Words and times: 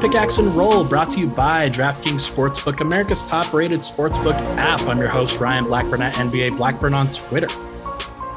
Pickaxe 0.00 0.38
and 0.38 0.48
Roll, 0.56 0.82
brought 0.82 1.10
to 1.10 1.20
you 1.20 1.26
by 1.26 1.68
DraftKings 1.68 2.26
Sportsbook, 2.26 2.80
America's 2.80 3.22
top 3.22 3.52
rated 3.52 3.80
sportsbook 3.80 4.32
app. 4.56 4.80
I'm 4.88 4.98
your 4.98 5.08
host, 5.08 5.38
Ryan 5.38 5.64
Blackburn 5.64 6.00
at 6.00 6.14
NBA 6.14 6.56
Blackburn 6.56 6.94
on 6.94 7.12
Twitter. 7.12 7.48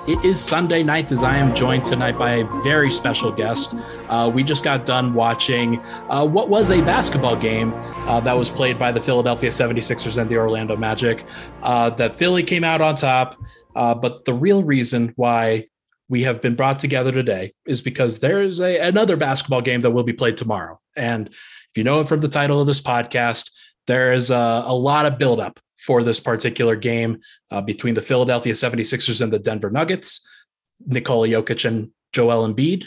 It 0.06 0.22
is 0.26 0.42
Sunday 0.42 0.84
night 0.84 1.10
as 1.14 1.24
I 1.24 1.38
am 1.38 1.56
joined 1.56 1.86
tonight 1.86 2.18
by 2.18 2.36
a 2.36 2.46
very 2.64 2.92
special 2.92 3.32
guest. 3.32 3.76
Uh, 4.10 4.30
we 4.34 4.44
just 4.44 4.66
got 4.66 4.86
done 4.86 5.14
watching 5.14 5.80
uh, 6.10 6.28
what 6.28 6.50
was 6.50 6.70
a 6.70 6.82
basketball 6.82 7.38
game 7.38 7.72
uh, 8.08 8.20
that 8.20 8.34
was 8.34 8.50
played 8.50 8.78
by 8.78 8.92
the 8.92 9.00
Philadelphia 9.00 9.50
76ers 9.50 10.18
and 10.18 10.30
the 10.30 10.36
Orlando 10.36 10.76
Magic. 10.76 11.24
Uh, 11.62 11.90
that 11.92 12.18
Philly 12.18 12.44
came 12.44 12.66
out 12.66 12.82
on 12.82 12.96
top, 12.96 13.42
uh, 13.78 13.96
but 13.96 14.26
the 14.26 14.34
real 14.34 14.66
reason 14.66 15.14
why 15.16 15.68
we 16.10 16.24
have 16.24 16.42
been 16.42 16.56
brought 16.56 16.80
together 16.80 17.12
today 17.12 17.54
is 17.66 17.82
because 17.82 18.20
there 18.20 18.42
is 18.42 18.60
a, 18.60 18.80
another 18.80 19.16
basketball 19.16 19.62
game 19.62 19.82
that 19.82 19.92
will 19.92 20.04
be 20.04 20.14
played 20.14 20.38
tomorrow. 20.38 20.80
And 20.96 21.30
if 21.74 21.78
you 21.80 21.84
know 21.84 22.02
it 22.02 22.08
from 22.08 22.20
the 22.20 22.28
title 22.28 22.62
of 22.62 22.68
this 22.68 22.82
podcast, 22.82 23.50
there 23.88 24.14
is 24.14 24.30
a, 24.30 24.64
a 24.68 24.76
lot 24.76 25.08
of 25.08 25.18
buildup 25.18 25.60
for 25.76 26.04
this 26.04 26.20
particular 26.20 26.76
game 26.76 27.18
uh, 27.50 27.62
between 27.62 27.96
the 27.96 28.02
Philadelphia 28.02 28.54
76ers 28.54 29.24
and 29.24 29.34
the 29.34 29.40
Denver 29.40 29.72
Nuggets, 29.72 30.24
Nikola 30.86 31.28
Jokic 31.28 31.66
and 31.66 31.90
Joel 32.14 32.48
Embiid. 32.48 32.86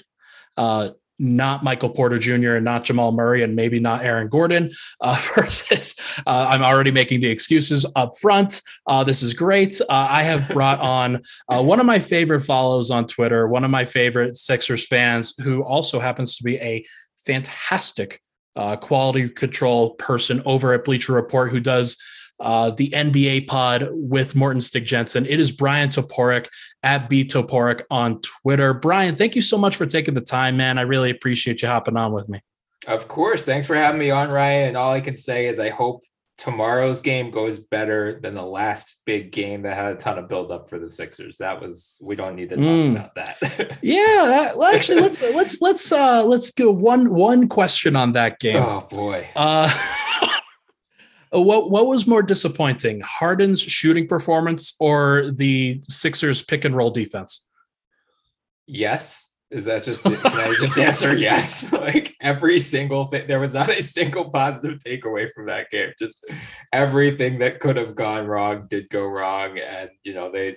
Uh, 0.56 0.90
not 1.18 1.64
Michael 1.64 1.90
Porter 1.90 2.20
Jr. 2.20 2.54
and 2.54 2.64
not 2.64 2.84
Jamal 2.84 3.10
Murray 3.10 3.42
and 3.42 3.56
maybe 3.56 3.80
not 3.80 4.04
Aaron 4.04 4.28
Gordon 4.28 4.70
uh, 5.00 5.20
versus 5.34 5.96
uh, 6.24 6.46
I'm 6.50 6.62
already 6.62 6.92
making 6.92 7.22
the 7.22 7.28
excuses 7.28 7.90
up 7.96 8.16
front. 8.20 8.62
Uh, 8.86 9.02
this 9.02 9.24
is 9.24 9.34
great. 9.34 9.80
Uh, 9.80 9.86
I 9.90 10.22
have 10.22 10.48
brought 10.50 10.78
on 10.80 11.22
uh, 11.48 11.60
one 11.60 11.80
of 11.80 11.86
my 11.86 11.98
favorite 11.98 12.42
follows 12.42 12.92
on 12.92 13.08
Twitter, 13.08 13.48
one 13.48 13.64
of 13.64 13.70
my 13.72 13.84
favorite 13.84 14.36
Sixers 14.36 14.86
fans 14.86 15.34
who 15.42 15.64
also 15.64 15.98
happens 15.98 16.36
to 16.36 16.44
be 16.44 16.56
a 16.58 16.86
fantastic 17.16 18.20
uh, 18.56 18.76
quality 18.76 19.28
control 19.28 19.90
person 19.94 20.42
over 20.44 20.72
at 20.72 20.84
Bleacher 20.84 21.12
Report 21.12 21.50
who 21.50 21.60
does 21.60 21.96
uh, 22.40 22.70
the 22.70 22.90
NBA 22.90 23.46
pod 23.46 23.88
with 23.92 24.34
Morten 24.34 24.60
Stig 24.60 24.84
Jensen. 24.84 25.24
It 25.26 25.40
is 25.40 25.52
Bryan 25.52 25.88
Toporek 25.88 26.48
at 26.82 27.08
B 27.08 27.24
Toporek 27.24 27.82
on 27.90 28.20
Twitter. 28.20 28.74
Bryan, 28.74 29.16
thank 29.16 29.34
you 29.34 29.40
so 29.40 29.56
much 29.56 29.76
for 29.76 29.86
taking 29.86 30.14
the 30.14 30.20
time, 30.20 30.56
man. 30.56 30.78
I 30.78 30.82
really 30.82 31.10
appreciate 31.10 31.62
you 31.62 31.68
hopping 31.68 31.96
on 31.96 32.12
with 32.12 32.28
me. 32.28 32.42
Of 32.86 33.08
course. 33.08 33.44
Thanks 33.44 33.66
for 33.66 33.74
having 33.74 33.98
me 33.98 34.10
on, 34.10 34.30
Ryan. 34.30 34.68
And 34.68 34.76
all 34.76 34.92
I 34.92 35.00
can 35.00 35.16
say 35.16 35.46
is 35.46 35.58
I 35.58 35.70
hope 35.70 36.02
tomorrow's 36.38 37.00
game 37.00 37.30
goes 37.30 37.58
better 37.58 38.20
than 38.20 38.34
the 38.34 38.44
last 38.44 39.00
big 39.04 39.32
game 39.32 39.62
that 39.62 39.76
had 39.76 39.94
a 39.94 39.96
ton 39.96 40.18
of 40.18 40.28
buildup 40.28 40.68
for 40.68 40.78
the 40.78 40.88
Sixers. 40.88 41.38
That 41.38 41.60
was 41.60 42.00
we 42.02 42.14
don't 42.14 42.36
need 42.36 42.50
to 42.50 42.56
talk 42.56 42.64
mm. 42.64 42.90
about 42.92 43.14
that. 43.14 43.78
yeah, 43.82 44.24
that, 44.26 44.56
well, 44.56 44.74
actually, 44.74 45.00
let's 45.00 45.22
let's 45.34 45.60
let's 45.60 45.92
uh 45.92 46.24
let's 46.24 46.50
go 46.50 46.70
one 46.70 47.12
one 47.12 47.48
question 47.48 47.96
on 47.96 48.12
that 48.12 48.38
game. 48.38 48.56
Oh 48.56 48.86
boy. 48.90 49.26
Uh 49.34 49.72
Uh, 51.32 51.40
what 51.40 51.70
what 51.70 51.86
was 51.86 52.06
more 52.06 52.22
disappointing, 52.22 53.00
Harden's 53.00 53.60
shooting 53.60 54.06
performance 54.06 54.74
or 54.80 55.30
the 55.32 55.80
Sixers 55.88 56.42
pick 56.42 56.64
and 56.64 56.76
roll 56.76 56.90
defense? 56.90 57.46
Yes. 58.66 59.25
Is 59.50 59.64
that 59.66 59.84
just 59.84 60.02
can 60.02 60.16
I 60.24 60.54
just 60.60 60.78
answer 60.78 61.14
yes? 61.14 61.72
Like 61.86 62.16
every 62.20 62.58
single 62.58 63.06
thing, 63.06 63.26
there 63.28 63.40
was 63.40 63.54
not 63.54 63.70
a 63.70 63.82
single 63.82 64.30
positive 64.30 64.78
takeaway 64.78 65.30
from 65.30 65.46
that 65.46 65.70
game. 65.70 65.92
Just 65.98 66.24
everything 66.72 67.38
that 67.38 67.60
could 67.60 67.76
have 67.76 67.94
gone 67.94 68.26
wrong 68.26 68.66
did 68.68 68.88
go 68.90 69.04
wrong, 69.06 69.58
and 69.58 69.90
you 70.02 70.14
know 70.14 70.32
they 70.32 70.56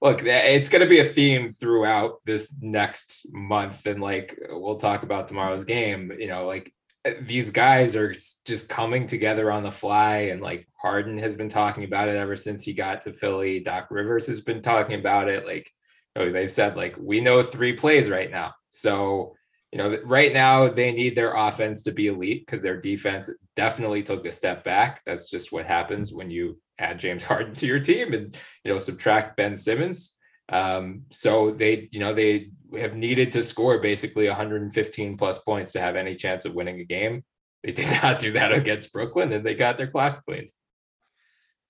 look. 0.00 0.22
It's 0.24 0.70
going 0.70 0.82
to 0.82 0.88
be 0.88 1.00
a 1.00 1.04
theme 1.04 1.52
throughout 1.52 2.24
this 2.24 2.54
next 2.60 3.26
month, 3.30 3.84
and 3.86 4.00
like 4.00 4.38
we'll 4.48 4.76
talk 4.76 5.02
about 5.02 5.28
tomorrow's 5.28 5.64
game. 5.64 6.10
You 6.18 6.28
know, 6.28 6.46
like 6.46 6.72
these 7.20 7.50
guys 7.50 7.96
are 7.96 8.14
just 8.46 8.68
coming 8.70 9.06
together 9.06 9.52
on 9.52 9.62
the 9.62 9.70
fly 9.70 10.30
and 10.30 10.40
like 10.40 10.66
Harden 10.80 11.18
has 11.18 11.36
been 11.36 11.50
talking 11.50 11.84
about 11.84 12.08
it 12.08 12.16
ever 12.16 12.36
since 12.36 12.64
he 12.64 12.72
got 12.72 13.02
to 13.02 13.12
Philly. 13.12 13.60
Doc 13.60 13.88
Rivers 13.90 14.26
has 14.26 14.40
been 14.40 14.62
talking 14.62 14.98
about 14.98 15.28
it. 15.28 15.44
Like 15.44 15.70
know, 16.16 16.32
they've 16.32 16.50
said 16.50 16.76
like 16.76 16.96
we 16.98 17.20
know 17.20 17.42
three 17.42 17.72
plays 17.72 18.10
right 18.10 18.30
now. 18.30 18.54
So, 18.70 19.34
you 19.72 19.78
know, 19.78 19.98
right 20.04 20.32
now 20.32 20.68
they 20.68 20.92
need 20.92 21.16
their 21.16 21.34
offense 21.34 21.82
to 21.84 21.92
be 21.92 22.06
elite 22.06 22.44
because 22.46 22.62
their 22.62 22.80
defense 22.80 23.30
definitely 23.56 24.02
took 24.02 24.24
a 24.26 24.32
step 24.32 24.64
back. 24.64 25.02
That's 25.04 25.28
just 25.28 25.52
what 25.52 25.66
happens 25.66 26.12
when 26.12 26.30
you 26.30 26.60
add 26.78 26.98
James 26.98 27.24
Harden 27.24 27.54
to 27.54 27.66
your 27.66 27.80
team 27.80 28.12
and 28.14 28.36
you 28.64 28.72
know 28.72 28.78
subtract 28.78 29.36
Ben 29.36 29.56
Simmons. 29.56 30.16
Um, 30.50 31.04
so 31.10 31.50
they, 31.52 31.88
you 31.90 32.00
know, 32.00 32.14
they 32.14 32.50
have 32.78 32.94
needed 32.94 33.32
to 33.32 33.42
score 33.42 33.78
basically 33.80 34.28
115 34.28 35.16
plus 35.16 35.38
points 35.38 35.72
to 35.72 35.80
have 35.80 35.96
any 35.96 36.16
chance 36.16 36.44
of 36.44 36.54
winning 36.54 36.80
a 36.80 36.84
game. 36.84 37.24
They 37.62 37.72
did 37.72 37.90
not 38.02 38.18
do 38.18 38.32
that 38.32 38.52
against 38.52 38.92
Brooklyn, 38.92 39.32
and 39.32 39.44
they 39.44 39.54
got 39.54 39.78
their 39.78 39.86
clock 39.86 40.22
cleaned. 40.24 40.50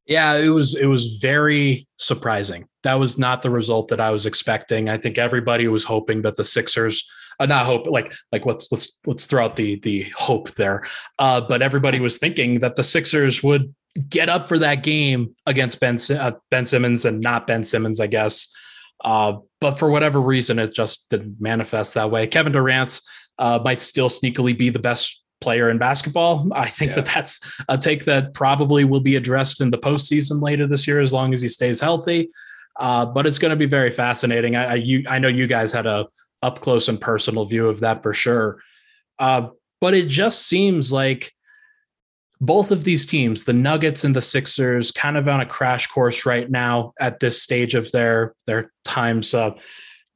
Yeah, 0.07 0.35
it 0.35 0.49
was 0.49 0.75
it 0.75 0.87
was 0.87 1.19
very 1.19 1.87
surprising. 1.97 2.67
That 2.83 2.99
was 2.99 3.19
not 3.19 3.43
the 3.43 3.51
result 3.51 3.89
that 3.89 4.01
I 4.01 4.11
was 4.11 4.27
expecting. 4.27 4.89
I 4.89 4.99
think 4.99 5.17
everybody 5.17 5.67
was 5.69 5.85
hoping 5.85 6.23
that 6.23 6.37
the 6.37 6.45
Sixers, 6.45 7.09
uh, 7.41 7.47
not 7.47 7.65
hope, 7.65 7.87
like 7.87 8.13
like 8.31 8.45
let's 8.45 8.71
let's 8.71 8.99
let's 9.07 9.25
throw 9.25 9.45
out 9.45 9.57
the 9.57 9.81
the 9.81 10.07
hope 10.15 10.51
there. 10.53 10.83
Uh, 11.19 11.41
but 11.41 11.63
everybody 11.63 12.01
was 12.01 12.19
thinking 12.19 12.59
that 12.59 12.77
the 12.77 12.83
Sixers 12.83 13.43
would 13.43 13.75
get 14.11 14.29
up 14.29 14.47
for 14.47 14.59
that 14.59 14.83
game 14.83 15.33
against 15.47 15.81
Ben 15.81 15.97
uh, 16.11 16.33
Ben 16.51 16.67
Simmons 16.67 17.07
and 17.07 17.21
not 17.21 17.47
Ben 17.47 17.65
Simmons, 17.65 17.99
I 17.99 18.07
guess. 18.07 18.53
Uh, 19.03 19.39
but 19.61 19.79
for 19.79 19.89
whatever 19.89 20.21
reason, 20.21 20.59
it 20.59 20.75
just 20.75 21.09
didn't 21.09 21.41
manifest 21.41 21.95
that 21.95 22.11
way. 22.11 22.27
Kevin 22.27 22.53
Durant 22.53 23.01
uh, 23.39 23.59
might 23.65 23.81
still 23.81 24.09
sneakily 24.09 24.57
be 24.57 24.69
the 24.69 24.79
best 24.79 25.24
player 25.41 25.71
in 25.71 25.79
basketball. 25.79 26.49
I 26.55 26.69
think 26.69 26.91
yeah. 26.91 26.97
that 26.97 27.07
that's 27.07 27.41
a 27.69 27.79
take 27.79 28.05
that 28.05 28.35
probably 28.35 28.85
will 28.85 29.01
be 29.01 29.17
addressed 29.17 29.61
in 29.61 29.71
the 29.71 29.79
postseason 29.79 30.43
later 30.43 30.67
this 30.67 30.87
year, 30.87 31.01
as 31.01 31.13
long 31.13 31.33
as 31.33 31.43
he 31.43 31.49
stays 31.49 31.81
healthy. 31.81 32.31
Uh, 32.79 33.07
but 33.07 33.27
it's 33.27 33.39
going 33.39 33.51
to 33.51 33.57
be 33.57 33.67
very 33.67 33.91
fascinating. 33.91 34.57
I, 34.57 34.65
I, 34.65 34.75
you, 34.75 35.05
I 35.09 35.19
know 35.19 35.29
you 35.29 35.47
guys 35.47 35.73
had 35.73 35.87
a 35.87 36.09
up 36.43 36.61
close 36.61 36.89
and 36.89 37.01
personal 37.01 37.45
view 37.45 37.69
of 37.69 37.81
that 37.81 38.03
for 38.03 38.13
sure. 38.13 38.61
Uh, 39.19 39.49
but 39.81 39.95
it 39.95 40.09
just 40.09 40.47
seems 40.47 40.93
like 40.93 41.33
both 42.41 42.71
of 42.71 42.85
these 42.85 43.07
teams, 43.07 43.45
the 43.45 43.53
Nuggets 43.53 44.05
and 44.05 44.15
the 44.15 44.21
Sixers, 44.21 44.91
kind 44.91 45.17
of 45.17 45.29
on 45.29 45.41
a 45.41 45.47
crash 45.47 45.87
course 45.87 46.27
right 46.27 46.51
now 46.51 46.93
at 47.01 47.21
this 47.21 47.43
stage 47.43 47.75
of 47.75 47.91
their 47.93 48.35
their 48.47 48.73
times. 48.85 49.29
So 49.29 49.57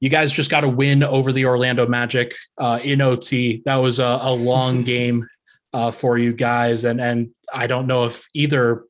you 0.00 0.08
guys 0.08 0.32
just 0.32 0.50
got 0.50 0.64
a 0.64 0.68
win 0.68 1.02
over 1.02 1.32
the 1.32 1.46
Orlando 1.46 1.86
Magic 1.86 2.34
uh, 2.58 2.78
in 2.82 3.00
OT. 3.00 3.62
That 3.64 3.76
was 3.76 3.98
a, 3.98 4.18
a 4.22 4.32
long 4.32 4.82
game 4.84 5.26
uh, 5.72 5.90
for 5.90 6.18
you 6.18 6.32
guys, 6.32 6.84
and 6.84 7.00
and 7.00 7.30
I 7.52 7.66
don't 7.66 7.86
know 7.86 8.04
if 8.04 8.26
either 8.34 8.84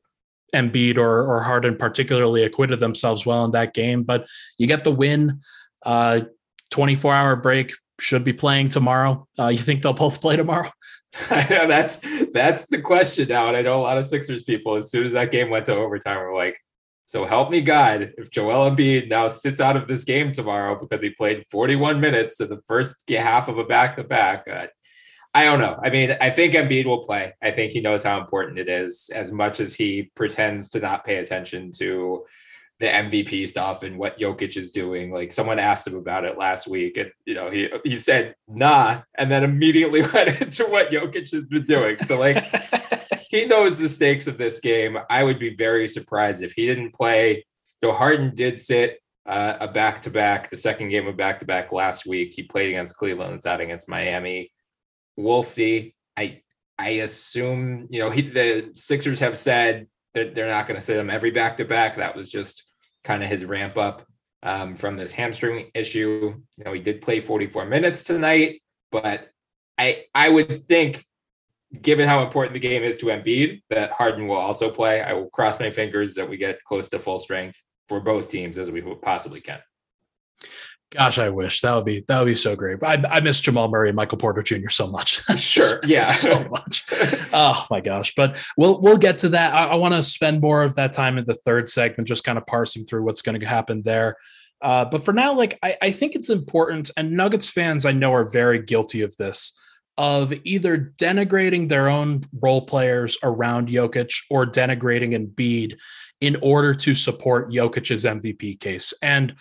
Embiid 0.53 0.97
or 0.97 1.25
or 1.25 1.43
Harden 1.43 1.77
particularly 1.77 2.43
acquitted 2.43 2.79
themselves 2.79 3.25
well 3.25 3.45
in 3.45 3.51
that 3.51 3.73
game, 3.73 4.03
but 4.03 4.27
you 4.57 4.67
get 4.67 4.83
the 4.83 4.91
win. 4.91 5.41
Uh, 5.85 6.21
24 6.71 7.13
hour 7.13 7.35
break 7.35 7.73
should 7.99 8.23
be 8.23 8.33
playing 8.33 8.69
tomorrow. 8.69 9.27
Uh, 9.37 9.47
you 9.47 9.57
think 9.57 9.81
they'll 9.81 9.93
both 9.93 10.21
play 10.21 10.35
tomorrow? 10.35 10.69
I 11.31 11.47
know 11.49 11.67
that's 11.67 12.05
that's 12.33 12.67
the 12.67 12.81
question 12.81 13.27
now. 13.27 13.47
And 13.47 13.57
I 13.57 13.61
know 13.61 13.79
a 13.79 13.81
lot 13.81 13.97
of 13.97 14.05
Sixers 14.05 14.43
people, 14.43 14.75
as 14.75 14.91
soon 14.91 15.05
as 15.05 15.13
that 15.13 15.31
game 15.31 15.49
went 15.49 15.65
to 15.65 15.75
overtime, 15.75 16.17
were 16.17 16.33
like, 16.33 16.59
so 17.09 17.25
help 17.25 17.49
me 17.49 17.61
God, 17.61 18.13
if 18.19 18.29
Joel 18.29 18.69
Embiid 18.69 19.09
now 19.09 19.29
sits 19.29 19.59
out 19.59 19.75
of 19.75 19.87
this 19.87 20.03
game 20.03 20.31
tomorrow 20.31 20.79
because 20.79 21.01
he 21.01 21.09
played 21.09 21.43
41 21.49 21.99
minutes 21.99 22.39
in 22.39 22.49
the 22.49 22.61
first 22.67 23.09
half 23.09 23.47
of 23.47 23.57
a 23.57 23.63
back-to-back, 23.63 24.47
uh, 24.47 24.67
I 25.33 25.45
don't 25.45 25.57
know. 25.57 25.75
I 25.83 25.89
mean, 25.89 26.15
I 26.21 26.29
think 26.29 26.53
Embiid 26.53 26.85
will 26.85 27.03
play. 27.03 27.33
I 27.41 27.49
think 27.49 27.71
he 27.71 27.81
knows 27.81 28.03
how 28.03 28.19
important 28.19 28.59
it 28.59 28.69
is, 28.69 29.09
as 29.11 29.31
much 29.31 29.59
as 29.59 29.73
he 29.73 30.11
pretends 30.13 30.69
to 30.69 30.79
not 30.79 31.03
pay 31.03 31.15
attention 31.15 31.71
to 31.77 32.25
the 32.79 32.85
MVP 32.85 33.47
stuff 33.47 33.81
and 33.81 33.97
what 33.97 34.19
Jokic 34.19 34.55
is 34.55 34.69
doing. 34.69 35.11
Like 35.11 35.31
someone 35.31 35.57
asked 35.57 35.87
him 35.87 35.95
about 35.95 36.25
it 36.25 36.37
last 36.37 36.67
week, 36.67 36.97
and 36.97 37.09
you 37.25 37.33
know 37.33 37.49
he 37.49 37.69
he 37.83 37.95
said 37.95 38.35
nah, 38.47 39.01
and 39.17 39.31
then 39.31 39.43
immediately 39.43 40.01
went 40.13 40.39
into 40.39 40.65
what 40.65 40.91
Jokic 40.91 41.31
has 41.31 41.45
been 41.45 41.65
doing. 41.65 41.97
So 41.97 42.19
like 42.19 42.45
he 43.29 43.45
knows 43.45 43.77
the 43.77 43.87
stakes 43.87 44.25
of 44.25 44.39
this 44.39 44.59
game. 44.59 44.97
I 45.07 45.23
would 45.23 45.37
be 45.37 45.55
very 45.55 45.87
surprised 45.87 46.43
if 46.43 46.53
he 46.53 46.65
didn't 46.65 46.95
play. 46.95 47.45
Though 47.79 47.91
Harden 47.91 48.33
did 48.33 48.57
sit 48.57 48.99
uh, 49.27 49.55
a 49.59 49.67
back 49.67 50.01
to 50.01 50.09
back, 50.09 50.49
the 50.49 50.57
second 50.57 50.89
game 50.89 51.05
of 51.05 51.15
back 51.15 51.37
to 51.39 51.45
back 51.45 51.71
last 51.71 52.07
week. 52.07 52.33
He 52.35 52.41
played 52.41 52.69
against 52.69 52.97
Cleveland 52.97 53.31
and 53.31 53.41
sat 53.41 53.61
against 53.61 53.87
Miami. 53.87 54.51
We'll 55.15 55.43
see. 55.43 55.93
I 56.17 56.41
I 56.79 56.89
assume 56.89 57.87
you 57.91 57.99
know 57.99 58.09
he, 58.09 58.23
the 58.23 58.71
Sixers 58.73 59.19
have 59.19 59.37
said 59.37 59.85
that 60.15 60.33
they're 60.33 60.47
not 60.47 60.65
going 60.65 60.79
to 60.79 60.85
sit 60.85 60.97
him 60.97 61.11
every 61.11 61.29
back 61.29 61.57
to 61.57 61.65
back. 61.65 61.97
That 61.97 62.15
was 62.15 62.31
just 62.31 62.63
kind 63.03 63.21
of 63.21 63.29
his 63.29 63.45
ramp 63.45 63.77
up 63.77 64.07
um, 64.41 64.75
from 64.75 64.97
this 64.97 65.11
hamstring 65.11 65.69
issue. 65.75 66.33
You 66.57 66.63
know, 66.65 66.73
he 66.73 66.81
did 66.81 67.03
play 67.03 67.19
44 67.19 67.65
minutes 67.65 68.03
tonight, 68.03 68.63
but 68.91 69.29
I 69.77 70.05
I 70.15 70.29
would 70.29 70.65
think, 70.65 71.05
given 71.81 72.07
how 72.07 72.23
important 72.23 72.53
the 72.53 72.59
game 72.59 72.83
is 72.83 72.97
to 72.97 73.07
Embiid, 73.07 73.61
that 73.69 73.91
Harden 73.91 74.27
will 74.27 74.37
also 74.37 74.69
play. 74.69 75.01
I 75.01 75.13
will 75.13 75.29
cross 75.29 75.59
my 75.59 75.69
fingers 75.69 76.15
that 76.15 76.27
we 76.27 76.37
get 76.37 76.63
close 76.63 76.89
to 76.89 76.99
full 76.99 77.19
strength 77.19 77.61
for 77.87 77.99
both 77.99 78.29
teams 78.29 78.57
as 78.57 78.71
we 78.71 78.81
possibly 78.81 79.41
can. 79.41 79.59
Gosh, 80.91 81.19
I 81.19 81.29
wish 81.29 81.61
that 81.61 81.75
would 81.75 81.85
be 81.85 82.03
that 82.07 82.17
would 82.17 82.25
be 82.25 82.33
so 82.33 82.55
great. 82.55 82.79
I, 82.81 82.93
I 83.07 83.19
miss 83.19 83.39
Jamal 83.39 83.67
Murray 83.67 83.89
and 83.89 83.95
Michael 83.95 84.17
Porter 84.17 84.41
Jr. 84.41 84.69
so 84.69 84.87
much. 84.87 85.21
Sure, 85.37 85.79
yeah, 85.85 86.11
so 86.11 86.47
much. 86.49 86.83
oh 87.31 87.65
my 87.69 87.79
gosh! 87.79 88.15
But 88.15 88.37
we'll 88.57 88.81
we'll 88.81 88.97
get 88.97 89.19
to 89.19 89.29
that. 89.29 89.53
I, 89.53 89.67
I 89.67 89.75
want 89.75 89.93
to 89.93 90.01
spend 90.01 90.41
more 90.41 90.63
of 90.63 90.73
that 90.75 90.91
time 90.91 91.19
in 91.19 91.25
the 91.25 91.35
third 91.35 91.69
segment, 91.69 92.07
just 92.07 92.23
kind 92.23 92.39
of 92.39 92.47
parsing 92.47 92.85
through 92.85 93.03
what's 93.03 93.21
going 93.21 93.39
to 93.39 93.45
happen 93.45 93.83
there. 93.83 94.17
Uh, 94.61 94.85
but 94.85 95.05
for 95.05 95.13
now, 95.13 95.35
like 95.35 95.59
I, 95.61 95.77
I 95.79 95.91
think 95.91 96.15
it's 96.15 96.31
important, 96.31 96.89
and 96.97 97.11
Nuggets 97.11 97.51
fans 97.51 97.85
I 97.85 97.91
know 97.91 98.11
are 98.13 98.29
very 98.29 98.59
guilty 98.59 99.03
of 99.03 99.15
this, 99.17 99.57
of 99.99 100.33
either 100.45 100.93
denigrating 100.97 101.67
their 101.67 101.89
own 101.89 102.21
role 102.41 102.61
players 102.61 103.17
around 103.21 103.67
Jokic 103.67 104.23
or 104.29 104.45
denigrating 104.45 105.13
Embiid 105.13 105.75
in 106.21 106.37
order 106.41 106.73
to 106.73 106.93
support 106.93 107.51
Jokic's 107.51 108.05
MVP 108.05 108.61
case. 108.61 108.93
And 109.03 109.35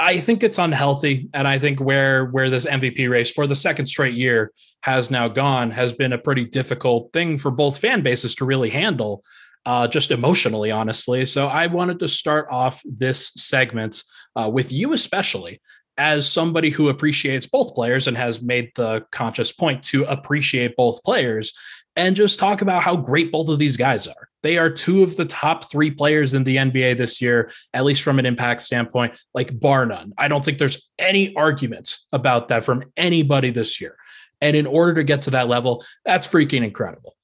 I 0.00 0.18
think 0.18 0.42
it's 0.42 0.58
unhealthy, 0.58 1.28
and 1.34 1.46
I 1.46 1.58
think 1.58 1.80
where 1.80 2.24
where 2.26 2.48
this 2.48 2.64
MVP 2.64 3.10
race 3.10 3.30
for 3.30 3.46
the 3.46 3.54
second 3.54 3.86
straight 3.86 4.14
year 4.14 4.52
has 4.82 5.10
now 5.10 5.28
gone 5.28 5.72
has 5.72 5.92
been 5.92 6.14
a 6.14 6.18
pretty 6.18 6.46
difficult 6.46 7.12
thing 7.12 7.36
for 7.36 7.50
both 7.50 7.78
fan 7.78 8.02
bases 8.02 8.34
to 8.36 8.46
really 8.46 8.70
handle, 8.70 9.22
uh, 9.66 9.88
just 9.88 10.10
emotionally, 10.10 10.70
honestly. 10.70 11.26
So 11.26 11.48
I 11.48 11.66
wanted 11.66 11.98
to 11.98 12.08
start 12.08 12.46
off 12.50 12.80
this 12.86 13.30
segment 13.36 14.04
uh, 14.36 14.48
with 14.50 14.72
you, 14.72 14.94
especially 14.94 15.60
as 15.98 16.30
somebody 16.30 16.70
who 16.70 16.88
appreciates 16.88 17.46
both 17.46 17.74
players 17.74 18.06
and 18.06 18.16
has 18.16 18.40
made 18.40 18.70
the 18.76 19.04
conscious 19.10 19.52
point 19.52 19.82
to 19.82 20.04
appreciate 20.04 20.76
both 20.76 21.02
players 21.02 21.52
and 21.96 22.14
just 22.14 22.38
talk 22.38 22.62
about 22.62 22.84
how 22.84 22.94
great 22.94 23.32
both 23.32 23.48
of 23.48 23.58
these 23.58 23.76
guys 23.76 24.06
are. 24.06 24.28
They 24.44 24.56
are 24.56 24.70
two 24.70 25.02
of 25.02 25.16
the 25.16 25.24
top 25.24 25.68
three 25.68 25.90
players 25.90 26.32
in 26.32 26.44
the 26.44 26.56
NBA 26.56 26.96
this 26.96 27.20
year, 27.20 27.50
at 27.74 27.84
least 27.84 28.02
from 28.02 28.20
an 28.20 28.26
impact 28.26 28.62
standpoint, 28.62 29.20
like 29.34 29.58
bar 29.58 29.84
none. 29.84 30.12
I 30.16 30.28
don't 30.28 30.44
think 30.44 30.58
there's 30.58 30.88
any 30.98 31.34
argument 31.34 31.98
about 32.12 32.48
that 32.48 32.64
from 32.64 32.84
anybody 32.96 33.50
this 33.50 33.80
year. 33.80 33.96
And 34.40 34.54
in 34.54 34.66
order 34.66 34.94
to 34.94 35.04
get 35.04 35.22
to 35.22 35.30
that 35.30 35.48
level, 35.48 35.84
that's 36.04 36.28
freaking 36.28 36.64
incredible. 36.64 37.16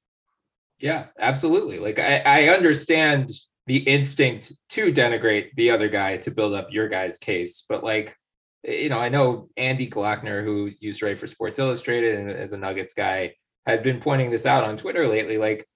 Yeah, 0.81 1.07
absolutely. 1.21 1.79
Like 1.79 2.01
I, 2.01 2.19
I 2.19 2.49
understand 2.49 3.31
the 3.67 3.79
instinct 3.79 4.53
to 4.71 4.93
denigrate 4.93 5.55
the 5.55 5.71
other 5.71 5.89
guy 5.89 6.17
to 6.19 6.33
build 6.33 6.53
up 6.53 6.73
your 6.73 6.89
guy's 6.89 7.17
case, 7.17 7.65
but 7.69 7.85
like 7.85 8.17
you 8.65 8.89
know, 8.89 8.99
I 8.99 9.09
know 9.09 9.49
Andy 9.57 9.89
Glockner, 9.89 10.43
who 10.43 10.71
used 10.81 11.01
to 11.01 11.07
write 11.07 11.19
for 11.19 11.27
Sports 11.27 11.59
Illustrated 11.59 12.19
and 12.19 12.31
as 12.31 12.53
a 12.53 12.59
Nuggets 12.59 12.95
guy, 12.95 13.35
has 13.67 13.81
been 13.81 14.01
pointing 14.01 14.31
this 14.31 14.47
out 14.47 14.65
on 14.65 14.77
Twitter 14.77 15.07
lately. 15.07 15.39
Like 15.39 15.67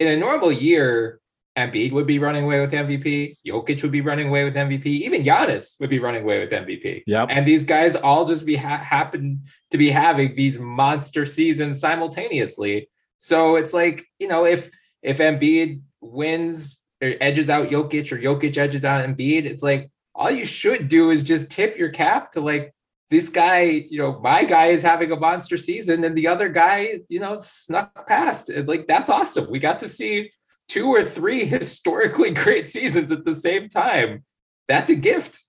in 0.00 0.08
a 0.08 0.16
normal 0.16 0.52
year, 0.52 1.20
Embiid 1.58 1.92
would 1.92 2.06
be 2.06 2.18
running 2.18 2.44
away 2.44 2.60
with 2.60 2.72
MVP. 2.72 3.36
Jokic 3.46 3.82
would 3.82 3.90
be 3.90 4.00
running 4.00 4.28
away 4.28 4.44
with 4.44 4.54
MVP. 4.54 4.86
Even 4.86 5.24
Giannis 5.24 5.78
would 5.80 5.90
be 5.90 5.98
running 5.98 6.22
away 6.22 6.38
with 6.38 6.50
MVP. 6.50 7.02
Yeah. 7.06 7.26
And 7.28 7.46
these 7.46 7.64
guys 7.64 7.96
all 7.96 8.24
just 8.24 8.46
be 8.46 8.54
ha- 8.54 8.78
happen 8.78 9.42
to 9.72 9.78
be 9.78 9.90
having 9.90 10.36
these 10.36 10.58
monster 10.58 11.26
seasons 11.26 11.80
simultaneously. 11.80 12.88
So 13.18 13.56
it's 13.56 13.74
like 13.74 14.06
you 14.18 14.28
know 14.28 14.46
if 14.46 14.70
if 15.02 15.18
Embiid 15.18 15.82
wins 16.00 16.84
or 17.02 17.14
edges 17.20 17.50
out 17.50 17.68
Jokic 17.68 18.12
or 18.12 18.18
Jokic 18.18 18.56
edges 18.56 18.84
out 18.84 19.06
Embiid, 19.06 19.44
it's 19.44 19.62
like 19.62 19.90
all 20.18 20.30
you 20.32 20.44
should 20.44 20.88
do 20.88 21.10
is 21.10 21.22
just 21.22 21.48
tip 21.48 21.78
your 21.78 21.90
cap 21.90 22.32
to 22.32 22.40
like 22.40 22.74
this 23.08 23.30
guy, 23.30 23.60
you 23.62 23.98
know, 23.98 24.20
my 24.20 24.44
guy 24.44 24.66
is 24.66 24.82
having 24.82 25.12
a 25.12 25.16
monster 25.16 25.56
season 25.56 26.04
and 26.04 26.18
the 26.18 26.26
other 26.26 26.48
guy, 26.48 27.00
you 27.08 27.20
know, 27.20 27.36
snuck 27.36 28.06
past. 28.06 28.50
Like, 28.66 28.86
that's 28.86 29.08
awesome. 29.08 29.50
We 29.50 29.60
got 29.60 29.78
to 29.78 29.88
see 29.88 30.30
two 30.68 30.88
or 30.88 31.04
three 31.04 31.44
historically 31.46 32.32
great 32.32 32.68
seasons 32.68 33.12
at 33.12 33.24
the 33.24 33.32
same 33.32 33.68
time. 33.68 34.24
That's 34.66 34.90
a 34.90 34.96
gift. 34.96 35.40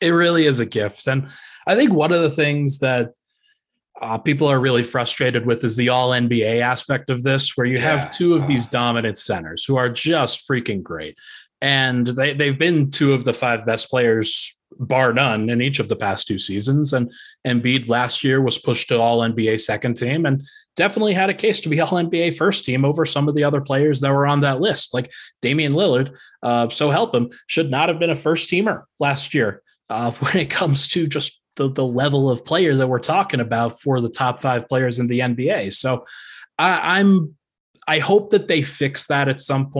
It 0.00 0.10
really 0.10 0.46
is 0.46 0.60
a 0.60 0.66
gift. 0.66 1.06
And 1.06 1.28
I 1.66 1.74
think 1.74 1.92
one 1.92 2.12
of 2.12 2.22
the 2.22 2.30
things 2.30 2.78
that 2.78 3.12
uh, 4.00 4.18
people 4.18 4.48
are 4.48 4.60
really 4.60 4.82
frustrated 4.82 5.46
with 5.46 5.62
is 5.64 5.76
the 5.76 5.88
all 5.88 6.10
NBA 6.10 6.60
aspect 6.60 7.10
of 7.10 7.22
this, 7.22 7.56
where 7.56 7.66
you 7.66 7.76
yeah. 7.76 7.98
have 7.98 8.10
two 8.10 8.34
of 8.34 8.46
these 8.46 8.66
dominant 8.66 9.18
centers 9.18 9.64
who 9.64 9.76
are 9.76 9.88
just 9.88 10.48
freaking 10.48 10.82
great. 10.82 11.16
And 11.64 12.06
they, 12.06 12.34
they've 12.34 12.58
been 12.58 12.90
two 12.90 13.14
of 13.14 13.24
the 13.24 13.32
five 13.32 13.64
best 13.64 13.88
players 13.88 14.54
bar 14.78 15.14
none 15.14 15.48
in 15.48 15.62
each 15.62 15.78
of 15.78 15.88
the 15.88 15.96
past 15.96 16.26
two 16.26 16.38
seasons. 16.38 16.92
And 16.92 17.10
Embiid 17.46 17.88
last 17.88 18.22
year 18.22 18.42
was 18.42 18.58
pushed 18.58 18.88
to 18.88 19.00
all 19.00 19.20
NBA 19.20 19.58
second 19.60 19.94
team 19.94 20.26
and 20.26 20.42
definitely 20.76 21.14
had 21.14 21.30
a 21.30 21.34
case 21.34 21.60
to 21.60 21.70
be 21.70 21.80
all 21.80 21.88
NBA 21.88 22.36
first 22.36 22.66
team 22.66 22.84
over 22.84 23.06
some 23.06 23.28
of 23.28 23.34
the 23.34 23.44
other 23.44 23.62
players 23.62 24.02
that 24.02 24.12
were 24.12 24.26
on 24.26 24.40
that 24.40 24.60
list, 24.60 24.92
like 24.92 25.10
Damian 25.40 25.72
Lillard. 25.72 26.14
Uh, 26.42 26.68
so 26.68 26.90
help 26.90 27.14
him, 27.14 27.30
should 27.46 27.70
not 27.70 27.88
have 27.88 27.98
been 27.98 28.10
a 28.10 28.14
first 28.14 28.50
teamer 28.50 28.82
last 29.00 29.32
year 29.32 29.62
uh, 29.88 30.10
when 30.20 30.36
it 30.36 30.50
comes 30.50 30.86
to 30.88 31.06
just 31.06 31.40
the, 31.56 31.72
the 31.72 31.86
level 31.86 32.28
of 32.28 32.44
player 32.44 32.76
that 32.76 32.88
we're 32.88 32.98
talking 32.98 33.40
about 33.40 33.80
for 33.80 34.02
the 34.02 34.10
top 34.10 34.38
five 34.38 34.68
players 34.68 34.98
in 34.98 35.06
the 35.06 35.20
NBA. 35.20 35.72
So 35.72 36.04
I, 36.58 36.98
I'm 36.98 37.36
I 37.88 38.00
hope 38.00 38.30
that 38.30 38.48
they 38.48 38.60
fix 38.60 39.06
that 39.06 39.28
at 39.28 39.40
some 39.40 39.70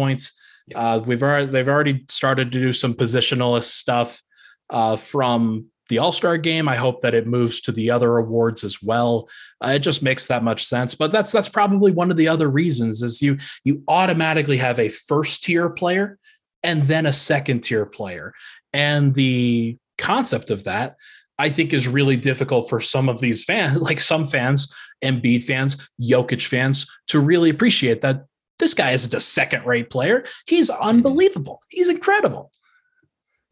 Uh, 0.75 1.01
we've 1.05 1.23
already 1.23 1.47
they've 1.47 1.69
already 1.69 2.05
started 2.09 2.53
to 2.53 2.61
do 2.61 2.73
some 2.73 2.95
positionalist 2.95 3.65
stuff 3.65 4.23
uh, 4.71 4.97
from 4.97 5.67
the 5.89 5.99
All 5.99 6.13
Star 6.13 6.39
game. 6.39 6.69
I 6.69 6.77
hope 6.77 7.01
that 7.01 7.15
it 7.15 7.27
moves 7.27 7.61
to 7.63 7.73
the 7.73 7.91
other 7.91 8.17
awards 8.17 8.65
as 8.65 8.83
well. 8.83 9.29
Uh, 9.63 9.73
it 9.75 9.81
just 9.81 10.03
makes 10.03 10.27
that 10.27 10.43
much 10.43 10.65
sense. 10.65 10.95
But 10.95 11.13
that's 11.13 11.33
that's 11.33 11.49
probably 11.49 11.93
one 11.93 12.11
of 12.11 12.17
the 12.17 12.29
other 12.29 12.49
reasons 12.49 13.03
is 13.03 13.21
you 13.21 13.39
you 13.65 13.83
automatically 13.89 14.59
have 14.59 14.79
a 14.79 14.89
first 14.89 15.45
tier 15.45 15.69
player 15.69 16.19
and 16.63 16.87
then 16.87 17.05
a 17.05 17.13
second 17.13 17.63
tier 17.63 17.85
player, 17.85 18.33
and 18.73 19.15
the 19.15 19.77
concept 19.99 20.51
of 20.51 20.65
that. 20.65 20.97
I 21.37 21.49
think 21.49 21.73
is 21.73 21.89
really 21.89 22.17
difficult 22.17 22.71
for 22.71 22.79
some 22.79 23.09
of 23.09 23.19
these 23.19 23.43
fans, 23.43 23.81
like 23.81 23.99
some 23.99 24.25
fans, 24.25 24.73
Embiid 25.03 25.43
fans, 25.43 25.77
Jokic 26.01 26.47
fans, 26.47 26.89
to 27.09 27.19
really 27.19 27.51
appreciate 27.51 28.03
that 28.03 28.27
this 28.59 28.75
guy 28.75 28.93
isn't 28.93 29.15
a 29.15 29.21
second 29.21 29.67
rate 29.67 29.91
player. 29.91 30.25
He's 30.47 30.71
mm-hmm. 30.71 30.83
unbelievable. 30.83 31.61
He's 31.69 31.89
incredible. 31.89 32.51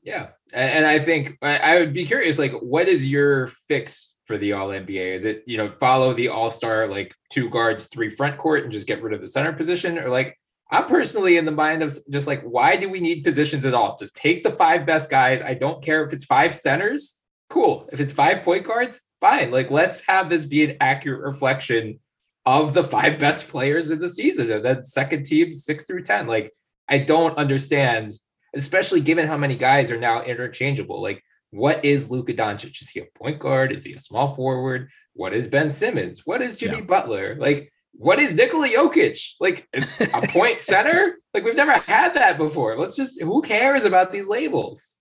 Yeah, 0.02 0.30
and 0.52 0.84
I 0.84 0.98
think 0.98 1.38
I 1.42 1.78
would 1.78 1.92
be 1.92 2.04
curious, 2.04 2.38
like, 2.38 2.52
what 2.52 2.88
is 2.88 3.08
your 3.08 3.46
fix 3.68 4.14
for 4.26 4.36
the 4.36 4.52
All 4.52 4.68
NBA? 4.68 5.14
Is 5.14 5.24
it 5.24 5.44
you 5.46 5.56
know 5.56 5.68
follow 5.68 6.12
the 6.12 6.28
All 6.28 6.50
Star 6.50 6.88
like 6.88 7.14
two 7.30 7.48
guards, 7.48 7.86
three 7.86 8.10
front 8.10 8.36
court, 8.36 8.64
and 8.64 8.72
just 8.72 8.88
get 8.88 9.00
rid 9.00 9.14
of 9.14 9.20
the 9.20 9.28
center 9.28 9.52
position, 9.52 9.98
or 9.98 10.08
like 10.08 10.36
I'm 10.72 10.86
personally 10.86 11.36
in 11.36 11.44
the 11.44 11.52
mind 11.52 11.82
of 11.82 11.98
just 12.10 12.26
like, 12.26 12.42
why 12.42 12.76
do 12.76 12.88
we 12.88 12.98
need 12.98 13.22
positions 13.22 13.64
at 13.66 13.74
all? 13.74 13.96
Just 13.98 14.16
take 14.16 14.42
the 14.42 14.50
five 14.50 14.86
best 14.86 15.10
guys. 15.10 15.42
I 15.42 15.52
don't 15.52 15.84
care 15.84 16.02
if 16.02 16.14
it's 16.14 16.24
five 16.24 16.54
centers. 16.56 17.20
Cool. 17.50 17.88
If 17.92 18.00
it's 18.00 18.12
five 18.12 18.42
point 18.42 18.64
guards, 18.64 19.02
fine. 19.20 19.50
Like, 19.50 19.70
let's 19.70 20.00
have 20.08 20.30
this 20.30 20.46
be 20.46 20.64
an 20.64 20.78
accurate 20.80 21.20
reflection 21.20 22.00
of 22.44 22.74
the 22.74 22.84
five 22.84 23.18
best 23.18 23.48
players 23.48 23.90
in 23.90 24.00
the 24.00 24.08
season 24.08 24.50
and 24.50 24.64
then 24.64 24.84
second 24.84 25.24
team 25.24 25.52
six 25.52 25.84
through 25.84 26.02
10. 26.02 26.26
Like, 26.26 26.52
I 26.88 26.98
don't 26.98 27.36
understand 27.38 28.12
especially 28.54 29.00
given 29.00 29.26
how 29.26 29.36
many 29.36 29.56
guys 29.56 29.90
are 29.90 29.98
now 29.98 30.22
interchangeable. 30.22 31.00
Like, 31.00 31.22
what 31.50 31.84
is 31.84 32.10
Luka 32.10 32.34
Doncic? 32.34 32.80
Is 32.80 32.90
he 32.90 33.00
a 33.00 33.06
point 33.18 33.38
guard? 33.38 33.72
Is 33.72 33.84
he 33.84 33.92
a 33.92 33.98
small 33.98 34.34
forward? 34.34 34.90
What 35.14 35.34
is 35.34 35.46
Ben 35.46 35.70
Simmons? 35.70 36.22
What 36.24 36.42
is 36.42 36.56
Jimmy 36.56 36.78
yeah. 36.78 36.84
Butler? 36.84 37.36
Like, 37.38 37.70
what 37.92 38.20
is 38.20 38.32
Nikola 38.32 38.68
Jokic? 38.68 39.34
Like 39.38 39.68
a 40.00 40.22
point 40.28 40.60
center? 40.60 41.16
Like 41.34 41.44
we've 41.44 41.56
never 41.56 41.72
had 41.72 42.14
that 42.14 42.38
before. 42.38 42.78
Let's 42.78 42.96
just 42.96 43.20
who 43.20 43.42
cares 43.42 43.84
about 43.84 44.12
these 44.12 44.28
labels? 44.28 44.98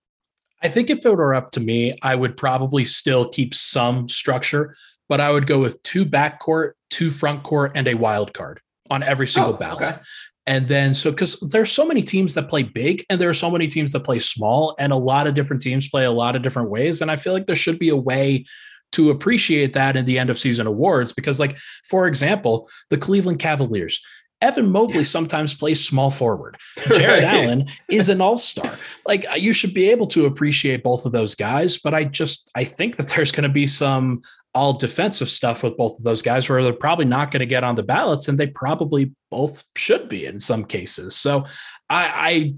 I 0.62 0.68
think 0.68 0.90
if 0.90 1.04
it 1.04 1.10
were 1.10 1.34
up 1.34 1.50
to 1.52 1.60
me, 1.60 1.94
I 2.02 2.14
would 2.14 2.36
probably 2.36 2.84
still 2.84 3.28
keep 3.28 3.54
some 3.54 4.08
structure, 4.08 4.76
but 5.08 5.20
I 5.20 5.32
would 5.32 5.46
go 5.46 5.58
with 5.58 5.82
two 5.82 6.04
backcourt, 6.04 6.72
two 6.92 7.10
front 7.10 7.42
court, 7.42 7.72
and 7.74 7.88
a 7.88 7.94
wild 7.94 8.34
card 8.34 8.60
on 8.90 9.02
every 9.02 9.26
single 9.26 9.54
oh, 9.54 9.56
ballot. 9.56 9.82
Okay 9.82 9.98
And 10.46 10.68
then, 10.68 10.92
so 10.92 11.10
because 11.10 11.40
there's 11.40 11.72
so 11.72 11.86
many 11.86 12.02
teams 12.02 12.34
that 12.34 12.48
play 12.48 12.62
big 12.62 13.04
and 13.08 13.20
there 13.20 13.30
are 13.30 13.34
so 13.34 13.50
many 13.50 13.68
teams 13.68 13.92
that 13.92 14.00
play 14.00 14.18
small, 14.18 14.74
and 14.78 14.92
a 14.92 14.96
lot 14.96 15.26
of 15.26 15.34
different 15.34 15.62
teams 15.62 15.88
play 15.88 16.04
a 16.04 16.10
lot 16.10 16.36
of 16.36 16.42
different 16.42 16.70
ways. 16.70 17.00
And 17.00 17.10
I 17.10 17.16
feel 17.16 17.32
like 17.32 17.46
there 17.46 17.56
should 17.56 17.78
be 17.78 17.90
a 17.90 17.96
way 17.96 18.44
to 18.92 19.10
appreciate 19.10 19.72
that 19.72 19.96
in 19.96 20.04
the 20.04 20.18
end 20.18 20.30
of 20.30 20.38
season 20.38 20.66
awards. 20.66 21.12
Because, 21.12 21.40
like, 21.40 21.58
for 21.88 22.06
example, 22.06 22.68
the 22.90 22.98
Cleveland 22.98 23.38
Cavaliers, 23.38 24.00
Evan 24.42 24.70
Mobley 24.70 25.04
sometimes 25.04 25.54
plays 25.54 25.82
small 25.86 26.10
forward. 26.10 26.58
Jarrett 26.92 27.22
right. 27.22 27.44
Allen 27.44 27.68
is 27.88 28.08
an 28.08 28.20
all-star. 28.20 28.74
Like 29.06 29.24
uh, 29.30 29.36
you 29.36 29.52
should 29.52 29.72
be 29.72 29.88
able 29.90 30.08
to 30.08 30.26
appreciate 30.26 30.82
both 30.82 31.06
of 31.06 31.12
those 31.12 31.36
guys, 31.36 31.78
but 31.78 31.94
I 31.94 32.04
just 32.04 32.50
I 32.56 32.64
think 32.64 32.96
that 32.96 33.08
there's 33.08 33.32
going 33.32 33.44
to 33.44 33.48
be 33.48 33.66
some 33.66 34.22
all 34.54 34.74
defensive 34.74 35.30
stuff 35.30 35.62
with 35.62 35.76
both 35.76 35.98
of 35.98 36.04
those 36.04 36.20
guys 36.20 36.48
where 36.48 36.62
they're 36.62 36.72
probably 36.72 37.06
not 37.06 37.30
going 37.30 37.40
to 37.40 37.46
get 37.46 37.64
on 37.64 37.74
the 37.74 37.82
ballots 37.82 38.28
and 38.28 38.38
they 38.38 38.46
probably 38.46 39.12
both 39.30 39.64
should 39.76 40.08
be 40.08 40.26
in 40.26 40.38
some 40.38 40.64
cases. 40.64 41.16
So 41.16 41.46
I, 41.88 42.54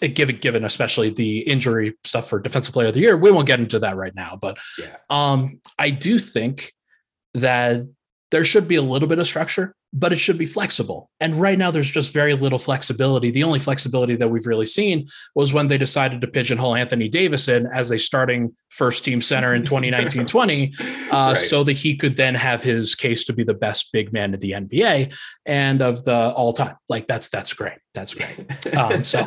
I 0.00 0.06
given 0.08 0.36
given 0.38 0.64
especially 0.64 1.10
the 1.10 1.40
injury 1.40 1.94
stuff 2.04 2.28
for 2.28 2.38
defensive 2.38 2.72
player 2.72 2.88
of 2.88 2.94
the 2.94 3.00
year, 3.00 3.16
we 3.16 3.30
won't 3.30 3.46
get 3.46 3.60
into 3.60 3.78
that 3.80 3.96
right 3.96 4.14
now. 4.14 4.38
But 4.40 4.58
yeah. 4.78 4.96
um, 5.10 5.60
I 5.78 5.90
do 5.90 6.18
think 6.18 6.72
that 7.34 7.86
there 8.30 8.44
should 8.44 8.68
be 8.68 8.76
a 8.76 8.82
little 8.82 9.08
bit 9.08 9.18
of 9.18 9.26
structure 9.26 9.74
but 9.98 10.12
it 10.12 10.16
should 10.16 10.36
be 10.36 10.46
flexible. 10.46 11.10
And 11.20 11.36
right 11.36 11.58
now, 11.58 11.70
there's 11.70 11.90
just 11.90 12.12
very 12.12 12.34
little 12.34 12.58
flexibility. 12.58 13.30
The 13.30 13.44
only 13.44 13.58
flexibility 13.58 14.14
that 14.16 14.28
we've 14.28 14.46
really 14.46 14.66
seen 14.66 15.08
was 15.34 15.54
when 15.54 15.68
they 15.68 15.78
decided 15.78 16.20
to 16.20 16.26
pigeonhole 16.26 16.74
Anthony 16.74 17.08
Davison 17.08 17.66
as 17.72 17.90
a 17.90 17.98
starting 17.98 18.54
first 18.68 19.04
team 19.04 19.22
center 19.22 19.54
in 19.54 19.64
2019 19.64 20.26
20, 20.26 20.74
uh, 20.78 20.88
right. 21.10 21.34
so 21.38 21.64
that 21.64 21.72
he 21.72 21.96
could 21.96 22.16
then 22.16 22.34
have 22.34 22.62
his 22.62 22.94
case 22.94 23.24
to 23.24 23.32
be 23.32 23.42
the 23.42 23.54
best 23.54 23.90
big 23.90 24.12
man 24.12 24.34
in 24.34 24.40
the 24.40 24.52
NBA 24.52 25.14
and 25.46 25.80
of 25.80 26.04
the 26.04 26.14
all 26.14 26.52
time. 26.52 26.76
Like, 26.90 27.06
that's 27.06 27.30
that's 27.30 27.54
great. 27.54 27.78
That's 27.94 28.14
great. 28.14 28.36
Um, 28.76 29.04
so 29.04 29.20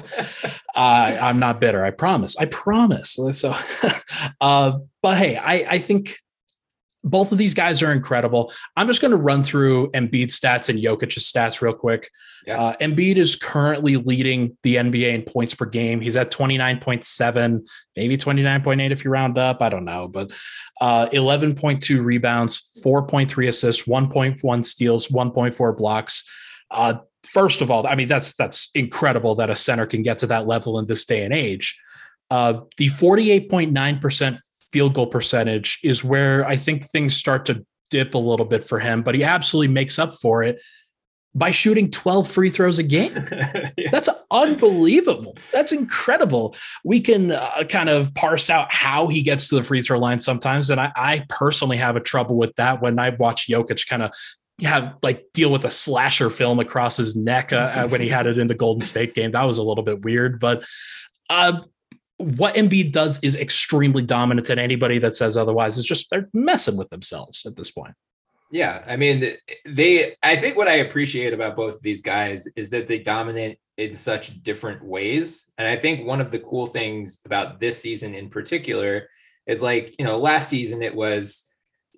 uh, 0.76 1.18
I'm 1.22 1.40
not 1.40 1.60
bitter. 1.60 1.84
I 1.84 1.90
promise. 1.92 2.38
I 2.38 2.46
promise. 2.46 3.18
So, 3.32 3.56
uh, 4.42 4.80
but 5.02 5.18
hey, 5.18 5.38
I, 5.38 5.54
I 5.68 5.80
think 5.80 6.16
both 7.04 7.32
of 7.32 7.38
these 7.38 7.54
guys 7.54 7.82
are 7.82 7.92
incredible. 7.92 8.52
I'm 8.76 8.88
just 8.88 9.02
going 9.02 9.12
to 9.12 9.18
run 9.18 9.44
through 9.44 9.92
Embiid's 9.92 10.38
stats 10.40 10.70
and 10.70 10.80
Jokic's 10.80 11.32
stats 11.32 11.62
real 11.62 11.74
quick. 11.74 12.10
Yeah. 12.46 12.60
Uh, 12.60 12.78
Embiid 12.78 13.16
is 13.16 13.36
currently 13.36 13.96
leading 13.96 14.58
the 14.64 14.76
NBA 14.76 15.14
in 15.14 15.22
points 15.24 15.56
per 15.56 15.66
game. 15.66 16.02
He's 16.02 16.18
at 16.18 16.32
29.7, 16.32 17.62
maybe 17.96 18.18
29.8 18.18 18.92
if 18.92 19.06
you 19.06 19.12
round 19.12 19.38
up. 19.38 19.62
I 19.62 19.70
don't 19.70 19.86
know, 19.86 20.08
but 20.08 20.32
uh, 20.82 21.08
11.2 21.08 22.04
rebounds, 22.04 22.82
4.3 22.86 23.48
assists, 23.48 23.84
1.1 23.84 24.66
steals, 24.66 25.08
1.4 25.08 25.78
blocks. 25.78 26.30
Uh, 26.70 26.96
first 27.24 27.62
of 27.62 27.72
all, 27.72 27.88
I 27.88 27.96
mean 27.96 28.08
that's 28.08 28.36
that's 28.36 28.70
incredible 28.76 29.36
that 29.36 29.50
a 29.50 29.56
center 29.56 29.86
can 29.86 30.04
get 30.04 30.20
to 30.20 30.28
that 30.28 30.48
level 30.48 30.80
in 30.80 30.88
this 30.88 31.06
day 31.06 31.24
and 31.24 31.34
age. 31.34 31.80
Uh, 32.32 32.62
the 32.78 32.88
48.9% 32.88 34.40
field 34.72 34.94
goal 34.94 35.08
percentage 35.08 35.80
is 35.84 36.04
where 36.04 36.46
I 36.46 36.56
think 36.56 36.86
things 36.86 37.16
start 37.16 37.46
to 37.48 37.66
dip 37.90 38.14
a 38.14 38.20
little 38.20 38.46
bit 38.46 38.64
for 38.64 38.80
him, 38.80 39.02
but 39.02 39.16
he 39.16 39.24
absolutely 39.24 39.74
makes 39.74 40.00
up 40.00 40.14
for 40.14 40.44
it 40.44 40.62
by 41.36 41.52
shooting 41.52 41.92
12 41.92 42.30
free 42.30 42.50
throws 42.50 42.80
a 42.80 42.84
game. 42.84 43.14
yeah. 43.78 43.90
That's 43.92 44.10
unbelievable. 44.32 45.38
That's 45.54 45.72
incredible. 45.72 46.56
We 46.84 47.02
can 47.02 47.32
uh, 47.32 47.64
kind 47.70 47.90
of 47.90 48.14
parse 48.16 48.50
out 48.50 48.74
how 48.74 49.08
he 49.08 49.22
gets 49.22 49.50
to 49.50 49.56
the 49.56 49.64
free 49.64 49.82
throw 49.82 50.00
line 50.00 50.20
sometimes. 50.20 50.70
And 50.70 50.82
I, 50.82 50.92
I 50.96 51.26
personally 51.30 51.78
have 51.78 51.96
a 51.96 52.00
trouble 52.00 52.36
with 52.36 52.56
that 52.56 52.82
when 52.82 52.98
I 53.00 53.12
watch 53.12 53.48
Jokic 53.48 53.88
kind 53.88 54.04
of 54.04 54.12
have 54.62 54.98
like 55.02 55.26
deal 55.34 55.52
with 55.52 55.66
a 55.66 55.72
slasher 55.72 56.30
film 56.30 56.60
across 56.60 56.98
his 56.98 57.16
neck 57.16 57.54
uh, 57.54 57.88
when 57.88 58.02
he 58.02 58.10
had 58.10 58.28
it 58.28 58.38
in 58.38 58.48
the 58.48 58.56
Golden 58.56 58.82
State 58.82 59.16
game. 59.16 59.32
That 59.32 59.44
was 59.44 59.58
a 59.58 59.64
little 59.64 59.84
bit 59.84 60.02
weird, 60.02 60.40
but 60.40 60.66
uh, 61.30 61.62
what 62.20 62.56
Embiid 62.56 62.92
does 62.92 63.18
is 63.24 63.38
extremely 63.38 64.04
dominant, 64.04 64.50
and 64.50 64.60
anybody 64.60 65.00
that 65.00 65.16
says 65.16 65.38
otherwise 65.38 65.78
is 65.78 65.86
just 65.86 66.10
they're 66.10 66.30
messing 66.34 66.76
with 66.76 66.90
themselves 66.90 67.46
at 67.46 67.56
this 67.56 67.72
point. 67.72 67.96
Yeah, 68.52 68.84
I 68.86 68.98
mean, 68.98 69.38
they. 69.66 70.16
I 70.22 70.36
think 70.36 70.58
what 70.58 70.68
I 70.68 70.78
appreciate 70.78 71.34
about 71.34 71.56
both 71.56 71.76
of 71.76 71.82
these 71.82 72.02
guys 72.02 72.46
is 72.56 72.70
that 72.72 72.88
they 72.88 73.00
dominate 73.00 73.60
in 73.78 73.96
such 73.96 74.44
different 74.44 74.84
ways, 74.84 75.50
and 75.58 75.68
I 75.68 75.78
think 75.78 76.06
one 76.06 76.20
of 76.20 76.32
the 76.32 76.40
cool 76.40 76.66
things 76.66 77.20
about 77.26 77.62
this 77.62 77.80
season 77.80 78.14
in 78.14 78.30
particular 78.30 79.08
is 79.48 79.62
like 79.62 79.96
you 79.98 80.06
know 80.06 80.18
last 80.18 80.50
season 80.50 80.82
it 80.82 80.94
was 80.94 81.46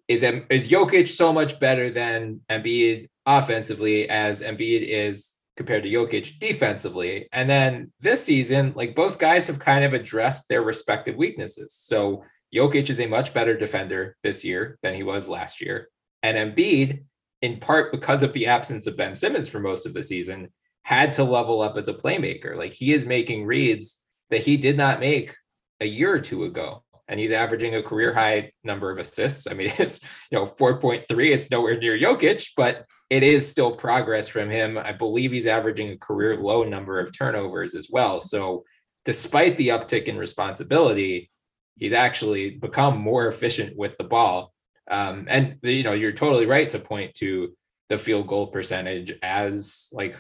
is 0.08 0.24
is 0.24 0.70
Jokic 0.70 1.08
so 1.08 1.34
much 1.34 1.60
better 1.60 1.90
than 1.90 2.42
Embiid 2.50 3.10
offensively 3.26 4.08
as 4.08 4.42
Embiid 4.42 4.86
is 4.88 5.41
compared 5.62 5.84
to 5.84 5.92
Jokic 5.92 6.40
defensively. 6.40 7.28
And 7.32 7.48
then 7.48 7.92
this 8.00 8.24
season, 8.24 8.74
like 8.76 8.96
both 8.96 9.20
guys 9.20 9.46
have 9.46 9.60
kind 9.60 9.86
of 9.86 9.94
addressed 9.94 10.50
their 10.50 10.64
respective 10.64 11.16
weaknesses. 11.16 11.76
So 11.76 12.24
Jokic 12.52 12.90
is 12.90 13.00
a 13.00 13.06
much 13.06 13.32
better 13.32 13.56
defender 13.56 14.18
this 14.24 14.44
year 14.44 14.80
than 14.82 14.96
he 14.96 15.04
was 15.04 15.30
last 15.30 15.62
year. 15.62 15.90
And 16.24 16.36
Embiid, 16.36 17.04
in 17.44 17.60
part 17.60 17.92
because 17.92 18.24
of 18.24 18.34
the 18.34 18.48
absence 18.48 18.88
of 18.88 18.98
Ben 18.98 19.14
Simmons 19.14 19.50
for 19.50 19.60
most 19.60 19.86
of 19.86 19.94
the 19.94 20.02
season, 20.02 20.50
had 20.84 21.14
to 21.14 21.24
level 21.24 21.62
up 21.62 21.78
as 21.78 21.88
a 21.88 21.94
playmaker. 21.94 22.58
Like 22.58 22.74
he 22.74 22.92
is 22.92 23.06
making 23.06 23.46
reads 23.46 24.04
that 24.32 24.42
he 24.42 24.58
did 24.58 24.78
not 24.78 25.00
make 25.00 25.36
a 25.80 25.86
year 25.86 26.12
or 26.12 26.20
two 26.20 26.46
ago. 26.46 26.84
And 27.08 27.20
he's 27.20 27.32
averaging 27.32 27.76
a 27.76 27.84
career 27.84 28.16
high 28.16 28.52
number 28.64 28.90
of 28.90 28.98
assists. 28.98 29.46
I 29.46 29.54
mean, 29.54 29.72
it's 29.78 30.02
you 30.32 30.40
know 30.40 30.48
4.3. 30.48 31.06
It's 31.08 31.52
nowhere 31.52 31.78
near 31.78 32.00
Jokic, 32.00 32.50
but 32.58 32.88
it 33.12 33.24
is 33.24 33.46
still 33.46 33.76
progress 33.76 34.30
from 34.30 34.50
him. 34.50 34.78
I 34.78 34.94
believe 34.94 35.34
he's 35.34 35.46
averaging 35.46 35.90
a 35.90 35.98
career 35.98 36.38
low 36.38 36.64
number 36.64 36.98
of 36.98 37.16
turnovers 37.16 37.76
as 37.76 37.90
well. 37.92 38.22
So, 38.22 38.64
despite 39.04 39.58
the 39.58 39.68
uptick 39.68 40.06
in 40.06 40.18
responsibility, 40.18 41.30
he's 41.76 41.92
actually 41.92 42.52
become 42.52 42.98
more 42.98 43.28
efficient 43.28 43.76
with 43.76 43.98
the 43.98 44.06
ball. 44.06 44.54
Um, 44.90 45.26
and 45.30 45.58
you 45.62 45.84
know, 45.84 45.92
you're 45.92 46.14
totally 46.14 46.46
right 46.46 46.70
to 46.70 46.80
point 46.80 47.14
to 47.16 47.54
the 47.90 47.98
field 47.98 48.28
goal 48.28 48.48
percentage 48.48 49.12
as 49.22 49.90
like 49.92 50.16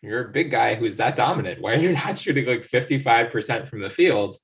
you're 0.00 0.28
a 0.28 0.32
big 0.32 0.52
guy 0.52 0.76
who's 0.76 0.98
that 0.98 1.16
dominant. 1.16 1.60
Why 1.60 1.74
are 1.74 1.78
you 1.78 1.92
not 2.04 2.16
shooting 2.16 2.46
like 2.46 2.62
55% 2.62 3.66
from 3.66 3.80
the 3.80 3.90
field? 3.90 4.36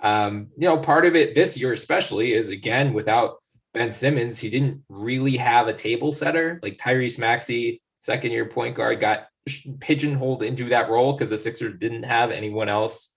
Um, 0.00 0.48
you 0.56 0.68
know, 0.68 0.78
part 0.78 1.04
of 1.04 1.16
it 1.16 1.34
this 1.34 1.58
year, 1.58 1.74
especially, 1.74 2.32
is 2.32 2.48
again 2.48 2.94
without 2.94 3.41
Ben 3.74 3.90
Simmons, 3.90 4.38
he 4.38 4.50
didn't 4.50 4.82
really 4.88 5.36
have 5.36 5.68
a 5.68 5.72
table 5.72 6.12
setter. 6.12 6.60
Like 6.62 6.76
Tyrese 6.76 7.18
Maxey, 7.18 7.80
second 8.00 8.32
year 8.32 8.46
point 8.46 8.76
guard, 8.76 9.00
got 9.00 9.28
pigeonholed 9.80 10.42
into 10.42 10.68
that 10.68 10.88
role 10.90 11.12
because 11.12 11.30
the 11.30 11.38
Sixers 11.38 11.78
didn't 11.78 12.04
have 12.04 12.30
anyone 12.30 12.68
else 12.68 13.14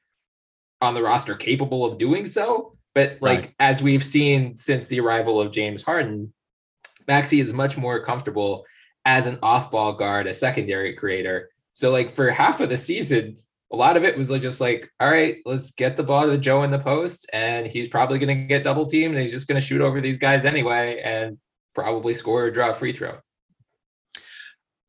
on 0.82 0.94
the 0.94 1.04
roster 1.04 1.36
capable 1.36 1.86
of 1.86 1.98
doing 1.98 2.26
so. 2.26 2.78
But 2.94 3.18
like 3.22 3.40
right. 3.40 3.56
as 3.60 3.84
we've 3.84 4.04
seen 4.04 4.56
since 4.56 4.88
the 4.88 5.02
arrival 5.02 5.42
of 5.42 5.52
James 5.52 5.84
Harden, 5.84 6.34
Maxey 7.08 7.40
is 7.40 7.54
much 7.54 7.78
more 7.78 8.02
comfortable 8.02 8.66
as 9.04 9.28
an 9.28 9.38
off-ball 9.44 9.94
guard, 9.94 10.28
a 10.28 10.34
secondary 10.34 10.94
creator. 10.94 11.50
So 11.74 11.92
like 11.92 12.10
for 12.10 12.32
half 12.32 12.62
of 12.62 12.70
the 12.70 12.78
season, 12.78 13.38
a 13.72 13.76
lot 13.76 13.98
of 13.98 14.04
it 14.04 14.18
was 14.18 14.30
like 14.30 14.42
just 14.42 14.62
like, 14.62 14.90
all 15.00 15.10
right, 15.10 15.38
let's 15.46 15.72
get 15.72 15.98
the 15.98 16.04
ball 16.04 16.28
to 16.28 16.38
Joe 16.38 16.64
in 16.64 16.72
the 16.72 16.80
post, 16.80 17.30
and 17.34 17.66
he's 17.66 17.88
probably 17.88 18.20
going 18.20 18.38
to 18.38 18.46
get 18.46 18.64
double 18.64 18.86
teamed, 18.86 19.14
and 19.14 19.22
he's 19.22 19.32
just 19.32 19.48
going 19.48 19.60
to 19.60 19.66
shoot 19.66 19.82
over 19.82 20.02
these 20.02 20.18
guys 20.18 20.46
anyway, 20.46 21.02
and 21.04 21.38
probably 21.74 22.14
score 22.14 22.44
or 22.44 22.52
draw 22.52 22.72
a 22.72 22.74
free 22.74 22.94
throw. 22.94 23.18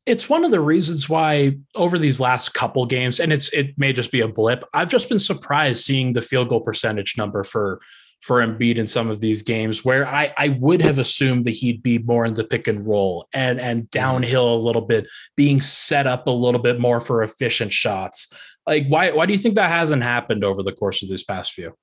It's 0.05 0.29
one 0.29 0.45
of 0.45 0.51
the 0.51 0.61
reasons 0.61 1.09
why 1.09 1.57
over 1.75 1.99
these 1.99 2.21
last 2.21 2.53
couple 2.53 2.85
games, 2.85 3.19
and 3.19 3.33
it's 3.33 3.49
it 3.49 3.77
may 3.77 3.91
just 3.91 4.11
be 4.11 4.21
a 4.21 4.27
blip. 4.27 4.63
I've 4.73 4.89
just 4.89 5.09
been 5.09 5.19
surprised 5.19 5.83
seeing 5.83 6.13
the 6.13 6.21
field 6.21 6.49
goal 6.49 6.61
percentage 6.61 7.17
number 7.17 7.43
for 7.43 7.81
for 8.21 8.45
Embiid 8.45 8.77
in 8.77 8.87
some 8.87 9.09
of 9.09 9.21
these 9.21 9.43
games 9.43 9.85
where 9.85 10.07
I, 10.07 10.33
I 10.37 10.49
would 10.59 10.81
have 10.81 10.97
assumed 10.97 11.45
that 11.45 11.55
he'd 11.55 11.83
be 11.83 11.99
more 11.99 12.25
in 12.25 12.33
the 12.33 12.43
pick 12.43 12.67
and 12.67 12.85
roll 12.85 13.27
and 13.33 13.59
and 13.59 13.81
mm-hmm. 13.81 13.87
downhill 13.91 14.55
a 14.55 14.57
little 14.57 14.81
bit, 14.81 15.07
being 15.35 15.61
set 15.61 16.07
up 16.07 16.27
a 16.27 16.31
little 16.31 16.61
bit 16.61 16.79
more 16.79 16.99
for 16.99 17.23
efficient 17.23 17.71
shots. 17.71 18.33
Like, 18.67 18.87
why 18.87 19.11
why 19.11 19.25
do 19.25 19.31
you 19.31 19.39
think 19.39 19.55
that 19.55 19.71
hasn't 19.71 20.03
happened 20.03 20.43
over 20.43 20.61
the 20.61 20.73
course 20.73 21.01
of 21.01 21.09
these 21.09 21.23
past 21.23 21.53
few? 21.53 21.73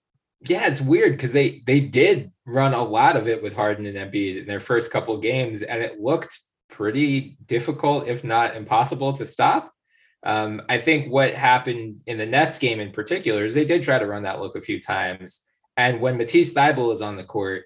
Yeah, 0.47 0.67
it's 0.67 0.83
weird 0.83 1.13
because 1.13 1.33
they 1.33 1.63
they 1.67 1.81
did 1.81 2.31
run 2.45 2.75
a 2.75 2.85
lot 2.85 3.17
of 3.17 3.27
it 3.27 3.43
with 3.43 3.55
Harden 3.55 3.87
and 3.87 3.97
Embiid 3.97 4.43
in 4.43 4.47
their 4.47 4.61
first 4.61 4.93
couple 4.93 5.19
games, 5.19 5.63
and 5.63 5.83
it 5.83 6.01
looked 6.01 6.39
pretty 6.69 7.39
difficult, 7.47 8.07
if 8.07 8.23
not 8.23 8.55
impossible, 8.55 9.15
to 9.15 9.25
stop. 9.25 9.73
Um, 10.23 10.63
I 10.69 10.79
think 10.79 11.11
what 11.11 11.35
happened 11.35 12.03
in 12.07 12.19
the 12.19 12.27
Nets 12.27 12.59
game 12.59 12.81
in 12.81 12.93
particular 12.93 13.45
is 13.45 13.55
they 13.55 13.65
did 13.65 13.83
try 13.83 13.99
to 13.99 14.07
run 14.07 14.25
that 14.25 14.41
look 14.41 14.57
a 14.57 14.61
few 14.61 14.79
times, 14.79 15.41
and 15.79 16.01
when 16.01 16.19
Matisse 16.19 16.53
Thybulle 16.53 16.93
is 16.93 17.01
on 17.01 17.17
the 17.17 17.25
court, 17.25 17.65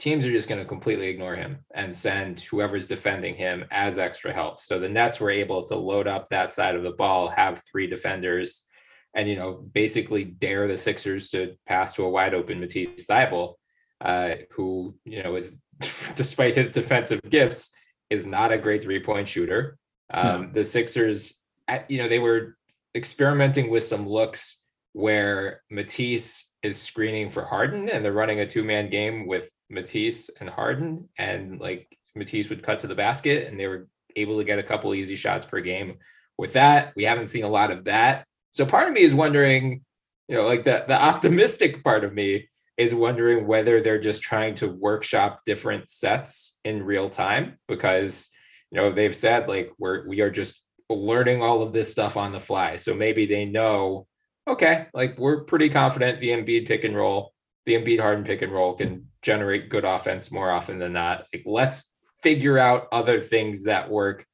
teams 0.00 0.26
are 0.26 0.32
just 0.32 0.48
going 0.48 0.60
to 0.60 0.66
completely 0.66 1.08
ignore 1.08 1.36
him 1.36 1.58
and 1.74 1.94
send 1.94 2.40
whoever's 2.40 2.86
defending 2.86 3.34
him 3.34 3.64
as 3.70 3.98
extra 3.98 4.32
help. 4.32 4.60
So 4.60 4.78
the 4.78 4.88
Nets 4.88 5.20
were 5.20 5.30
able 5.30 5.62
to 5.64 5.76
load 5.76 6.08
up 6.08 6.28
that 6.28 6.54
side 6.54 6.74
of 6.74 6.82
the 6.82 6.92
ball, 6.92 7.28
have 7.28 7.62
three 7.70 7.86
defenders, 7.86 8.66
and 9.14 9.28
you 9.28 9.36
know 9.36 9.54
basically 9.72 10.24
dare 10.24 10.66
the 10.66 10.76
Sixers 10.76 11.30
to 11.30 11.54
pass 11.66 11.92
to 11.94 12.04
a 12.04 12.10
wide 12.10 12.34
open 12.34 12.60
Matisse 12.60 13.06
Thybulle, 13.06 13.54
uh, 14.00 14.36
who 14.52 14.94
you 15.04 15.22
know 15.22 15.36
is 15.36 15.56
despite 16.16 16.56
his 16.56 16.70
defensive 16.70 17.20
gifts 17.28 17.72
is 18.08 18.26
not 18.26 18.52
a 18.52 18.58
great 18.58 18.82
three 18.82 19.00
point 19.00 19.28
shooter. 19.28 19.76
Um, 20.12 20.42
no. 20.42 20.48
The 20.52 20.64
Sixers 20.64 21.40
you 21.88 21.98
know, 21.98 22.08
they 22.08 22.18
were 22.18 22.56
experimenting 22.94 23.70
with 23.70 23.84
some 23.84 24.08
looks 24.08 24.64
where 24.92 25.62
Matisse 25.70 26.54
is 26.62 26.80
screening 26.80 27.30
for 27.30 27.44
Harden 27.44 27.88
and 27.88 28.04
they're 28.04 28.12
running 28.12 28.40
a 28.40 28.46
two 28.46 28.64
man 28.64 28.90
game 28.90 29.26
with 29.26 29.48
Matisse 29.70 30.30
and 30.40 30.50
Harden. 30.50 31.08
And 31.16 31.60
like 31.60 31.96
Matisse 32.14 32.50
would 32.50 32.62
cut 32.62 32.80
to 32.80 32.86
the 32.86 32.94
basket 32.94 33.48
and 33.48 33.58
they 33.58 33.68
were 33.68 33.88
able 34.16 34.38
to 34.38 34.44
get 34.44 34.58
a 34.58 34.64
couple 34.64 34.94
easy 34.94 35.16
shots 35.16 35.46
per 35.46 35.60
game 35.60 35.98
with 36.36 36.54
that. 36.54 36.92
We 36.96 37.04
haven't 37.04 37.28
seen 37.28 37.44
a 37.44 37.48
lot 37.48 37.70
of 37.70 37.84
that. 37.84 38.26
So 38.50 38.66
part 38.66 38.88
of 38.88 38.94
me 38.94 39.02
is 39.02 39.14
wondering, 39.14 39.84
you 40.28 40.36
know, 40.36 40.44
like 40.44 40.64
the, 40.64 40.84
the 40.88 41.00
optimistic 41.00 41.84
part 41.84 42.04
of 42.04 42.12
me 42.12 42.48
is 42.76 42.94
wondering 42.94 43.46
whether 43.46 43.80
they're 43.80 44.00
just 44.00 44.22
trying 44.22 44.54
to 44.56 44.68
workshop 44.68 45.42
different 45.44 45.90
sets 45.90 46.58
in 46.64 46.82
real 46.82 47.10
time 47.10 47.58
because, 47.68 48.30
you 48.70 48.76
know, 48.76 48.90
they've 48.90 49.14
said 49.14 49.48
like 49.48 49.70
we're, 49.78 50.08
we 50.08 50.20
are 50.20 50.30
just 50.30 50.60
learning 50.88 51.42
all 51.42 51.62
of 51.62 51.72
this 51.72 51.90
stuff 51.90 52.16
on 52.16 52.32
the 52.32 52.40
fly. 52.40 52.76
So 52.76 52.94
maybe 52.94 53.26
they 53.26 53.44
know, 53.44 54.06
okay, 54.48 54.86
like 54.94 55.18
we're 55.18 55.44
pretty 55.44 55.68
confident 55.68 56.20
the 56.20 56.30
Embiid 56.30 56.66
pick 56.66 56.84
and 56.84 56.96
roll, 56.96 57.32
the 57.66 57.74
Embiid 57.74 58.00
Harden 58.00 58.24
pick 58.24 58.42
and 58.42 58.52
roll 58.52 58.74
can 58.74 59.06
generate 59.22 59.68
good 59.68 59.84
offense 59.84 60.30
more 60.30 60.50
often 60.50 60.78
than 60.78 60.92
not. 60.92 61.26
Like 61.32 61.42
let's 61.46 61.92
figure 62.22 62.58
out 62.58 62.88
other 62.92 63.20
things 63.20 63.64
that 63.64 63.90
work, 63.90 64.26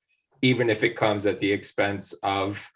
even 0.42 0.70
if 0.70 0.84
it 0.84 0.96
comes 0.96 1.26
at 1.26 1.40
the 1.40 1.50
expense 1.50 2.12
of 2.22 2.70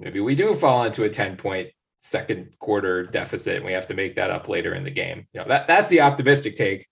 maybe 0.00 0.20
we 0.20 0.34
do 0.34 0.54
fall 0.54 0.84
into 0.84 1.04
a 1.04 1.10
10 1.10 1.36
point 1.36 1.68
second 1.98 2.52
quarter 2.58 3.04
deficit 3.04 3.56
and 3.56 3.64
we 3.64 3.72
have 3.72 3.86
to 3.86 3.94
make 3.94 4.16
that 4.16 4.30
up 4.30 4.48
later 4.48 4.74
in 4.74 4.84
the 4.84 4.90
game. 4.90 5.26
You 5.32 5.40
know, 5.40 5.48
that 5.48 5.66
that's 5.68 5.88
the 5.88 6.00
optimistic 6.00 6.56
take. 6.56 6.86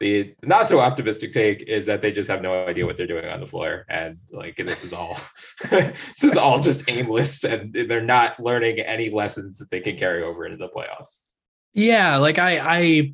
The 0.00 0.34
not 0.42 0.68
so 0.68 0.80
optimistic 0.80 1.32
take 1.32 1.62
is 1.62 1.86
that 1.86 2.02
they 2.02 2.12
just 2.12 2.28
have 2.28 2.42
no 2.42 2.66
idea 2.66 2.84
what 2.84 2.98
they're 2.98 3.06
doing 3.06 3.24
on 3.24 3.40
the 3.40 3.46
floor. 3.46 3.86
And 3.88 4.18
like 4.32 4.56
this 4.56 4.84
is 4.84 4.92
all 4.92 5.16
this 5.70 6.24
is 6.24 6.36
all 6.36 6.60
just 6.60 6.90
aimless 6.90 7.44
and 7.44 7.72
they're 7.88 8.02
not 8.02 8.38
learning 8.40 8.80
any 8.80 9.08
lessons 9.08 9.56
that 9.58 9.70
they 9.70 9.80
can 9.80 9.96
carry 9.96 10.22
over 10.22 10.44
into 10.44 10.58
the 10.58 10.68
playoffs. 10.68 11.20
Yeah, 11.76 12.16
like 12.16 12.38
I 12.38 12.58
I 12.58 13.12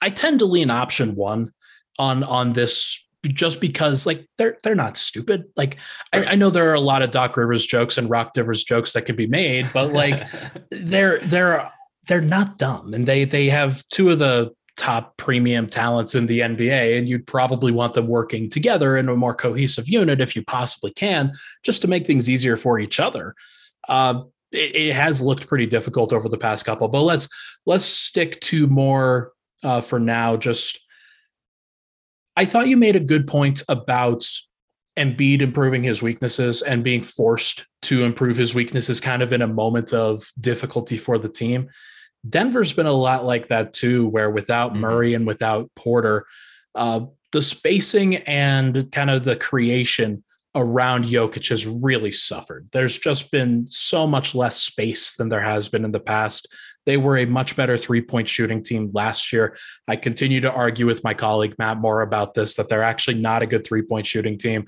I 0.00 0.10
tend 0.10 0.38
to 0.38 0.46
lean 0.46 0.70
option 0.70 1.16
one 1.16 1.52
on 1.98 2.22
on 2.22 2.52
this 2.52 3.04
just 3.26 3.60
because 3.60 4.06
like 4.06 4.26
they're 4.38 4.56
they're 4.62 4.76
not 4.76 4.96
stupid. 4.96 5.44
Like 5.56 5.76
I, 6.12 6.24
I, 6.24 6.34
know 6.36 6.48
there 6.50 6.70
are 6.70 6.74
a 6.74 6.80
lot 6.80 7.02
of 7.02 7.10
Doc 7.10 7.36
Rivers 7.36 7.66
jokes 7.66 7.98
and 7.98 8.08
Rock 8.08 8.32
Rivers 8.36 8.62
jokes 8.62 8.92
that 8.92 9.02
can 9.02 9.16
be 9.16 9.26
made, 9.26 9.68
but 9.74 9.92
like 9.92 10.22
they're 10.70 11.18
they're 11.18 11.70
they're 12.06 12.20
not 12.20 12.56
dumb 12.56 12.94
and 12.94 13.06
they 13.06 13.24
they 13.24 13.50
have 13.50 13.86
two 13.88 14.10
of 14.10 14.20
the 14.20 14.54
top 14.76 15.16
premium 15.16 15.66
talents 15.66 16.14
in 16.14 16.26
the 16.26 16.38
NBA, 16.38 16.96
and 16.96 17.08
you'd 17.08 17.26
probably 17.26 17.72
want 17.72 17.94
them 17.94 18.06
working 18.06 18.48
together 18.48 18.96
in 18.96 19.08
a 19.08 19.16
more 19.16 19.34
cohesive 19.34 19.88
unit 19.88 20.20
if 20.20 20.36
you 20.36 20.44
possibly 20.44 20.92
can, 20.92 21.32
just 21.64 21.82
to 21.82 21.88
make 21.88 22.06
things 22.06 22.30
easier 22.30 22.56
for 22.56 22.78
each 22.78 23.00
other. 23.00 23.34
Uh, 23.88 24.22
it, 24.52 24.76
it, 24.76 24.94
has 24.94 25.22
looked 25.22 25.46
pretty 25.46 25.66
difficult 25.66 26.12
over 26.12 26.28
the 26.28 26.38
past 26.38 26.64
couple, 26.64 26.88
but 26.88 27.02
let's 27.02 27.28
let's 27.66 27.84
stick 27.84 28.40
to 28.40 28.66
more 28.66 29.32
uh, 29.62 29.80
for 29.80 29.98
now. 29.98 30.36
Just, 30.36 30.78
I 32.36 32.44
thought 32.44 32.68
you 32.68 32.76
made 32.76 32.96
a 32.96 33.00
good 33.00 33.26
point 33.26 33.62
about 33.68 34.24
Embiid 34.98 35.42
improving 35.42 35.82
his 35.82 36.02
weaknesses 36.02 36.62
and 36.62 36.82
being 36.82 37.02
forced 37.02 37.66
to 37.82 38.04
improve 38.04 38.36
his 38.36 38.54
weaknesses, 38.54 39.00
kind 39.00 39.22
of 39.22 39.32
in 39.32 39.42
a 39.42 39.46
moment 39.46 39.92
of 39.92 40.32
difficulty 40.40 40.96
for 40.96 41.18
the 41.18 41.28
team. 41.28 41.68
Denver's 42.28 42.72
been 42.72 42.86
a 42.86 42.92
lot 42.92 43.24
like 43.24 43.48
that 43.48 43.72
too, 43.72 44.08
where 44.08 44.30
without 44.30 44.72
mm-hmm. 44.72 44.80
Murray 44.80 45.14
and 45.14 45.26
without 45.26 45.70
Porter, 45.76 46.26
uh, 46.74 47.06
the 47.32 47.42
spacing 47.42 48.16
and 48.16 48.90
kind 48.90 49.10
of 49.10 49.24
the 49.24 49.36
creation 49.36 50.24
around 50.54 51.04
Jokic 51.04 51.48
has 51.50 51.66
really 51.66 52.12
suffered. 52.12 52.68
There's 52.72 52.98
just 52.98 53.30
been 53.30 53.66
so 53.68 54.06
much 54.06 54.34
less 54.34 54.56
space 54.56 55.16
than 55.16 55.28
there 55.28 55.42
has 55.42 55.68
been 55.68 55.84
in 55.84 55.92
the 55.92 56.00
past. 56.00 56.48
They 56.86 56.96
were 56.96 57.18
a 57.18 57.26
much 57.26 57.54
better 57.54 57.76
three 57.76 58.00
point 58.00 58.28
shooting 58.28 58.62
team 58.62 58.90
last 58.94 59.32
year. 59.32 59.56
I 59.86 59.96
continue 59.96 60.40
to 60.40 60.52
argue 60.52 60.86
with 60.86 61.04
my 61.04 61.14
colleague 61.14 61.54
Matt 61.58 61.78
Moore 61.78 62.00
about 62.00 62.34
this 62.34 62.54
that 62.54 62.68
they're 62.68 62.82
actually 62.82 63.18
not 63.18 63.42
a 63.42 63.46
good 63.46 63.66
three 63.66 63.82
point 63.82 64.06
shooting 64.06 64.38
team. 64.38 64.66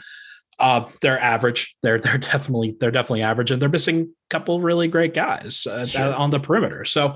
Uh, 0.58 0.86
they're 1.00 1.18
average. 1.18 1.74
They're 1.82 1.98
they're 2.00 2.18
definitely 2.18 2.76
they're 2.78 2.90
definitely 2.90 3.22
average, 3.22 3.50
and 3.50 3.60
they're 3.60 3.70
missing 3.70 4.00
a 4.00 4.28
couple 4.28 4.60
really 4.60 4.88
great 4.88 5.14
guys 5.14 5.66
uh, 5.66 5.86
sure. 5.86 6.14
on 6.14 6.30
the 6.30 6.40
perimeter. 6.40 6.84
So 6.84 7.14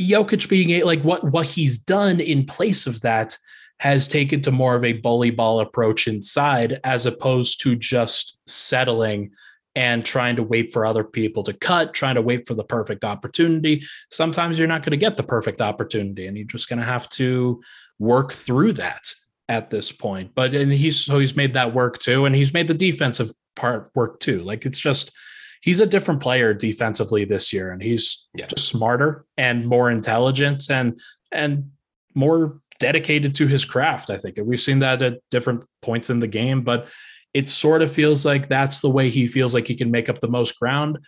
Jokic 0.00 0.48
being 0.48 0.84
like 0.84 1.02
what 1.02 1.24
what 1.24 1.46
he's 1.46 1.78
done 1.78 2.20
in 2.20 2.46
place 2.46 2.86
of 2.86 3.00
that 3.00 3.36
has 3.80 4.08
taken 4.08 4.40
to 4.42 4.50
more 4.50 4.74
of 4.74 4.84
a 4.84 4.94
bully 4.94 5.30
ball 5.30 5.60
approach 5.60 6.08
inside 6.08 6.80
as 6.84 7.06
opposed 7.06 7.60
to 7.60 7.76
just 7.76 8.38
settling 8.46 9.30
and 9.76 10.04
trying 10.04 10.34
to 10.34 10.42
wait 10.42 10.72
for 10.72 10.84
other 10.84 11.04
people 11.04 11.44
to 11.44 11.52
cut, 11.52 11.94
trying 11.94 12.16
to 12.16 12.22
wait 12.22 12.46
for 12.46 12.54
the 12.54 12.64
perfect 12.64 13.04
opportunity. 13.04 13.82
Sometimes 14.10 14.58
you're 14.58 14.66
not 14.66 14.82
going 14.82 14.90
to 14.90 14.96
get 14.96 15.16
the 15.16 15.22
perfect 15.22 15.60
opportunity 15.60 16.26
and 16.26 16.36
you're 16.36 16.46
just 16.46 16.68
going 16.68 16.80
to 16.80 16.84
have 16.84 17.08
to 17.10 17.62
work 18.00 18.32
through 18.32 18.72
that 18.72 19.12
at 19.48 19.70
this 19.70 19.92
point. 19.92 20.32
But 20.34 20.54
and 20.54 20.72
he's 20.72 21.04
so 21.04 21.18
he's 21.18 21.36
made 21.36 21.54
that 21.54 21.74
work 21.74 21.98
too 21.98 22.24
and 22.24 22.34
he's 22.34 22.52
made 22.52 22.68
the 22.68 22.74
defensive 22.74 23.30
part 23.54 23.90
work 23.94 24.18
too. 24.20 24.42
Like 24.42 24.66
it's 24.66 24.80
just 24.80 25.12
he's 25.60 25.80
a 25.80 25.86
different 25.86 26.20
player 26.20 26.54
defensively 26.54 27.24
this 27.24 27.52
year, 27.52 27.70
and 27.70 27.82
he's 27.82 28.26
yeah. 28.34 28.46
just 28.46 28.68
smarter 28.68 29.24
and 29.36 29.66
more 29.66 29.90
intelligent 29.90 30.70
and 30.70 31.00
and 31.32 31.70
more 32.14 32.60
dedicated 32.78 33.34
to 33.36 33.46
his 33.46 33.64
craft. 33.64 34.10
I 34.10 34.18
think, 34.18 34.38
and 34.38 34.46
we've 34.46 34.60
seen 34.60 34.80
that 34.80 35.02
at 35.02 35.18
different 35.30 35.66
points 35.82 36.10
in 36.10 36.20
the 36.20 36.26
game, 36.26 36.62
but 36.62 36.88
it 37.34 37.48
sort 37.48 37.82
of 37.82 37.92
feels 37.92 38.24
like 38.24 38.48
that's 38.48 38.80
the 38.80 38.90
way 38.90 39.10
he 39.10 39.26
feels 39.26 39.54
like 39.54 39.68
he 39.68 39.74
can 39.74 39.90
make 39.90 40.08
up 40.08 40.20
the 40.20 40.28
most 40.28 40.58
ground, 40.58 40.98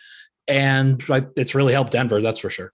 and 0.47 1.01
it's 1.35 1.55
really 1.55 1.73
helped 1.73 1.91
Denver. 1.91 2.21
That's 2.21 2.39
for 2.39 2.49
sure. 2.49 2.71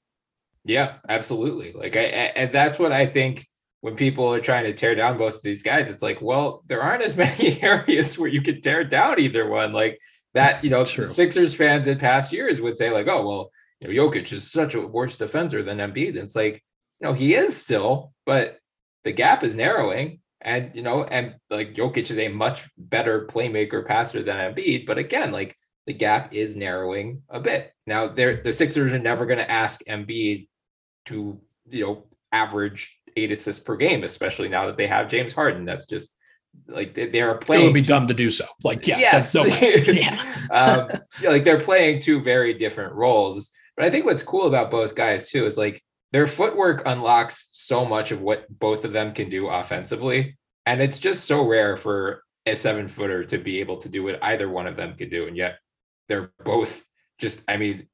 Yeah, 0.66 0.96
absolutely. 1.08 1.72
Like, 1.72 1.96
I, 1.96 2.02
and 2.02 2.54
that's 2.54 2.78
what 2.78 2.92
I 2.92 3.06
think 3.06 3.48
when 3.82 3.96
people 3.96 4.34
are 4.34 4.42
trying 4.42 4.66
to 4.66 4.74
tear 4.74 4.96
down 4.96 5.18
both 5.18 5.36
of 5.36 5.42
these 5.42 5.64
guys, 5.64 5.90
it's 5.90 6.04
like, 6.04 6.22
well, 6.22 6.64
there 6.68 6.82
aren't 6.82 7.04
as 7.04 7.16
many 7.18 7.62
areas 7.62 8.20
where 8.20 8.30
you 8.30 8.42
could 8.42 8.62
tear 8.62 8.84
down 8.84 9.20
either 9.20 9.50
one. 9.50 9.72
Like 9.72 9.98
that 10.34 10.64
you 10.64 10.70
know 10.70 10.84
Sixers 10.84 11.54
fans 11.56 11.88
in 11.88 11.98
past 11.98 12.34
years 12.34 12.60
would 12.62 12.78
say 12.78 12.92
like, 12.92 13.08
oh 13.08 13.26
well, 13.28 13.52
you 13.82 13.88
know, 13.88 14.10
Jokic 14.10 14.32
is 14.34 14.52
such 14.52 14.76
a 14.76 14.86
worse 14.86 15.18
defender 15.18 15.64
than 15.64 15.78
Embiid. 15.78 16.10
And 16.10 16.20
it's 16.20 16.36
like, 16.36 16.64
you 17.00 17.08
know, 17.08 17.14
he 17.14 17.34
is 17.36 17.56
still, 17.56 18.14
but 18.26 18.60
the 19.08 19.13
gap 19.13 19.41
is 19.41 19.56
narrowing. 19.56 20.20
And 20.41 20.76
you 20.76 20.84
know, 20.84 21.06
and 21.06 21.36
like 21.50 21.74
Jokic 21.74 22.12
is 22.12 22.17
a 22.17 22.28
much 22.28 22.70
better 22.78 23.26
playmaker 23.26 23.88
passer 23.88 24.22
than 24.22 24.54
Embiid. 24.54 24.86
But 24.86 24.98
again, 24.98 25.32
like 25.32 25.56
the 25.88 25.93
gap 25.93 26.34
is 26.34 26.58
narrowing 26.58 27.24
a 27.30 27.39
bit. 27.39 27.72
Now 27.86 28.10
they're 28.10 28.43
the 28.43 28.52
Sixers 28.52 28.91
are 28.91 29.00
never 29.00 29.26
going 29.26 29.39
to 29.39 29.50
ask 29.50 29.82
Embiid 29.86 30.50
to, 31.06 31.39
you 31.70 31.86
know, 31.86 32.08
average 32.34 33.00
eight 33.15 33.32
assists 33.32 33.63
per 33.63 33.78
game, 33.78 34.04
especially 34.04 34.50
now 34.50 34.65
that 34.65 34.76
they 34.76 34.88
have 34.88 35.08
James 35.08 35.32
Harden. 35.32 35.63
That's 35.63 35.86
just 35.86 36.10
like 36.67 36.93
they, 36.93 37.08
they 37.08 37.22
are 37.22 37.38
playing. 37.38 37.63
It 37.63 37.67
would 37.67 37.74
be 37.74 37.82
dumb 37.82 38.08
to 38.08 38.13
do 38.13 38.30
so. 38.30 38.46
Like, 38.62 38.86
yeah, 38.86 39.00
yes, 39.00 39.34
no 39.34 39.46
yeah. 39.62 40.22
um, 40.52 40.91
like 41.24 41.46
they're 41.46 41.62
playing 41.62 42.00
two 42.00 42.22
very 42.22 42.54
different 42.54 42.93
roles. 42.93 43.52
But 43.78 43.86
I 43.86 43.89
think 43.89 44.06
what's 44.06 44.24
cool 44.24 44.48
about 44.48 44.70
both 44.70 44.96
guys 44.96 45.30
too 45.30 45.46
is 45.46 45.58
like 45.58 45.82
their 46.12 46.28
footwork 46.28 46.84
unlocks 46.86 47.50
so 47.67 47.86
much 47.86 48.12
of 48.12 48.21
what 48.21 48.47
both 48.49 48.86
of 48.86 48.93
them 48.93 49.12
can 49.12 49.30
do 49.30 49.47
offensively, 49.47 50.38
and 50.65 50.82
it's 50.82 50.99
just 50.99 51.25
so 51.25 51.45
rare 51.45 51.77
for 51.77 52.23
a 52.45 52.56
seven 52.56 52.88
footer 52.88 53.23
to 53.25 53.38
be 53.38 53.60
able 53.60 53.77
to 53.77 53.89
do 53.89 54.03
what 54.03 54.23
either 54.23 54.49
one 54.49 54.67
of 54.67 54.75
them 54.75 54.95
could 54.95 55.10
do, 55.10 55.27
and 55.27 55.36
yet 55.36 55.60
they're 56.08 56.32
both 56.45 56.84
just, 57.19 57.43
I 57.47 57.58
mean, 57.58 57.88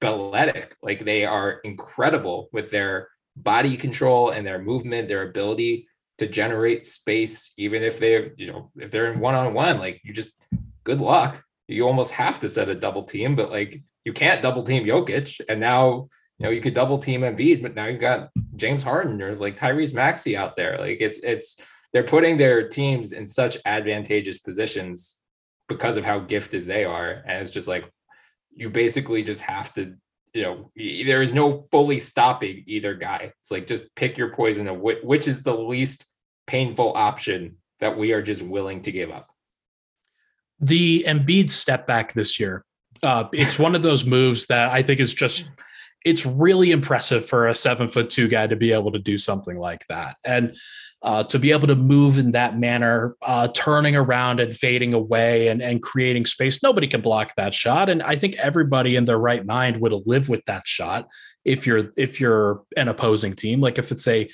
balletic. 0.00 0.76
Like 0.82 1.04
they 1.04 1.24
are 1.24 1.60
incredible 1.64 2.48
with 2.52 2.70
their 2.70 3.08
body 3.36 3.76
control 3.76 4.30
and 4.30 4.46
their 4.46 4.60
movement, 4.60 5.08
their 5.08 5.28
ability 5.28 5.88
to 6.18 6.26
generate 6.26 6.84
space, 6.84 7.52
even 7.56 7.82
if 7.82 7.98
they, 7.98 8.30
you 8.36 8.46
know, 8.46 8.70
if 8.76 8.90
they're 8.90 9.12
in 9.12 9.20
one 9.20 9.34
on 9.34 9.54
one, 9.54 9.78
like 9.78 10.00
you 10.04 10.12
just 10.12 10.30
good 10.84 11.00
luck. 11.00 11.42
You 11.66 11.86
almost 11.86 12.12
have 12.12 12.40
to 12.40 12.48
set 12.48 12.68
a 12.68 12.74
double 12.74 13.04
team, 13.04 13.36
but 13.36 13.50
like 13.50 13.82
you 14.04 14.12
can't 14.12 14.42
double 14.42 14.62
team 14.62 14.84
Jokic. 14.84 15.40
And 15.48 15.60
now, 15.60 16.08
you 16.40 16.46
know, 16.46 16.50
you 16.50 16.62
could 16.62 16.74
double 16.74 16.98
team 16.98 17.20
Embiid, 17.20 17.60
but 17.60 17.74
now 17.74 17.86
you've 17.86 18.00
got 18.00 18.30
James 18.56 18.82
Harden 18.82 19.20
or 19.20 19.36
like 19.36 19.58
Tyrese 19.58 19.92
Maxey 19.92 20.38
out 20.38 20.56
there. 20.56 20.78
Like 20.78 20.96
it's, 20.98 21.18
it's, 21.18 21.58
they're 21.92 22.02
putting 22.02 22.38
their 22.38 22.66
teams 22.66 23.12
in 23.12 23.26
such 23.26 23.58
advantageous 23.66 24.38
positions 24.38 25.16
because 25.68 25.98
of 25.98 26.04
how 26.04 26.18
gifted 26.18 26.66
they 26.66 26.86
are. 26.86 27.22
And 27.26 27.42
it's 27.42 27.50
just 27.50 27.68
like, 27.68 27.90
you 28.54 28.70
basically 28.70 29.22
just 29.22 29.42
have 29.42 29.72
to 29.74 29.94
you 30.32 30.42
know 30.42 30.70
there 30.76 31.22
is 31.22 31.32
no 31.34 31.66
fully 31.72 31.98
stopping 31.98 32.62
either 32.66 32.94
guy 32.94 33.32
it's 33.40 33.50
like 33.50 33.66
just 33.66 33.92
pick 33.96 34.16
your 34.16 34.32
poison 34.32 34.68
and 34.68 34.80
which 34.80 35.26
is 35.26 35.42
the 35.42 35.54
least 35.54 36.06
painful 36.46 36.92
option 36.94 37.56
that 37.80 37.98
we 37.98 38.12
are 38.12 38.22
just 38.22 38.42
willing 38.42 38.80
to 38.82 38.92
give 38.92 39.10
up 39.10 39.28
the 40.60 41.04
Embiid 41.06 41.50
step 41.50 41.86
back 41.86 42.12
this 42.12 42.38
year 42.38 42.64
uh, 43.02 43.24
it's 43.32 43.58
one 43.58 43.74
of 43.74 43.82
those 43.82 44.04
moves 44.04 44.46
that 44.46 44.68
I 44.68 44.82
think 44.82 45.00
is 45.00 45.14
just 45.14 45.50
it's 46.04 46.24
really 46.24 46.70
impressive 46.70 47.26
for 47.26 47.48
a 47.48 47.54
seven 47.54 47.88
foot 47.88 48.08
two 48.08 48.28
guy 48.28 48.46
to 48.46 48.56
be 48.56 48.72
able 48.72 48.92
to 48.92 48.98
do 48.98 49.18
something 49.18 49.58
like 49.58 49.86
that. 49.88 50.16
And 50.24 50.56
uh, 51.02 51.24
to 51.24 51.38
be 51.38 51.50
able 51.52 51.66
to 51.66 51.74
move 51.74 52.18
in 52.18 52.32
that 52.32 52.58
manner, 52.58 53.16
uh, 53.22 53.48
turning 53.48 53.96
around 53.96 54.40
and 54.40 54.54
fading 54.54 54.92
away 54.92 55.48
and, 55.48 55.62
and 55.62 55.82
creating 55.82 56.26
space, 56.26 56.62
nobody 56.62 56.86
can 56.86 57.00
block 57.00 57.34
that 57.36 57.54
shot. 57.54 57.88
And 57.88 58.02
I 58.02 58.16
think 58.16 58.36
everybody 58.36 58.96
in 58.96 59.06
their 59.06 59.18
right 59.18 59.44
mind 59.44 59.80
would 59.80 59.94
live 60.06 60.28
with 60.28 60.44
that 60.46 60.66
shot 60.66 61.08
if 61.44 61.66
you're 61.66 61.90
if 61.96 62.20
you're 62.20 62.62
an 62.76 62.88
opposing 62.88 63.32
team. 63.32 63.60
Like 63.60 63.78
if 63.78 63.90
it's 63.90 64.06
a 64.08 64.30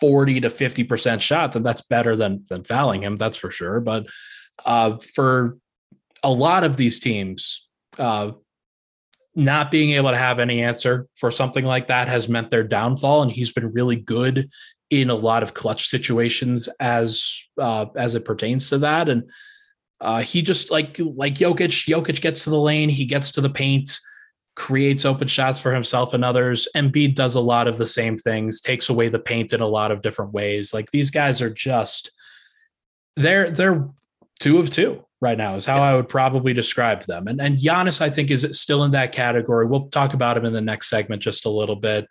40 0.00 0.40
to 0.40 0.48
50% 0.48 1.20
shot, 1.20 1.52
then 1.52 1.62
that's 1.62 1.82
better 1.82 2.16
than 2.16 2.44
than 2.48 2.64
fouling 2.64 3.02
him, 3.02 3.14
that's 3.14 3.38
for 3.38 3.50
sure. 3.50 3.80
But 3.80 4.06
uh, 4.64 4.98
for 5.14 5.58
a 6.22 6.32
lot 6.32 6.64
of 6.64 6.76
these 6.76 6.98
teams, 6.98 7.68
uh, 7.98 8.32
not 9.36 9.70
being 9.70 9.92
able 9.92 10.10
to 10.10 10.16
have 10.16 10.38
any 10.38 10.62
answer 10.62 11.06
for 11.14 11.30
something 11.30 11.64
like 11.64 11.88
that 11.88 12.08
has 12.08 12.28
meant 12.28 12.50
their 12.50 12.64
downfall. 12.64 13.22
And 13.22 13.30
he's 13.30 13.52
been 13.52 13.70
really 13.72 13.96
good 13.96 14.50
in 14.88 15.10
a 15.10 15.14
lot 15.14 15.42
of 15.42 15.52
clutch 15.52 15.88
situations 15.88 16.68
as 16.80 17.42
uh, 17.58 17.86
as 17.96 18.14
it 18.14 18.24
pertains 18.24 18.70
to 18.70 18.78
that. 18.78 19.08
And 19.08 19.24
uh, 20.00 20.22
he 20.22 20.42
just 20.42 20.70
like 20.70 20.96
like 20.98 21.34
Jokic, 21.34 21.86
Jokic 21.86 22.20
gets 22.20 22.44
to 22.44 22.50
the 22.50 22.60
lane, 22.60 22.88
he 22.88 23.04
gets 23.04 23.30
to 23.32 23.40
the 23.40 23.50
paint, 23.50 23.98
creates 24.54 25.04
open 25.04 25.28
shots 25.28 25.60
for 25.60 25.72
himself 25.74 26.14
and 26.14 26.24
others. 26.24 26.66
Embiid 26.74 27.14
does 27.14 27.34
a 27.34 27.40
lot 27.40 27.68
of 27.68 27.76
the 27.76 27.86
same 27.86 28.16
things, 28.16 28.60
takes 28.60 28.88
away 28.88 29.08
the 29.08 29.18
paint 29.18 29.52
in 29.52 29.60
a 29.60 29.66
lot 29.66 29.90
of 29.90 30.02
different 30.02 30.32
ways. 30.32 30.72
Like 30.72 30.90
these 30.92 31.10
guys 31.10 31.42
are 31.42 31.50
just 31.50 32.10
they're 33.16 33.50
they're 33.50 33.88
two 34.40 34.58
of 34.58 34.70
two 34.70 35.04
right 35.20 35.38
now 35.38 35.54
is 35.54 35.66
how 35.66 35.80
I 35.80 35.94
would 35.94 36.08
probably 36.08 36.52
describe 36.52 37.04
them. 37.04 37.26
And 37.26 37.40
and 37.40 37.58
Giannis, 37.58 38.00
I 38.00 38.10
think, 38.10 38.30
is 38.30 38.46
still 38.60 38.84
in 38.84 38.90
that 38.92 39.12
category. 39.12 39.66
We'll 39.66 39.88
talk 39.88 40.14
about 40.14 40.36
him 40.36 40.44
in 40.44 40.52
the 40.52 40.60
next 40.60 40.90
segment 40.90 41.22
just 41.22 41.46
a 41.46 41.50
little 41.50 41.76
bit. 41.76 42.06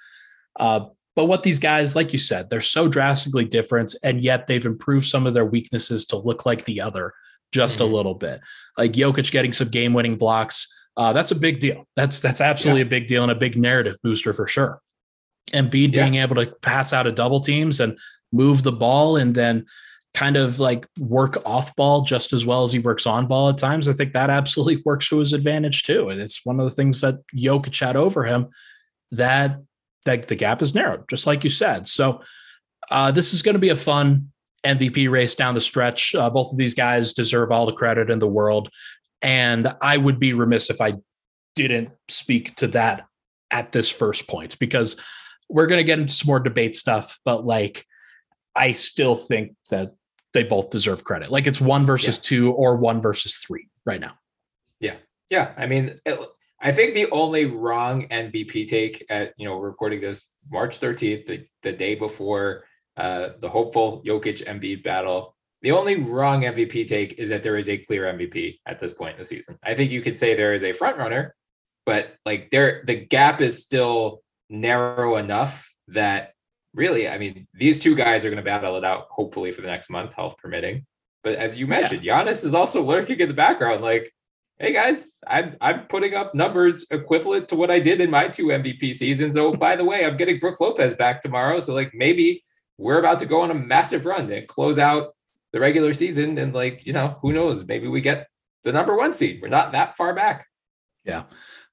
Uh, 0.59 0.85
but 1.15 1.25
what 1.25 1.43
these 1.43 1.59
guys, 1.59 1.95
like 1.95 2.11
you 2.11 2.19
said, 2.19 2.49
they're 2.49 2.61
so 2.61 2.87
drastically 2.87 3.45
different, 3.45 3.95
and 4.03 4.21
yet 4.21 4.47
they've 4.47 4.65
improved 4.65 5.05
some 5.05 5.25
of 5.25 5.33
their 5.33 5.45
weaknesses 5.45 6.05
to 6.07 6.17
look 6.17 6.45
like 6.45 6.65
the 6.65 6.81
other 6.81 7.13
just 7.53 7.79
mm-hmm. 7.79 7.91
a 7.91 7.95
little 7.95 8.15
bit. 8.15 8.41
Like 8.77 8.91
Jokic 8.91 9.31
getting 9.31 9.53
some 9.53 9.69
game-winning 9.69 10.17
blocks, 10.17 10.67
uh, 10.97 11.13
that's 11.13 11.31
a 11.31 11.35
big 11.35 11.59
deal. 11.59 11.87
That's 11.95 12.19
that's 12.19 12.41
absolutely 12.41 12.81
yeah. 12.81 12.87
a 12.87 12.89
big 12.89 13.07
deal 13.07 13.23
and 13.23 13.31
a 13.31 13.35
big 13.35 13.57
narrative 13.57 13.97
booster 14.03 14.33
for 14.33 14.47
sure. 14.47 14.81
Embiid 15.51 15.93
yeah. 15.93 16.03
being 16.03 16.15
able 16.15 16.35
to 16.35 16.47
pass 16.61 16.91
out 16.91 17.07
of 17.07 17.15
double 17.15 17.39
teams 17.39 17.79
and 17.79 17.97
move 18.33 18.63
the 18.63 18.71
ball, 18.71 19.15
and 19.15 19.35
then 19.35 19.65
kind 20.15 20.37
of 20.37 20.59
like 20.59 20.87
work 20.99 21.37
off 21.45 21.75
ball 21.75 22.01
just 22.01 22.31
as 22.31 22.45
well 22.45 22.63
as 22.63 22.71
he 22.71 22.79
works 22.79 23.05
on 23.05 23.27
ball 23.27 23.49
at 23.49 23.57
times. 23.57 23.87
I 23.87 23.93
think 23.93 24.13
that 24.13 24.29
absolutely 24.29 24.81
works 24.85 25.09
to 25.09 25.19
his 25.19 25.33
advantage 25.33 25.83
too. 25.83 26.09
And 26.09 26.21
it's 26.21 26.45
one 26.45 26.59
of 26.59 26.65
the 26.65 26.75
things 26.75 27.01
that 27.01 27.19
Jokic 27.35 27.79
had 27.79 27.95
over 27.95 28.23
him 28.23 28.47
that 29.11 29.59
that 30.05 30.27
the 30.27 30.35
gap 30.35 30.61
is 30.61 30.73
narrowed, 30.73 31.07
just 31.09 31.27
like 31.27 31.43
you 31.43 31.49
said. 31.49 31.87
So 31.87 32.21
uh, 32.91 33.11
this 33.11 33.33
is 33.33 33.41
going 33.41 33.53
to 33.53 33.59
be 33.59 33.69
a 33.69 33.75
fun 33.75 34.31
MVP 34.63 35.09
race 35.09 35.35
down 35.35 35.55
the 35.55 35.61
stretch. 35.61 36.13
Uh, 36.13 36.29
both 36.29 36.51
of 36.51 36.57
these 36.57 36.75
guys 36.75 37.13
deserve 37.13 37.51
all 37.51 37.65
the 37.65 37.73
credit 37.73 38.09
in 38.09 38.19
the 38.19 38.27
world. 38.27 38.69
And 39.21 39.75
I 39.81 39.97
would 39.97 40.19
be 40.19 40.33
remiss 40.33 40.69
if 40.69 40.79
I 40.79 40.93
didn't 41.55 41.89
speak 42.07 42.55
to 42.57 42.67
that 42.67 43.07
at 43.49 43.71
this 43.71 43.89
first 43.89 44.27
point 44.27 44.59
because 44.59 44.97
we're 45.49 45.67
going 45.67 45.79
to 45.79 45.83
get 45.83 45.99
into 45.99 46.13
some 46.13 46.27
more 46.27 46.39
debate 46.39 46.75
stuff. 46.75 47.19
But 47.25 47.45
like, 47.45 47.85
I 48.55 48.71
still 48.73 49.15
think 49.15 49.55
that 49.71 49.95
they 50.35 50.43
both 50.43 50.69
deserve 50.69 51.03
credit. 51.03 51.31
Like 51.31 51.47
it's 51.47 51.59
one 51.59 51.85
versus 51.85 52.17
yeah. 52.17 52.29
two 52.29 52.51
or 52.51 52.75
one 52.75 53.01
versus 53.01 53.37
three 53.37 53.67
right 53.85 53.99
now. 53.99 54.13
Yeah. 54.79 54.97
Yeah. 55.31 55.53
I 55.57 55.65
mean, 55.65 55.97
it, 56.05 56.19
I 56.61 56.71
think 56.71 56.93
the 56.93 57.09
only 57.09 57.45
wrong 57.45 58.07
MVP 58.09 58.67
take 58.67 59.03
at, 59.09 59.33
you 59.37 59.47
know, 59.47 59.57
recording 59.57 60.01
this 60.01 60.29
March 60.51 60.79
13th, 60.79 61.25
the, 61.25 61.47
the 61.63 61.71
day 61.71 61.95
before 61.95 62.65
uh, 62.97 63.29
the 63.39 63.49
hopeful 63.49 64.03
Jokic 64.05 64.45
Embiid 64.45 64.83
battle, 64.83 65.35
the 65.61 65.71
only 65.71 65.95
wrong 65.95 66.41
MVP 66.41 66.87
take 66.87 67.13
is 67.13 67.29
that 67.29 67.41
there 67.41 67.57
is 67.57 67.69
a 67.69 67.77
clear 67.77 68.03
MVP 68.03 68.59
at 68.67 68.79
this 68.79 68.93
point 68.93 69.13
in 69.13 69.19
the 69.19 69.25
season. 69.25 69.57
I 69.63 69.73
think 69.73 69.91
you 69.91 70.01
could 70.01 70.17
say 70.17 70.35
there 70.35 70.53
is 70.53 70.63
a 70.63 70.71
front 70.71 70.97
runner, 70.97 71.35
but 71.87 72.15
like 72.25 72.51
there, 72.51 72.83
the 72.85 72.95
gap 72.95 73.41
is 73.41 73.63
still 73.63 74.21
narrow 74.49 75.17
enough 75.17 75.73
that 75.87 76.34
really, 76.75 77.07
I 77.07 77.17
mean, 77.17 77.47
these 77.53 77.79
two 77.79 77.95
guys 77.95 78.25
are 78.25 78.29
going 78.29 78.37
to 78.37 78.43
battle 78.43 78.75
it 78.77 78.83
out, 78.83 79.07
hopefully 79.09 79.51
for 79.51 79.61
the 79.61 79.67
next 79.67 79.89
month, 79.89 80.13
health 80.13 80.37
permitting. 80.37 80.85
But 81.23 81.35
as 81.35 81.57
you 81.57 81.65
mentioned, 81.65 82.03
yeah. 82.03 82.23
Giannis 82.23 82.43
is 82.43 82.53
also 82.53 82.83
lurking 82.83 83.19
in 83.19 83.27
the 83.27 83.33
background, 83.33 83.81
like, 83.81 84.13
hey 84.59 84.73
guys, 84.73 85.19
I'm 85.27 85.57
I'm 85.59 85.87
putting 85.87 86.13
up 86.13 86.35
numbers 86.35 86.85
equivalent 86.91 87.47
to 87.49 87.55
what 87.55 87.71
I 87.71 87.79
did 87.79 87.99
in 87.99 88.09
my 88.09 88.27
two 88.27 88.47
MVP 88.47 88.93
seasons. 88.93 89.35
Oh, 89.35 89.53
by 89.53 89.75
the 89.75 89.83
way, 89.83 90.05
I'm 90.05 90.17
getting 90.17 90.39
Brook 90.39 90.59
Lopez 90.59 90.93
back 90.93 91.21
tomorrow, 91.21 91.59
so 91.59 91.73
like 91.73 91.91
maybe 91.93 92.43
we're 92.77 92.99
about 92.99 93.19
to 93.19 93.25
go 93.25 93.41
on 93.41 93.51
a 93.51 93.55
massive 93.55 94.05
run 94.05 94.31
and 94.31 94.47
close 94.47 94.77
out 94.77 95.15
the 95.51 95.59
regular 95.59 95.93
season, 95.93 96.37
and 96.37 96.53
like 96.53 96.85
you 96.85 96.93
know, 96.93 97.17
who 97.21 97.33
knows, 97.33 97.65
maybe 97.65 97.87
we 97.87 98.01
get 98.01 98.27
the 98.63 98.71
number 98.71 98.95
one 98.95 99.13
seed. 99.13 99.39
We're 99.41 99.47
not 99.47 99.71
that 99.71 99.97
far 99.97 100.13
back. 100.13 100.45
Yeah 101.03 101.23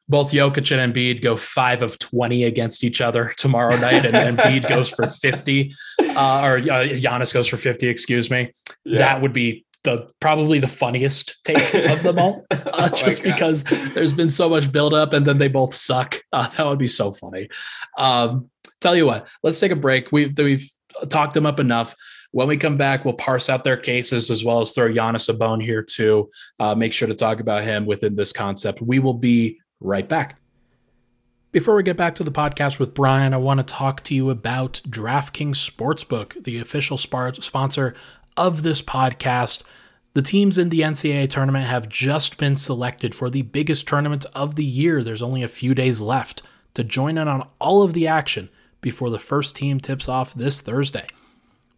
both 0.08 0.32
Jokic 0.32 0.76
and 0.76 0.94
Embiid 0.94 1.22
go 1.22 1.36
five 1.36 1.82
of 1.82 1.98
20 1.98 2.44
against 2.44 2.84
each 2.84 3.00
other 3.00 3.32
tomorrow 3.36 3.76
night, 3.76 4.04
and 4.04 4.38
Embiid 4.38 4.68
goes 4.68 4.90
for 4.90 5.06
50, 5.06 5.74
uh, 6.00 6.02
or 6.44 6.56
uh, 6.56 6.88
Giannis 6.88 7.32
goes 7.32 7.48
for 7.48 7.56
50, 7.56 7.88
excuse 7.88 8.30
me. 8.30 8.50
Yeah. 8.84 8.98
That 8.98 9.22
would 9.22 9.32
be 9.32 9.64
the 9.84 10.08
probably 10.20 10.60
the 10.60 10.68
funniest 10.68 11.40
take 11.44 11.74
of 11.74 12.02
them 12.02 12.18
all, 12.18 12.44
uh, 12.50 12.60
oh 12.74 12.88
just 12.88 13.22
because 13.22 13.64
there's 13.94 14.14
been 14.14 14.30
so 14.30 14.48
much 14.48 14.70
buildup 14.70 15.12
and 15.12 15.26
then 15.26 15.38
they 15.38 15.48
both 15.48 15.74
suck. 15.74 16.20
Uh, 16.32 16.48
that 16.48 16.66
would 16.66 16.78
be 16.78 16.86
so 16.86 17.12
funny. 17.12 17.48
Um, 17.98 18.50
tell 18.80 18.96
you 18.96 19.06
what, 19.06 19.28
let's 19.42 19.58
take 19.58 19.72
a 19.72 19.76
break. 19.76 20.12
We've 20.12 20.36
we've 20.36 20.68
talked 21.08 21.34
them 21.34 21.46
up 21.46 21.58
enough. 21.58 21.94
When 22.30 22.48
we 22.48 22.56
come 22.56 22.78
back, 22.78 23.04
we'll 23.04 23.14
parse 23.14 23.50
out 23.50 23.62
their 23.64 23.76
cases 23.76 24.30
as 24.30 24.44
well 24.44 24.60
as 24.60 24.72
throw 24.72 24.88
Giannis 24.88 25.28
a 25.28 25.34
bone 25.34 25.60
here 25.60 25.82
too. 25.82 26.30
Uh, 26.58 26.74
make 26.74 26.92
sure 26.92 27.08
to 27.08 27.14
talk 27.14 27.40
about 27.40 27.62
him 27.62 27.84
within 27.84 28.14
this 28.14 28.32
concept. 28.32 28.80
We 28.80 29.00
will 29.00 29.14
be 29.14 29.58
right 29.82 30.08
back. 30.08 30.38
Before 31.50 31.74
we 31.74 31.82
get 31.82 31.98
back 31.98 32.14
to 32.14 32.24
the 32.24 32.32
podcast 32.32 32.78
with 32.78 32.94
Bryan, 32.94 33.34
I 33.34 33.36
want 33.36 33.60
to 33.60 33.74
talk 33.74 34.02
to 34.04 34.14
you 34.14 34.30
about 34.30 34.80
DraftKings 34.88 35.56
Sportsbook, 35.56 36.42
the 36.44 36.58
official 36.58 36.96
sponsor 36.96 37.94
of 38.38 38.62
this 38.62 38.80
podcast. 38.80 39.62
The 40.14 40.22
teams 40.22 40.56
in 40.56 40.70
the 40.70 40.80
NCAA 40.80 41.28
tournament 41.28 41.66
have 41.66 41.90
just 41.90 42.38
been 42.38 42.56
selected 42.56 43.14
for 43.14 43.28
the 43.28 43.42
biggest 43.42 43.86
tournament 43.86 44.24
of 44.34 44.54
the 44.54 44.64
year. 44.64 45.02
There's 45.02 45.22
only 45.22 45.42
a 45.42 45.48
few 45.48 45.74
days 45.74 46.00
left 46.00 46.42
to 46.72 46.84
join 46.84 47.18
in 47.18 47.28
on 47.28 47.46
all 47.58 47.82
of 47.82 47.92
the 47.92 48.06
action 48.06 48.48
before 48.80 49.10
the 49.10 49.18
first 49.18 49.54
team 49.54 49.78
tips 49.78 50.08
off 50.08 50.32
this 50.32 50.62
Thursday. 50.62 51.06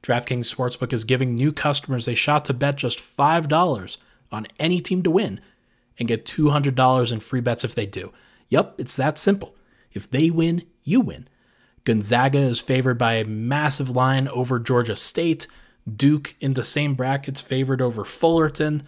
DraftKings 0.04 0.54
Sportsbook 0.54 0.92
is 0.92 1.04
giving 1.04 1.34
new 1.34 1.50
customers 1.50 2.06
a 2.06 2.14
shot 2.14 2.44
to 2.44 2.54
bet 2.54 2.76
just 2.76 2.98
$5 2.98 3.96
on 4.30 4.46
any 4.60 4.80
team 4.80 5.02
to 5.02 5.10
win 5.10 5.40
and 5.98 6.08
get 6.08 6.24
$200 6.24 7.12
in 7.12 7.20
free 7.20 7.40
bets 7.40 7.64
if 7.64 7.74
they 7.74 7.86
do. 7.86 8.12
Yup, 8.48 8.74
it's 8.78 8.96
that 8.96 9.18
simple. 9.18 9.54
If 9.92 10.10
they 10.10 10.30
win, 10.30 10.62
you 10.82 11.00
win. 11.00 11.28
Gonzaga 11.84 12.38
is 12.38 12.60
favored 12.60 12.98
by 12.98 13.14
a 13.14 13.24
massive 13.24 13.90
line 13.90 14.28
over 14.28 14.58
Georgia 14.58 14.96
State. 14.96 15.46
Duke 15.92 16.34
in 16.40 16.54
the 16.54 16.62
same 16.62 16.94
brackets 16.94 17.40
favored 17.40 17.82
over 17.82 18.04
Fullerton. 18.04 18.82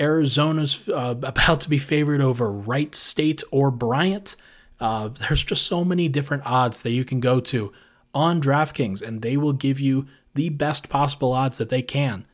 Arizona's 0.00 0.88
uh, 0.88 1.14
about 1.22 1.60
to 1.60 1.68
be 1.68 1.78
favored 1.78 2.20
over 2.20 2.50
Wright 2.50 2.94
State 2.94 3.42
or 3.50 3.70
Bryant. 3.70 4.36
Uh, 4.80 5.08
there's 5.08 5.44
just 5.44 5.66
so 5.66 5.84
many 5.84 6.08
different 6.08 6.44
odds 6.46 6.82
that 6.82 6.90
you 6.90 7.04
can 7.04 7.20
go 7.20 7.40
to 7.40 7.72
on 8.14 8.40
DraftKings, 8.40 9.02
and 9.02 9.22
they 9.22 9.36
will 9.36 9.52
give 9.52 9.80
you 9.80 10.06
the 10.34 10.48
best 10.48 10.88
possible 10.88 11.32
odds 11.32 11.58
that 11.58 11.68
they 11.68 11.82
can 11.82 12.26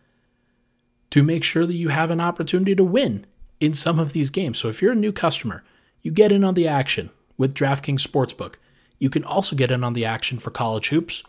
to 1.11 1.23
make 1.23 1.43
sure 1.43 1.67
that 1.67 1.75
you 1.75 1.89
have 1.89 2.11
an 2.11 2.21
opportunity 2.21 2.75
to 2.75 2.85
win 2.85 3.25
in 3.61 3.75
some 3.75 3.99
of 3.99 4.13
these 4.13 4.31
games. 4.31 4.59
So 4.59 4.69
if 4.69 4.83
you're 4.83 4.93
a 4.93 4.97
new 4.97 5.13
customer, 5.13 5.65
you 6.03 6.11
get 6.11 6.33
in 6.33 6.45
on 6.45 6.55
the 6.55 6.69
action 6.69 7.11
with 7.37 7.55
DraftKings 7.55 8.07
Sportsbook. 8.07 8.57
You 8.99 9.11
can 9.11 9.25
also 9.25 9.57
get 9.57 9.71
in 9.71 9.83
on 9.85 9.93
the 9.93 10.05
action 10.05 10.39
for 10.39 10.51
college 10.51 10.89
hoops 10.89 11.23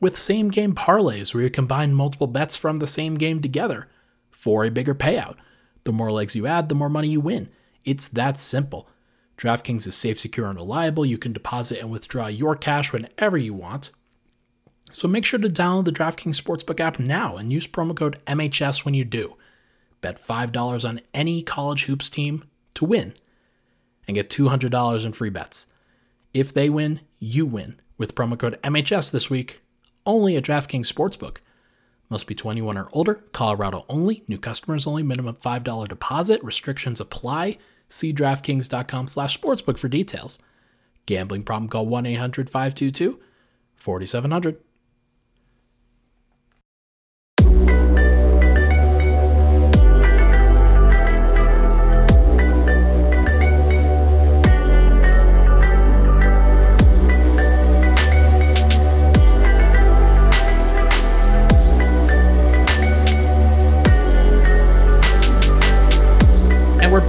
with 0.00 0.16
same 0.16 0.48
game 0.48 0.74
parlays 0.74 1.34
where 1.34 1.44
you 1.44 1.50
combine 1.50 1.94
multiple 1.94 2.26
bets 2.26 2.56
from 2.56 2.78
the 2.78 2.86
same 2.86 3.14
game 3.14 3.40
together 3.40 3.88
for 4.30 4.64
a 4.64 4.70
bigger 4.70 4.94
payout. 4.94 5.36
The 5.84 5.92
more 5.92 6.10
legs 6.10 6.36
you 6.36 6.46
add, 6.46 6.68
the 6.68 6.74
more 6.74 6.88
money 6.88 7.08
you 7.08 7.20
win. 7.20 7.48
It's 7.84 8.08
that 8.08 8.38
simple. 8.38 8.88
DraftKings 9.38 9.86
is 9.86 9.94
safe, 9.94 10.18
secure, 10.18 10.46
and 10.46 10.56
reliable. 10.56 11.06
You 11.06 11.18
can 11.18 11.32
deposit 11.32 11.78
and 11.78 11.90
withdraw 11.90 12.26
your 12.26 12.56
cash 12.56 12.92
whenever 12.92 13.36
you 13.36 13.54
want. 13.54 13.92
So 14.92 15.08
make 15.08 15.24
sure 15.24 15.38
to 15.38 15.48
download 15.48 15.84
the 15.84 15.92
DraftKings 15.92 16.40
Sportsbook 16.40 16.80
app 16.80 16.98
now 16.98 17.36
and 17.36 17.52
use 17.52 17.66
promo 17.66 17.96
code 17.96 18.18
MHS 18.26 18.84
when 18.84 18.94
you 18.94 19.04
do. 19.04 19.36
Bet 20.00 20.18
$5 20.18 20.88
on 20.88 21.00
any 21.14 21.42
college 21.42 21.84
hoops 21.84 22.08
team 22.08 22.44
to 22.74 22.84
win 22.84 23.14
and 24.06 24.14
get 24.14 24.30
$200 24.30 25.06
in 25.06 25.12
free 25.12 25.30
bets. 25.30 25.66
If 26.32 26.52
they 26.52 26.68
win, 26.68 27.00
you 27.18 27.46
win 27.46 27.80
with 27.98 28.14
promo 28.14 28.38
code 28.38 28.60
MHS 28.62 29.10
this 29.10 29.30
week 29.30 29.62
only 30.04 30.36
at 30.36 30.44
DraftKings 30.44 30.92
Sportsbook. 30.92 31.38
Must 32.08 32.26
be 32.26 32.34
21 32.34 32.78
or 32.78 32.88
older, 32.92 33.24
Colorado 33.32 33.84
only, 33.88 34.22
new 34.28 34.38
customers 34.38 34.86
only, 34.86 35.02
minimum 35.02 35.36
$5 35.36 35.88
deposit, 35.88 36.42
restrictions 36.44 37.00
apply. 37.00 37.58
See 37.88 38.12
DraftKings.com 38.12 39.08
slash 39.08 39.40
sportsbook 39.40 39.78
for 39.78 39.88
details. 39.88 40.38
Gambling 41.06 41.42
problem, 41.42 41.68
call 41.68 41.86
1 41.86 42.06
800 42.06 42.48
522 42.48 43.20
4700. 43.76 44.65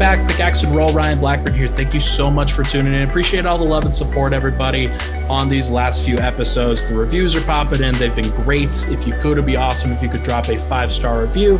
Back. 0.08 0.63
And 0.63 0.74
Roll. 0.74 0.93
Ryan 0.93 1.20
Blackburn 1.20 1.54
here. 1.54 1.67
Thank 1.67 1.93
you 1.93 2.00
so 2.00 2.32
much 2.32 2.54
for 2.54 2.63
tuning 2.63 2.93
in. 2.93 3.10
Appreciate 3.10 3.46
all 3.46 3.58
the 3.58 3.65
love 3.65 3.84
and 3.84 3.93
support, 3.93 4.32
everybody, 4.32 4.88
on 5.28 5.50
these 5.50 5.70
last 5.70 6.06
few 6.06 6.17
episodes. 6.20 6.88
The 6.88 6.96
reviews 6.96 7.36
are 7.36 7.41
popping 7.41 7.84
in. 7.84 7.93
They've 7.96 8.15
been 8.15 8.30
great. 8.30 8.70
If 8.88 9.06
you 9.06 9.12
could, 9.15 9.34
it'd 9.34 9.46
be 9.46 9.58
awesome 9.58 9.91
if 9.91 10.02
you 10.02 10.08
could 10.08 10.24
drop 10.24 10.48
a 10.48 10.58
five 10.58 10.93
star 10.93 11.24
review 11.24 11.58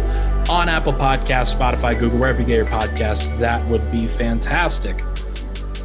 on 0.50 0.70
Apple 0.70 0.94
Podcasts, 0.94 1.54
Spotify, 1.54 2.00
Google, 2.00 2.20
wherever 2.20 2.40
you 2.40 2.48
get 2.48 2.56
your 2.56 2.66
podcasts. 2.68 3.38
That 3.38 3.68
would 3.68 3.92
be 3.92 4.08
fantastic. 4.08 5.04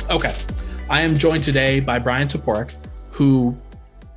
Okay. 0.09 0.33
I 0.88 1.01
am 1.01 1.18
joined 1.18 1.42
today 1.42 1.81
by 1.81 1.98
Bryan 1.98 2.29
Toporek, 2.29 2.77
who 3.11 3.57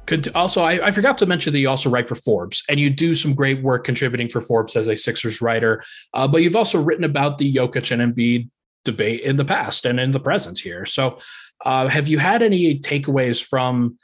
could 0.05 0.33
also 0.35 0.61
I, 0.61 0.85
I, 0.85 0.91
forgot 0.91 1.17
to 1.19 1.25
mention 1.25 1.51
that 1.53 1.59
you 1.59 1.69
also 1.69 1.89
write 1.89 2.07
for 2.07 2.15
forbes 2.15 2.63
and 2.69 2.79
you 2.79 2.89
do 2.89 3.15
some 3.15 3.33
great 3.33 3.63
work 3.63 3.83
contributing 3.83 4.29
for 4.29 4.39
forbes 4.39 4.75
as 4.75 4.87
a 4.87 4.95
sixers 4.95 5.41
writer 5.41 5.83
uh, 6.13 6.27
but 6.27 6.43
you've 6.43 6.55
also 6.55 6.81
written 6.81 7.03
about 7.03 7.37
the 7.37 7.51
jokic 7.51 7.91
and 7.91 8.15
embiid 8.15 8.49
debate 8.85 9.21
in 9.21 9.35
the 9.35 9.43
past 9.43 9.85
and 9.85 9.99
in 9.99 10.11
the 10.11 10.19
present 10.19 10.59
here. 10.59 10.85
So 10.85 11.19
uh, 11.65 11.87
have 11.87 12.07
you 12.07 12.19
had 12.19 12.41
any 12.41 12.79
takeaways 12.79 13.43
from 13.43 13.97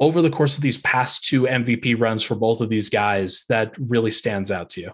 over 0.00 0.22
the 0.22 0.30
course 0.30 0.56
of 0.56 0.62
these 0.62 0.78
past 0.78 1.26
two 1.26 1.42
mvp 1.42 2.00
runs 2.00 2.22
for 2.22 2.34
both 2.34 2.60
of 2.60 2.68
these 2.68 2.88
guys 2.88 3.44
that 3.48 3.76
really 3.78 4.10
stands 4.10 4.50
out 4.50 4.70
to 4.70 4.80
you? 4.80 4.92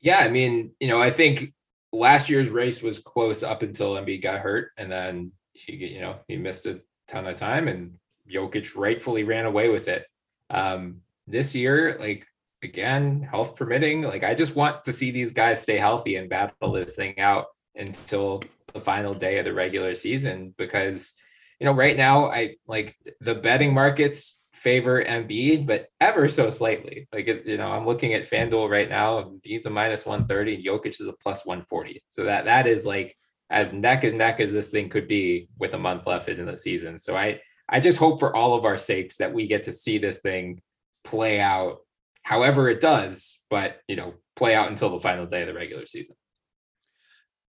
Yeah 0.00 0.18
i 0.18 0.28
mean 0.28 0.72
you 0.80 0.88
know 0.88 1.00
i 1.00 1.10
think 1.10 1.52
last 1.92 2.28
year's 2.28 2.50
race 2.50 2.82
was 2.82 2.98
close 2.98 3.42
up 3.42 3.62
until 3.62 3.94
embiid 3.94 4.22
got 4.22 4.40
hurt 4.40 4.70
and 4.76 4.90
then 4.90 5.32
he 5.52 5.74
you 5.74 6.00
know 6.00 6.16
he 6.28 6.36
missed 6.36 6.66
a 6.66 6.80
ton 7.08 7.26
of 7.26 7.36
time 7.36 7.68
and 7.68 7.94
Jokic 8.30 8.76
rightfully 8.76 9.24
ran 9.24 9.46
away 9.46 9.68
with 9.68 9.88
it. 9.88 10.06
Um, 10.50 11.02
this 11.26 11.54
year, 11.54 11.96
like 11.98 12.26
again, 12.62 13.22
health 13.22 13.56
permitting, 13.56 14.02
like 14.02 14.24
I 14.24 14.34
just 14.34 14.56
want 14.56 14.84
to 14.84 14.92
see 14.92 15.10
these 15.10 15.32
guys 15.32 15.60
stay 15.60 15.76
healthy 15.76 16.16
and 16.16 16.28
battle 16.28 16.72
this 16.72 16.94
thing 16.94 17.18
out 17.18 17.46
until 17.74 18.42
the 18.72 18.80
final 18.80 19.14
day 19.14 19.38
of 19.38 19.44
the 19.44 19.52
regular 19.52 19.94
season 19.94 20.54
because 20.56 21.14
you 21.60 21.66
know 21.66 21.72
right 21.72 21.96
now 21.96 22.26
I 22.26 22.56
like 22.66 22.96
the 23.20 23.34
betting 23.34 23.74
markets 23.74 24.42
favor 24.62 25.02
Embiid, 25.02 25.66
but 25.66 25.88
ever 26.00 26.28
so 26.28 26.48
slightly. 26.48 27.08
Like 27.12 27.26
you 27.26 27.56
know, 27.56 27.70
I'm 27.70 27.84
looking 27.84 28.14
at 28.14 28.30
FanDuel 28.30 28.70
right 28.70 28.88
now. 28.88 29.22
Embiid's 29.22 29.66
a 29.66 29.70
minus 29.70 30.06
130 30.06 30.54
and 30.54 30.64
Jokic 30.64 31.00
is 31.00 31.08
a 31.08 31.12
plus 31.12 31.44
140. 31.44 32.02
So 32.08 32.24
that 32.24 32.44
that 32.44 32.66
is 32.66 32.86
like 32.86 33.16
as 33.50 33.72
neck 33.72 34.04
and 34.04 34.18
neck 34.18 34.40
as 34.40 34.52
this 34.52 34.70
thing 34.70 34.88
could 34.88 35.08
be 35.08 35.48
with 35.58 35.74
a 35.74 35.78
month 35.78 36.06
left 36.06 36.28
in 36.28 36.46
the 36.46 36.56
season. 36.56 36.98
So 36.98 37.16
I 37.16 37.40
I 37.72 37.80
just 37.80 37.98
hope 37.98 38.20
for 38.20 38.36
all 38.36 38.54
of 38.54 38.64
our 38.64 38.78
sakes 38.78 39.16
that 39.16 39.32
we 39.32 39.46
get 39.46 39.64
to 39.64 39.72
see 39.72 39.98
this 39.98 40.20
thing 40.20 40.60
play 41.04 41.40
out 41.40 41.78
however 42.22 42.68
it 42.68 42.80
does, 42.80 43.40
but 43.50 43.80
you 43.88 43.96
know, 43.96 44.14
play 44.36 44.54
out 44.54 44.68
until 44.68 44.90
the 44.90 45.00
final 45.00 45.26
day 45.26 45.40
of 45.40 45.48
the 45.48 45.54
regular 45.54 45.86
season. 45.86 46.14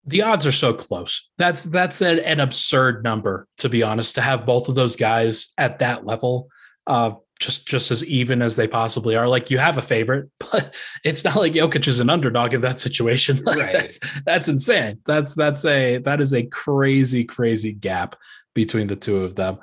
The 0.05 0.21
odds 0.21 0.47
are 0.47 0.51
so 0.51 0.73
close. 0.73 1.29
That's 1.37 1.63
that's 1.63 2.01
an, 2.01 2.19
an 2.19 2.39
absurd 2.39 3.03
number, 3.03 3.47
to 3.57 3.69
be 3.69 3.83
honest, 3.83 4.15
to 4.15 4.21
have 4.21 4.45
both 4.45 4.69
of 4.69 4.75
those 4.75 4.95
guys 4.95 5.53
at 5.57 5.79
that 5.79 6.05
level. 6.05 6.47
Uh, 6.87 7.11
just 7.39 7.67
just 7.67 7.91
as 7.91 8.05
even 8.05 8.41
as 8.41 8.55
they 8.55 8.67
possibly 8.67 9.15
are. 9.15 9.27
Like 9.27 9.51
you 9.51 9.57
have 9.57 9.77
a 9.77 9.81
favorite, 9.81 10.29
but 10.51 10.73
it's 11.03 11.23
not 11.23 11.35
like 11.35 11.53
Jokic 11.53 11.87
is 11.87 11.99
an 11.99 12.09
underdog 12.09 12.53
in 12.53 12.61
that 12.61 12.79
situation. 12.79 13.41
Like 13.43 13.57
right. 13.59 13.73
That's 13.73 13.99
that's 14.21 14.47
insane. 14.47 14.99
That's 15.05 15.35
that's 15.35 15.65
a 15.65 15.97
that 15.99 16.21
is 16.21 16.33
a 16.33 16.43
crazy 16.43 17.23
crazy 17.23 17.73
gap 17.73 18.15
between 18.53 18.87
the 18.87 18.95
two 18.95 19.23
of 19.23 19.35
them. 19.35 19.59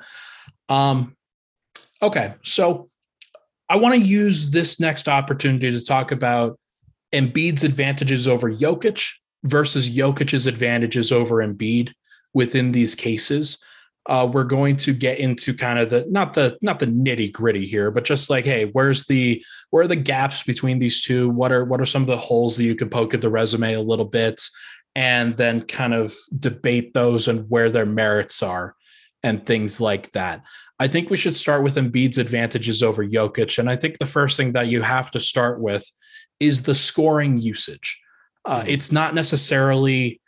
Um, 0.69 1.15
okay, 2.01 2.35
so 2.43 2.89
I 3.67 3.75
want 3.77 3.95
to 3.95 4.01
use 4.01 4.51
this 4.51 4.79
next 4.79 5.07
opportunity 5.07 5.71
to 5.71 5.83
talk 5.83 6.11
about 6.11 6.59
Embiid's 7.13 7.63
advantages 7.63 8.27
over 8.27 8.49
Jokic 8.51 9.11
versus 9.43 9.89
Jokic's 9.89 10.47
advantages 10.47 11.11
over 11.11 11.37
Embiid 11.37 11.93
within 12.33 12.71
these 12.71 12.95
cases. 12.95 13.57
Uh, 14.05 14.27
we're 14.31 14.43
going 14.43 14.75
to 14.75 14.93
get 14.93 15.19
into 15.19 15.53
kind 15.53 15.77
of 15.77 15.89
the 15.89 16.05
not 16.09 16.33
the 16.33 16.57
not 16.61 16.79
the 16.79 16.87
nitty 16.87 17.31
gritty 17.31 17.65
here, 17.65 17.91
but 17.91 18.05
just 18.05 18.29
like, 18.29 18.45
hey, 18.45 18.65
where's 18.65 19.05
the 19.05 19.43
where 19.69 19.83
are 19.83 19.87
the 19.87 19.95
gaps 19.95 20.41
between 20.41 20.79
these 20.79 21.01
two? 21.01 21.29
What 21.29 21.51
are 21.51 21.63
what 21.63 21.81
are 21.81 21.85
some 21.85 22.01
of 22.03 22.07
the 22.07 22.17
holes 22.17 22.57
that 22.57 22.63
you 22.63 22.75
can 22.75 22.89
poke 22.89 23.13
at 23.13 23.21
the 23.21 23.29
resume 23.29 23.73
a 23.73 23.81
little 23.81 24.05
bit, 24.05 24.41
and 24.95 25.37
then 25.37 25.61
kind 25.61 25.93
of 25.93 26.15
debate 26.39 26.93
those 26.93 27.27
and 27.27 27.47
where 27.49 27.69
their 27.69 27.85
merits 27.85 28.41
are 28.41 28.75
and 29.23 29.45
things 29.45 29.81
like 29.81 30.11
that. 30.11 30.43
I 30.79 30.87
think 30.87 31.09
we 31.09 31.17
should 31.17 31.35
start 31.35 31.63
with 31.63 31.75
Embiid's 31.75 32.17
advantages 32.17 32.81
over 32.81 33.05
Jokic. 33.05 33.59
And 33.59 33.69
I 33.69 33.75
think 33.75 33.97
the 33.97 34.05
first 34.05 34.37
thing 34.37 34.53
that 34.53 34.67
you 34.67 34.81
have 34.81 35.11
to 35.11 35.19
start 35.19 35.59
with 35.59 35.89
is 36.39 36.63
the 36.63 36.75
scoring 36.75 37.37
usage. 37.37 37.99
Uh, 38.45 38.61
mm-hmm. 38.61 38.69
It's 38.69 38.91
not 38.91 39.13
necessarily 39.13 40.21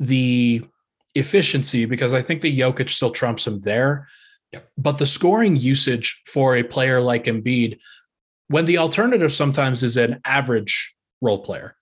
the 0.00 0.64
efficiency 1.14 1.84
because 1.84 2.14
I 2.14 2.22
think 2.22 2.40
the 2.40 2.58
Jokic 2.58 2.90
still 2.90 3.10
trumps 3.10 3.46
him 3.46 3.60
there. 3.60 4.08
Yep. 4.52 4.68
But 4.76 4.98
the 4.98 5.06
scoring 5.06 5.56
usage 5.56 6.20
for 6.26 6.56
a 6.56 6.62
player 6.62 7.00
like 7.00 7.24
Embiid, 7.24 7.78
when 8.48 8.64
the 8.64 8.78
alternative 8.78 9.32
sometimes 9.32 9.82
is 9.82 9.96
an 9.96 10.20
average 10.24 10.94
role 11.20 11.42
player, 11.42 11.76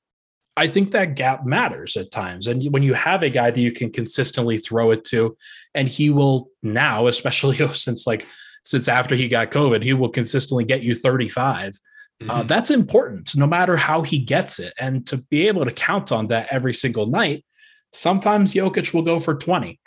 I 0.56 0.66
think 0.66 0.90
that 0.90 1.16
gap 1.16 1.46
matters 1.46 1.96
at 1.96 2.10
times. 2.10 2.46
And 2.46 2.72
when 2.72 2.82
you 2.82 2.94
have 2.94 3.22
a 3.22 3.30
guy 3.30 3.50
that 3.50 3.60
you 3.60 3.72
can 3.72 3.90
consistently 3.90 4.58
throw 4.58 4.90
it 4.90 5.04
to, 5.04 5.36
and 5.74 5.88
he 5.88 6.10
will 6.10 6.50
now, 6.62 7.06
especially 7.06 7.56
since 7.72 8.06
like 8.06 8.26
since 8.64 8.88
after 8.88 9.14
he 9.14 9.28
got 9.28 9.50
COVID, 9.50 9.82
he 9.82 9.94
will 9.94 10.10
consistently 10.10 10.64
get 10.64 10.82
you 10.82 10.94
35. 10.94 11.68
Uh, 11.68 11.70
mm-hmm. 12.24 12.30
Uh, 12.30 12.42
that's 12.42 12.70
important 12.70 13.34
no 13.34 13.46
matter 13.46 13.76
how 13.76 14.02
he 14.02 14.18
gets 14.18 14.58
it. 14.58 14.74
And 14.78 15.06
to 15.06 15.16
be 15.16 15.48
able 15.48 15.64
to 15.64 15.72
count 15.72 16.12
on 16.12 16.26
that 16.28 16.48
every 16.50 16.74
single 16.74 17.06
night, 17.06 17.44
sometimes 17.92 18.52
Jokic 18.52 18.92
will 18.92 19.02
go 19.02 19.18
for 19.18 19.34
20. 19.34 19.80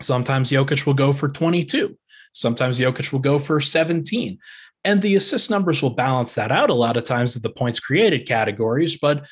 Sometimes 0.00 0.50
Jokic 0.50 0.86
will 0.86 0.94
go 0.94 1.12
for 1.12 1.28
22. 1.28 1.96
Sometimes 2.32 2.80
Jokic 2.80 3.12
will 3.12 3.20
go 3.20 3.38
for 3.38 3.60
17. 3.60 4.38
And 4.84 5.00
the 5.00 5.14
assist 5.14 5.50
numbers 5.50 5.82
will 5.82 5.94
balance 5.94 6.34
that 6.34 6.50
out 6.50 6.68
a 6.68 6.74
lot 6.74 6.96
of 6.96 7.04
times 7.04 7.36
at 7.36 7.42
the 7.42 7.50
points 7.50 7.80
created 7.80 8.26
categories. 8.26 8.98
But 8.98 9.24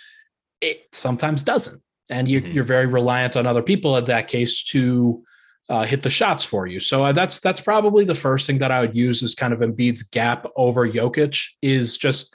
it 0.62 0.86
sometimes 0.92 1.42
doesn't. 1.42 1.82
And 2.10 2.28
you, 2.28 2.40
mm-hmm. 2.40 2.52
you're 2.52 2.64
very 2.64 2.86
reliant 2.86 3.36
on 3.36 3.46
other 3.46 3.62
people 3.62 3.96
in 3.96 4.04
that 4.06 4.28
case 4.28 4.62
to 4.64 5.22
uh, 5.68 5.84
hit 5.84 6.02
the 6.02 6.10
shots 6.10 6.44
for 6.44 6.66
you. 6.66 6.80
So 6.80 7.04
uh, 7.04 7.12
that's 7.12 7.40
that's 7.40 7.60
probably 7.60 8.04
the 8.04 8.14
first 8.14 8.46
thing 8.46 8.58
that 8.58 8.70
I 8.70 8.80
would 8.80 8.96
use 8.96 9.22
is 9.22 9.34
kind 9.34 9.52
of 9.52 9.60
Embiid's 9.60 10.02
gap 10.02 10.46
over 10.56 10.88
Jokic 10.88 11.42
is 11.62 11.96
just 11.96 12.34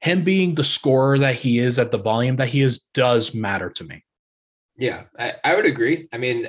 him 0.00 0.22
being 0.22 0.54
the 0.54 0.64
scorer 0.64 1.18
that 1.18 1.34
he 1.34 1.58
is 1.58 1.78
at 1.78 1.90
the 1.90 1.98
volume 1.98 2.36
that 2.36 2.48
he 2.48 2.60
is 2.60 2.80
does 2.92 3.34
matter 3.34 3.70
to 3.70 3.84
me. 3.84 4.04
Yeah, 4.76 5.04
I, 5.18 5.34
I 5.42 5.56
would 5.56 5.66
agree. 5.66 6.08
I 6.12 6.18
mean, 6.18 6.48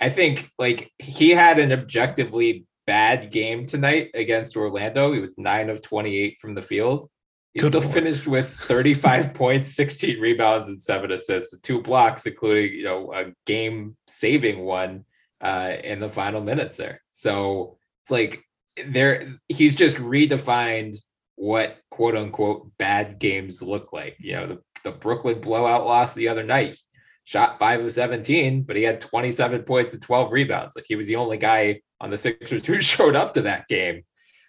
I 0.00 0.10
think 0.10 0.50
like 0.58 0.92
he 0.98 1.30
had 1.30 1.58
an 1.58 1.72
objectively 1.72 2.66
bad 2.86 3.30
game 3.30 3.66
tonight 3.66 4.10
against 4.14 4.56
Orlando. 4.56 5.12
He 5.12 5.20
was 5.20 5.36
nine 5.38 5.70
of 5.70 5.82
28 5.82 6.38
from 6.40 6.54
the 6.54 6.62
field. 6.62 7.10
He 7.58 7.62
Good 7.62 7.72
still 7.72 7.80
Lord. 7.80 7.92
finished 7.92 8.28
with 8.28 8.52
35 8.52 9.34
points, 9.34 9.74
16 9.74 10.20
rebounds, 10.20 10.68
and 10.68 10.80
seven 10.80 11.10
assists, 11.10 11.58
two 11.58 11.82
blocks, 11.82 12.24
including 12.24 12.72
you 12.72 12.84
know 12.84 13.12
a 13.12 13.32
game 13.46 13.96
saving 14.06 14.60
one 14.60 15.04
uh, 15.40 15.74
in 15.82 15.98
the 15.98 16.08
final 16.08 16.40
minutes 16.40 16.76
there. 16.76 17.02
So 17.10 17.78
it's 18.04 18.12
like 18.12 18.44
there 18.86 19.40
he's 19.48 19.74
just 19.74 19.96
redefined 19.96 20.94
what 21.34 21.78
quote 21.90 22.14
unquote 22.14 22.70
bad 22.78 23.18
games 23.18 23.60
look 23.60 23.92
like. 23.92 24.14
You 24.20 24.34
know, 24.34 24.46
the, 24.46 24.58
the 24.84 24.92
Brooklyn 24.92 25.40
blowout 25.40 25.84
loss 25.84 26.14
the 26.14 26.28
other 26.28 26.44
night, 26.44 26.78
shot 27.24 27.58
five 27.58 27.84
of 27.84 27.90
17, 27.90 28.62
but 28.62 28.76
he 28.76 28.84
had 28.84 29.00
27 29.00 29.64
points 29.64 29.94
and 29.94 30.02
12 30.02 30.32
rebounds. 30.32 30.76
Like 30.76 30.84
he 30.86 30.94
was 30.94 31.08
the 31.08 31.16
only 31.16 31.38
guy 31.38 31.80
on 32.00 32.10
the 32.10 32.18
Sixers 32.18 32.64
who 32.64 32.80
showed 32.80 33.16
up 33.16 33.34
to 33.34 33.42
that 33.42 33.66
game. 33.66 34.04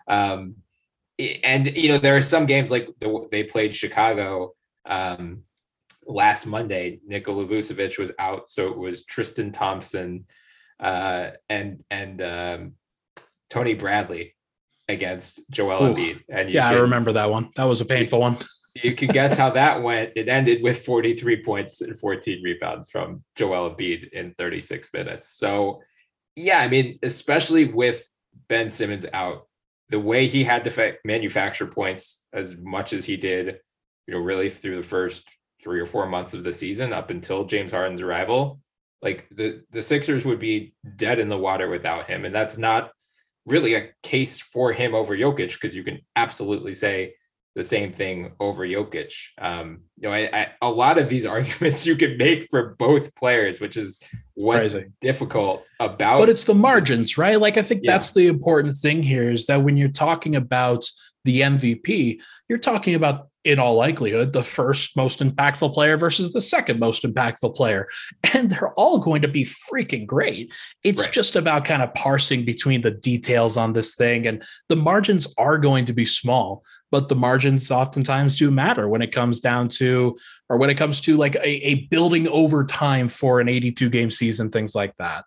Um, 0.07 0.57
and 1.43 1.75
you 1.75 1.89
know 1.89 1.97
there 1.97 2.15
are 2.15 2.21
some 2.21 2.45
games 2.45 2.71
like 2.71 2.87
the, 2.99 3.27
they 3.29 3.43
played 3.43 3.73
Chicago 3.73 4.53
um, 4.85 5.43
last 6.05 6.45
Monday. 6.45 6.99
Nikola 7.05 7.45
Vucevic 7.45 7.99
was 7.99 8.11
out, 8.19 8.49
so 8.49 8.69
it 8.69 8.77
was 8.77 9.05
Tristan 9.05 9.51
Thompson 9.51 10.25
uh, 10.79 11.31
and 11.49 11.83
and 11.91 12.21
um, 12.21 12.73
Tony 13.49 13.73
Bradley 13.73 14.35
against 14.87 15.49
Joel 15.51 15.85
Ooh, 15.85 15.93
Embiid. 15.93 16.23
And 16.29 16.49
yeah, 16.49 16.69
I 16.69 16.73
remember 16.73 17.11
that 17.13 17.29
one. 17.29 17.49
That 17.55 17.65
was 17.65 17.81
a 17.81 17.85
painful 17.85 18.19
one. 18.19 18.37
you 18.83 18.95
can 18.95 19.09
guess 19.09 19.37
how 19.37 19.49
that 19.51 19.83
went. 19.83 20.13
It 20.15 20.29
ended 20.29 20.63
with 20.63 20.83
43 20.85 21.43
points 21.43 21.81
and 21.81 21.97
14 21.99 22.41
rebounds 22.43 22.89
from 22.89 23.23
Joel 23.35 23.75
Embiid 23.75 24.09
in 24.09 24.33
36 24.37 24.89
minutes. 24.93 25.29
So 25.29 25.81
Yeah, 26.35 26.59
I 26.59 26.67
mean, 26.67 26.97
especially 27.03 27.65
with 27.65 28.07
Ben 28.47 28.69
Simmons 28.69 29.05
out, 29.13 29.48
the 29.89 29.99
way 29.99 30.27
he 30.27 30.43
had 30.43 30.63
to 30.63 30.69
fa- 30.69 30.95
manufacture 31.03 31.65
points 31.65 32.23
as 32.33 32.57
much 32.57 32.93
as 32.93 33.05
he 33.05 33.17
did, 33.17 33.59
you 34.07 34.13
know, 34.13 34.19
really 34.19 34.49
through 34.49 34.75
the 34.75 34.83
first 34.83 35.27
three 35.63 35.79
or 35.79 35.85
four 35.85 36.05
months 36.07 36.33
of 36.33 36.43
the 36.43 36.53
season 36.53 36.93
up 36.93 37.09
until 37.09 37.45
James 37.45 37.71
Harden's 37.71 38.01
arrival, 38.01 38.59
like 39.01 39.27
the 39.31 39.63
the 39.71 39.81
Sixers 39.81 40.25
would 40.25 40.39
be 40.39 40.73
dead 40.95 41.19
in 41.19 41.29
the 41.29 41.37
water 41.37 41.69
without 41.69 42.07
him, 42.07 42.25
and 42.25 42.33
that's 42.33 42.57
not 42.57 42.91
really 43.45 43.73
a 43.73 43.89
case 44.03 44.39
for 44.39 44.71
him 44.71 44.93
over 44.93 45.17
Jokic 45.17 45.53
because 45.53 45.75
you 45.75 45.83
can 45.83 45.99
absolutely 46.15 46.73
say 46.73 47.15
the 47.59 47.63
same 47.63 47.91
thing 47.91 48.31
over 48.39 48.65
Jokic. 48.65 49.13
Um, 49.37 49.81
you 49.97 50.07
know, 50.07 50.15
I, 50.15 50.29
I, 50.31 50.47
a 50.61 50.71
lot 50.71 50.97
of 50.97 51.09
these 51.09 51.25
arguments 51.35 51.85
you 51.85 51.97
can 51.97 52.17
make 52.17 52.47
for 52.49 52.75
both 52.79 53.13
players, 53.15 53.59
which 53.59 53.75
is 53.75 53.99
what's 54.33 54.73
Crazy. 54.73 54.87
difficult 55.01 55.65
about. 55.79 56.19
But 56.19 56.29
it's 56.29 56.45
the 56.45 56.55
margins, 56.55 57.17
right? 57.17 57.39
Like 57.39 57.57
I 57.57 57.61
think 57.61 57.81
yeah. 57.83 57.91
that's 57.91 58.13
the 58.13 58.27
important 58.27 58.75
thing 58.75 59.03
here 59.03 59.29
is 59.29 59.45
that 59.47 59.61
when 59.61 59.75
you're 59.75 59.89
talking 59.89 60.37
about 60.37 60.89
the 61.25 61.41
MVP, 61.41 62.21
you're 62.47 62.59
talking 62.59 62.95
about 62.95 63.27
in 63.43 63.57
all 63.57 63.75
likelihood 63.75 64.33
the 64.33 64.43
first 64.43 64.97
most 64.97 65.19
impactful 65.19 65.73
player 65.73 65.97
versus 65.97 66.33
the 66.33 66.41
second 66.41 66.77
most 66.77 67.03
impactful 67.03 67.55
player 67.55 67.87
and 68.33 68.49
they're 68.49 68.73
all 68.73 68.99
going 68.99 69.21
to 69.21 69.29
be 69.29 69.45
freaking 69.45 70.05
great 70.05 70.51
it's 70.83 71.03
right. 71.03 71.13
just 71.13 71.37
about 71.37 71.63
kind 71.63 71.81
of 71.81 71.93
parsing 71.93 72.43
between 72.43 72.81
the 72.81 72.91
details 72.91 73.55
on 73.55 73.71
this 73.71 73.95
thing 73.95 74.27
and 74.27 74.43
the 74.67 74.75
margins 74.75 75.33
are 75.37 75.57
going 75.57 75.85
to 75.85 75.93
be 75.93 76.03
small 76.03 76.63
but 76.91 77.09
the 77.09 77.15
margins 77.15 77.69
oftentimes 77.71 78.35
do 78.35 78.49
matter 78.51 78.87
when 78.87 79.01
it 79.01 79.11
comes 79.11 79.39
down 79.39 79.67
to 79.67 80.17
or 80.49 80.57
when 80.57 80.69
it 80.69 80.75
comes 80.75 81.01
to 81.01 81.15
like 81.17 81.35
a, 81.35 81.47
a 81.47 81.75
building 81.87 82.27
over 82.27 82.63
time 82.63 83.07
for 83.07 83.39
an 83.39 83.49
82 83.49 83.89
game 83.89 84.11
season 84.11 84.49
things 84.49 84.75
like 84.75 84.95
that. 84.97 85.25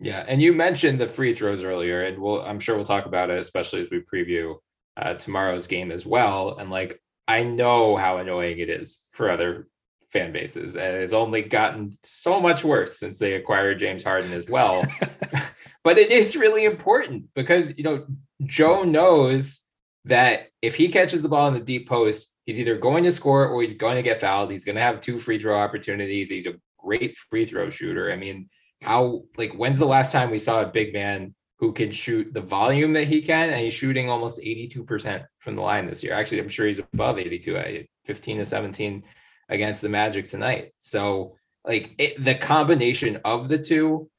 Yeah 0.00 0.24
and 0.26 0.42
you 0.42 0.52
mentioned 0.52 1.00
the 1.00 1.06
free 1.06 1.34
throws 1.34 1.64
earlier 1.64 2.02
and 2.02 2.18
we'll 2.18 2.42
i'm 2.42 2.60
sure 2.60 2.76
we'll 2.76 2.84
talk 2.84 3.06
about 3.06 3.30
it 3.30 3.38
especially 3.38 3.80
as 3.80 3.90
we 3.90 4.00
preview 4.00 4.56
uh, 4.96 5.14
tomorrow's 5.14 5.66
game 5.66 5.90
as 5.90 6.04
well 6.04 6.56
and 6.58 6.70
like 6.70 7.00
i 7.28 7.42
know 7.42 7.96
how 7.96 8.18
annoying 8.18 8.58
it 8.58 8.68
is 8.68 9.08
for 9.12 9.30
other 9.30 9.68
fan 10.10 10.32
bases 10.32 10.76
and 10.76 10.96
it's 10.96 11.12
only 11.12 11.42
gotten 11.42 11.92
so 12.02 12.40
much 12.40 12.64
worse 12.64 12.98
since 12.98 13.18
they 13.18 13.34
acquired 13.34 13.78
james 13.78 14.04
harden 14.04 14.32
as 14.32 14.48
well. 14.48 14.84
But 15.84 15.98
it 15.98 16.10
is 16.10 16.34
really 16.34 16.64
important 16.64 17.26
because 17.34 17.76
you 17.76 17.84
know 17.84 18.06
joel 18.42 18.84
knows 18.84 19.63
that 20.04 20.48
if 20.60 20.74
he 20.74 20.88
catches 20.88 21.22
the 21.22 21.28
ball 21.28 21.48
in 21.48 21.54
the 21.54 21.60
deep 21.60 21.88
post, 21.88 22.36
he's 22.44 22.60
either 22.60 22.76
going 22.76 23.04
to 23.04 23.10
score 23.10 23.48
or 23.48 23.60
he's 23.60 23.74
going 23.74 23.96
to 23.96 24.02
get 24.02 24.20
fouled. 24.20 24.50
He's 24.50 24.64
going 24.64 24.76
to 24.76 24.82
have 24.82 25.00
two 25.00 25.18
free 25.18 25.38
throw 25.38 25.56
opportunities. 25.56 26.28
He's 26.28 26.46
a 26.46 26.54
great 26.78 27.16
free 27.16 27.46
throw 27.46 27.70
shooter. 27.70 28.12
I 28.12 28.16
mean, 28.16 28.48
how 28.82 29.22
like 29.38 29.54
when's 29.54 29.78
the 29.78 29.86
last 29.86 30.12
time 30.12 30.30
we 30.30 30.38
saw 30.38 30.62
a 30.62 30.66
big 30.66 30.92
man 30.92 31.34
who 31.58 31.72
can 31.72 31.90
shoot 31.90 32.32
the 32.34 32.40
volume 32.40 32.92
that 32.92 33.06
he 33.06 33.22
can 33.22 33.50
and 33.50 33.60
he's 33.60 33.72
shooting 33.72 34.10
almost 34.10 34.40
82% 34.40 35.24
from 35.38 35.56
the 35.56 35.62
line 35.62 35.86
this 35.86 36.02
year. 36.02 36.12
Actually, 36.12 36.40
I'm 36.40 36.48
sure 36.48 36.66
he's 36.66 36.80
above 36.80 37.18
82 37.18 37.56
uh, 37.56 37.82
15 38.04 38.38
to 38.38 38.44
17 38.44 39.02
against 39.48 39.80
the 39.80 39.88
Magic 39.88 40.28
tonight. 40.28 40.72
So, 40.78 41.36
like 41.64 41.94
it, 41.98 42.22
the 42.22 42.34
combination 42.34 43.20
of 43.24 43.48
the 43.48 43.58
two 43.58 44.10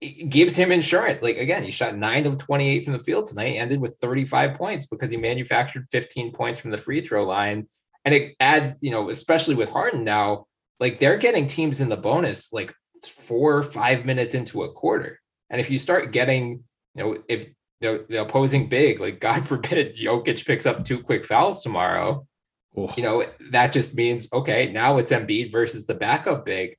gives 0.00 0.56
him 0.56 0.72
insurance. 0.72 1.22
Like 1.22 1.36
again, 1.36 1.62
he 1.62 1.70
shot 1.70 1.96
nine 1.96 2.26
of 2.26 2.38
28 2.38 2.84
from 2.84 2.94
the 2.94 2.98
field 2.98 3.26
tonight, 3.26 3.56
ended 3.56 3.80
with 3.80 3.98
35 4.00 4.54
points 4.54 4.86
because 4.86 5.10
he 5.10 5.16
manufactured 5.16 5.86
15 5.90 6.32
points 6.32 6.58
from 6.58 6.70
the 6.70 6.78
free 6.78 7.00
throw 7.00 7.24
line. 7.24 7.68
And 8.04 8.14
it 8.14 8.34
adds, 8.40 8.78
you 8.80 8.90
know, 8.90 9.10
especially 9.10 9.54
with 9.54 9.68
Harden 9.68 10.04
now, 10.04 10.46
like 10.78 10.98
they're 10.98 11.18
getting 11.18 11.46
teams 11.46 11.80
in 11.80 11.90
the 11.90 11.96
bonus 11.96 12.52
like 12.52 12.74
four 13.06 13.56
or 13.56 13.62
five 13.62 14.06
minutes 14.06 14.34
into 14.34 14.62
a 14.62 14.72
quarter. 14.72 15.20
And 15.50 15.60
if 15.60 15.70
you 15.70 15.76
start 15.76 16.12
getting, 16.12 16.64
you 16.94 17.04
know, 17.04 17.18
if 17.28 17.46
the, 17.82 18.06
the 18.08 18.22
opposing 18.22 18.68
big, 18.68 19.00
like 19.00 19.20
God 19.20 19.46
forbid, 19.46 19.96
Jokic 19.96 20.46
picks 20.46 20.64
up 20.64 20.84
two 20.84 21.02
quick 21.02 21.26
fouls 21.26 21.62
tomorrow, 21.62 22.26
oh. 22.74 22.92
you 22.96 23.02
know, 23.02 23.24
that 23.50 23.72
just 23.72 23.94
means, 23.94 24.32
okay, 24.32 24.72
now 24.72 24.96
it's 24.96 25.12
Embiid 25.12 25.52
versus 25.52 25.84
the 25.84 25.94
backup 25.94 26.46
big 26.46 26.76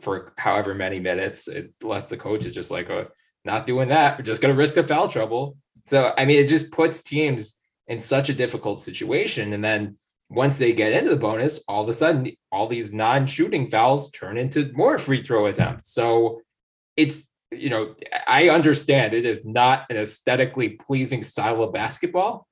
for 0.00 0.32
however 0.36 0.74
many 0.74 1.00
minutes, 1.00 1.48
unless 1.82 2.04
the 2.04 2.16
coach 2.16 2.44
is 2.44 2.54
just 2.54 2.70
like, 2.70 2.90
oh, 2.90 3.08
not 3.44 3.66
doing 3.66 3.88
that. 3.88 4.18
We're 4.18 4.24
just 4.24 4.42
going 4.42 4.54
to 4.54 4.58
risk 4.58 4.74
the 4.74 4.82
foul 4.82 5.08
trouble. 5.08 5.56
So, 5.86 6.12
I 6.16 6.24
mean, 6.24 6.42
it 6.42 6.48
just 6.48 6.70
puts 6.70 7.02
teams 7.02 7.60
in 7.86 8.00
such 8.00 8.30
a 8.30 8.34
difficult 8.34 8.80
situation. 8.80 9.52
And 9.52 9.62
then 9.62 9.96
once 10.30 10.58
they 10.58 10.72
get 10.72 10.92
into 10.92 11.10
the 11.10 11.16
bonus, 11.16 11.62
all 11.68 11.82
of 11.82 11.88
a 11.88 11.92
sudden, 11.92 12.32
all 12.50 12.66
these 12.66 12.92
non 12.92 13.26
shooting 13.26 13.68
fouls 13.68 14.10
turn 14.10 14.38
into 14.38 14.72
more 14.74 14.98
free 14.98 15.22
throw 15.22 15.46
attempts. 15.46 15.92
So 15.92 16.40
it's, 16.96 17.30
you 17.50 17.70
know, 17.70 17.94
I 18.26 18.48
understand 18.48 19.14
it 19.14 19.26
is 19.26 19.44
not 19.44 19.84
an 19.90 19.96
aesthetically 19.96 20.70
pleasing 20.70 21.22
style 21.22 21.62
of 21.62 21.72
basketball, 21.72 22.46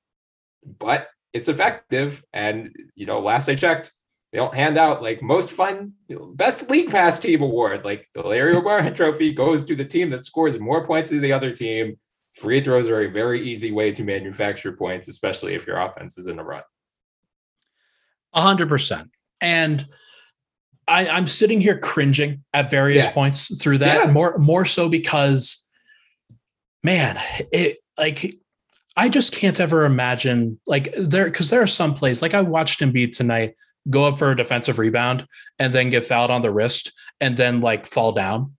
but 0.79 1.07
it's 1.33 1.47
effective. 1.47 2.23
And, 2.31 2.75
you 2.95 3.05
know, 3.05 3.19
last 3.19 3.49
I 3.49 3.55
checked, 3.55 3.91
they 4.33 4.39
don't 4.39 4.55
hand 4.55 4.79
out 4.79 5.03
like 5.03 5.21
most 5.21 5.51
fun 5.51 5.93
you 6.07 6.15
know, 6.15 6.25
best 6.33 6.67
league 6.69 6.89
pass 6.89 7.19
team 7.19 7.43
award. 7.43 7.85
Like 7.85 8.09
the 8.15 8.23
Larry 8.23 8.55
O'Brien 8.55 8.93
trophy 8.95 9.31
goes 9.31 9.63
to 9.65 9.75
the 9.75 9.85
team 9.85 10.09
that 10.09 10.25
scores 10.25 10.59
more 10.59 10.85
points 10.85 11.11
than 11.11 11.21
the 11.21 11.31
other 11.31 11.51
team. 11.51 11.99
Free 12.33 12.59
throws 12.59 12.89
are 12.89 13.03
a 13.03 13.11
very 13.11 13.47
easy 13.47 13.71
way 13.71 13.91
to 13.91 14.03
manufacture 14.03 14.71
points, 14.71 15.07
especially 15.07 15.53
if 15.53 15.67
your 15.67 15.77
offense 15.77 16.17
is 16.17 16.25
in 16.25 16.39
a 16.39 16.43
run. 16.43 16.63
A 18.33 18.41
hundred 18.41 18.69
percent. 18.69 19.11
And 19.39 19.85
I, 20.87 21.07
I'm 21.07 21.27
sitting 21.27 21.61
here 21.61 21.77
cringing 21.77 22.43
at 22.55 22.71
various 22.71 23.05
yeah. 23.05 23.11
points 23.11 23.61
through 23.61 23.77
that. 23.79 24.05
Yeah. 24.05 24.11
More 24.11 24.39
more 24.39 24.65
so 24.65 24.89
because 24.89 25.63
man, 26.83 27.19
it 27.51 27.77
like 27.99 28.35
I 28.97 29.09
just 29.09 29.31
can't 29.35 29.59
ever 29.59 29.85
imagine 29.85 30.59
like 30.65 30.91
there 30.97 31.25
because 31.25 31.51
there 31.51 31.61
are 31.61 31.67
some 31.67 31.93
plays 31.93 32.23
like 32.23 32.33
I 32.33 32.41
watched 32.41 32.79
Embiid 32.79 33.15
tonight 33.15 33.53
go 33.89 34.05
up 34.05 34.17
for 34.17 34.31
a 34.31 34.35
defensive 34.35 34.79
rebound 34.79 35.27
and 35.59 35.73
then 35.73 35.89
get 35.89 36.05
fouled 36.05 36.31
on 36.31 36.41
the 36.41 36.51
wrist 36.51 36.91
and 37.19 37.37
then 37.37 37.61
like 37.61 37.85
fall 37.85 38.11
down. 38.11 38.55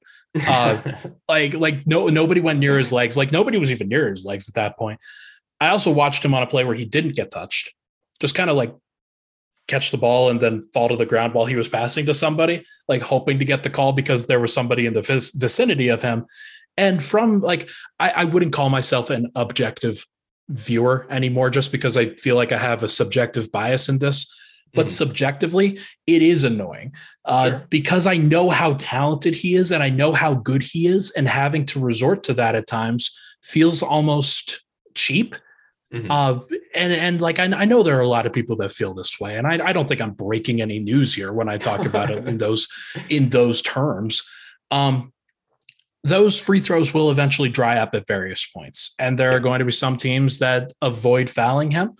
Uh, 0.46 0.80
like 1.28 1.54
like 1.54 1.86
no 1.86 2.08
nobody 2.08 2.40
went 2.40 2.58
near 2.58 2.76
his 2.78 2.92
legs. 2.92 3.16
Like 3.16 3.32
nobody 3.32 3.58
was 3.58 3.70
even 3.70 3.88
near 3.88 4.10
his 4.10 4.24
legs 4.24 4.48
at 4.48 4.54
that 4.54 4.76
point. 4.76 5.00
I 5.60 5.68
also 5.68 5.90
watched 5.90 6.24
him 6.24 6.34
on 6.34 6.42
a 6.42 6.46
play 6.46 6.64
where 6.64 6.74
he 6.74 6.84
didn't 6.84 7.16
get 7.16 7.30
touched, 7.30 7.74
just 8.20 8.34
kind 8.34 8.50
of 8.50 8.56
like 8.56 8.74
catch 9.66 9.90
the 9.90 9.96
ball 9.96 10.30
and 10.30 10.40
then 10.40 10.62
fall 10.74 10.88
to 10.88 10.96
the 10.96 11.06
ground 11.06 11.32
while 11.32 11.46
he 11.46 11.56
was 11.56 11.68
passing 11.68 12.04
to 12.06 12.14
somebody, 12.14 12.64
like 12.88 13.00
hoping 13.02 13.38
to 13.38 13.44
get 13.44 13.62
the 13.62 13.70
call 13.70 13.92
because 13.92 14.26
there 14.26 14.40
was 14.40 14.52
somebody 14.52 14.86
in 14.86 14.92
the 14.92 15.00
vicinity 15.34 15.88
of 15.88 16.02
him. 16.02 16.26
And 16.76 17.02
from 17.02 17.40
like, 17.40 17.70
I, 17.98 18.12
I 18.16 18.24
wouldn't 18.24 18.52
call 18.52 18.68
myself 18.68 19.10
an 19.10 19.30
objective 19.34 20.04
viewer 20.48 21.06
anymore, 21.08 21.48
just 21.48 21.72
because 21.72 21.96
I 21.96 22.10
feel 22.16 22.36
like 22.36 22.52
I 22.52 22.58
have 22.58 22.82
a 22.82 22.88
subjective 22.88 23.50
bias 23.50 23.88
in 23.88 24.00
this 24.00 24.30
but 24.74 24.86
mm. 24.86 24.90
subjectively, 24.90 25.78
it 26.06 26.22
is 26.22 26.44
annoying 26.44 26.92
uh, 27.24 27.48
sure. 27.48 27.66
because 27.70 28.06
I 28.06 28.16
know 28.16 28.50
how 28.50 28.74
talented 28.74 29.34
he 29.34 29.54
is 29.54 29.72
and 29.72 29.82
I 29.82 29.88
know 29.88 30.12
how 30.12 30.34
good 30.34 30.62
he 30.62 30.86
is, 30.86 31.10
and 31.12 31.28
having 31.28 31.66
to 31.66 31.80
resort 31.80 32.24
to 32.24 32.34
that 32.34 32.54
at 32.54 32.66
times 32.66 33.10
feels 33.42 33.82
almost 33.82 34.64
cheap. 34.94 35.36
Mm-hmm. 35.92 36.10
Uh, 36.10 36.40
and 36.74 36.92
and 36.92 37.20
like 37.20 37.38
I, 37.38 37.44
I, 37.44 37.66
know 37.66 37.84
there 37.84 37.96
are 37.96 38.02
a 38.02 38.08
lot 38.08 38.26
of 38.26 38.32
people 38.32 38.56
that 38.56 38.72
feel 38.72 38.94
this 38.94 39.20
way, 39.20 39.36
and 39.36 39.46
I, 39.46 39.64
I 39.64 39.72
don't 39.72 39.86
think 39.86 40.00
I'm 40.00 40.12
breaking 40.12 40.60
any 40.60 40.80
news 40.80 41.14
here 41.14 41.32
when 41.32 41.48
I 41.48 41.56
talk 41.56 41.86
about 41.86 42.10
it 42.10 42.26
in 42.26 42.38
those 42.44 42.66
in 43.10 43.28
those 43.28 43.62
terms. 43.62 44.28
Um, 44.72 45.12
those 46.02 46.38
free 46.38 46.60
throws 46.60 46.92
will 46.92 47.10
eventually 47.10 47.48
dry 47.48 47.78
up 47.78 47.94
at 47.94 48.08
various 48.08 48.44
points, 48.44 48.94
and 48.98 49.18
there 49.18 49.32
are 49.32 49.40
going 49.40 49.60
to 49.60 49.64
be 49.64 49.70
some 49.70 49.96
teams 49.96 50.40
that 50.40 50.72
avoid 50.82 51.30
fouling 51.30 51.70
him, 51.70 51.94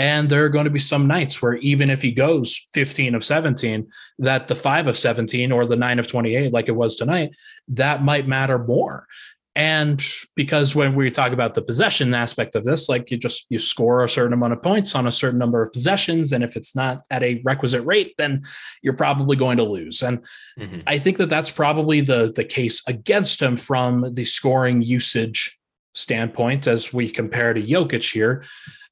and 0.00 0.30
there 0.30 0.46
are 0.46 0.48
going 0.48 0.64
to 0.64 0.70
be 0.70 0.78
some 0.78 1.06
nights 1.06 1.42
where 1.42 1.56
even 1.56 1.90
if 1.90 2.00
he 2.00 2.10
goes 2.10 2.66
15 2.72 3.14
of 3.14 3.22
17, 3.22 3.86
that 4.20 4.48
the 4.48 4.54
five 4.54 4.86
of 4.86 4.96
17 4.96 5.52
or 5.52 5.66
the 5.66 5.76
nine 5.76 5.98
of 5.98 6.06
28, 6.06 6.54
like 6.54 6.70
it 6.70 6.74
was 6.74 6.96
tonight, 6.96 7.36
that 7.68 8.02
might 8.02 8.26
matter 8.26 8.58
more. 8.58 9.06
And 9.54 10.02
because 10.36 10.74
when 10.74 10.94
we 10.94 11.10
talk 11.10 11.32
about 11.32 11.52
the 11.52 11.60
possession 11.60 12.14
aspect 12.14 12.54
of 12.54 12.64
this, 12.64 12.88
like 12.88 13.10
you 13.10 13.18
just 13.18 13.44
you 13.50 13.58
score 13.58 14.02
a 14.02 14.08
certain 14.08 14.32
amount 14.32 14.54
of 14.54 14.62
points 14.62 14.94
on 14.94 15.06
a 15.06 15.12
certain 15.12 15.38
number 15.38 15.60
of 15.62 15.70
possessions, 15.70 16.32
and 16.32 16.42
if 16.42 16.56
it's 16.56 16.74
not 16.74 17.02
at 17.10 17.22
a 17.22 17.42
requisite 17.44 17.84
rate, 17.84 18.14
then 18.16 18.42
you're 18.80 18.94
probably 18.94 19.36
going 19.36 19.58
to 19.58 19.64
lose. 19.64 20.02
And 20.02 20.20
mm-hmm. 20.58 20.80
I 20.86 20.98
think 20.98 21.18
that 21.18 21.28
that's 21.28 21.50
probably 21.50 22.00
the 22.00 22.32
the 22.34 22.44
case 22.44 22.82
against 22.88 23.42
him 23.42 23.58
from 23.58 24.14
the 24.14 24.24
scoring 24.24 24.80
usage 24.80 25.58
standpoint 25.94 26.66
as 26.66 26.90
we 26.90 27.10
compare 27.10 27.52
to 27.52 27.60
Jokic 27.60 28.10
here. 28.12 28.44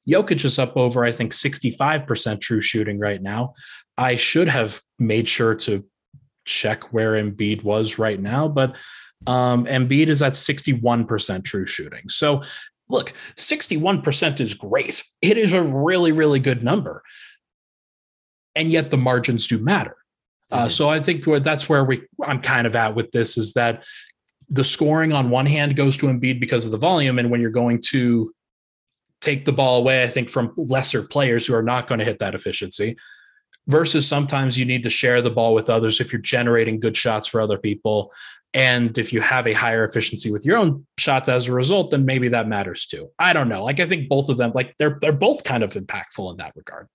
Jokic 0.09 0.43
is 0.45 0.59
up 0.59 0.75
over, 0.75 1.05
I 1.05 1.11
think, 1.11 1.33
65% 1.33 2.41
true 2.41 2.61
shooting 2.61 2.99
right 2.99 3.21
now. 3.21 3.53
I 3.97 4.15
should 4.15 4.47
have 4.47 4.81
made 4.97 5.27
sure 5.27 5.55
to 5.55 5.85
check 6.45 6.93
where 6.93 7.13
Embiid 7.13 7.63
was 7.63 7.99
right 7.99 8.19
now, 8.19 8.47
but 8.47 8.75
um, 9.27 9.65
Embiid 9.65 10.07
is 10.07 10.21
at 10.21 10.33
61% 10.33 11.43
true 11.43 11.65
shooting. 11.65 12.07
So, 12.09 12.41
look, 12.89 13.13
61% 13.35 14.39
is 14.39 14.53
great. 14.53 15.03
It 15.21 15.37
is 15.37 15.53
a 15.53 15.61
really, 15.61 16.11
really 16.11 16.39
good 16.39 16.63
number. 16.63 17.03
And 18.55 18.71
yet 18.71 18.89
the 18.89 18.97
margins 18.97 19.47
do 19.47 19.59
matter. 19.59 19.95
Uh, 20.51 20.57
mm-hmm. 20.57 20.65
Uh, 20.65 20.69
so 20.69 20.89
I 20.89 20.99
think 20.99 21.25
that's 21.43 21.69
where 21.69 21.83
we 21.83 22.01
I'm 22.23 22.41
kind 22.41 22.65
of 22.65 22.75
at 22.75 22.95
with 22.95 23.11
this 23.11 23.37
is 23.37 23.53
that 23.53 23.83
the 24.49 24.63
scoring 24.63 25.13
on 25.13 25.29
one 25.29 25.45
hand 25.45 25.75
goes 25.75 25.95
to 25.97 26.07
Embiid 26.07 26.39
because 26.39 26.65
of 26.65 26.71
the 26.71 26.77
volume, 26.77 27.19
and 27.19 27.29
when 27.29 27.39
you're 27.39 27.51
going 27.51 27.81
to 27.89 28.33
take 29.21 29.45
the 29.45 29.51
ball 29.51 29.77
away, 29.77 30.03
I 30.03 30.07
think 30.07 30.29
from 30.29 30.53
lesser 30.55 31.03
players 31.03 31.45
who 31.45 31.55
are 31.55 31.63
not 31.63 31.87
going 31.87 31.99
to 31.99 32.05
hit 32.05 32.19
that 32.19 32.35
efficiency. 32.35 32.97
Versus 33.67 34.07
sometimes 34.07 34.57
you 34.57 34.65
need 34.65 34.83
to 34.83 34.89
share 34.89 35.21
the 35.21 35.29
ball 35.29 35.53
with 35.53 35.69
others 35.69 36.01
if 36.01 36.11
you're 36.11 36.21
generating 36.21 36.79
good 36.79 36.97
shots 36.97 37.27
for 37.27 37.39
other 37.39 37.57
people. 37.59 38.11
And 38.53 38.97
if 38.97 39.13
you 39.13 39.21
have 39.21 39.45
a 39.45 39.53
higher 39.53 39.83
efficiency 39.83 40.31
with 40.31 40.43
your 40.43 40.57
own 40.57 40.87
shots 40.97 41.29
as 41.29 41.47
a 41.47 41.53
result, 41.53 41.91
then 41.91 42.03
maybe 42.03 42.29
that 42.29 42.47
matters 42.47 42.87
too. 42.87 43.11
I 43.19 43.31
don't 43.31 43.47
know. 43.47 43.63
Like 43.63 43.79
I 43.79 43.85
think 43.85 44.09
both 44.09 44.29
of 44.29 44.37
them, 44.37 44.53
like 44.55 44.75
they're 44.79 44.97
they're 45.01 45.11
both 45.11 45.43
kind 45.43 45.61
of 45.61 45.73
impactful 45.73 46.31
in 46.31 46.37
that 46.37 46.53
regard. 46.55 46.87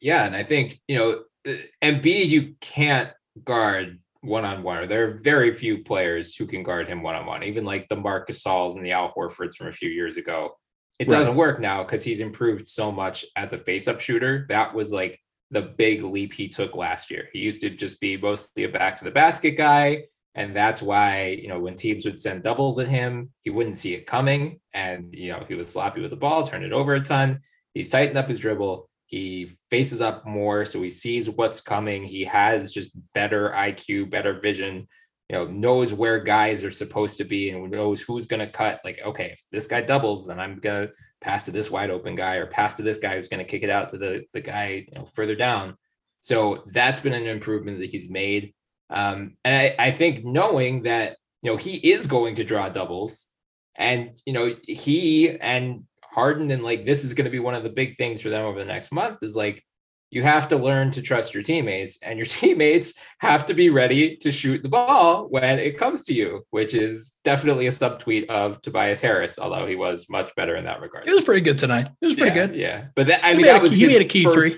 Yeah, 0.00 0.24
and 0.24 0.34
I 0.34 0.42
think 0.42 0.80
you 0.88 0.96
know, 0.96 1.24
uh, 1.46 1.58
Embiid, 1.82 2.28
you 2.28 2.54
can't 2.62 3.10
guard 3.44 4.00
one 4.22 4.46
on 4.46 4.62
one. 4.62 4.78
or 4.78 4.86
There 4.86 5.06
are 5.06 5.20
very 5.22 5.52
few 5.52 5.84
players 5.84 6.34
who 6.34 6.46
can 6.46 6.62
guard 6.62 6.88
him 6.88 7.02
one 7.02 7.14
on 7.14 7.26
one. 7.26 7.42
Even 7.42 7.64
like 7.64 7.88
the 7.88 7.96
Marc 7.96 8.28
Gasols 8.28 8.76
and 8.76 8.84
the 8.84 8.92
Al 8.92 9.12
Horfords 9.12 9.56
from 9.56 9.68
a 9.68 9.72
few 9.72 9.90
years 9.90 10.16
ago. 10.16 10.56
It 11.00 11.10
right. 11.10 11.16
doesn't 11.16 11.34
work 11.34 11.60
now 11.60 11.82
because 11.82 12.04
he's 12.04 12.20
improved 12.20 12.68
so 12.68 12.92
much 12.92 13.24
as 13.34 13.54
a 13.54 13.58
face 13.58 13.88
up 13.88 14.02
shooter. 14.02 14.44
That 14.50 14.74
was 14.74 14.92
like 14.92 15.18
the 15.50 15.62
big 15.62 16.02
leap 16.02 16.30
he 16.30 16.46
took 16.46 16.76
last 16.76 17.10
year. 17.10 17.30
He 17.32 17.38
used 17.38 17.62
to 17.62 17.70
just 17.70 17.98
be 18.00 18.18
mostly 18.18 18.64
a 18.64 18.68
back 18.68 18.98
to 18.98 19.04
the 19.04 19.10
basket 19.10 19.52
guy. 19.52 20.04
And 20.34 20.54
that's 20.54 20.82
why, 20.82 21.38
you 21.40 21.48
know, 21.48 21.58
when 21.58 21.74
teams 21.74 22.04
would 22.04 22.20
send 22.20 22.42
doubles 22.42 22.78
at 22.78 22.86
him, 22.86 23.30
he 23.40 23.48
wouldn't 23.48 23.78
see 23.78 23.94
it 23.94 24.06
coming. 24.06 24.60
And, 24.74 25.14
you 25.14 25.32
know, 25.32 25.42
he 25.48 25.54
was 25.54 25.72
sloppy 25.72 26.02
with 26.02 26.10
the 26.10 26.16
ball, 26.16 26.42
turned 26.42 26.64
it 26.64 26.72
over 26.72 26.94
a 26.94 27.00
ton. 27.00 27.40
He's 27.72 27.88
tightened 27.88 28.18
up 28.18 28.28
his 28.28 28.38
dribble. 28.38 28.86
He 29.06 29.56
faces 29.70 30.02
up 30.02 30.26
more. 30.26 30.66
So 30.66 30.82
he 30.82 30.90
sees 30.90 31.30
what's 31.30 31.62
coming. 31.62 32.04
He 32.04 32.24
has 32.26 32.74
just 32.74 32.90
better 33.14 33.54
IQ, 33.56 34.10
better 34.10 34.38
vision, 34.38 34.86
know, 35.32 35.46
knows 35.46 35.92
where 35.92 36.18
guys 36.20 36.64
are 36.64 36.70
supposed 36.70 37.18
to 37.18 37.24
be 37.24 37.50
and 37.50 37.70
knows 37.70 38.00
who's 38.00 38.26
going 38.26 38.40
to 38.40 38.50
cut. 38.50 38.80
Like, 38.84 39.00
okay, 39.04 39.30
if 39.32 39.44
this 39.52 39.66
guy 39.66 39.82
doubles, 39.82 40.26
then 40.26 40.40
I'm 40.40 40.58
going 40.58 40.88
to 40.88 40.94
pass 41.20 41.44
to 41.44 41.50
this 41.50 41.70
wide 41.70 41.90
open 41.90 42.14
guy 42.14 42.36
or 42.36 42.46
pass 42.46 42.74
to 42.74 42.82
this 42.82 42.98
guy 42.98 43.16
who's 43.16 43.28
going 43.28 43.44
to 43.44 43.50
kick 43.50 43.62
it 43.62 43.70
out 43.70 43.90
to 43.90 43.98
the, 43.98 44.24
the 44.32 44.40
guy 44.40 44.86
you 44.88 44.98
know, 44.98 45.06
further 45.06 45.36
down. 45.36 45.76
So 46.20 46.64
that's 46.72 47.00
been 47.00 47.14
an 47.14 47.26
improvement 47.26 47.78
that 47.80 47.90
he's 47.90 48.10
made. 48.10 48.54
Um, 48.90 49.36
and 49.44 49.54
I, 49.54 49.86
I 49.86 49.90
think 49.90 50.24
knowing 50.24 50.82
that, 50.82 51.16
you 51.42 51.50
know, 51.50 51.56
he 51.56 51.76
is 51.76 52.06
going 52.06 52.34
to 52.36 52.44
draw 52.44 52.68
doubles 52.68 53.28
and, 53.76 54.18
you 54.26 54.32
know, 54.32 54.56
he 54.66 55.38
and 55.38 55.84
Harden 56.02 56.50
and 56.50 56.62
like 56.62 56.84
this 56.84 57.04
is 57.04 57.14
going 57.14 57.26
to 57.26 57.30
be 57.30 57.38
one 57.38 57.54
of 57.54 57.62
the 57.62 57.70
big 57.70 57.96
things 57.96 58.20
for 58.20 58.30
them 58.30 58.44
over 58.44 58.58
the 58.58 58.64
next 58.64 58.90
month 58.90 59.18
is 59.22 59.36
like 59.36 59.62
you 60.10 60.22
have 60.22 60.48
to 60.48 60.56
learn 60.56 60.90
to 60.90 61.02
trust 61.02 61.34
your 61.34 61.42
teammates 61.42 61.98
and 62.02 62.18
your 62.18 62.26
teammates 62.40 62.94
have 63.18 63.46
to 63.46 63.54
be 63.54 63.70
ready 63.70 64.16
to 64.16 64.30
shoot 64.30 64.62
the 64.62 64.68
ball 64.68 65.26
when 65.28 65.58
it 65.58 65.78
comes 65.78 66.04
to 66.04 66.14
you 66.14 66.44
which 66.50 66.74
is 66.74 67.12
definitely 67.24 67.66
a 67.66 67.70
subtweet 67.70 68.26
of 68.28 68.60
tobias 68.62 69.00
harris 69.00 69.38
although 69.38 69.66
he 69.66 69.76
was 69.76 70.08
much 70.10 70.34
better 70.34 70.56
in 70.56 70.64
that 70.64 70.80
regard 70.80 71.08
it 71.08 71.12
was 71.12 71.24
pretty 71.24 71.40
good 71.40 71.58
tonight 71.58 71.88
it 72.00 72.04
was 72.04 72.14
pretty 72.14 72.36
yeah, 72.36 72.46
good 72.46 72.56
yeah 72.56 72.84
but 72.94 73.06
that 73.06 73.24
i 73.24 73.30
he 73.30 73.36
mean 73.36 73.46
that 73.46 73.62
was 73.62 73.72
he 73.72 73.86
made 73.86 74.00
a 74.00 74.04
key 74.04 74.24
first, 74.24 74.36
three 74.36 74.56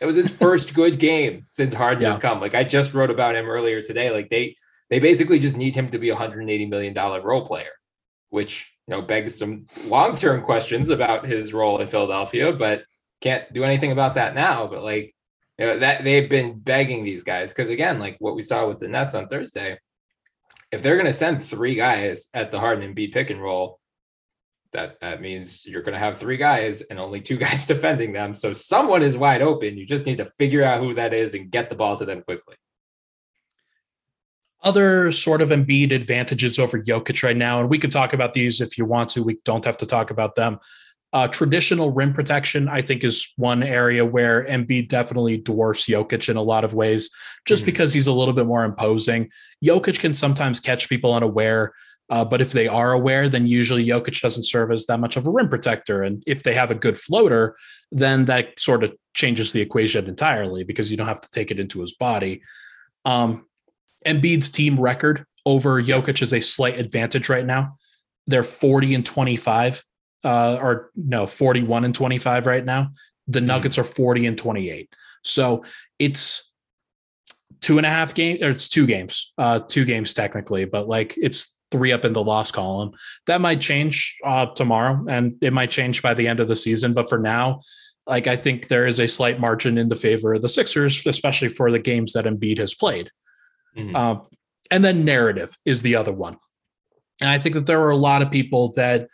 it 0.00 0.06
was 0.06 0.16
his 0.16 0.30
first 0.44 0.74
good 0.74 0.98
game 0.98 1.44
since 1.46 1.74
Harden 1.74 2.02
yeah. 2.02 2.10
has 2.10 2.18
come. 2.18 2.40
Like 2.40 2.54
I 2.54 2.64
just 2.64 2.94
wrote 2.94 3.10
about 3.10 3.36
him 3.36 3.48
earlier 3.48 3.82
today. 3.82 4.10
Like 4.10 4.30
they 4.30 4.56
they 4.90 4.98
basically 4.98 5.38
just 5.38 5.56
need 5.56 5.74
him 5.74 5.90
to 5.90 5.98
be 5.98 6.10
a 6.10 6.14
180 6.14 6.66
million 6.66 6.94
dollar 6.94 7.22
role 7.22 7.46
player, 7.46 7.70
which 8.30 8.72
you 8.86 8.94
know 8.94 9.02
begs 9.02 9.38
some 9.38 9.66
long 9.86 10.16
term 10.16 10.42
questions 10.42 10.90
about 10.90 11.26
his 11.26 11.52
role 11.52 11.78
in 11.78 11.88
Philadelphia, 11.88 12.52
but 12.52 12.84
can't 13.24 13.50
do 13.54 13.64
anything 13.64 13.90
about 13.90 14.14
that 14.14 14.34
now. 14.34 14.66
But 14.66 14.84
like 14.84 15.14
you 15.58 15.66
know 15.66 15.78
that 15.78 16.04
they've 16.04 16.28
been 16.28 16.58
begging 16.58 17.04
these 17.04 17.24
guys 17.24 17.52
because 17.52 17.70
again, 17.70 17.98
like 17.98 18.16
what 18.18 18.36
we 18.36 18.42
saw 18.42 18.68
with 18.68 18.78
the 18.78 18.88
Nets 18.88 19.14
on 19.14 19.28
Thursday, 19.28 19.78
if 20.70 20.82
they're 20.82 20.96
going 20.96 21.06
to 21.06 21.12
send 21.12 21.42
three 21.42 21.74
guys 21.74 22.28
at 22.34 22.52
the 22.52 22.60
Harden 22.60 22.84
and 22.84 22.94
Embiid 22.94 23.12
pick 23.12 23.30
and 23.30 23.42
roll, 23.42 23.80
that 24.72 25.00
that 25.00 25.22
means 25.22 25.64
you're 25.64 25.82
going 25.82 25.94
to 25.94 25.98
have 25.98 26.18
three 26.18 26.36
guys 26.36 26.82
and 26.82 27.00
only 27.00 27.20
two 27.20 27.36
guys 27.44 27.66
defending 27.66 28.12
them. 28.12 28.34
So 28.34 28.52
someone 28.52 29.02
is 29.02 29.16
wide 29.16 29.42
open. 29.42 29.78
You 29.78 29.86
just 29.86 30.04
need 30.04 30.18
to 30.18 30.30
figure 30.38 30.62
out 30.62 30.80
who 30.80 30.94
that 30.94 31.14
is 31.14 31.34
and 31.34 31.50
get 31.50 31.70
the 31.70 31.76
ball 31.76 31.96
to 31.96 32.04
them 32.04 32.22
quickly. 32.22 32.56
Other 34.62 35.12
sort 35.12 35.42
of 35.42 35.50
Embiid 35.50 35.92
advantages 35.92 36.58
over 36.58 36.80
Jokic 36.80 37.22
right 37.22 37.36
now, 37.36 37.60
and 37.60 37.68
we 37.68 37.78
could 37.78 37.92
talk 37.92 38.14
about 38.14 38.32
these 38.32 38.62
if 38.62 38.78
you 38.78 38.86
want 38.86 39.10
to. 39.10 39.22
We 39.22 39.38
don't 39.44 39.64
have 39.64 39.76
to 39.78 39.86
talk 39.86 40.10
about 40.10 40.36
them. 40.36 40.58
Uh, 41.14 41.28
traditional 41.28 41.92
rim 41.92 42.12
protection, 42.12 42.68
I 42.68 42.80
think, 42.80 43.04
is 43.04 43.32
one 43.36 43.62
area 43.62 44.04
where 44.04 44.44
Embiid 44.46 44.88
definitely 44.88 45.36
dwarfs 45.36 45.86
Jokic 45.86 46.28
in 46.28 46.36
a 46.36 46.42
lot 46.42 46.64
of 46.64 46.74
ways, 46.74 47.08
just 47.46 47.60
mm-hmm. 47.60 47.66
because 47.66 47.92
he's 47.92 48.08
a 48.08 48.12
little 48.12 48.34
bit 48.34 48.46
more 48.46 48.64
imposing. 48.64 49.30
Jokic 49.64 50.00
can 50.00 50.12
sometimes 50.12 50.58
catch 50.58 50.88
people 50.88 51.14
unaware. 51.14 51.72
Uh, 52.10 52.24
but 52.24 52.42
if 52.42 52.52
they 52.52 52.66
are 52.66 52.92
aware, 52.92 53.28
then 53.28 53.46
usually 53.46 53.86
Jokic 53.86 54.20
doesn't 54.20 54.42
serve 54.42 54.72
as 54.72 54.86
that 54.86 54.98
much 54.98 55.16
of 55.16 55.26
a 55.26 55.30
rim 55.30 55.48
protector. 55.48 56.02
And 56.02 56.22
if 56.26 56.42
they 56.42 56.52
have 56.52 56.72
a 56.72 56.74
good 56.74 56.98
floater, 56.98 57.56
then 57.92 58.24
that 58.24 58.58
sort 58.58 58.84
of 58.84 58.92
changes 59.14 59.52
the 59.52 59.60
equation 59.60 60.06
entirely 60.06 60.64
because 60.64 60.90
you 60.90 60.96
don't 60.96 61.06
have 61.06 61.20
to 61.20 61.30
take 61.30 61.52
it 61.52 61.60
into 61.60 61.80
his 61.80 61.94
body. 61.94 62.42
Um, 63.04 63.46
Embiid's 64.04 64.50
team 64.50 64.78
record 64.78 65.24
over 65.46 65.80
Jokic 65.80 66.20
is 66.22 66.34
a 66.34 66.40
slight 66.40 66.78
advantage 66.78 67.28
right 67.28 67.46
now. 67.46 67.76
They're 68.26 68.42
40 68.42 68.96
and 68.96 69.06
25, 69.06 69.82
uh, 70.24 70.58
or 70.60 70.90
no, 70.96 71.26
41 71.26 71.84
and 71.84 71.94
25 71.94 72.46
right 72.46 72.64
now. 72.64 72.90
The 73.28 73.40
hmm. 73.40 73.46
Nuggets 73.46 73.78
are 73.78 73.84
40 73.84 74.26
and 74.26 74.38
28. 74.38 74.94
So 75.22 75.64
it's 75.98 76.50
two 77.60 77.78
and 77.78 77.86
a 77.86 77.90
half 77.90 78.14
games, 78.14 78.42
or 78.42 78.50
it's 78.50 78.68
two 78.68 78.86
games, 78.86 79.32
uh, 79.38 79.60
two 79.60 79.84
games 79.84 80.12
technically, 80.12 80.64
but 80.66 80.86
like 80.86 81.14
it's 81.16 81.56
three 81.70 81.92
up 81.92 82.04
in 82.04 82.12
the 82.12 82.22
loss 82.22 82.50
column. 82.50 82.92
That 83.26 83.40
might 83.40 83.60
change 83.60 84.16
uh, 84.24 84.46
tomorrow, 84.46 85.04
and 85.08 85.36
it 85.42 85.52
might 85.52 85.70
change 85.70 86.02
by 86.02 86.14
the 86.14 86.28
end 86.28 86.40
of 86.40 86.48
the 86.48 86.56
season. 86.56 86.92
But 86.92 87.08
for 87.08 87.18
now, 87.18 87.62
like 88.06 88.26
I 88.26 88.36
think 88.36 88.68
there 88.68 88.86
is 88.86 89.00
a 89.00 89.08
slight 89.08 89.40
margin 89.40 89.78
in 89.78 89.88
the 89.88 89.96
favor 89.96 90.34
of 90.34 90.42
the 90.42 90.48
Sixers, 90.48 91.06
especially 91.06 91.48
for 91.48 91.70
the 91.70 91.78
games 91.78 92.12
that 92.12 92.26
Embiid 92.26 92.58
has 92.58 92.74
played. 92.74 93.10
Mm-hmm. 93.76 93.96
Uh, 93.96 94.16
and 94.70 94.84
then 94.84 95.04
narrative 95.04 95.56
is 95.64 95.82
the 95.82 95.96
other 95.96 96.12
one. 96.12 96.36
And 97.20 97.30
I 97.30 97.38
think 97.38 97.54
that 97.54 97.66
there 97.66 97.82
are 97.82 97.90
a 97.90 97.96
lot 97.96 98.22
of 98.22 98.30
people 98.30 98.72
that 98.76 99.08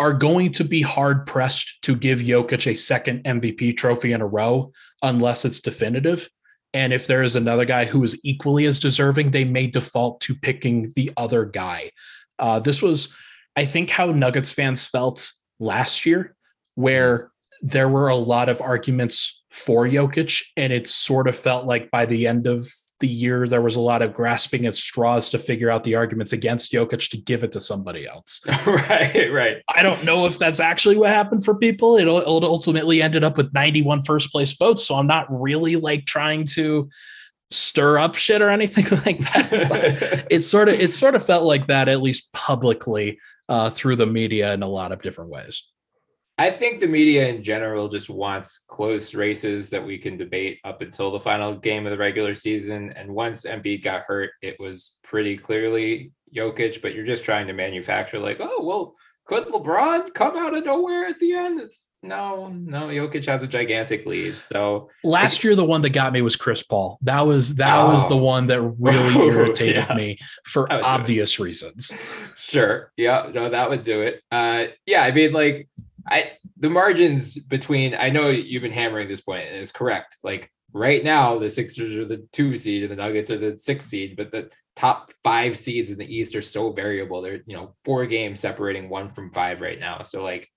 are 0.00 0.14
going 0.14 0.50
to 0.50 0.64
be 0.64 0.80
hard 0.80 1.26
pressed 1.26 1.82
to 1.82 1.94
give 1.94 2.20
Jokic 2.20 2.66
a 2.66 2.74
second 2.74 3.22
MVP 3.24 3.76
trophy 3.76 4.12
in 4.12 4.22
a 4.22 4.26
row 4.26 4.72
unless 5.02 5.44
it's 5.44 5.60
definitive. 5.60 6.26
And 6.72 6.94
if 6.94 7.06
there 7.06 7.20
is 7.22 7.36
another 7.36 7.66
guy 7.66 7.84
who 7.84 8.02
is 8.02 8.18
equally 8.24 8.64
as 8.64 8.80
deserving, 8.80 9.30
they 9.30 9.44
may 9.44 9.66
default 9.66 10.22
to 10.22 10.34
picking 10.34 10.92
the 10.96 11.10
other 11.18 11.44
guy. 11.44 11.90
Uh, 12.38 12.60
this 12.60 12.80
was, 12.80 13.14
I 13.56 13.66
think, 13.66 13.90
how 13.90 14.06
Nuggets 14.06 14.50
fans 14.50 14.86
felt 14.86 15.30
last 15.58 16.06
year, 16.06 16.34
where 16.76 17.30
there 17.60 17.90
were 17.90 18.08
a 18.08 18.16
lot 18.16 18.48
of 18.48 18.62
arguments 18.62 19.42
for 19.50 19.86
Jokic, 19.86 20.42
and 20.56 20.72
it 20.72 20.88
sort 20.88 21.28
of 21.28 21.36
felt 21.36 21.66
like 21.66 21.90
by 21.90 22.06
the 22.06 22.26
end 22.26 22.46
of 22.46 22.66
the 23.00 23.08
year 23.08 23.48
there 23.48 23.62
was 23.62 23.76
a 23.76 23.80
lot 23.80 24.02
of 24.02 24.12
grasping 24.12 24.66
at 24.66 24.74
straws 24.74 25.28
to 25.30 25.38
figure 25.38 25.70
out 25.70 25.84
the 25.84 25.94
arguments 25.94 26.32
against 26.32 26.72
Jokic 26.72 27.10
to 27.10 27.16
give 27.16 27.42
it 27.42 27.52
to 27.52 27.60
somebody 27.60 28.06
else. 28.06 28.40
right, 28.66 29.30
right. 29.32 29.62
I 29.74 29.82
don't 29.82 30.04
know 30.04 30.26
if 30.26 30.38
that's 30.38 30.60
actually 30.60 30.96
what 30.96 31.10
happened 31.10 31.44
for 31.44 31.54
people. 31.54 31.96
It, 31.96 32.06
it 32.06 32.26
ultimately 32.26 33.02
ended 33.02 33.24
up 33.24 33.36
with 33.36 33.52
91 33.52 34.02
first 34.02 34.30
place 34.30 34.52
votes. 34.54 34.86
So 34.86 34.94
I'm 34.94 35.06
not 35.06 35.26
really 35.30 35.76
like 35.76 36.04
trying 36.04 36.44
to 36.52 36.88
stir 37.50 37.98
up 37.98 38.14
shit 38.14 38.42
or 38.42 38.50
anything 38.50 38.84
like 39.06 39.18
that. 39.18 40.26
it 40.30 40.42
sort 40.42 40.68
of 40.68 40.78
it 40.78 40.92
sort 40.92 41.14
of 41.14 41.24
felt 41.24 41.44
like 41.44 41.66
that 41.66 41.88
at 41.88 42.02
least 42.02 42.32
publicly 42.32 43.18
uh, 43.48 43.70
through 43.70 43.96
the 43.96 44.06
media 44.06 44.54
in 44.54 44.62
a 44.62 44.68
lot 44.68 44.92
of 44.92 45.02
different 45.02 45.30
ways. 45.30 45.66
I 46.40 46.48
think 46.48 46.80
the 46.80 46.86
media 46.86 47.28
in 47.28 47.42
general 47.42 47.86
just 47.86 48.08
wants 48.08 48.64
close 48.66 49.14
races 49.14 49.68
that 49.68 49.84
we 49.84 49.98
can 49.98 50.16
debate 50.16 50.58
up 50.64 50.80
until 50.80 51.10
the 51.10 51.20
final 51.20 51.54
game 51.54 51.84
of 51.84 51.90
the 51.90 51.98
regular 51.98 52.32
season. 52.32 52.94
And 52.96 53.10
once 53.10 53.44
Embiid 53.44 53.84
got 53.84 54.04
hurt, 54.06 54.30
it 54.40 54.58
was 54.58 54.96
pretty 55.02 55.36
clearly 55.36 56.12
Jokic, 56.34 56.80
but 56.80 56.94
you're 56.94 57.04
just 57.04 57.24
trying 57.24 57.46
to 57.48 57.52
manufacture 57.52 58.18
like, 58.18 58.38
oh, 58.40 58.64
well, 58.64 58.94
could 59.26 59.48
LeBron 59.48 60.14
come 60.14 60.34
out 60.38 60.56
of 60.56 60.64
nowhere 60.64 61.04
at 61.04 61.18
the 61.18 61.34
end? 61.34 61.60
It's 61.60 61.84
no, 62.02 62.48
no, 62.48 62.86
Jokic 62.86 63.26
has 63.26 63.42
a 63.42 63.46
gigantic 63.46 64.06
lead. 64.06 64.40
So 64.40 64.88
last 65.04 65.44
year, 65.44 65.54
the 65.54 65.66
one 65.66 65.82
that 65.82 65.90
got 65.90 66.14
me 66.14 66.22
was 66.22 66.34
Chris 66.34 66.62
Paul. 66.62 66.98
That 67.02 67.20
was 67.26 67.56
that 67.56 67.78
oh. 67.78 67.92
was 67.92 68.08
the 68.08 68.16
one 68.16 68.46
that 68.46 68.62
really 68.62 69.26
irritated 69.28 69.84
yeah. 69.86 69.94
me 69.94 70.18
for 70.44 70.72
obvious 70.72 71.38
reasons. 71.38 71.92
Sure. 72.36 72.90
Yeah, 72.96 73.30
no, 73.34 73.50
that 73.50 73.68
would 73.68 73.82
do 73.82 74.00
it. 74.00 74.22
Uh 74.32 74.68
yeah, 74.86 75.02
I 75.02 75.12
mean, 75.12 75.32
like 75.32 75.68
I 76.10 76.32
the 76.58 76.70
margins 76.70 77.38
between 77.38 77.94
I 77.94 78.10
know 78.10 78.28
you've 78.28 78.62
been 78.62 78.72
hammering 78.72 79.08
this 79.08 79.20
point 79.20 79.46
and 79.46 79.56
it's 79.56 79.72
correct. 79.72 80.18
Like 80.22 80.50
right 80.72 81.02
now, 81.02 81.38
the 81.38 81.48
Sixers 81.48 81.96
are 81.96 82.04
the 82.04 82.26
two 82.32 82.56
seed 82.56 82.82
and 82.82 82.92
the 82.92 82.96
Nuggets 82.96 83.30
are 83.30 83.38
the 83.38 83.56
six 83.56 83.84
seed, 83.84 84.16
but 84.16 84.30
the 84.30 84.50
top 84.76 85.10
five 85.22 85.56
seeds 85.56 85.90
in 85.90 85.98
the 85.98 86.16
East 86.16 86.34
are 86.34 86.42
so 86.42 86.72
variable. 86.72 87.22
They're 87.22 87.40
you 87.46 87.56
know 87.56 87.74
four 87.84 88.06
games 88.06 88.40
separating 88.40 88.88
one 88.88 89.10
from 89.10 89.32
five 89.32 89.60
right 89.60 89.78
now. 89.78 90.02
So 90.02 90.22
like 90.22 90.48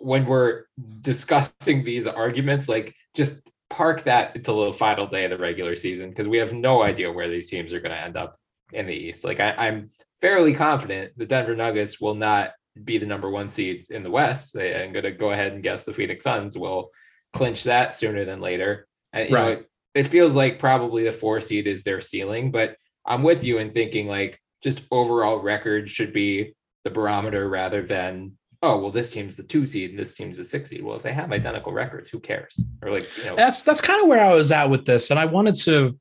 when 0.00 0.26
we're 0.26 0.64
discussing 1.00 1.84
these 1.84 2.06
arguments, 2.06 2.68
like 2.68 2.94
just 3.14 3.50
park 3.70 4.02
that 4.02 4.34
until 4.34 4.66
the 4.66 4.72
final 4.72 5.06
day 5.06 5.24
of 5.24 5.30
the 5.30 5.38
regular 5.38 5.76
season 5.76 6.10
because 6.10 6.28
we 6.28 6.38
have 6.38 6.52
no 6.52 6.82
idea 6.82 7.10
where 7.10 7.28
these 7.28 7.48
teams 7.48 7.72
are 7.72 7.80
going 7.80 7.94
to 7.94 8.00
end 8.00 8.16
up 8.16 8.36
in 8.72 8.86
the 8.86 8.94
East. 8.94 9.24
Like 9.24 9.40
I, 9.40 9.54
I'm 9.56 9.90
fairly 10.20 10.54
confident 10.54 11.12
the 11.16 11.26
Denver 11.26 11.54
Nuggets 11.54 12.00
will 12.00 12.14
not 12.14 12.50
be 12.84 12.98
the 12.98 13.06
number 13.06 13.30
one 13.30 13.48
seed 13.48 13.86
in 13.90 14.02
the 14.02 14.10
West. 14.10 14.54
They, 14.54 14.74
I'm 14.74 14.92
going 14.92 15.04
to 15.04 15.12
go 15.12 15.30
ahead 15.30 15.52
and 15.52 15.62
guess 15.62 15.84
the 15.84 15.92
Phoenix 15.92 16.24
Suns 16.24 16.56
will 16.56 16.88
clinch 17.32 17.64
that 17.64 17.94
sooner 17.94 18.24
than 18.24 18.40
later. 18.40 18.86
And, 19.12 19.32
right. 19.32 19.58
Know, 19.60 19.64
it 19.94 20.06
feels 20.06 20.36
like 20.36 20.58
probably 20.58 21.04
the 21.04 21.12
four 21.12 21.40
seed 21.40 21.66
is 21.66 21.82
their 21.82 22.00
ceiling, 22.00 22.50
but 22.50 22.76
I'm 23.04 23.22
with 23.22 23.42
you 23.42 23.58
in 23.58 23.72
thinking 23.72 24.06
like 24.06 24.40
just 24.62 24.82
overall 24.90 25.40
record 25.40 25.88
should 25.88 26.12
be 26.12 26.54
the 26.84 26.90
barometer 26.90 27.48
rather 27.48 27.82
than 27.82 28.32
oh 28.62 28.78
well 28.78 28.90
this 28.90 29.10
team's 29.10 29.36
the 29.36 29.42
two 29.42 29.66
seed 29.66 29.90
and 29.90 29.98
this 29.98 30.14
team's 30.14 30.36
the 30.36 30.44
six 30.44 30.70
seed 30.70 30.82
well 30.82 30.96
if 30.96 31.02
they 31.02 31.12
have 31.12 31.32
identical 31.32 31.72
records 31.72 32.08
who 32.08 32.20
cares 32.20 32.60
or 32.82 32.90
like 32.90 33.08
you 33.18 33.24
know 33.24 33.36
that's 33.36 33.62
that's 33.62 33.80
kind 33.80 34.02
of 34.02 34.08
where 34.08 34.24
i 34.24 34.34
was 34.34 34.52
at 34.52 34.68
with 34.68 34.84
this 34.84 35.10
and 35.10 35.18
i 35.18 35.24
wanted 35.24 35.54
to 35.54 35.98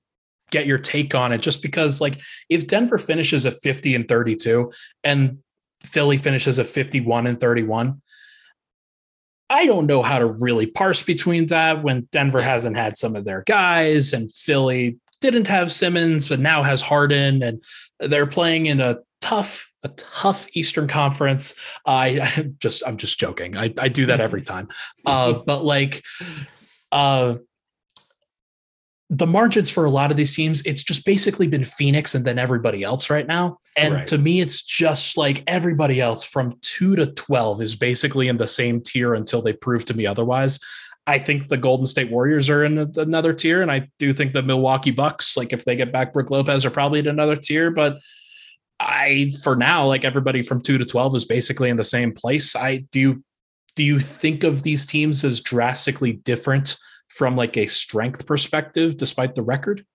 get 0.51 0.65
your 0.65 0.77
take 0.77 1.13
on 1.13 1.31
it 1.31 1.41
just 1.41 1.61
because 1.61 2.01
like 2.01 2.19
if 2.49 2.67
denver 2.67 2.97
finishes 2.97 3.45
at 3.45 3.53
50 3.61 3.95
and 3.95 4.07
32 4.07 4.71
and 5.03 5.37
philly 5.89 6.17
finishes 6.17 6.59
at 6.59 6.67
51 6.67 7.27
and 7.27 7.39
31 7.39 8.01
I 9.49 9.65
don't 9.65 9.87
know 9.87 10.03
how 10.03 10.19
to 10.19 10.27
really 10.27 10.67
parse 10.67 11.01
between 11.01 11.47
that 11.47 11.81
when 11.81 12.05
Denver 12.11 12.41
hasn't 12.41 12.77
had 12.77 12.97
some 12.97 13.15
of 13.15 13.25
their 13.25 13.43
guys 13.47 14.13
and 14.13 14.31
Philly 14.31 14.99
didn't 15.21 15.47
have 15.47 15.71
Simmons, 15.71 16.29
but 16.29 16.39
now 16.39 16.63
has 16.63 16.81
Harden, 16.81 17.43
and 17.43 17.63
they're 17.99 18.27
playing 18.27 18.67
in 18.67 18.79
a 18.79 18.99
tough, 19.21 19.71
a 19.83 19.89
tough 19.89 20.47
Eastern 20.53 20.87
Conference. 20.87 21.55
I, 21.85 22.19
I'm 22.37 22.57
just, 22.59 22.83
I'm 22.85 22.97
just 22.97 23.19
joking. 23.19 23.57
I, 23.57 23.73
I 23.79 23.89
do 23.89 24.05
that 24.07 24.21
every 24.21 24.43
time. 24.43 24.69
Uh, 25.05 25.33
but 25.45 25.63
like, 25.63 26.03
uh, 26.91 27.37
the 29.09 29.25
margins 29.25 29.71
for 29.71 29.85
a 29.85 29.89
lot 29.89 30.11
of 30.11 30.17
these 30.17 30.35
teams, 30.35 30.61
it's 30.65 30.83
just 30.83 31.03
basically 31.03 31.47
been 31.47 31.63
Phoenix 31.63 32.13
and 32.13 32.23
then 32.25 32.37
everybody 32.37 32.83
else 32.83 33.09
right 33.09 33.25
now. 33.25 33.57
And 33.75 33.95
right. 33.95 34.07
to 34.07 34.19
me, 34.19 34.39
it's 34.39 34.61
just 34.61 35.17
like 35.17 35.43
everybody 35.47 35.99
else 35.99 36.23
from 36.23 36.57
two 36.61 36.95
to 36.95 37.07
12 37.07 37.61
is 37.61 37.75
basically 37.75 38.27
in 38.27 38.37
the 38.37 38.47
same 38.47 38.81
tier 38.81 39.15
until 39.15 39.41
they 39.41 39.53
prove 39.53 39.83
to 39.85 39.95
me 39.95 40.05
otherwise. 40.05 40.59
I 41.07 41.17
think 41.17 41.47
the 41.47 41.57
Golden 41.57 41.87
State 41.87 42.11
Warriors 42.11 42.51
are 42.51 42.63
in 42.63 42.77
another 42.97 43.33
tier. 43.33 43.63
And 43.63 43.71
I 43.71 43.89
do 43.97 44.13
think 44.13 44.33
the 44.33 44.43
Milwaukee 44.43 44.91
Bucks, 44.91 45.35
like 45.35 45.53
if 45.53 45.65
they 45.65 45.75
get 45.75 45.91
back 45.91 46.13
Brook 46.13 46.29
Lopez, 46.29 46.63
are 46.63 46.71
probably 46.71 46.99
in 46.99 47.07
another 47.07 47.35
tier. 47.35 47.71
But 47.71 47.99
I, 48.79 49.31
for 49.43 49.55
now, 49.55 49.87
like 49.87 50.05
everybody 50.05 50.43
from 50.43 50.61
two 50.61 50.77
to 50.77 50.85
12 50.85 51.15
is 51.15 51.25
basically 51.25 51.69
in 51.69 51.77
the 51.77 51.83
same 51.83 52.13
place. 52.13 52.55
I 52.55 52.83
do. 52.91 53.23
Do 53.75 53.83
you 53.83 53.99
think 53.99 54.43
of 54.43 54.61
these 54.61 54.85
teams 54.85 55.23
as 55.23 55.41
drastically 55.41 56.13
different 56.13 56.77
from 57.09 57.35
like 57.35 57.57
a 57.57 57.67
strength 57.67 58.25
perspective, 58.25 58.97
despite 58.97 59.35
the 59.35 59.41
record? 59.41 59.85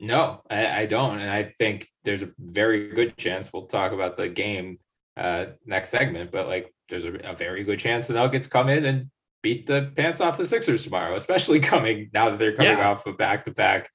No, 0.00 0.42
I, 0.50 0.82
I, 0.82 0.86
don't. 0.86 1.20
And 1.20 1.30
I 1.30 1.54
think 1.56 1.88
there's 2.02 2.22
a 2.22 2.30
very 2.38 2.90
good 2.90 3.16
chance 3.16 3.52
we'll 3.52 3.66
talk 3.66 3.92
about 3.92 4.16
the 4.16 4.28
game 4.28 4.78
uh, 5.16 5.46
next 5.64 5.90
segment, 5.90 6.30
but 6.32 6.48
like 6.48 6.74
there's 6.88 7.04
a, 7.04 7.14
a, 7.14 7.34
very 7.34 7.62
good 7.64 7.78
chance 7.78 8.08
the 8.08 8.14
Nuggets 8.14 8.48
come 8.48 8.68
in 8.68 8.84
and 8.84 9.10
beat 9.42 9.66
the 9.66 9.92
pants 9.96 10.20
off 10.20 10.36
the 10.36 10.46
Sixers 10.46 10.84
tomorrow, 10.84 11.16
especially 11.16 11.60
coming 11.72 12.10
now 12.12 12.30
that 12.30 12.38
they're 12.38 12.56
coming 12.56 12.78
yeah. 12.78 12.90
off 12.90 13.06
of 13.06 13.16
back 13.16 13.44
to 13.44 13.52
back 13.52 13.88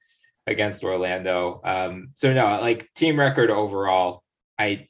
against 0.47 0.83
Orlando. 0.83 1.61
Um, 1.63 2.09
so 2.15 2.33
no, 2.33 2.45
like 2.61 2.91
team 2.95 3.19
record 3.19 3.49
overall, 3.49 4.23
I 4.57 4.87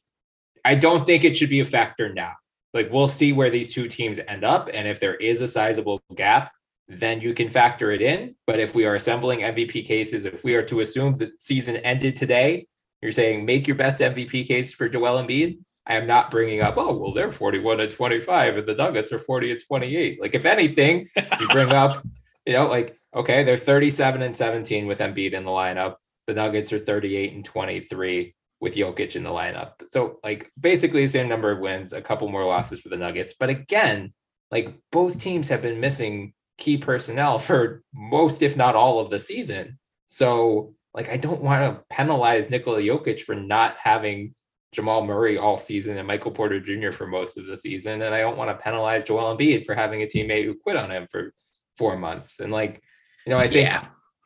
I 0.64 0.76
don't 0.76 1.06
think 1.06 1.24
it 1.24 1.36
should 1.36 1.50
be 1.50 1.62
a 1.62 1.66
factor 1.66 2.14
now. 2.14 2.34
Like 2.74 2.92
we'll 2.92 3.08
see 3.08 3.34
where 3.34 3.50
these 3.50 3.74
two 3.74 3.88
teams 3.88 4.20
end 4.28 4.44
up, 4.44 4.70
and 4.72 4.88
if 4.88 5.00
there 5.00 5.16
is 5.16 5.42
a 5.42 5.48
sizable 5.48 6.02
gap, 6.16 6.52
then 6.90 7.22
you 7.22 7.34
can 7.36 7.50
factor 7.50 7.92
it 7.92 8.02
in. 8.02 8.36
But 8.48 8.60
if 8.60 8.74
we 8.74 8.86
are 8.86 8.96
assembling 8.96 9.42
MVP 9.42 9.86
cases, 9.86 10.26
if 10.26 10.44
we 10.44 10.56
are 10.56 10.64
to 10.64 10.80
assume 10.80 11.14
the 11.14 11.32
season 11.40 11.78
ended 11.78 12.16
today, 12.16 12.68
you're 13.02 13.12
saying 13.12 13.46
make 13.46 13.68
your 13.68 13.78
best 13.78 14.02
MVP 14.02 14.48
case 14.48 14.74
for 14.74 14.90
Joel 14.90 15.24
Embiid. 15.24 15.60
I 15.86 15.96
am 15.96 16.08
not 16.08 16.32
bringing 16.32 16.62
up, 16.62 16.78
oh, 16.78 16.96
well, 16.96 17.14
they're 17.14 17.32
41 17.32 17.80
and 17.80 17.92
25 17.92 18.58
and 18.58 18.68
the 18.68 18.76
Nuggets 18.76 19.12
are 19.12 19.20
40 19.20 19.56
to 19.56 19.66
28. 19.66 20.22
Like, 20.22 20.36
if 20.36 20.46
anything, 20.46 21.08
you 21.40 21.48
bring 21.50 21.72
up, 21.72 22.04
you 22.46 22.54
know, 22.54 22.68
like, 22.68 22.98
okay, 23.16 23.44
they're 23.44 23.58
37 23.58 24.22
and 24.22 24.36
17 24.36 24.88
with 24.88 25.00
Embiid 25.00 25.34
in 25.34 25.46
the 25.46 25.52
lineup. 25.52 25.96
The 26.28 26.34
Nuggets 26.34 26.74
are 26.74 26.80
38 26.80 27.34
and 27.34 27.46
23 27.46 28.36
with 28.60 28.76
Jokic 28.76 29.16
in 29.16 29.24
the 29.24 29.30
lineup. 29.30 29.74
So, 29.88 30.20
like, 30.24 30.52
basically 30.60 31.04
the 31.04 31.10
same 31.10 31.30
number 31.30 31.52
of 31.52 31.60
wins, 31.60 31.94
a 31.94 32.02
couple 32.02 32.28
more 32.30 32.46
losses 32.46 32.80
for 32.82 32.90
the 32.90 32.98
Nuggets. 32.98 33.34
But 33.40 33.50
again, 33.50 34.14
like, 34.52 34.76
both 34.92 35.20
teams 35.20 35.50
have 35.50 35.62
been 35.62 35.80
missing 35.80 36.34
key 36.60 36.78
personnel 36.78 37.40
for 37.40 37.84
most, 37.94 38.42
if 38.42 38.56
not 38.56 38.76
all, 38.76 39.00
of 39.00 39.10
the 39.10 39.20
season. 39.20 39.80
So, 40.10 40.76
like, 40.94 41.10
I 41.10 41.18
don't 41.18 41.42
want 41.42 41.62
to 41.62 41.84
penalize 41.90 42.50
Nikola 42.50 42.82
Jokic 42.82 43.22
for 43.22 43.36
not 43.36 43.78
having 43.78 44.34
Jamal 44.72 45.06
Murray 45.06 45.38
all 45.38 45.58
season 45.58 45.98
and 45.98 46.08
Michael 46.08 46.32
Porter 46.32 46.60
Jr. 46.60 46.92
for 46.92 47.08
most 47.08 47.38
of 47.38 47.46
the 47.48 47.58
season. 47.58 48.02
And 48.02 48.14
I 48.14 48.22
don't 48.22 48.38
want 48.38 48.50
to 48.50 48.64
penalize 48.64 49.04
Joel 49.04 49.36
Embiid 49.36 49.66
for 49.66 49.74
having 49.74 50.04
a 50.04 50.06
teammate 50.06 50.46
who 50.46 50.54
quit 50.54 50.76
on 50.76 50.92
him 50.92 51.08
for 51.10 51.34
four 51.78 51.98
months. 51.98 52.40
And 52.40 52.52
like, 52.52 52.82
you 53.26 53.32
know, 53.32 53.40
I 53.40 53.48
think 53.48 53.70
yeah. 53.70 53.86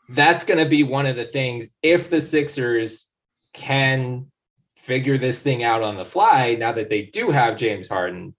that's 0.09 0.43
going 0.43 0.61
to 0.61 0.69
be 0.69 0.83
one 0.83 1.05
of 1.05 1.15
the 1.15 1.23
things 1.23 1.71
if 1.81 2.09
the 2.09 2.19
Sixers 2.19 3.07
can 3.53 4.31
figure 4.77 5.17
this 5.17 5.41
thing 5.41 5.63
out 5.63 5.81
on 5.81 5.95
the 5.95 6.03
fly 6.03 6.55
now 6.55 6.73
that 6.73 6.89
they 6.89 7.03
do 7.03 7.29
have 7.29 7.55
James 7.55 7.87
Harden 7.87 8.35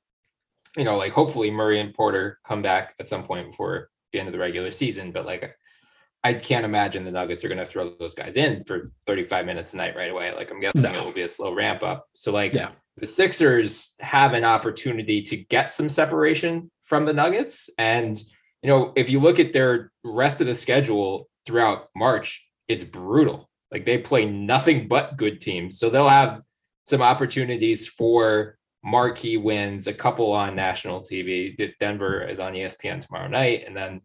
you 0.77 0.85
know, 0.85 0.97
like 0.97 1.12
hopefully 1.12 1.51
Murray 1.51 1.81
and 1.81 1.95
Porter 1.95 2.39
come 2.45 2.62
back 2.62 2.95
at 2.99 3.09
some 3.09 3.22
point 3.22 3.51
before 3.51 3.91
the 4.12 4.18
end 4.18 4.29
of 4.29 4.33
the 4.33 4.39
regular 4.39 4.70
season. 4.70 5.12
But 5.12 5.27
like, 5.27 5.57
I 6.25 6.33
can't 6.33 6.64
imagine 6.64 7.05
the 7.05 7.11
Nuggets 7.11 7.45
are 7.45 7.49
going 7.49 7.59
to 7.59 7.66
throw 7.66 7.91
those 7.91 8.14
guys 8.14 8.39
in 8.39 8.64
for 8.64 8.91
35 9.07 9.45
minutes 9.45 9.75
a 9.75 9.77
night 9.77 9.95
right 9.95 10.11
away. 10.11 10.33
Like, 10.35 10.51
I'm 10.51 10.61
guessing 10.61 10.93
no. 10.93 10.99
it 10.99 11.05
will 11.05 11.12
be 11.12 11.22
a 11.22 11.29
slow 11.29 11.55
ramp 11.55 11.83
up. 11.83 12.07
So, 12.14 12.33
like, 12.33 12.55
yeah. 12.55 12.70
the 12.97 13.05
Sixers 13.05 13.95
have 14.01 14.33
an 14.33 14.43
opportunity 14.43 15.20
to 15.20 15.37
get 15.37 15.70
some 15.70 15.91
separation 15.91 16.70
from 16.83 17.05
the 17.05 17.12
Nuggets. 17.12 17.68
And, 17.77 18.18
you 18.62 18.70
know, 18.70 18.95
if 18.97 19.11
you 19.11 19.20
look 19.20 19.39
at 19.39 19.53
their 19.53 19.93
rest 20.03 20.41
of 20.41 20.47
the 20.47 20.55
schedule 20.55 21.29
throughout 21.45 21.91
March, 21.95 22.49
it's 22.68 22.85
brutal. 22.85 23.51
Like, 23.70 23.85
they 23.85 23.99
play 23.99 24.25
nothing 24.25 24.89
but 24.89 25.18
good 25.18 25.43
teams. 25.43 25.79
So, 25.79 25.91
they'll 25.91 26.09
have 26.09 26.41
some 26.87 27.03
opportunities 27.03 27.87
for 27.87 28.57
marquee 28.85 29.37
wins, 29.37 29.87
a 29.87 29.95
couple 29.95 30.30
on 30.32 30.55
national 30.55 31.01
TV. 31.01 31.57
Denver 31.80 32.22
is 32.22 32.39
on 32.39 32.53
ESPN 32.53 33.01
tomorrow 33.01 33.28
night, 33.28 33.64
and 33.66 33.76
then 33.76 34.03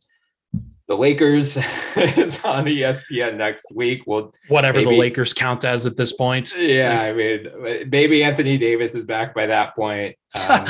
the 0.88 0.98
Lakers 0.98 1.58
is 1.98 2.44
on 2.44 2.66
ESPN 2.66 3.38
next 3.38 3.68
week. 3.76 4.04
Well, 4.08 4.32
whatever 4.48 4.80
maybe, 4.80 4.92
the 4.92 4.98
Lakers 4.98 5.34
count 5.34 5.66
as 5.66 5.86
at 5.86 5.98
this 5.98 6.14
point. 6.14 6.56
Yeah, 6.58 7.02
I 7.02 7.14
mean, 7.14 7.90
maybe 7.90 8.24
Anthony 8.24 8.58
Davis 8.58 8.96
is 8.96 9.06
back 9.06 9.36
by 9.36 9.48
that 9.48 9.76
point. 9.76 10.16
Um, 10.40 10.66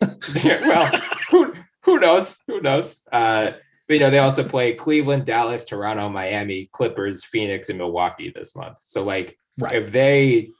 well, 0.44 0.90
who 1.30 1.54
who 1.82 2.00
knows? 2.00 2.40
Who 2.48 2.60
knows? 2.60 3.02
Uh, 3.10 3.52
but 3.86 3.94
you 3.94 4.00
know, 4.00 4.10
they 4.10 4.18
also 4.18 4.42
play 4.42 4.74
Cleveland, 4.74 5.26
Dallas, 5.26 5.64
Toronto, 5.64 6.08
Miami, 6.08 6.68
Clippers, 6.72 7.22
Phoenix, 7.24 7.68
and 7.68 7.78
Milwaukee 7.78 8.32
this 8.34 8.56
month. 8.56 8.78
So, 8.80 9.04
like, 9.04 9.38
right. 9.58 9.74
if 9.74 9.92
they 9.92 10.50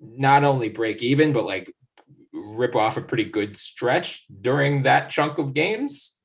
not 0.00 0.44
only 0.44 0.68
break 0.68 1.02
even, 1.02 1.32
but 1.32 1.44
like 1.44 1.72
rip 2.42 2.76
off 2.76 2.96
a 2.96 3.02
pretty 3.02 3.24
good 3.24 3.56
stretch 3.56 4.24
during 4.40 4.82
that 4.82 5.10
chunk 5.10 5.38
of 5.38 5.54
games, 5.54 6.18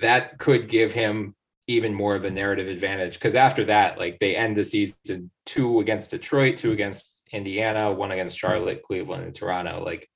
that 0.00 0.38
could 0.38 0.68
give 0.68 0.92
him 0.92 1.34
even 1.66 1.94
more 1.94 2.14
of 2.14 2.24
a 2.24 2.30
narrative 2.30 2.68
advantage. 2.68 3.14
Because 3.14 3.34
after 3.34 3.64
that, 3.66 3.98
like 3.98 4.18
they 4.18 4.36
end 4.36 4.56
the 4.56 4.64
season 4.64 5.30
two 5.46 5.80
against 5.80 6.10
Detroit, 6.10 6.56
two 6.56 6.72
against 6.72 7.22
Indiana, 7.32 7.92
one 7.92 8.12
against 8.12 8.38
Charlotte, 8.38 8.82
Cleveland, 8.82 9.24
and 9.24 9.34
Toronto. 9.34 9.82
Like, 9.84 10.08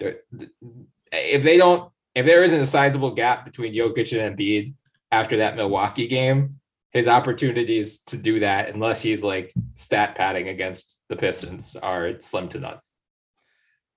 if 0.00 1.42
they 1.42 1.56
don't, 1.56 1.90
if 2.14 2.24
there 2.26 2.42
isn't 2.44 2.60
a 2.60 2.66
sizable 2.66 3.12
gap 3.12 3.44
between 3.44 3.74
Jokic 3.74 4.18
and 4.18 4.36
Embiid 4.36 4.74
after 5.12 5.38
that 5.38 5.56
Milwaukee 5.56 6.06
game, 6.06 6.60
his 6.92 7.08
opportunities 7.08 8.00
to 8.00 8.16
do 8.16 8.40
that, 8.40 8.70
unless 8.70 9.02
he's 9.02 9.22
like 9.22 9.52
stat 9.74 10.14
padding 10.14 10.48
against 10.48 10.98
the 11.08 11.16
Pistons, 11.16 11.76
are 11.76 12.18
slim 12.18 12.48
to 12.48 12.58
none 12.58 12.78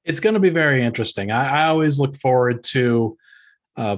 it's 0.06 0.20
going 0.20 0.34
to 0.34 0.40
be 0.40 0.50
very 0.50 0.84
interesting. 0.84 1.32
I, 1.32 1.64
I 1.64 1.68
always 1.68 2.00
look 2.00 2.16
forward 2.16 2.64
to 2.66 3.18
uh, 3.78 3.98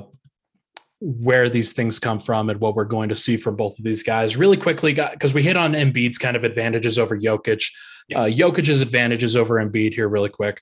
where 0.99 1.49
these 1.49 1.74
things 1.74 1.99
come 1.99 2.20
from 2.20 2.49
and 2.49 2.60
what 2.60 2.76
we're 2.76 2.86
going 2.86 3.10
to 3.10 3.16
see 3.16 3.38
from 3.38 3.56
both 3.56 3.78
of 3.78 3.84
these 3.84 4.04
guys. 4.04 4.38
Really 4.38 4.58
quickly, 4.58 4.93
because 4.93 5.34
we 5.34 5.41
hit 5.41 5.58
on 5.58 5.74
Embiid's 5.74 6.18
kind 6.18 6.36
of 6.38 6.43
advantages 6.43 6.99
over 6.99 7.18
Jokic, 7.18 7.66
yeah. 8.08 8.22
uh, 8.22 8.30
Jokic's 8.30 8.82
advantages 8.82 9.36
over 9.36 9.56
Embiid 9.56 9.93
here, 9.93 10.08
really 10.08 10.30
quick. 10.30 10.62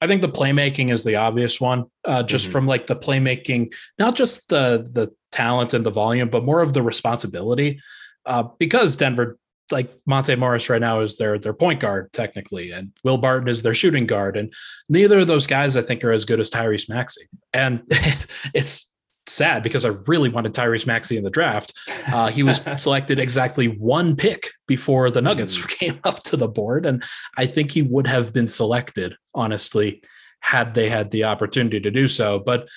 I 0.00 0.06
think 0.06 0.20
the 0.20 0.28
playmaking 0.28 0.92
is 0.92 1.02
the 1.02 1.16
obvious 1.16 1.60
one, 1.60 1.86
uh, 2.04 2.22
just 2.22 2.44
mm-hmm. 2.44 2.52
from 2.52 2.66
like 2.66 2.86
the 2.86 2.96
playmaking, 2.96 3.72
not 3.98 4.16
just 4.16 4.48
the 4.50 4.86
the 4.92 5.10
talent 5.32 5.72
and 5.72 5.84
the 5.84 5.90
volume, 5.90 6.28
but 6.28 6.44
more 6.44 6.60
of 6.60 6.74
the 6.74 6.82
responsibility. 6.82 7.80
Uh, 8.26 8.44
because 8.58 8.96
Denver 8.96 9.38
like 9.70 9.90
Monte 10.06 10.36
Morris 10.36 10.68
right 10.68 10.80
now 10.80 11.00
is 11.00 11.16
their 11.16 11.38
their 11.38 11.54
point 11.54 11.80
guard 11.80 12.12
technically, 12.12 12.70
and 12.72 12.92
Will 13.02 13.18
Barton 13.18 13.48
is 13.48 13.62
their 13.62 13.74
shooting 13.74 14.06
guard, 14.06 14.36
and 14.36 14.52
neither 14.88 15.20
of 15.20 15.26
those 15.26 15.46
guys 15.46 15.76
I 15.76 15.82
think 15.82 16.04
are 16.04 16.12
as 16.12 16.24
good 16.24 16.40
as 16.40 16.50
Tyrese 16.50 16.88
Maxey. 16.88 17.28
And 17.52 17.82
it's 17.90 18.26
it's 18.52 18.92
sad 19.26 19.62
because 19.62 19.84
I 19.84 19.90
really 20.06 20.28
wanted 20.28 20.52
Tyrese 20.52 20.86
Maxey 20.86 21.16
in 21.16 21.24
the 21.24 21.30
draft. 21.30 21.72
Uh, 22.12 22.28
he 22.28 22.42
was 22.42 22.60
selected 22.76 23.18
exactly 23.18 23.66
one 23.68 24.16
pick 24.16 24.50
before 24.66 25.10
the 25.10 25.22
Nuggets 25.22 25.58
mm. 25.58 25.68
came 25.68 26.00
up 26.04 26.22
to 26.24 26.36
the 26.36 26.48
board. 26.48 26.86
And 26.86 27.02
I 27.36 27.46
think 27.46 27.72
he 27.72 27.82
would 27.82 28.06
have 28.06 28.32
been 28.32 28.48
selected, 28.48 29.16
honestly, 29.34 30.02
had 30.40 30.74
they 30.74 30.88
had 30.88 31.10
the 31.10 31.24
opportunity 31.24 31.80
to 31.80 31.90
do 31.90 32.06
so. 32.06 32.38
But 32.38 32.68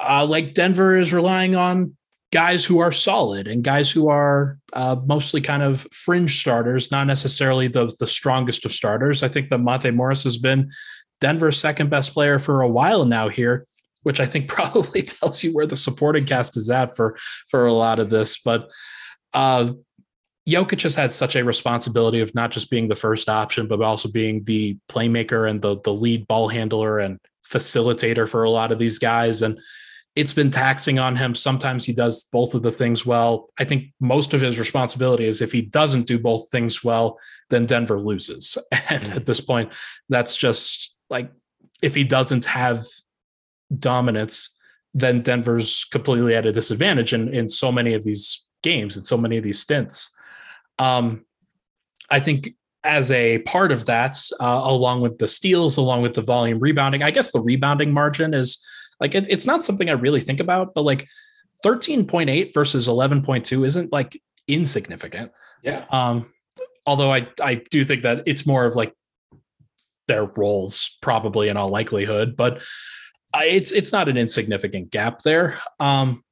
uh, 0.00 0.26
like 0.26 0.54
Denver 0.54 0.96
is 0.96 1.12
relying 1.12 1.54
on 1.54 1.96
guys 2.34 2.64
who 2.64 2.80
are 2.80 2.90
solid 2.90 3.46
and 3.46 3.62
guys 3.62 3.88
who 3.88 4.08
are 4.08 4.58
uh, 4.72 4.96
mostly 5.06 5.40
kind 5.40 5.62
of 5.62 5.86
fringe 5.92 6.40
starters, 6.40 6.90
not 6.90 7.06
necessarily 7.06 7.68
the, 7.68 7.94
the 8.00 8.08
strongest 8.08 8.64
of 8.64 8.72
starters. 8.72 9.22
I 9.22 9.28
think 9.28 9.50
that 9.50 9.58
Monte 9.58 9.92
Morris 9.92 10.24
has 10.24 10.36
been 10.36 10.68
Denver's 11.20 11.60
second 11.60 11.90
best 11.90 12.12
player 12.12 12.40
for 12.40 12.62
a 12.62 12.68
while 12.68 13.04
now 13.04 13.28
here 13.28 13.64
which 14.04 14.20
I 14.20 14.26
think 14.26 14.48
probably 14.58 15.02
tells 15.02 15.42
you 15.42 15.52
where 15.52 15.66
the 15.66 15.76
supporting 15.76 16.26
cast 16.26 16.56
is 16.56 16.68
at 16.68 16.94
for 16.94 17.16
for 17.48 17.66
a 17.66 17.72
lot 17.72 17.98
of 17.98 18.10
this. 18.10 18.38
But 18.38 18.68
uh, 19.32 19.72
Jokic 20.48 20.82
has 20.82 20.94
had 20.94 21.12
such 21.12 21.36
a 21.36 21.44
responsibility 21.44 22.20
of 22.20 22.34
not 22.34 22.52
just 22.52 22.70
being 22.70 22.88
the 22.88 22.94
first 22.94 23.28
option, 23.28 23.66
but 23.66 23.80
also 23.80 24.10
being 24.10 24.44
the 24.44 24.76
playmaker 24.88 25.48
and 25.48 25.60
the 25.60 25.80
the 25.80 25.92
lead 25.92 26.28
ball 26.28 26.48
handler 26.48 26.98
and 26.98 27.18
facilitator 27.50 28.28
for 28.28 28.44
a 28.44 28.50
lot 28.50 28.72
of 28.72 28.78
these 28.78 28.98
guys. 28.98 29.42
And 29.42 29.58
it's 30.16 30.32
been 30.32 30.50
taxing 30.50 30.98
on 30.98 31.16
him. 31.16 31.34
Sometimes 31.34 31.84
he 31.84 31.92
does 31.92 32.24
both 32.24 32.54
of 32.54 32.62
the 32.62 32.70
things 32.70 33.04
well. 33.04 33.50
I 33.58 33.64
think 33.64 33.92
most 34.00 34.32
of 34.32 34.40
his 34.40 34.58
responsibility 34.58 35.26
is 35.26 35.42
if 35.42 35.50
he 35.50 35.62
doesn't 35.62 36.06
do 36.06 36.18
both 36.18 36.48
things 36.50 36.84
well, 36.84 37.18
then 37.50 37.66
Denver 37.66 37.98
loses. 37.98 38.56
And 38.88 39.02
mm-hmm. 39.02 39.12
at 39.12 39.26
this 39.26 39.40
point, 39.40 39.72
that's 40.08 40.36
just 40.36 40.94
like 41.10 41.30
if 41.82 41.94
he 41.94 42.04
doesn't 42.04 42.44
have 42.44 42.84
dominance, 43.76 44.56
then 44.92 45.22
Denver's 45.22 45.84
completely 45.86 46.36
at 46.36 46.46
a 46.46 46.52
disadvantage 46.52 47.12
in, 47.12 47.34
in 47.34 47.48
so 47.48 47.72
many 47.72 47.94
of 47.94 48.04
these 48.04 48.46
games 48.62 48.96
and 48.96 49.06
so 49.06 49.16
many 49.16 49.36
of 49.36 49.42
these 49.42 49.58
stints. 49.58 50.14
Um, 50.78 51.24
I 52.10 52.20
think 52.20 52.50
as 52.84 53.10
a 53.10 53.38
part 53.38 53.72
of 53.72 53.86
that, 53.86 54.18
uh, 54.38 54.60
along 54.64 55.00
with 55.00 55.18
the 55.18 55.26
steals, 55.26 55.76
along 55.78 56.02
with 56.02 56.14
the 56.14 56.20
volume 56.20 56.60
rebounding, 56.60 57.02
I 57.02 57.10
guess 57.10 57.32
the 57.32 57.40
rebounding 57.40 57.92
margin 57.92 58.34
is 58.34 58.62
like 59.00 59.14
it, 59.14 59.26
it's 59.28 59.46
not 59.46 59.64
something 59.64 59.88
I 59.88 59.92
really 59.92 60.20
think 60.20 60.40
about, 60.40 60.74
but 60.74 60.82
like 60.82 61.06
13.8 61.64 62.52
versus 62.54 62.88
11.2 62.88 63.66
isn't 63.66 63.92
like 63.92 64.20
insignificant. 64.48 65.32
Yeah. 65.62 65.84
Um, 65.90 66.32
although 66.86 67.12
I 67.12 67.28
I 67.42 67.62
do 67.70 67.84
think 67.84 68.02
that 68.02 68.22
it's 68.26 68.46
more 68.46 68.66
of 68.66 68.76
like 68.76 68.94
their 70.08 70.24
roles 70.24 70.98
probably 71.00 71.48
in 71.48 71.56
all 71.56 71.68
likelihood, 71.68 72.36
but 72.36 72.62
it's 73.34 73.72
it's 73.72 73.92
not 73.92 74.08
an 74.08 74.16
insignificant 74.16 74.90
gap 74.90 75.22
there. 75.22 75.58
Um, 75.80 76.22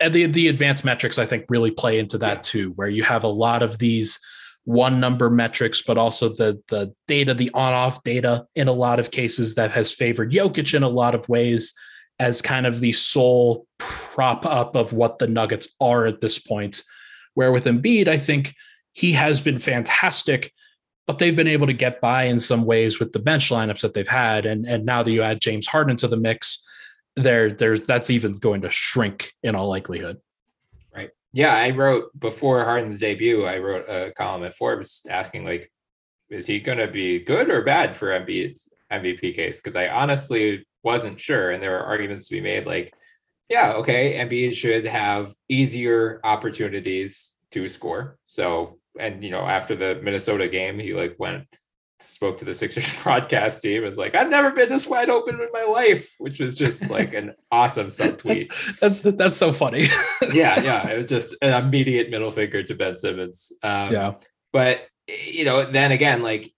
and 0.00 0.12
the 0.12 0.26
the 0.26 0.48
advanced 0.48 0.84
metrics 0.84 1.18
I 1.18 1.26
think 1.26 1.44
really 1.48 1.70
play 1.70 1.98
into 1.98 2.18
that 2.18 2.38
yeah. 2.38 2.42
too, 2.42 2.70
where 2.76 2.88
you 2.88 3.02
have 3.02 3.24
a 3.24 3.28
lot 3.28 3.62
of 3.62 3.78
these 3.78 4.18
one 4.64 5.00
number 5.00 5.30
metrics, 5.30 5.82
but 5.82 5.98
also 5.98 6.28
the 6.28 6.60
the 6.68 6.92
data, 7.08 7.34
the 7.34 7.50
on 7.54 7.72
off 7.72 8.02
data 8.02 8.46
in 8.54 8.68
a 8.68 8.72
lot 8.72 8.98
of 8.98 9.10
cases 9.10 9.54
that 9.54 9.70
has 9.70 9.92
favored 9.92 10.32
Jokic 10.32 10.74
in 10.74 10.82
a 10.82 10.88
lot 10.88 11.14
of 11.14 11.28
ways 11.28 11.74
as 12.18 12.42
kind 12.42 12.66
of 12.66 12.80
the 12.80 12.92
sole 12.92 13.66
prop 13.78 14.44
up 14.44 14.76
of 14.76 14.92
what 14.92 15.18
the 15.18 15.26
Nuggets 15.26 15.68
are 15.80 16.06
at 16.06 16.20
this 16.20 16.38
point. 16.38 16.82
Where 17.34 17.52
with 17.52 17.64
Embiid, 17.64 18.08
I 18.08 18.18
think 18.18 18.54
he 18.92 19.12
has 19.12 19.40
been 19.40 19.58
fantastic 19.58 20.52
but 21.10 21.18
they've 21.18 21.34
been 21.34 21.48
able 21.48 21.66
to 21.66 21.72
get 21.72 22.00
by 22.00 22.22
in 22.22 22.38
some 22.38 22.64
ways 22.64 23.00
with 23.00 23.12
the 23.12 23.18
bench 23.18 23.50
lineups 23.50 23.80
that 23.80 23.94
they've 23.94 24.06
had. 24.06 24.46
And 24.46 24.64
and 24.64 24.84
now 24.84 25.02
that 25.02 25.10
you 25.10 25.22
add 25.22 25.40
James 25.40 25.66
Harden 25.66 25.96
to 25.96 26.06
the 26.06 26.16
mix, 26.16 26.64
there 27.16 27.50
there's 27.50 27.82
that's 27.82 28.10
even 28.10 28.34
going 28.34 28.60
to 28.60 28.70
shrink 28.70 29.32
in 29.42 29.56
all 29.56 29.68
likelihood. 29.68 30.18
Yeah, 31.32 31.54
I 31.54 31.70
wrote 31.70 32.10
before 32.18 32.64
Harden's 32.64 33.00
debut, 33.00 33.44
I 33.44 33.58
wrote 33.58 33.88
a 33.88 34.12
column 34.16 34.42
at 34.44 34.56
Forbes 34.56 35.06
asking 35.08 35.44
like, 35.44 35.70
is 36.28 36.46
he 36.46 36.60
going 36.60 36.78
to 36.78 36.88
be 36.88 37.20
good 37.20 37.50
or 37.50 37.62
bad 37.62 37.94
for 37.94 38.08
Embiid's 38.08 38.68
MVP 38.92 39.34
case? 39.34 39.60
Because 39.60 39.76
I 39.76 39.88
honestly 39.88 40.66
wasn't 40.82 41.20
sure, 41.20 41.50
and 41.50 41.62
there 41.62 41.72
were 41.72 41.84
arguments 41.84 42.28
to 42.28 42.34
be 42.34 42.40
made 42.40 42.66
like, 42.66 42.94
yeah, 43.48 43.74
okay, 43.74 44.14
Embiid 44.14 44.54
should 44.54 44.86
have 44.86 45.34
easier 45.48 46.20
opportunities 46.24 47.34
to 47.52 47.68
score. 47.68 48.16
So 48.26 48.78
and 48.98 49.22
you 49.22 49.30
know, 49.30 49.42
after 49.42 49.76
the 49.76 50.00
Minnesota 50.02 50.48
game, 50.48 50.78
he 50.78 50.94
like 50.94 51.16
went 51.18 51.46
spoke 52.02 52.38
to 52.38 52.44
the 52.44 52.54
Sixers 52.54 52.94
broadcast 53.02 53.62
team. 53.62 53.82
Was 53.82 53.98
like, 53.98 54.14
I've 54.14 54.30
never 54.30 54.50
been 54.50 54.68
this 54.68 54.86
wide 54.86 55.10
open 55.10 55.34
in 55.34 55.48
my 55.52 55.64
life, 55.64 56.14
which 56.18 56.40
was 56.40 56.54
just 56.54 56.90
like 56.90 57.14
an 57.14 57.34
awesome 57.52 57.88
subtweet. 57.88 58.48
That's, 58.80 59.00
that's 59.00 59.16
that's 59.16 59.36
so 59.36 59.52
funny. 59.52 59.86
yeah, 60.32 60.62
yeah, 60.62 60.88
it 60.88 60.96
was 60.96 61.06
just 61.06 61.36
an 61.42 61.64
immediate 61.64 62.10
middle 62.10 62.30
finger 62.30 62.62
to 62.62 62.74
Ben 62.74 62.96
Simmons. 62.96 63.52
Um, 63.62 63.92
yeah, 63.92 64.14
but 64.52 64.86
you 65.08 65.44
know, 65.44 65.70
then 65.70 65.92
again, 65.92 66.22
like 66.22 66.52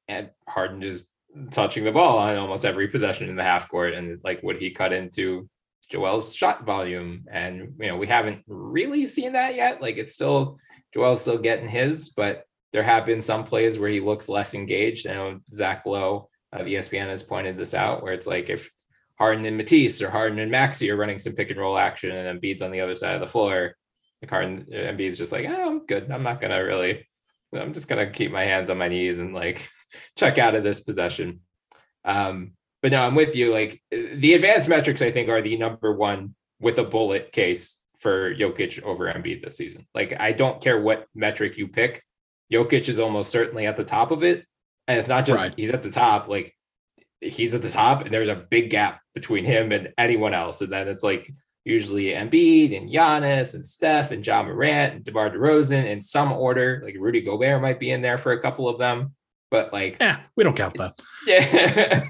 Harden 0.47 0.83
is 0.83 1.09
touching 1.51 1.85
the 1.85 1.93
ball 1.93 2.19
on 2.19 2.37
almost 2.37 2.65
every 2.65 2.89
possession 2.89 3.29
in 3.29 3.37
the 3.37 3.43
half 3.43 3.69
court, 3.69 3.95
and 3.95 4.21
like 4.23 4.43
would 4.43 4.59
he 4.59 4.71
cut 4.71 4.93
into 4.93 5.49
Joel's 5.91 6.35
shot 6.35 6.65
volume? 6.65 7.25
And 7.31 7.75
you 7.79 7.89
know, 7.89 7.97
we 7.97 8.07
haven't 8.07 8.43
really 8.47 9.07
seen 9.07 9.33
that 9.33 9.55
yet. 9.55 9.81
Like 9.81 9.97
it's 9.97 10.15
still 10.15 10.59
Joel's 10.93 11.23
still 11.23 11.39
getting 11.39 11.69
his, 11.69 12.11
but 12.11 12.45
there 12.73 12.83
have 12.83 13.07
been 13.07 13.23
some 13.23 13.45
plays 13.45 13.79
where 13.79 13.91
he 13.91 14.01
looks 14.01 14.29
less 14.29 14.55
engaged. 14.55 15.07
I 15.07 15.15
know 15.15 15.41
Zach 15.53 15.85
Lowe 15.87 16.29
of 16.53 16.67
ESPN 16.67 17.09
has 17.09 17.23
pointed 17.23 17.57
this 17.57 17.75
out, 17.75 18.03
where 18.03 18.13
it's 18.13 18.27
like 18.27 18.51
if 18.51 18.71
Harden 19.19 19.45
and 19.45 19.57
Matisse 19.57 20.03
or 20.03 20.11
Harden 20.11 20.39
and 20.39 20.51
Maxey 20.51 20.91
are 20.91 20.97
running 20.97 21.19
some 21.19 21.35
pick 21.35 21.51
and 21.51 21.61
roll 21.61 21.79
action 21.79 22.11
and 22.11 22.41
Embiid's 22.41 22.63
on 22.63 22.71
the 22.71 22.81
other 22.81 22.95
side 22.95 23.15
of 23.15 23.21
the 23.21 23.27
floor, 23.27 23.75
like 24.21 24.31
Harden 24.31 24.67
Embiid's 24.73 25.19
just 25.19 25.33
like, 25.33 25.47
oh, 25.49 25.71
I'm 25.71 25.87
good. 25.87 26.11
I'm 26.11 26.23
not 26.23 26.41
gonna 26.41 26.63
really. 26.63 27.07
I'm 27.55 27.75
just 27.75 27.89
gonna 27.89 28.11
keep 28.11 28.33
my 28.33 28.45
hands 28.45 28.71
on 28.71 28.79
my 28.79 28.89
knees 28.89 29.19
and 29.19 29.35
like 29.35 29.69
check 30.17 30.39
out 30.39 30.55
of 30.55 30.65
this 30.65 30.81
possession. 30.81 31.41
Um, 32.05 32.53
but 32.81 32.93
no, 32.93 33.03
I'm 33.03 33.15
with 33.15 33.37
you. 33.37 33.53
Like 33.53 33.83
the 33.91 34.35
advanced 34.35 34.69
metrics, 34.69 35.03
I 35.03 35.11
think, 35.11 35.29
are 35.29 35.43
the 35.43 35.57
number 35.57 35.95
one 35.95 36.35
with 36.61 36.79
a 36.79 36.85
bullet 36.85 37.33
case 37.33 37.81
for 38.01 38.35
Jokic 38.35 38.83
over 38.83 39.13
Embiid 39.13 39.45
this 39.45 39.57
season. 39.57 39.87
Like 39.95 40.15
I 40.19 40.33
don't 40.33 40.61
care 40.61 40.81
what 40.81 41.07
metric 41.15 41.59
you 41.59 41.69
pick, 41.69 42.03
Jokic 42.53 42.89
is 42.89 43.01
almost 43.01 43.31
certainly 43.31 43.67
at 43.67 43.77
the 43.77 43.85
top 43.85 44.11
of 44.11 44.23
it. 44.23 44.45
And 44.89 44.99
it's 44.99 45.09
not 45.09 45.25
just 45.27 45.41
right. 45.41 45.55
he's 45.57 45.71
at 45.71 45.83
the 45.83 45.91
top, 45.91 46.29
like 46.29 46.55
he's 47.21 47.55
at 47.55 47.63
the 47.63 47.71
top, 47.71 48.03
and 48.03 48.13
there's 48.13 48.29
a 48.29 48.35
big 48.35 48.71
gap 48.71 49.01
between 49.15 49.45
him 49.45 49.73
and 49.73 49.93
anyone 49.97 50.35
else. 50.35 50.61
And 50.61 50.73
then 50.73 50.89
it's 50.89 51.05
like 51.05 51.33
usually 51.65 52.07
Embiid 52.07 52.77
and 52.77 52.91
Giannis 52.91 53.55
and 53.55 53.65
Steph 53.65 54.11
and 54.11 54.27
Ja 54.27 54.43
Morant 54.43 54.95
and 54.95 55.05
DeMar 55.05 55.31
DeRozan 55.31 55.87
in 55.87 56.03
some 56.03 56.33
order. 56.33 56.83
Like 56.85 56.97
Rudy 56.99 57.21
Gobert 57.21 57.63
might 57.63 57.79
be 57.79 57.91
in 57.93 58.03
there 58.03 58.19
for 58.19 58.33
a 58.33 58.41
couple 58.41 58.69
of 58.69 58.79
them, 58.79 59.15
but 59.51 59.73
like 59.73 59.99
yeah, 60.01 60.21
we 60.37 60.45
don't 60.45 60.57
count 60.57 60.77
that. 60.79 61.01
Yeah. 61.27 62.05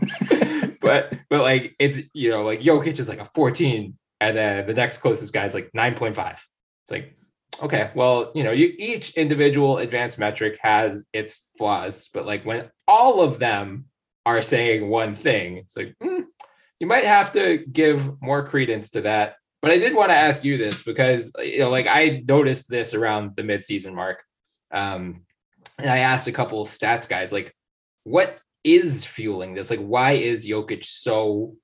but 0.81 1.13
but 1.29 1.43
like 1.43 1.75
it's 1.79 2.01
you 2.15 2.31
know 2.31 2.43
like 2.43 2.61
Jokic 2.61 2.99
is 2.99 3.09
like 3.09 3.21
a 3.21 3.29
14 3.35 3.97
and 4.21 4.37
then 4.37 4.67
the 4.67 4.75
next 4.75 4.99
closest 4.99 5.33
guy 5.33 5.47
is 5.47 5.55
like 5.55 5.71
9.5 5.73 6.17
it's 6.17 6.91
like 6.91 7.17
okay 7.61 7.91
well 7.95 8.33
you 8.35 8.43
know 8.43 8.53
you 8.53 8.73
each 8.79 9.15
individual 9.15 9.79
advanced 9.79 10.19
metric 10.19 10.59
has 10.63 11.07
its 11.13 11.49
flaws 11.59 12.09
but 12.15 12.27
like 12.27 12.45
when 12.45 12.71
all 12.89 13.21
of 13.21 13.39
them 13.39 13.85
are 14.25 14.41
saying 14.41 14.89
one 14.89 15.15
thing 15.15 15.57
it's 15.57 15.77
like 15.77 15.95
mm, 16.03 16.25
you 16.81 16.87
might 16.87 17.05
have 17.05 17.33
to 17.33 17.59
give 17.71 18.21
more 18.21 18.45
credence 18.45 18.91
to 18.91 19.03
that. 19.03 19.37
But 19.61 19.71
i 19.71 19.79
did 19.79 19.95
want 19.95 20.11
to 20.11 20.17
ask 20.17 20.45
you 20.45 20.59
this 20.59 20.83
because 20.83 21.33
you 21.39 21.61
know 21.61 21.71
like 21.71 21.87
i 21.87 22.23
noticed 22.27 22.69
this 22.69 22.95
around 22.95 23.37
the 23.37 23.43
midseason 23.43 23.95
mark 23.95 24.25
um 24.73 25.23
and 25.79 25.89
i 25.91 25.99
asked 25.99 26.27
a 26.27 26.33
couple 26.33 26.65
stats 26.65 27.09
guys 27.09 27.33
like 27.33 27.55
what 28.05 28.41
is 28.65 29.05
fueling 29.05 29.55
this? 29.55 29.71
Like 29.71 29.81
why 29.81 30.13
is 30.13 30.47
Jokic 30.47 30.85
so 30.85 31.57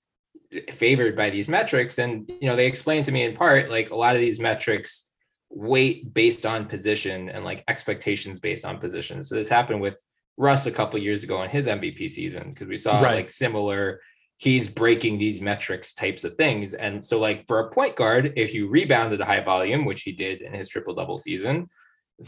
favored 0.70 1.16
by 1.16 1.30
these 1.30 1.48
metrics? 1.48 1.98
And 1.98 2.30
you 2.40 2.48
know 2.48 2.56
they 2.56 2.66
explained 2.66 3.04
to 3.06 3.12
me 3.12 3.24
in 3.24 3.36
part 3.36 3.70
like 3.70 3.90
a 3.90 3.96
lot 3.96 4.14
of 4.14 4.20
these 4.20 4.40
metrics 4.40 5.07
weight 5.50 6.12
based 6.12 6.44
on 6.44 6.66
position 6.66 7.28
and 7.30 7.44
like 7.44 7.64
expectations 7.68 8.38
based 8.38 8.64
on 8.64 8.78
position 8.78 9.22
so 9.22 9.34
this 9.34 9.48
happened 9.48 9.80
with 9.80 10.02
russ 10.36 10.66
a 10.66 10.70
couple 10.70 10.98
years 10.98 11.24
ago 11.24 11.42
in 11.42 11.50
his 11.50 11.66
mvp 11.66 12.10
season 12.10 12.50
because 12.50 12.68
we 12.68 12.76
saw 12.76 13.00
right. 13.00 13.14
like 13.14 13.28
similar 13.28 14.00
he's 14.36 14.68
breaking 14.68 15.18
these 15.18 15.40
metrics 15.40 15.94
types 15.94 16.22
of 16.22 16.34
things 16.34 16.74
and 16.74 17.04
so 17.04 17.18
like 17.18 17.44
for 17.48 17.60
a 17.60 17.70
point 17.70 17.96
guard 17.96 18.32
if 18.36 18.54
you 18.54 18.68
rebounded 18.68 19.20
a 19.20 19.24
high 19.24 19.42
volume 19.42 19.84
which 19.84 20.02
he 20.02 20.12
did 20.12 20.42
in 20.42 20.52
his 20.52 20.68
triple 20.68 20.94
double 20.94 21.16
season 21.16 21.68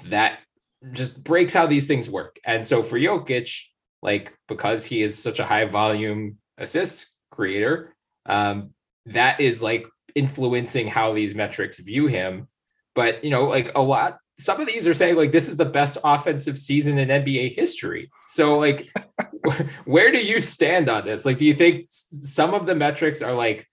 that 0.07 0.39
just 0.93 1.23
breaks 1.23 1.53
how 1.53 1.67
these 1.67 1.87
things 1.87 2.09
work 2.09 2.39
and 2.45 2.65
so 2.65 2.83
for 2.83 2.99
Jokic 2.99 3.65
like 4.03 4.35
because 4.49 4.87
he 4.87 5.03
is 5.03 5.17
such 5.17 5.39
a 5.39 5.45
high 5.45 5.67
volume 5.67 6.39
assist 6.57 7.11
creator 7.31 7.95
um, 8.27 8.71
that 9.07 9.41
is 9.41 9.63
like 9.63 9.87
influencing 10.15 10.87
how 10.87 11.13
these 11.13 11.35
metrics 11.35 11.79
view 11.79 12.07
him. 12.07 12.49
But 13.01 13.25
you 13.25 13.31
know, 13.31 13.45
like 13.45 13.73
a 13.75 13.81
lot, 13.81 14.19
some 14.39 14.61
of 14.61 14.67
these 14.67 14.87
are 14.87 14.93
saying 14.93 15.17
like 15.17 15.33
this 15.33 15.49
is 15.49 15.57
the 15.57 15.65
best 15.65 15.97
offensive 16.05 16.59
season 16.59 16.99
in 16.99 17.09
NBA 17.09 17.55
history. 17.55 18.11
So 18.27 18.59
like, 18.59 18.93
where 19.87 20.13
do 20.13 20.19
you 20.19 20.39
stand 20.39 20.91
on 20.91 21.07
this? 21.07 21.25
Like, 21.25 21.39
do 21.39 21.47
you 21.47 21.55
think 21.55 21.87
some 21.89 22.53
of 22.53 22.67
the 22.67 22.75
metrics 22.75 23.23
are 23.23 23.33
like 23.33 23.67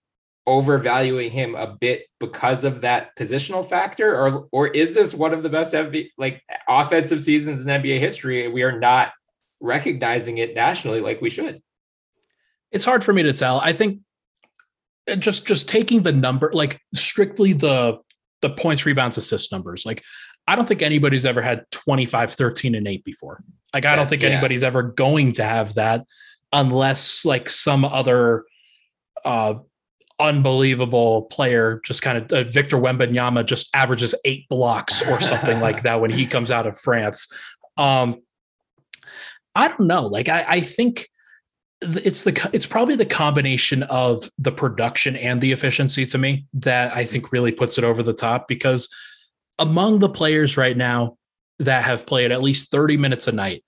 overvaluing 0.46 1.30
him 1.30 1.56
a 1.56 1.68
bit 1.68 2.06
because 2.22 2.64
of 2.64 2.80
that 2.84 3.18
positional 3.18 3.68
factor, 3.68 4.16
or 4.16 4.48
or 4.54 4.68
is 4.70 4.96
this 4.96 5.14
one 5.14 5.34
of 5.34 5.44
the 5.44 5.50
best 5.50 5.76
like 6.18 6.42
offensive 6.70 7.22
seasons 7.22 7.66
in 7.66 7.68
NBA 7.68 8.00
history? 8.00 8.48
We 8.48 8.64
are 8.64 8.80
not 8.80 9.12
recognizing 9.60 10.38
it 10.38 10.56
nationally 10.56 11.02
like 11.02 11.20
we 11.20 11.30
should. 11.30 11.62
It's 12.72 12.86
hard 12.86 13.04
for 13.04 13.12
me 13.12 13.24
to 13.24 13.34
tell. 13.34 13.60
I 13.60 13.74
think 13.74 14.00
uh, 15.06 15.18
just 15.18 15.46
just 15.46 15.68
taking 15.68 16.04
the 16.04 16.14
number, 16.14 16.50
like 16.54 16.80
strictly 16.94 17.52
the 17.52 18.00
the 18.42 18.50
points, 18.50 18.86
rebounds, 18.86 19.18
assist 19.18 19.52
numbers, 19.52 19.86
like 19.86 20.04
I 20.48 20.56
don't 20.56 20.66
think 20.66 20.82
anybody's 20.82 21.26
ever 21.26 21.42
had 21.42 21.66
25, 21.72 22.34
13, 22.34 22.76
and 22.76 22.88
8 22.88 23.04
before. 23.04 23.44
Like, 23.74 23.86
I 23.86 23.98
don't 23.98 24.10
think 24.10 24.24
yeah. 24.24 24.30
anybody's 24.30 24.64
ever 24.64 24.82
going 24.82 25.34
to 25.34 25.44
have 25.44 25.74
that 25.74 26.06
unless 26.54 27.26
like 27.26 27.50
some 27.50 27.84
other 27.84 28.46
uh 29.26 29.56
unbelievable 30.20 31.24
player 31.24 31.82
just 31.86 32.02
kind 32.02 32.18
of 32.18 32.32
uh, 32.32 32.50
Victor 32.50 32.78
Wembanyama 32.78 33.46
just 33.46 33.70
averages 33.76 34.16
eight 34.26 34.48
blocks 34.50 35.08
or 35.08 35.20
something 35.20 35.60
like 35.60 35.82
that 35.84 36.00
when 36.00 36.10
he 36.10 36.26
comes 36.26 36.50
out 36.50 36.66
of 36.66 36.80
France. 36.80 37.28
Um 37.78 38.22
I 39.54 39.68
don't 39.68 39.88
know. 39.88 40.08
Like 40.08 40.30
I, 40.30 40.46
I 40.48 40.60
think 40.62 41.10
it's 41.82 42.24
the 42.24 42.50
it's 42.54 42.66
probably 42.66 42.96
the 42.96 43.06
combination 43.06 43.84
of 43.84 44.30
the 44.38 44.52
production 44.52 45.16
and 45.16 45.42
the 45.42 45.52
efficiency 45.52 46.06
to 46.08 46.18
me 46.18 46.46
that 46.54 46.96
I 46.96 47.06
think 47.06 47.32
really 47.32 47.52
puts 47.52 47.78
it 47.78 47.84
over 47.84 48.02
the 48.02 48.14
top 48.14 48.48
because 48.48 48.90
among 49.60 50.00
the 50.00 50.10
players 50.10 50.58
right 50.58 50.76
now 50.76 51.18
that 51.60 51.84
have 51.84 52.06
played 52.06 52.32
at 52.32 52.42
least 52.42 52.72
30 52.72 52.98
minutes 52.98 53.28
a 53.28 53.32
night, 53.32 53.64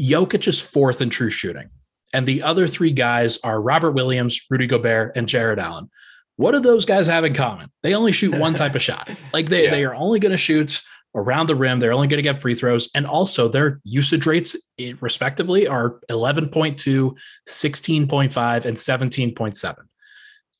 Jokic 0.00 0.46
is 0.46 0.60
fourth 0.60 1.00
in 1.00 1.10
true 1.10 1.30
shooting. 1.30 1.70
And 2.14 2.26
the 2.26 2.42
other 2.42 2.66
three 2.66 2.92
guys 2.92 3.38
are 3.44 3.60
Robert 3.60 3.92
Williams, 3.92 4.40
Rudy 4.48 4.66
Gobert, 4.66 5.16
and 5.16 5.28
Jarrett 5.28 5.58
Allen. 5.58 5.90
What 6.36 6.52
do 6.52 6.60
those 6.60 6.86
guys 6.86 7.06
have 7.08 7.24
in 7.24 7.34
common? 7.34 7.70
They 7.82 7.94
only 7.94 8.12
shoot 8.12 8.34
one 8.34 8.54
type 8.54 8.74
of 8.74 8.82
shot. 8.82 9.10
Like 9.32 9.46
they, 9.46 9.64
yeah. 9.64 9.70
they 9.70 9.84
are 9.84 9.94
only 9.94 10.20
going 10.20 10.32
to 10.32 10.38
shoot 10.38 10.82
around 11.18 11.48
the 11.48 11.54
rim. 11.54 11.80
They're 11.80 11.92
only 11.92 12.08
going 12.08 12.18
to 12.18 12.22
get 12.22 12.40
free 12.40 12.54
throws. 12.54 12.90
And 12.94 13.06
also 13.06 13.48
their 13.48 13.80
usage 13.84 14.26
rates, 14.26 14.56
eh, 14.78 14.94
respectively, 15.00 15.66
are 15.66 16.00
11.2, 16.10 17.16
16.5, 17.48 18.64
and 18.64 18.76
17.7. 18.76 19.76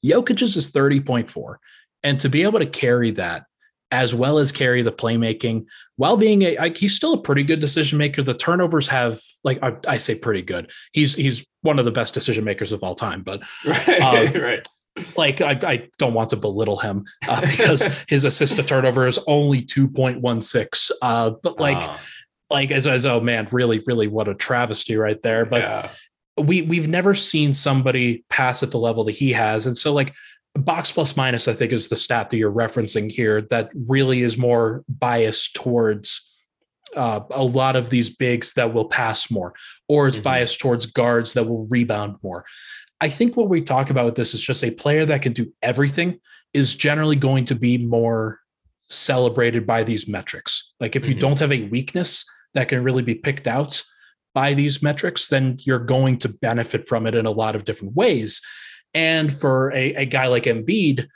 Jokic's 0.04 0.56
is 0.56 0.70
30.4. 0.70 1.56
And 2.02 2.20
to 2.20 2.28
be 2.28 2.42
able 2.42 2.60
to 2.60 2.66
carry 2.66 3.10
that 3.12 3.44
as 3.90 4.14
well 4.14 4.38
as 4.38 4.52
carry 4.52 4.82
the 4.82 4.92
playmaking 4.92 5.64
while 5.96 6.16
being 6.16 6.42
a 6.42 6.56
like, 6.58 6.76
he's 6.76 6.94
still 6.94 7.14
a 7.14 7.22
pretty 7.22 7.42
good 7.42 7.60
decision 7.60 7.98
maker. 7.98 8.22
The 8.22 8.34
turnovers 8.34 8.88
have 8.88 9.20
like 9.44 9.58
I, 9.62 9.76
I, 9.86 9.96
say 9.96 10.14
pretty 10.14 10.42
good. 10.42 10.70
He's 10.92 11.14
he's 11.14 11.46
one 11.62 11.78
of 11.78 11.84
the 11.84 11.90
best 11.90 12.12
decision 12.12 12.44
makers 12.44 12.72
of 12.72 12.82
all 12.82 12.94
time. 12.94 13.22
But 13.22 13.42
right, 13.66 14.00
um, 14.00 14.32
right. 14.42 14.68
Like 15.16 15.40
I, 15.40 15.58
I 15.62 15.88
don't 15.98 16.14
want 16.14 16.30
to 16.30 16.36
belittle 16.36 16.76
him 16.76 17.04
uh, 17.28 17.40
because 17.40 17.82
his 18.08 18.24
assist 18.24 18.56
to 18.56 18.62
turnover 18.62 19.06
is 19.06 19.18
only 19.26 19.62
two 19.62 19.88
point 19.88 20.20
one 20.20 20.40
six. 20.40 20.90
Uh, 21.02 21.32
but 21.42 21.58
like, 21.58 21.82
uh. 21.82 21.96
like 22.50 22.70
as, 22.70 22.86
as 22.86 23.06
oh 23.06 23.20
man, 23.20 23.48
really, 23.50 23.82
really, 23.86 24.06
what 24.06 24.28
a 24.28 24.34
travesty 24.34 24.96
right 24.96 25.20
there. 25.22 25.44
But 25.44 25.62
yeah. 25.62 25.90
we 26.38 26.62
we've 26.62 26.88
never 26.88 27.14
seen 27.14 27.52
somebody 27.52 28.24
pass 28.28 28.62
at 28.62 28.70
the 28.70 28.78
level 28.78 29.04
that 29.04 29.16
he 29.16 29.32
has, 29.32 29.66
and 29.66 29.76
so 29.76 29.92
like 29.92 30.14
box 30.54 30.92
plus 30.92 31.16
minus, 31.16 31.48
I 31.48 31.52
think, 31.52 31.72
is 31.72 31.88
the 31.88 31.96
stat 31.96 32.30
that 32.30 32.36
you're 32.36 32.52
referencing 32.52 33.10
here 33.10 33.42
that 33.50 33.70
really 33.74 34.22
is 34.22 34.36
more 34.36 34.84
biased 34.88 35.54
towards 35.54 36.46
uh, 36.96 37.20
a 37.30 37.44
lot 37.44 37.76
of 37.76 37.90
these 37.90 38.08
bigs 38.08 38.54
that 38.54 38.72
will 38.72 38.86
pass 38.86 39.30
more, 39.30 39.54
or 39.88 40.08
it's 40.08 40.16
mm-hmm. 40.16 40.24
biased 40.24 40.60
towards 40.60 40.86
guards 40.86 41.34
that 41.34 41.44
will 41.44 41.66
rebound 41.66 42.16
more. 42.22 42.44
I 43.00 43.08
think 43.08 43.36
what 43.36 43.48
we 43.48 43.62
talk 43.62 43.90
about 43.90 44.06
with 44.06 44.14
this 44.16 44.34
is 44.34 44.42
just 44.42 44.64
a 44.64 44.70
player 44.70 45.06
that 45.06 45.22
can 45.22 45.32
do 45.32 45.52
everything 45.62 46.20
is 46.52 46.74
generally 46.74 47.16
going 47.16 47.44
to 47.46 47.54
be 47.54 47.78
more 47.78 48.40
celebrated 48.88 49.66
by 49.66 49.84
these 49.84 50.08
metrics. 50.08 50.72
Like 50.80 50.96
if 50.96 51.06
you 51.06 51.12
mm-hmm. 51.12 51.20
don't 51.20 51.38
have 51.38 51.52
a 51.52 51.68
weakness 51.68 52.24
that 52.54 52.68
can 52.68 52.82
really 52.82 53.02
be 53.02 53.14
picked 53.14 53.46
out 53.46 53.84
by 54.34 54.54
these 54.54 54.82
metrics, 54.82 55.28
then 55.28 55.58
you're 55.62 55.78
going 55.78 56.18
to 56.18 56.28
benefit 56.28 56.86
from 56.88 57.06
it 57.06 57.14
in 57.14 57.26
a 57.26 57.30
lot 57.30 57.54
of 57.54 57.64
different 57.64 57.94
ways. 57.94 58.40
And 58.94 59.32
for 59.32 59.70
a, 59.72 59.94
a 59.94 60.04
guy 60.06 60.26
like 60.26 60.44
Embiid, 60.44 61.06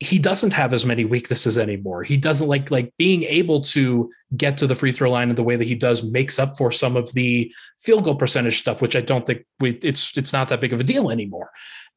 he 0.00 0.18
doesn't 0.18 0.54
have 0.54 0.72
as 0.72 0.86
many 0.86 1.04
weaknesses 1.04 1.58
anymore. 1.58 2.02
He 2.02 2.16
doesn't 2.16 2.48
like 2.48 2.70
like 2.70 2.92
being 2.96 3.22
able 3.24 3.60
to 3.60 4.10
get 4.34 4.56
to 4.56 4.66
the 4.66 4.74
free 4.74 4.92
throw 4.92 5.10
line 5.10 5.28
in 5.28 5.36
the 5.36 5.42
way 5.42 5.56
that 5.56 5.66
he 5.66 5.74
does 5.74 6.02
makes 6.02 6.38
up 6.38 6.56
for 6.56 6.72
some 6.72 6.96
of 6.96 7.12
the 7.12 7.52
field 7.78 8.04
goal 8.04 8.14
percentage 8.14 8.58
stuff, 8.58 8.80
which 8.80 8.96
I 8.96 9.02
don't 9.02 9.26
think 9.26 9.44
we, 9.60 9.78
it's 9.82 10.16
it's 10.16 10.32
not 10.32 10.48
that 10.48 10.60
big 10.62 10.72
of 10.72 10.80
a 10.80 10.84
deal 10.84 11.10
anymore. 11.10 11.50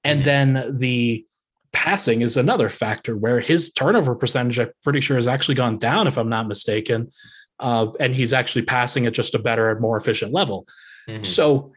And 0.04 0.22
then 0.24 0.76
the 0.78 1.26
passing 1.72 2.22
is 2.22 2.36
another 2.36 2.70
factor 2.70 3.16
where 3.16 3.40
his 3.40 3.72
turnover 3.72 4.16
percentage, 4.16 4.60
I'm 4.60 4.72
pretty 4.84 5.00
sure, 5.00 5.16
has 5.16 5.30
actually 5.30 5.56
gone 5.56 5.78
down, 5.78 6.08
if 6.08 6.18
I'm 6.18 6.30
not 6.30 6.48
mistaken. 6.48 7.12
Uh, 7.58 7.88
and 8.02 8.14
he's 8.14 8.34
actually 8.34 8.64
passing 8.64 9.06
at 9.06 9.14
just 9.14 9.34
a 9.34 9.40
better 9.40 9.70
and 9.72 9.80
more 9.80 9.96
efficient 9.96 10.34
level. 10.34 10.68
Mm-hmm. 11.08 11.24
So 11.24 11.72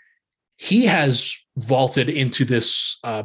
he 0.57 0.87
has 0.87 1.37
vaulted 1.57 2.09
into 2.09 2.45
this 2.45 2.99
uh, 3.05 3.25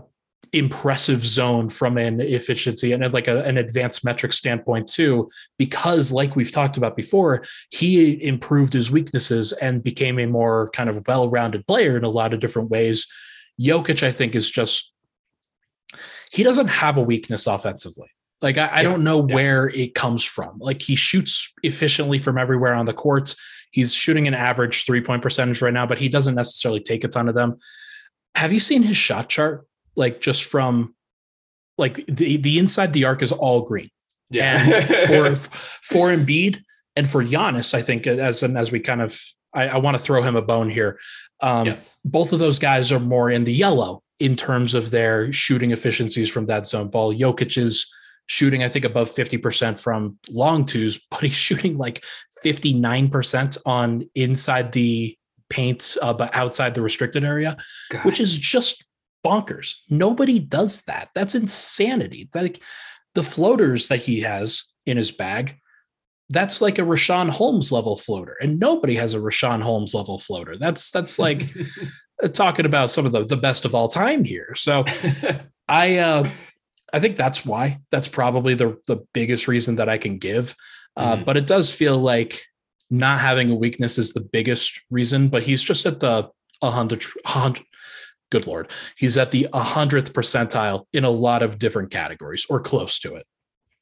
impressive 0.53 1.23
zone 1.23 1.69
from 1.69 1.97
an 1.97 2.19
efficiency 2.19 2.91
and 2.91 3.13
like 3.13 3.29
a, 3.29 3.41
an 3.43 3.57
advanced 3.57 4.03
metric 4.03 4.33
standpoint 4.33 4.87
too 4.87 5.29
because 5.57 6.11
like 6.11 6.35
we've 6.35 6.51
talked 6.51 6.75
about 6.75 6.97
before 6.97 7.43
he 7.69 8.21
improved 8.21 8.73
his 8.73 8.91
weaknesses 8.91 9.53
and 9.53 9.81
became 9.81 10.19
a 10.19 10.25
more 10.25 10.69
kind 10.71 10.89
of 10.89 11.07
well-rounded 11.07 11.65
player 11.67 11.95
in 11.95 12.03
a 12.03 12.09
lot 12.09 12.33
of 12.33 12.41
different 12.41 12.69
ways. 12.69 13.07
Jokic 13.61 14.03
I 14.03 14.11
think 14.11 14.35
is 14.35 14.51
just 14.51 14.91
he 16.31 16.43
doesn't 16.43 16.67
have 16.67 16.97
a 16.97 17.01
weakness 17.01 17.47
offensively. 17.47 18.09
Like 18.41 18.57
I, 18.57 18.69
I 18.73 18.83
don't 18.83 19.03
know 19.03 19.25
yeah. 19.25 19.35
where 19.35 19.67
it 19.67 19.93
comes 19.93 20.23
from. 20.23 20.57
Like 20.59 20.81
he 20.81 20.95
shoots 20.95 21.53
efficiently 21.63 22.19
from 22.19 22.37
everywhere 22.37 22.73
on 22.73 22.85
the 22.85 22.93
court 22.93 23.35
he's 23.71 23.93
shooting 23.93 24.27
an 24.27 24.33
average 24.33 24.85
three-point 24.85 25.21
percentage 25.21 25.61
right 25.61 25.73
now 25.73 25.85
but 25.85 25.97
he 25.97 26.09
doesn't 26.09 26.35
necessarily 26.35 26.81
take 26.81 27.05
a 27.05 27.07
ton 27.07 27.29
of 27.29 27.35
them. 27.35 27.57
Have 28.35 28.51
you 28.51 28.59
seen 28.59 28.83
his 28.83 28.97
shot 28.97 29.29
chart? 29.29 29.65
Like 29.95 30.21
just 30.21 30.45
from 30.45 30.95
like 31.77 32.05
the 32.07 32.37
the 32.37 32.59
inside 32.59 32.93
the 32.93 33.05
arc 33.05 33.21
is 33.21 33.31
all 33.31 33.61
green. 33.61 33.89
Yeah. 34.29 34.57
And 34.57 35.35
for 35.35 35.35
for 35.83 36.09
Embiid 36.09 36.63
and 36.95 37.09
for 37.09 37.23
Giannis, 37.23 37.73
I 37.73 37.81
think 37.81 38.07
as 38.07 38.43
and 38.43 38.57
as 38.57 38.71
we 38.71 38.79
kind 38.79 39.01
of 39.01 39.19
I, 39.53 39.69
I 39.69 39.77
want 39.77 39.97
to 39.97 40.03
throw 40.03 40.21
him 40.21 40.35
a 40.35 40.41
bone 40.41 40.69
here. 40.69 40.97
Um, 41.41 41.67
yes. 41.67 41.97
Both 42.05 42.33
of 42.33 42.39
those 42.39 42.59
guys 42.59 42.91
are 42.91 42.99
more 42.99 43.29
in 43.29 43.43
the 43.43 43.53
yellow 43.53 44.03
in 44.19 44.35
terms 44.35 44.75
of 44.75 44.91
their 44.91 45.33
shooting 45.33 45.71
efficiencies 45.71 46.29
from 46.29 46.45
that 46.45 46.67
zone 46.67 46.89
ball. 46.89 47.13
Jokic 47.13 47.57
is 47.57 47.91
shooting, 48.27 48.63
I 48.63 48.69
think, 48.69 48.85
above 48.85 49.09
50% 49.13 49.79
from 49.79 50.17
long 50.29 50.65
twos, 50.65 50.99
but 51.11 51.21
he's 51.21 51.33
shooting 51.33 51.77
like 51.77 52.03
59% 52.45 53.57
on 53.65 54.09
inside 54.15 54.71
the 54.71 55.17
paint, 55.49 55.97
uh, 56.01 56.13
but 56.13 56.33
outside 56.35 56.75
the 56.75 56.81
restricted 56.81 57.23
area, 57.23 57.57
God. 57.89 58.05
which 58.05 58.19
is 58.19 58.37
just 58.37 58.85
bonkers. 59.25 59.75
Nobody 59.89 60.39
does 60.39 60.81
that. 60.83 61.09
That's 61.15 61.35
insanity. 61.35 62.29
Like, 62.33 62.61
the 63.13 63.23
floaters 63.23 63.87
that 63.89 64.01
he 64.01 64.21
has 64.21 64.63
in 64.85 64.97
his 64.97 65.11
bag, 65.11 65.57
that's 66.29 66.61
like 66.61 66.79
a 66.79 66.83
Richaun 66.83 67.29
Holmes 67.29 67.71
level 67.71 67.97
floater, 67.97 68.37
and 68.41 68.59
nobody 68.59 68.95
has 68.95 69.13
a 69.13 69.19
Richaun 69.19 69.61
Holmes 69.61 69.93
level 69.93 70.17
floater. 70.17 70.57
That's 70.57 70.91
that's 70.91 71.19
like 71.19 71.43
talking 72.33 72.65
about 72.65 72.91
some 72.91 73.05
of 73.05 73.11
the 73.11 73.25
the 73.25 73.37
best 73.37 73.65
of 73.65 73.75
all 73.75 73.87
time 73.87 74.23
here. 74.23 74.55
So 74.55 74.85
I 75.67 75.97
uh, 75.97 76.29
I 76.93 76.99
think 76.99 77.17
that's 77.17 77.45
why. 77.45 77.79
That's 77.91 78.07
probably 78.07 78.55
the 78.55 78.77
the 78.87 78.97
biggest 79.13 79.47
reason 79.47 79.75
that 79.75 79.89
I 79.89 79.97
can 79.97 80.17
give. 80.17 80.55
Uh, 80.95 81.17
mm. 81.17 81.25
But 81.25 81.37
it 81.37 81.47
does 81.47 81.69
feel 81.71 81.97
like 81.97 82.45
not 82.89 83.19
having 83.19 83.49
a 83.49 83.55
weakness 83.55 83.97
is 83.97 84.13
the 84.13 84.21
biggest 84.21 84.81
reason, 84.89 85.29
but 85.29 85.43
he's 85.43 85.63
just 85.63 85.85
at 85.85 86.01
the 86.01 86.29
100, 86.59 87.03
100 87.23 87.63
good 88.31 88.47
lord, 88.47 88.71
he's 88.97 89.17
at 89.17 89.31
the 89.31 89.47
100th 89.53 90.11
percentile 90.11 90.85
in 90.93 91.03
a 91.03 91.09
lot 91.09 91.43
of 91.43 91.59
different 91.59 91.91
categories 91.91 92.45
or 92.49 92.59
close 92.59 92.99
to 92.99 93.15
it. 93.15 93.25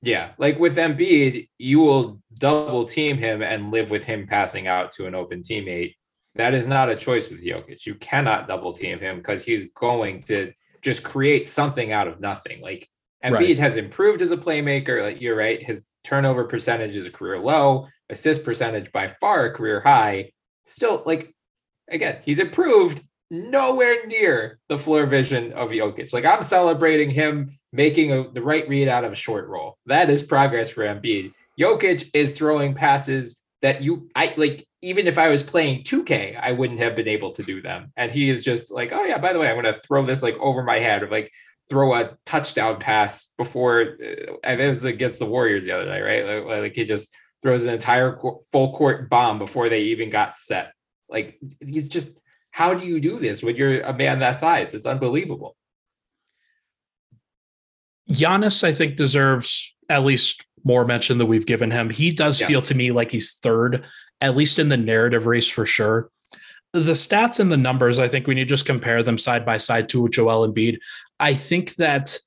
Yeah, 0.02 0.32
like 0.38 0.60
with 0.60 0.78
Embiid, 0.78 1.48
you 1.58 1.80
will 1.80 2.22
double 2.38 2.86
team 2.86 3.18
him 3.18 3.42
and 3.42 3.72
live 3.72 3.92
with 3.92 4.04
him 4.04 4.28
passing 4.28 4.68
out 4.68 4.92
to 4.94 5.08
an 5.08 5.16
open 5.16 5.42
teammate. 5.42 5.96
That 6.36 6.54
is 6.54 6.68
not 6.68 6.90
a 6.90 6.96
choice 6.96 7.30
with 7.30 7.44
Jokic. 7.44 7.86
You 7.86 7.96
cannot 7.96 8.48
double 8.48 8.72
team 8.72 9.00
him 9.00 9.18
because 9.18 9.44
he's 9.44 9.68
going 9.76 10.22
to 10.24 10.54
just 10.82 11.04
create 11.04 11.48
something 11.48 11.92
out 11.92 12.08
of 12.08 12.22
nothing. 12.22 12.62
Like 12.62 12.88
Embiid 13.26 13.34
right. 13.34 13.60
has 13.60 13.76
improved 13.76 14.22
as 14.22 14.32
a 14.32 14.38
playmaker. 14.38 15.02
Like 15.02 15.22
you're 15.22 15.36
right, 15.36 15.62
his 15.62 15.84
turnover 16.04 16.46
percentage 16.46 16.96
is 16.96 17.08
a 17.08 17.12
career 17.12 17.40
low 17.40 17.88
assist 18.10 18.44
percentage 18.44 18.92
by 18.92 19.08
far 19.08 19.46
a 19.46 19.54
career 19.54 19.80
high. 19.80 20.32
Still, 20.64 21.04
like, 21.06 21.34
again, 21.90 22.20
he's 22.24 22.40
improved 22.40 23.02
nowhere 23.30 24.06
near 24.08 24.60
the 24.70 24.78
floor 24.78 25.06
vision 25.06 25.54
of 25.54 25.72
Jokic. 25.72 26.14
Like, 26.14 26.26
I'm 26.26 26.42
celebrating 26.42 27.10
him 27.10 27.50
making 27.72 28.12
a, 28.12 28.30
the 28.30 28.42
right 28.42 28.68
read 28.68 28.88
out 28.88 29.04
of 29.04 29.12
a 29.12 29.16
short 29.16 29.48
roll. 29.48 29.78
That 29.86 30.10
is 30.10 30.24
progress 30.24 30.70
for 30.70 30.84
Embiid. 30.84 31.34
Jokic 31.60 32.10
is 32.14 32.32
throwing 32.32 32.74
passes 32.74 33.42
that 33.62 33.82
you, 33.82 34.10
I 34.16 34.34
like, 34.38 34.66
even 34.82 35.08
if 35.08 35.18
I 35.18 35.28
was 35.28 35.44
playing 35.44 35.84
2K, 35.84 36.40
I 36.42 36.54
wouldn't 36.54 36.80
have 36.80 36.96
been 36.96 37.10
able 37.10 37.32
to 37.32 37.44
do 37.44 37.62
them. 37.62 37.92
And 37.98 38.10
he 38.10 38.30
is 38.30 38.44
just 38.44 38.72
like, 38.72 38.94
oh, 38.94 39.04
yeah, 39.04 39.18
by 39.18 39.34
the 39.34 39.40
way, 39.40 39.50
I'm 39.50 39.62
to 39.64 39.74
throw 39.74 40.06
this 40.06 40.24
like 40.24 40.38
over 40.40 40.64
my 40.64 40.80
head, 40.80 41.04
or 41.04 41.10
like 41.10 41.32
throw 41.70 41.94
a 41.94 42.18
touchdown 42.26 42.80
pass 42.80 43.34
before 43.38 43.82
uh, 43.82 44.34
and 44.44 44.60
it 44.60 44.68
was 44.68 44.84
against 44.84 45.20
the 45.20 45.26
Warriors 45.26 45.66
the 45.66 45.72
other 45.72 45.86
day, 45.86 46.02
right? 46.02 46.46
Like, 46.46 46.62
like 46.62 46.76
he 46.76 46.86
just 46.86 47.14
throws 47.44 47.66
an 47.66 47.74
entire 47.74 48.18
full 48.52 48.74
court 48.74 49.10
bomb 49.10 49.40
before 49.40 49.70
they 49.70 49.84
even 49.84 50.10
got 50.10 50.36
set. 50.36 50.74
Like 51.08 51.40
he's 51.66 51.90
just 51.90 52.19
how 52.52 52.74
do 52.74 52.86
you 52.86 53.00
do 53.00 53.20
this 53.20 53.44
when 53.44 53.56
you're 53.56 53.82
a 53.82 53.94
man 53.94 54.20
that 54.20 54.40
size? 54.40 54.74
It's 54.74 54.86
unbelievable. 54.86 55.56
Giannis, 58.12 58.64
I 58.64 58.72
think, 58.72 58.96
deserves 58.96 59.76
at 59.90 60.04
least 60.04 60.46
more 60.64 60.86
mention 60.86 61.18
than 61.18 61.28
we've 61.28 61.46
given 61.46 61.72
him. 61.72 61.90
He 61.90 62.12
does 62.12 62.40
yes. 62.40 62.50
feel 62.50 62.62
to 62.62 62.76
me 62.76 62.92
like 62.92 63.12
he's 63.12 63.34
third, 63.34 63.86
at 64.20 64.36
least 64.36 64.60
in 64.60 64.70
the 64.70 64.78
narrative 64.78 65.26
race 65.26 65.48
for 65.48 65.66
sure. 65.66 66.10
The 66.74 66.92
stats 66.92 67.40
and 67.40 67.52
the 67.52 67.58
numbers, 67.58 68.00
I 68.00 68.08
think 68.08 68.28
when 68.28 68.38
you 68.38 68.46
just 68.46 68.66
compare 68.66 69.02
them 69.02 69.18
side 69.18 69.46
by 69.46 69.58
side 69.58 69.90
to 69.90 70.10
Joel 70.10 70.48
Embiid, 70.48 70.80
I 71.20 71.34
think 71.34 71.76
that 71.76 72.18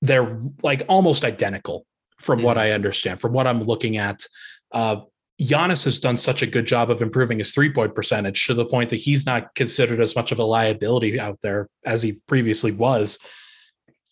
they're 0.00 0.38
like 0.62 0.82
almost 0.88 1.24
identical 1.24 1.86
from 2.18 2.38
mm-hmm. 2.38 2.46
what 2.46 2.58
I 2.58 2.72
understand, 2.72 3.20
from 3.20 3.32
what 3.32 3.46
I'm 3.46 3.64
looking 3.64 3.98
at. 3.98 4.24
Uh, 4.70 5.02
Giannis 5.40 5.84
has 5.84 5.98
done 5.98 6.16
such 6.16 6.42
a 6.42 6.46
good 6.46 6.66
job 6.66 6.90
of 6.90 7.02
improving 7.02 7.38
his 7.38 7.52
three 7.52 7.72
point 7.72 7.94
percentage 7.94 8.46
to 8.46 8.54
the 8.54 8.64
point 8.64 8.90
that 8.90 9.00
he's 9.00 9.26
not 9.26 9.54
considered 9.54 10.00
as 10.00 10.14
much 10.14 10.32
of 10.32 10.38
a 10.38 10.44
liability 10.44 11.18
out 11.18 11.38
there 11.42 11.68
as 11.84 12.02
he 12.02 12.20
previously 12.28 12.72
was. 12.72 13.18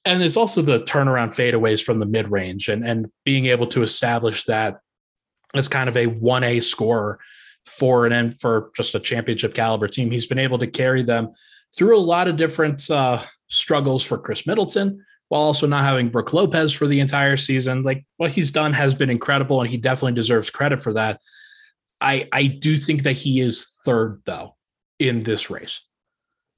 And 0.05 0.21
there's 0.21 0.37
also 0.37 0.63
the 0.63 0.79
turnaround 0.79 1.35
fadeaways 1.35 1.83
from 1.85 1.99
the 1.99 2.07
mid 2.07 2.31
range 2.31 2.69
and, 2.69 2.85
and 2.85 3.07
being 3.25 3.47
able 3.47 3.67
to 3.69 3.83
establish 3.83 4.45
that 4.45 4.79
as 5.55 5.69
kind 5.69 5.89
of 5.89 5.97
a 5.97 6.07
1A 6.07 6.63
scorer 6.63 7.19
for 7.67 8.07
an 8.07 8.13
end 8.13 8.41
for 8.41 8.71
just 8.75 8.95
a 8.95 9.01
championship 9.01 9.55
caliber 9.55 9.89
team. 9.89 10.11
He's 10.11 10.27
been 10.27 10.39
able 10.39 10.59
to 10.59 10.67
carry 10.67 11.03
them 11.03 11.33
through 11.77 11.97
a 11.97 12.01
lot 12.01 12.29
of 12.29 12.37
different 12.37 12.91
uh, 12.91 13.23
struggles 13.49 14.05
for 14.05 14.19
Khris 14.19 14.47
Middleton, 14.47 15.05
while 15.31 15.43
also 15.43 15.67
not 15.67 15.85
having 15.85 16.09
Brook 16.09 16.33
Lopez 16.33 16.73
for 16.73 16.89
the 16.89 16.99
entire 16.99 17.37
season. 17.37 17.83
Like 17.85 18.05
what 18.17 18.33
he's 18.33 18.51
done 18.51 18.73
has 18.73 18.95
been 18.95 19.11
incredible, 19.11 19.61
and 19.63 19.71
he 19.71 19.79
definitely 19.79 20.15
deserves 20.15 20.51
credit 20.51 20.83
for 20.83 20.93
that. 20.93 21.21
I 22.01 22.29
I 22.33 22.47
do 22.47 22.77
think 22.77 23.05
that 23.05 23.13
he 23.13 23.41
is 23.41 23.79
third 23.85 24.21
though 24.27 24.57
in 24.99 25.23
this 25.23 25.49
race. 25.49 25.81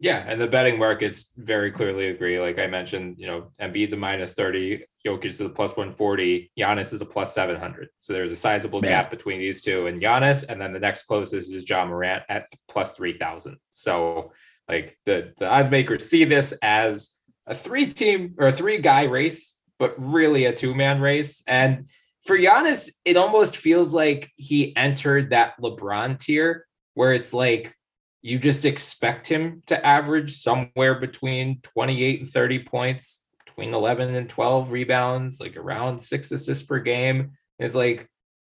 Yeah, 0.00 0.24
and 0.26 0.40
the 0.40 0.48
betting 0.48 0.80
markets 0.80 1.30
very 1.36 1.70
clearly 1.70 2.08
agree. 2.08 2.40
Like 2.40 2.58
I 2.58 2.66
mentioned, 2.66 3.16
you 3.18 3.28
know, 3.28 3.52
Embiid's 3.60 3.94
a 3.94 3.96
minus 3.96 4.34
30, 4.34 4.84
Jokic 5.06 5.26
is 5.26 5.40
a 5.40 5.48
plus 5.48 5.70
140, 5.76 6.50
Giannis 6.58 6.92
is 6.92 7.02
a 7.02 7.06
plus 7.06 7.32
700. 7.32 7.88
So 8.00 8.12
there's 8.12 8.32
a 8.32 8.36
sizable 8.36 8.80
Man. 8.80 8.90
gap 8.90 9.10
between 9.12 9.38
these 9.38 9.62
two 9.62 9.86
and 9.86 10.00
Giannis. 10.00 10.44
And 10.48 10.60
then 10.60 10.72
the 10.72 10.80
next 10.80 11.04
closest 11.04 11.52
is 11.52 11.68
Ja 11.68 11.86
Morant 11.86 12.24
at 12.28 12.48
plus 12.68 12.94
3,000. 12.94 13.58
So 13.70 14.32
like 14.68 14.98
the, 15.04 15.34
the 15.38 15.48
odds 15.48 15.70
makers 15.70 16.08
see 16.08 16.24
this 16.24 16.52
as 16.62 17.10
a 17.46 17.54
three 17.54 17.86
team 17.86 18.34
or 18.38 18.48
a 18.48 18.52
three 18.52 18.78
guy 18.78 19.04
race, 19.04 19.60
but 19.78 19.94
really 19.98 20.44
a 20.44 20.52
two 20.52 20.74
man 20.74 21.00
race. 21.00 21.42
And 21.46 21.88
for 22.24 22.38
Giannis, 22.38 22.90
it 23.04 23.16
almost 23.16 23.56
feels 23.56 23.94
like 23.94 24.30
he 24.36 24.76
entered 24.76 25.30
that 25.30 25.60
LeBron 25.60 26.18
tier 26.18 26.66
where 26.94 27.14
it's 27.14 27.32
like 27.32 27.74
you 28.20 28.38
just 28.38 28.64
expect 28.64 29.26
him 29.26 29.62
to 29.66 29.84
average 29.84 30.36
somewhere 30.36 31.00
between 31.00 31.60
28 31.62 32.20
and 32.20 32.28
30 32.28 32.58
points, 32.60 33.26
between 33.44 33.74
11 33.74 34.14
and 34.14 34.28
12 34.28 34.70
rebounds, 34.70 35.40
like 35.40 35.56
around 35.56 35.98
six 35.98 36.30
assists 36.30 36.64
per 36.64 36.78
game. 36.78 37.32
It's 37.58 37.74
like 37.74 38.08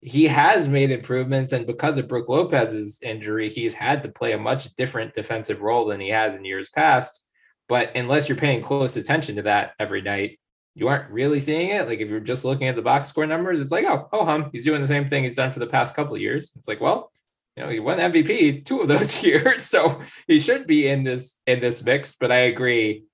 he 0.01 0.26
has 0.26 0.68
made 0.68 0.91
improvements. 0.91 1.53
And 1.53 1.66
because 1.66 1.97
of 1.97 2.09
Brook 2.09 2.28
Lopez's 2.28 3.01
injury, 3.03 3.49
he's 3.49 3.72
had 3.72 4.03
to 4.03 4.11
play 4.11 4.32
a 4.32 4.39
much 4.39 4.74
different 4.74 5.14
defensive 5.14 5.62
role 5.62 5.87
than 5.87 6.01
he 6.01 6.11
has 6.11 6.35
in 6.35 6.45
years 6.45 6.68
past. 6.68 7.24
But 7.69 7.97
unless 7.97 8.29
you're 8.29 8.39
paying 8.39 8.61
close 8.61 8.97
attention 8.97 9.37
to 9.37 9.43
that 9.43 9.73
every 9.79 10.03
night, 10.03 10.39
you 10.75 10.89
aren't 10.89 11.11
really 11.11 11.41
seeing 11.41 11.71
it. 11.71 11.87
Like 11.87 12.01
if 12.01 12.09
you're 12.09 12.21
just 12.21 12.45
looking 12.45 12.67
at 12.67 12.77
the 12.77 12.83
box 12.83 13.09
score 13.09 13.27
numbers, 13.27 13.61
it's 13.61 13.71
like, 13.71 13.85
oh, 13.85 14.09
oh 14.12 14.25
hum, 14.25 14.51
he's 14.53 14.65
doing 14.65 14.81
the 14.81 14.87
same 14.87 15.09
thing 15.09 15.25
he's 15.25 15.35
done 15.35 15.53
for 15.53 15.61
the 15.61 15.67
past 15.67 15.95
couple 15.95 16.15
of 16.15 16.21
years. 16.21 16.53
It's 16.57 16.69
like, 16.69 16.81
well, 16.81 17.11
you 17.57 17.62
know, 17.62 17.71
he 17.71 17.79
won 17.81 17.99
MVP 17.99 18.65
two 18.65 18.81
of 18.81 18.89
those 18.89 19.23
years, 19.23 19.62
so 19.62 20.03
he 20.27 20.39
should 20.39 20.67
be 20.67 20.89
in 20.89 21.05
this 21.05 21.41
in 21.47 21.61
this 21.61 21.83
mix. 21.83 22.15
But 22.19 22.33
I 22.33 22.39
agree. 22.39 23.05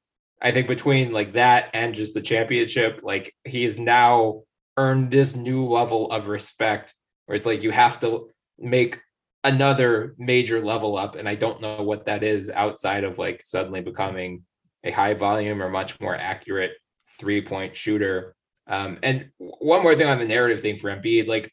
I 0.40 0.52
think 0.52 0.68
between 0.68 1.12
like 1.12 1.34
that 1.34 1.70
and 1.74 1.94
just 1.94 2.14
the 2.14 2.22
championship, 2.22 3.00
like 3.02 3.34
he's 3.44 3.78
now 3.78 4.42
earned 4.78 5.10
this 5.10 5.36
new 5.36 5.66
level 5.66 6.10
of 6.10 6.28
respect 6.28 6.94
where 7.26 7.36
it's 7.36 7.44
like 7.44 7.62
you 7.62 7.70
have 7.70 8.00
to 8.00 8.30
make 8.58 9.00
another 9.44 10.14
major 10.18 10.60
level 10.60 10.96
up. 10.96 11.16
And 11.16 11.28
I 11.28 11.34
don't 11.34 11.60
know 11.60 11.82
what 11.82 12.06
that 12.06 12.22
is 12.22 12.50
outside 12.50 13.04
of 13.04 13.18
like 13.18 13.42
suddenly 13.42 13.80
becoming 13.80 14.44
a 14.84 14.90
high 14.90 15.14
volume 15.14 15.62
or 15.62 15.68
much 15.68 16.00
more 16.00 16.16
accurate 16.16 16.72
three 17.18 17.42
point 17.42 17.76
shooter. 17.76 18.34
Um, 18.66 18.98
and 19.02 19.30
one 19.38 19.82
more 19.82 19.94
thing 19.94 20.06
on 20.06 20.18
the 20.18 20.26
narrative 20.26 20.60
thing 20.60 20.76
for 20.76 20.90
Embiid, 20.90 21.26
like 21.26 21.52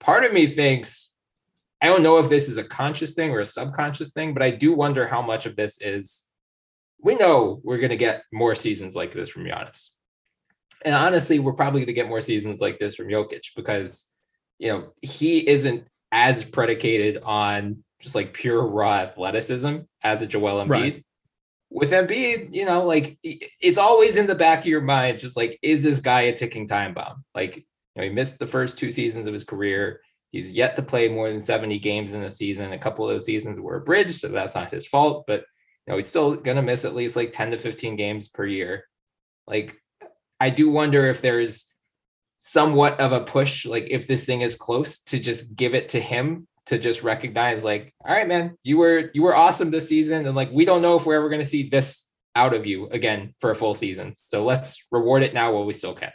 part 0.00 0.24
of 0.24 0.32
me 0.32 0.46
thinks, 0.46 1.12
I 1.80 1.86
don't 1.86 2.02
know 2.02 2.18
if 2.18 2.28
this 2.28 2.48
is 2.48 2.58
a 2.58 2.64
conscious 2.64 3.14
thing 3.14 3.30
or 3.30 3.40
a 3.40 3.46
subconscious 3.46 4.12
thing, 4.12 4.34
but 4.34 4.42
I 4.42 4.50
do 4.50 4.74
wonder 4.74 5.06
how 5.06 5.22
much 5.22 5.46
of 5.46 5.54
this 5.54 5.80
is 5.80 6.28
we 7.00 7.14
know 7.14 7.60
we're 7.62 7.78
going 7.78 7.90
to 7.90 7.96
get 7.96 8.24
more 8.32 8.54
seasons 8.54 8.96
like 8.96 9.12
this 9.12 9.30
from 9.30 9.44
Giannis. 9.44 9.90
And 10.84 10.94
honestly, 10.94 11.38
we're 11.38 11.52
probably 11.52 11.80
going 11.80 11.88
to 11.88 11.92
get 11.92 12.08
more 12.08 12.20
seasons 12.20 12.60
like 12.60 12.78
this 12.78 12.96
from 12.96 13.08
Jokic 13.08 13.54
because, 13.56 14.06
you 14.58 14.68
know, 14.68 14.92
he 15.02 15.48
isn't 15.48 15.86
as 16.12 16.44
predicated 16.44 17.22
on 17.22 17.84
just 18.00 18.14
like 18.14 18.32
pure 18.32 18.64
raw 18.64 18.94
athleticism 18.94 19.78
as 20.02 20.22
a 20.22 20.26
Joel 20.26 20.64
Embiid. 20.64 20.68
Right. 20.68 21.04
With 21.70 21.90
Embiid, 21.90 22.52
you 22.54 22.64
know, 22.64 22.84
like 22.84 23.18
it's 23.22 23.78
always 23.78 24.16
in 24.16 24.26
the 24.26 24.34
back 24.34 24.60
of 24.60 24.66
your 24.66 24.80
mind, 24.80 25.18
just 25.18 25.36
like, 25.36 25.58
is 25.62 25.82
this 25.82 26.00
guy 26.00 26.22
a 26.22 26.32
ticking 26.32 26.66
time 26.66 26.94
bomb? 26.94 27.24
Like, 27.34 27.56
you 27.56 27.64
know, 27.96 28.04
he 28.04 28.10
missed 28.10 28.38
the 28.38 28.46
first 28.46 28.78
two 28.78 28.90
seasons 28.90 29.26
of 29.26 29.32
his 29.32 29.44
career. 29.44 30.00
He's 30.30 30.52
yet 30.52 30.76
to 30.76 30.82
play 30.82 31.08
more 31.08 31.28
than 31.28 31.40
70 31.40 31.78
games 31.78 32.14
in 32.14 32.22
a 32.22 32.30
season. 32.30 32.72
A 32.72 32.78
couple 32.78 33.06
of 33.06 33.14
those 33.14 33.26
seasons 33.26 33.60
were 33.60 33.76
abridged, 33.76 34.12
so 34.12 34.28
that's 34.28 34.54
not 34.54 34.72
his 34.72 34.86
fault, 34.86 35.24
but 35.26 35.40
you 35.86 35.92
know, 35.92 35.96
he's 35.96 36.06
still 36.06 36.36
gonna 36.36 36.62
miss 36.62 36.84
at 36.84 36.94
least 36.94 37.16
like 37.16 37.32
10 37.32 37.50
to 37.50 37.58
15 37.58 37.96
games 37.96 38.28
per 38.28 38.46
year. 38.46 38.84
Like, 39.46 39.76
I 40.40 40.50
do 40.50 40.70
wonder 40.70 41.06
if 41.06 41.20
there's 41.20 41.72
somewhat 42.40 42.98
of 43.00 43.12
a 43.12 43.24
push 43.24 43.66
like 43.66 43.86
if 43.90 44.06
this 44.06 44.24
thing 44.24 44.40
is 44.40 44.54
close 44.54 45.00
to 45.00 45.18
just 45.18 45.56
give 45.56 45.74
it 45.74 45.88
to 45.90 46.00
him 46.00 46.46
to 46.66 46.78
just 46.78 47.02
recognize 47.02 47.64
like 47.64 47.92
all 48.06 48.14
right 48.14 48.28
man 48.28 48.56
you 48.62 48.78
were 48.78 49.10
you 49.14 49.22
were 49.22 49.34
awesome 49.34 49.70
this 49.70 49.88
season 49.88 50.26
and 50.26 50.36
like 50.36 50.50
we 50.52 50.64
don't 50.64 50.82
know 50.82 50.96
if 50.96 51.06
we're 51.06 51.16
ever 51.16 51.28
going 51.28 51.40
to 51.40 51.46
see 51.46 51.68
this 51.68 52.08
out 52.36 52.54
of 52.54 52.66
you 52.66 52.88
again 52.90 53.34
for 53.38 53.50
a 53.50 53.54
full 53.54 53.74
season 53.74 54.12
so 54.14 54.44
let's 54.44 54.86
reward 54.90 55.22
it 55.22 55.34
now 55.34 55.52
while 55.52 55.64
we 55.64 55.72
still 55.72 55.94
can 55.94 56.12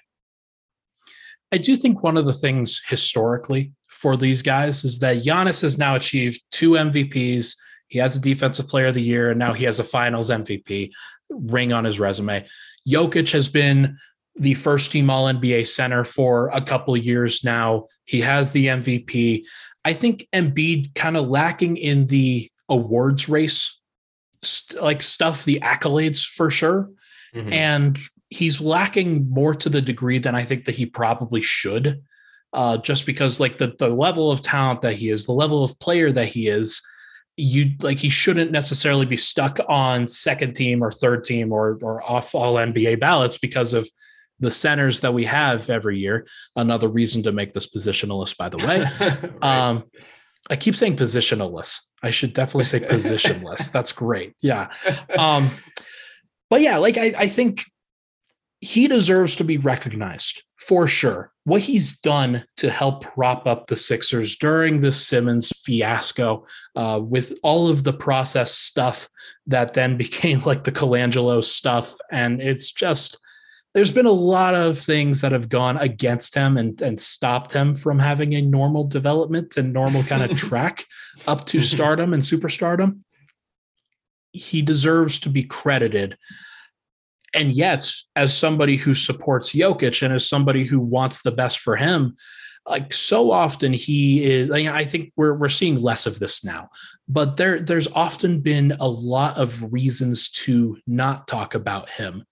i 1.51 1.57
do 1.57 1.75
think 1.75 2.01
one 2.01 2.17
of 2.17 2.25
the 2.25 2.33
things 2.33 2.81
historically 2.87 3.71
for 4.03 4.17
these 4.17 4.41
guys 4.41 4.83
is 4.83 4.99
that 4.99 5.23
Giannis 5.23 5.61
has 5.61 5.77
now 5.77 5.95
achieved 5.95 6.41
two 6.51 6.71
MVPs. 6.71 7.55
He 7.87 7.99
has 7.99 8.17
a 8.17 8.21
defensive 8.21 8.67
player 8.67 8.87
of 8.87 8.95
the 8.95 9.01
year, 9.01 9.29
and 9.29 9.39
now 9.39 9.53
he 9.53 9.63
has 9.63 9.79
a 9.79 9.83
finals 9.83 10.29
MVP 10.29 10.91
ring 11.29 11.71
on 11.71 11.85
his 11.85 12.01
resume. 12.01 12.45
Jokic 12.85 13.31
has 13.31 13.47
been 13.47 13.97
the 14.35 14.53
first 14.53 14.91
team 14.91 15.09
All 15.09 15.25
NBA 15.25 15.67
center 15.67 16.03
for 16.03 16.49
a 16.53 16.61
couple 16.61 16.95
of 16.95 17.05
years 17.05 17.43
now. 17.43 17.87
He 18.05 18.21
has 18.21 18.51
the 18.51 18.67
MVP. 18.67 19.43
I 19.85 19.93
think 19.93 20.27
Embiid 20.33 20.95
kind 20.95 21.17
of 21.17 21.27
lacking 21.27 21.77
in 21.77 22.07
the 22.07 22.49
awards 22.69 23.29
race, 23.29 23.79
st- 24.41 24.81
like 24.81 25.01
stuff, 25.01 25.45
the 25.45 25.59
accolades 25.61 26.25
for 26.25 26.49
sure. 26.49 26.89
Mm-hmm. 27.35 27.53
And 27.53 27.99
he's 28.29 28.61
lacking 28.61 29.29
more 29.29 29.53
to 29.55 29.69
the 29.69 29.81
degree 29.81 30.19
than 30.19 30.35
I 30.35 30.43
think 30.43 30.65
that 30.65 30.75
he 30.75 30.85
probably 30.85 31.41
should. 31.41 32.01
Uh, 32.51 32.77
just 32.77 33.07
because 33.07 33.39
like 33.39 33.57
the 33.57 33.75
the 33.79 33.89
level 33.89 34.31
of 34.31 34.41
talent 34.41 34.81
that 34.81 34.93
he 34.93 35.09
is, 35.09 35.25
the 35.25 35.31
level 35.31 35.63
of 35.63 35.79
player 35.79 36.11
that 36.11 36.27
he 36.27 36.47
is, 36.47 36.83
you 37.35 37.71
like 37.81 37.97
he 37.97 38.09
shouldn't 38.09 38.51
necessarily 38.51 39.07
be 39.07 39.17
stuck 39.17 39.59
on 39.67 40.07
second 40.07 40.53
team 40.53 40.83
or 40.83 40.91
third 40.91 41.23
team 41.23 41.51
or 41.51 41.79
or 41.81 42.03
off 42.03 42.35
all 42.35 42.55
NBA 42.55 42.99
ballots 42.99 43.39
because 43.39 43.73
of 43.73 43.89
the 44.43 44.51
centers 44.51 45.01
that 45.01 45.13
we 45.13 45.25
have 45.25 45.69
every 45.69 45.99
year. 45.99 46.27
Another 46.55 46.87
reason 46.87 47.23
to 47.23 47.31
make 47.31 47.53
this 47.53 47.67
positionalist, 47.67 48.37
by 48.37 48.49
the 48.49 48.57
way. 48.57 48.85
right. 48.99 49.43
um, 49.43 49.83
I 50.49 50.55
keep 50.55 50.75
saying 50.75 50.97
positionalist. 50.97 51.79
I 52.01 52.09
should 52.09 52.33
definitely 52.33 52.65
say 52.65 52.81
positionless. 52.81 53.71
That's 53.71 53.93
great. 53.93 54.35
Yeah. 54.41 54.69
Um, 55.17 55.49
but 56.49 56.61
yeah, 56.61 56.77
like 56.77 56.97
I, 56.97 57.13
I 57.17 57.27
think 57.27 57.63
he 58.59 58.87
deserves 58.87 59.35
to 59.37 59.43
be 59.43 59.57
recognized 59.57 60.43
for 60.59 60.87
sure. 60.87 61.31
What 61.45 61.61
he's 61.61 61.99
done 61.99 62.45
to 62.57 62.69
help 62.69 63.03
prop 63.03 63.45
up 63.47 63.67
the 63.67 63.75
Sixers 63.75 64.37
during 64.37 64.79
the 64.79 64.93
Simmons 64.93 65.51
fiasco, 65.65 66.45
uh, 66.75 67.01
with 67.03 67.33
all 67.43 67.67
of 67.67 67.83
the 67.83 67.91
process 67.91 68.53
stuff 68.53 69.09
that 69.47 69.73
then 69.73 69.97
became 69.97 70.41
like 70.43 70.63
the 70.63 70.71
Colangelo 70.71 71.43
stuff, 71.43 71.95
and 72.11 72.41
it's 72.41 72.71
just 72.71 73.19
there's 73.73 73.91
been 73.91 74.05
a 74.05 74.11
lot 74.11 74.53
of 74.53 74.77
things 74.77 75.21
that 75.21 75.31
have 75.31 75.49
gone 75.49 75.77
against 75.77 76.35
him 76.35 76.57
and, 76.57 76.79
and 76.81 76.99
stopped 76.99 77.51
him 77.51 77.73
from 77.73 77.99
having 77.99 78.33
a 78.33 78.41
normal 78.41 78.83
development 78.83 79.57
and 79.57 79.73
normal 79.73 80.03
kind 80.03 80.29
of 80.29 80.37
track 80.37 80.85
up 81.27 81.45
to 81.45 81.57
mm-hmm. 81.57 81.65
stardom 81.65 82.13
and 82.13 82.21
superstardom. 82.21 82.99
He 84.31 84.61
deserves 84.61 85.19
to 85.21 85.29
be 85.29 85.43
credited. 85.43 86.17
And 87.33 87.51
yet, 87.51 87.91
as 88.15 88.37
somebody 88.37 88.77
who 88.77 88.93
supports 88.93 89.53
Jokic 89.53 90.03
and 90.03 90.13
as 90.13 90.27
somebody 90.27 90.65
who 90.65 90.79
wants 90.79 91.23
the 91.23 91.31
best 91.31 91.59
for 91.59 91.75
him, 91.75 92.15
like 92.67 92.93
so 92.93 93.31
often 93.31 93.73
he 93.73 94.23
is 94.23 94.49
i 94.49 94.85
think 94.85 95.11
we're 95.17 95.33
we're 95.33 95.49
seeing 95.49 95.81
less 95.81 96.05
of 96.05 96.19
this 96.19 96.45
now 96.45 96.69
but 97.07 97.35
there 97.35 97.59
there's 97.59 97.91
often 97.91 98.39
been 98.39 98.71
a 98.79 98.87
lot 98.87 99.37
of 99.37 99.71
reasons 99.73 100.29
to 100.29 100.77
not 100.87 101.27
talk 101.27 101.55
about 101.55 101.89
him 101.89 102.23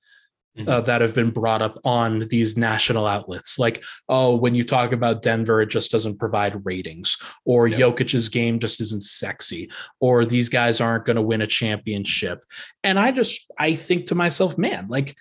mm-hmm. 0.57 0.67
uh, 0.69 0.81
that 0.81 1.01
have 1.01 1.13
been 1.13 1.31
brought 1.31 1.61
up 1.61 1.77
on 1.83 2.27
these 2.29 2.57
national 2.57 3.05
outlets 3.05 3.59
like 3.59 3.83
oh 4.09 4.35
when 4.35 4.55
you 4.55 4.63
talk 4.63 4.91
about 4.91 5.21
denver 5.21 5.61
it 5.61 5.69
just 5.69 5.91
doesn't 5.91 6.19
provide 6.19 6.65
ratings 6.65 7.17
or 7.45 7.67
yep. 7.67 7.79
jokic's 7.79 8.29
game 8.29 8.59
just 8.59 8.81
isn't 8.81 9.03
sexy 9.03 9.69
or 9.99 10.25
these 10.25 10.49
guys 10.49 10.81
aren't 10.81 11.05
going 11.05 11.15
to 11.15 11.21
win 11.21 11.41
a 11.41 11.47
championship 11.47 12.43
and 12.83 12.99
i 12.99 13.11
just 13.11 13.51
i 13.59 13.73
think 13.73 14.05
to 14.05 14.15
myself 14.15 14.57
man 14.57 14.87
like 14.87 15.15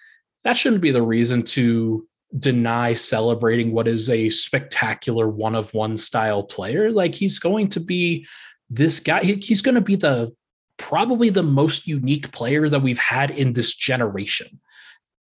that 0.45 0.57
shouldn't 0.57 0.83
be 0.83 0.91
the 0.91 1.03
reason 1.03 1.43
to 1.43 2.07
deny 2.39 2.95
celebrating 2.95 3.73
what 3.73 3.89
is 3.89 4.09
a 4.09 4.29
spectacular 4.29 5.29
one 5.29 5.55
of 5.55 5.75
one 5.75 5.97
style 5.97 6.43
player. 6.43 6.91
Like 6.91 7.15
he's 7.15 7.39
going 7.39 7.69
to 7.69 7.81
be 7.81 8.27
this 8.69 9.01
guy, 9.01 9.25
he's 9.25 9.63
going 9.63 9.75
to 9.75 9.81
be 9.81 9.97
the 9.97 10.33
probably 10.77 11.29
the 11.29 11.43
most 11.43 11.87
unique 11.87 12.31
player 12.33 12.69
that 12.69 12.83
we've 12.83 12.99
had 12.99 13.31
in 13.31 13.53
this 13.53 13.75
generation. 13.75 14.61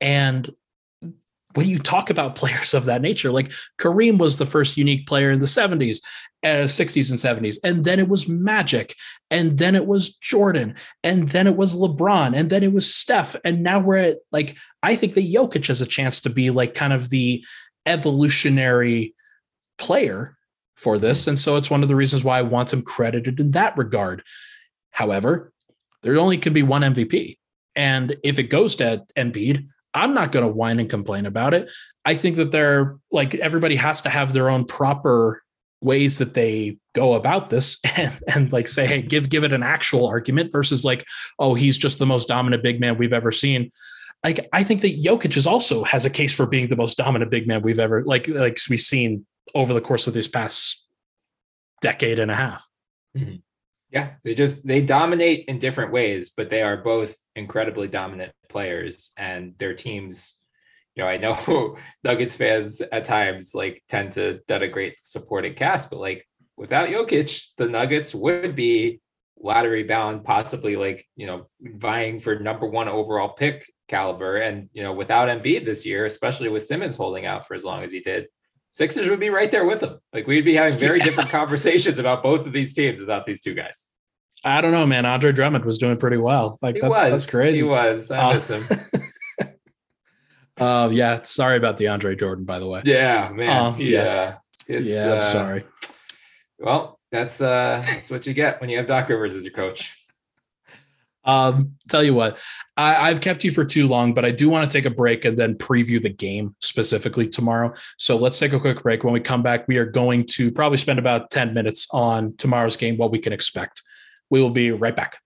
And 0.01 0.51
when 1.55 1.67
you 1.67 1.77
talk 1.79 2.09
about 2.09 2.35
players 2.35 2.73
of 2.73 2.85
that 2.85 3.01
nature, 3.01 3.31
like 3.31 3.51
Kareem 3.77 4.17
was 4.17 4.37
the 4.37 4.45
first 4.45 4.77
unique 4.77 5.07
player 5.07 5.31
in 5.31 5.39
the 5.39 5.45
70s, 5.45 5.99
uh, 6.43 6.65
60s 6.65 7.09
and 7.09 7.45
70s, 7.45 7.57
and 7.63 7.83
then 7.83 7.99
it 7.99 8.07
was 8.07 8.27
Magic, 8.27 8.95
and 9.29 9.57
then 9.57 9.75
it 9.75 9.85
was 9.85 10.15
Jordan, 10.15 10.75
and 11.03 11.27
then 11.29 11.47
it 11.47 11.55
was 11.55 11.75
LeBron, 11.75 12.35
and 12.35 12.49
then 12.49 12.63
it 12.63 12.73
was 12.73 12.93
Steph, 12.93 13.35
and 13.43 13.63
now 13.63 13.79
we're 13.79 13.97
at 13.97 14.17
like 14.31 14.57
I 14.81 14.95
think 14.95 15.13
the 15.13 15.33
Jokic 15.33 15.67
has 15.67 15.81
a 15.81 15.85
chance 15.85 16.21
to 16.21 16.29
be 16.29 16.49
like 16.49 16.73
kind 16.73 16.93
of 16.93 17.09
the 17.09 17.43
evolutionary 17.85 19.15
player 19.77 20.37
for 20.75 20.97
this, 20.97 21.27
and 21.27 21.37
so 21.37 21.57
it's 21.57 21.69
one 21.69 21.83
of 21.83 21.89
the 21.89 21.95
reasons 21.95 22.23
why 22.23 22.39
I 22.39 22.43
want 22.43 22.73
him 22.73 22.81
credited 22.81 23.39
in 23.39 23.51
that 23.51 23.77
regard. 23.77 24.23
However, 24.91 25.51
there 26.01 26.17
only 26.17 26.37
can 26.37 26.53
be 26.53 26.63
one 26.63 26.81
MVP, 26.81 27.37
and 27.75 28.15
if 28.23 28.39
it 28.39 28.43
goes 28.43 28.75
to 28.75 29.03
Embiid, 29.17 29.67
I'm 29.93 30.13
not 30.13 30.31
going 30.31 30.45
to 30.45 30.51
whine 30.51 30.79
and 30.79 30.89
complain 30.89 31.25
about 31.25 31.53
it. 31.53 31.69
I 32.05 32.15
think 32.15 32.35
that 32.37 32.51
they're 32.51 32.97
like 33.11 33.35
everybody 33.35 33.75
has 33.75 34.01
to 34.03 34.09
have 34.09 34.33
their 34.33 34.49
own 34.49 34.65
proper 34.65 35.43
ways 35.81 36.17
that 36.17 36.33
they 36.33 36.77
go 36.93 37.13
about 37.13 37.49
this 37.49 37.79
and, 37.95 38.19
and 38.27 38.51
like 38.51 38.67
say, 38.67 38.85
hey, 38.85 39.01
give 39.01 39.29
give 39.29 39.43
it 39.43 39.53
an 39.53 39.63
actual 39.63 40.07
argument 40.07 40.51
versus 40.51 40.85
like, 40.85 41.05
oh, 41.39 41.53
he's 41.53 41.77
just 41.77 41.99
the 41.99 42.05
most 42.05 42.27
dominant 42.27 42.63
big 42.63 42.79
man 42.79 42.97
we've 42.97 43.13
ever 43.13 43.31
seen. 43.31 43.71
Like 44.23 44.45
I 44.51 44.63
think 44.63 44.81
that 44.81 45.01
Jokic 45.01 45.37
is 45.37 45.47
also 45.47 45.83
has 45.83 46.05
a 46.05 46.09
case 46.09 46.35
for 46.35 46.45
being 46.45 46.67
the 46.67 46.75
most 46.75 46.97
dominant 46.97 47.31
big 47.31 47.47
man 47.47 47.61
we've 47.61 47.79
ever 47.79 48.03
like 48.03 48.27
like 48.27 48.57
we've 48.69 48.79
seen 48.79 49.25
over 49.55 49.73
the 49.73 49.81
course 49.81 50.07
of 50.07 50.13
this 50.13 50.27
past 50.27 50.85
decade 51.81 52.19
and 52.19 52.29
a 52.29 52.35
half. 52.35 52.67
Mm-hmm. 53.17 53.35
Yeah, 53.91 54.11
they 54.23 54.35
just 54.35 54.65
they 54.67 54.81
dominate 54.81 55.45
in 55.47 55.57
different 55.57 55.91
ways, 55.91 56.31
but 56.35 56.49
they 56.49 56.61
are 56.61 56.77
both 56.77 57.17
incredibly 57.39 57.87
dominant 57.87 58.33
players, 58.49 59.11
and 59.17 59.57
their 59.57 59.73
teams. 59.73 60.39
You 60.95 61.03
know, 61.03 61.09
I 61.09 61.17
know 61.17 61.77
Nuggets 62.03 62.35
fans 62.35 62.81
at 62.81 63.05
times 63.05 63.55
like 63.55 63.83
tend 63.87 64.11
to 64.13 64.41
denigrate 64.47 64.95
supporting 65.01 65.53
cast, 65.53 65.89
but 65.89 65.99
like 65.99 66.27
without 66.57 66.89
Jokic, 66.89 67.47
the 67.57 67.67
Nuggets 67.67 68.13
would 68.13 68.55
be 68.55 68.99
lottery 69.41 69.83
bound, 69.83 70.23
possibly 70.23 70.75
like 70.75 71.07
you 71.15 71.25
know 71.25 71.47
vying 71.61 72.19
for 72.19 72.37
number 72.39 72.67
one 72.67 72.87
overall 72.87 73.29
pick 73.29 73.65
caliber. 73.87 74.37
And 74.37 74.69
you 74.73 74.83
know, 74.83 74.93
without 74.93 75.29
Embiid 75.29 75.65
this 75.65 75.85
year, 75.85 76.05
especially 76.05 76.49
with 76.49 76.65
Simmons 76.65 76.95
holding 76.95 77.25
out 77.25 77.47
for 77.47 77.55
as 77.55 77.63
long 77.63 77.83
as 77.83 77.91
he 77.91 78.01
did, 78.01 78.27
Sixers 78.71 79.09
would 79.09 79.19
be 79.19 79.31
right 79.31 79.49
there 79.49 79.65
with 79.65 79.79
them. 79.79 79.99
Like 80.13 80.27
we'd 80.27 80.45
be 80.45 80.55
having 80.55 80.77
very 80.77 80.99
yeah. 80.99 81.05
different 81.05 81.29
conversations 81.39 81.99
about 81.99 82.23
both 82.23 82.45
of 82.45 82.53
these 82.53 82.73
teams 82.73 82.99
without 82.99 83.25
these 83.25 83.41
two 83.41 83.53
guys. 83.53 83.87
I 84.43 84.61
don't 84.61 84.71
know, 84.71 84.85
man. 84.85 85.05
Andre 85.05 85.31
Drummond 85.31 85.65
was 85.65 85.77
doing 85.77 85.97
pretty 85.97 86.17
well. 86.17 86.57
Like 86.61 86.75
he 86.75 86.81
that's 86.81 86.95
was. 86.95 87.05
that's 87.05 87.29
crazy. 87.29 87.61
He 87.61 87.63
was. 87.63 88.09
I 88.11 88.29
uh, 88.29 88.33
miss 88.33 88.49
him. 88.49 88.79
uh, 90.57 90.89
yeah. 90.91 91.21
Sorry 91.23 91.57
about 91.57 91.77
DeAndre 91.77 92.17
Jordan, 92.17 92.45
by 92.45 92.59
the 92.59 92.67
way. 92.67 92.81
Yeah, 92.85 93.29
man. 93.33 93.49
Uh, 93.49 93.75
yeah. 93.77 94.37
Yeah. 94.67 94.79
yeah 94.79 95.11
I'm 95.13 95.17
uh, 95.17 95.21
sorry. 95.21 95.65
Well, 96.57 96.99
that's 97.11 97.41
uh 97.41 97.83
that's 97.85 98.11
what 98.11 98.27
you 98.27 98.33
get 98.33 98.61
when 98.61 98.69
you 98.69 98.77
have 98.77 98.87
Doc 98.87 99.09
Rivers 99.09 99.33
as 99.33 99.43
your 99.43 99.53
coach. 99.53 99.95
Um, 101.25 101.75
tell 101.89 102.03
you 102.03 102.13
what, 102.13 102.39
I, 102.75 103.09
have 103.09 103.21
kept 103.21 103.43
you 103.43 103.51
for 103.51 103.65
too 103.65 103.87
long, 103.87 104.13
but 104.13 104.25
I 104.25 104.31
do 104.31 104.49
want 104.49 104.69
to 104.69 104.75
take 104.75 104.85
a 104.85 104.89
break 104.89 105.25
and 105.25 105.37
then 105.37 105.55
preview 105.55 106.01
the 106.01 106.09
game 106.09 106.55
specifically 106.59 107.27
tomorrow. 107.27 107.73
So 107.97 108.15
let's 108.15 108.39
take 108.39 108.53
a 108.53 108.59
quick 108.59 108.81
break. 108.81 109.03
When 109.03 109.13
we 109.13 109.19
come 109.19 109.43
back, 109.43 109.67
we 109.67 109.77
are 109.77 109.85
going 109.85 110.25
to 110.27 110.49
probably 110.49 110.77
spend 110.77 110.97
about 110.97 111.29
10 111.29 111.53
minutes 111.53 111.87
on 111.91 112.35
tomorrow's 112.37 112.77
game, 112.77 112.97
what 112.97 113.11
we 113.11 113.19
can 113.19 113.33
expect. 113.33 113.83
We 114.29 114.41
will 114.41 114.49
be 114.49 114.71
right 114.71 114.95
back. 114.95 115.17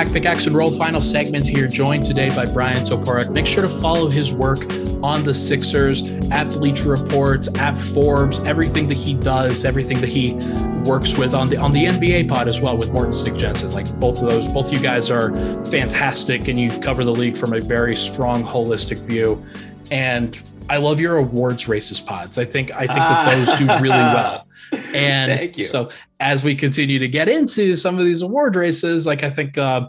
Back. 0.00 0.14
Pickaxe 0.14 0.46
and 0.46 0.56
Roll 0.56 0.70
final 0.70 1.02
segment 1.02 1.46
here, 1.46 1.68
joined 1.68 2.04
today 2.04 2.34
by 2.34 2.46
Bryan 2.46 2.78
Toporek. 2.78 3.30
Make 3.32 3.46
sure 3.46 3.62
to 3.62 3.68
follow 3.68 4.08
his 4.08 4.32
work 4.32 4.60
on 5.02 5.22
the 5.24 5.34
Sixers 5.34 6.12
at 6.30 6.48
Bleacher 6.48 6.88
Reports, 6.88 7.48
at 7.58 7.76
Forbes, 7.76 8.38
everything 8.40 8.88
that 8.88 8.96
he 8.96 9.12
does, 9.12 9.66
everything 9.66 10.00
that 10.00 10.08
he 10.08 10.36
works 10.88 11.18
with 11.18 11.34
on 11.34 11.48
the 11.48 11.58
on 11.58 11.74
the 11.74 11.84
NBA 11.84 12.30
pod 12.30 12.48
as 12.48 12.62
well 12.62 12.78
with 12.78 12.94
Morten 12.94 13.12
Stig 13.12 13.36
Jensen. 13.36 13.72
Like 13.72 13.94
both 14.00 14.22
of 14.22 14.30
those, 14.30 14.50
both 14.54 14.72
you 14.72 14.78
guys 14.78 15.10
are 15.10 15.34
fantastic 15.66 16.48
and 16.48 16.58
you 16.58 16.70
cover 16.80 17.04
the 17.04 17.12
league 17.12 17.36
from 17.36 17.52
a 17.52 17.60
very 17.60 17.94
strong, 17.94 18.42
holistic 18.42 18.98
view. 19.00 19.44
And 19.90 20.40
I 20.70 20.78
love 20.78 20.98
your 20.98 21.18
awards 21.18 21.68
races 21.68 22.00
pods. 22.00 22.38
I 22.38 22.46
think 22.46 22.72
I 22.72 22.86
think 22.86 23.00
that 23.00 23.36
those 23.36 23.52
do 23.58 23.66
really 23.66 23.88
well. 23.88 24.46
And 24.72 25.32
Thank 25.32 25.58
you. 25.58 25.64
so 25.64 25.90
as 26.18 26.44
we 26.44 26.54
continue 26.54 26.98
to 26.98 27.08
get 27.08 27.28
into 27.28 27.76
some 27.76 27.98
of 27.98 28.04
these 28.04 28.22
award 28.22 28.56
races, 28.56 29.06
like 29.06 29.22
I 29.22 29.30
think 29.30 29.58
uh, 29.58 29.88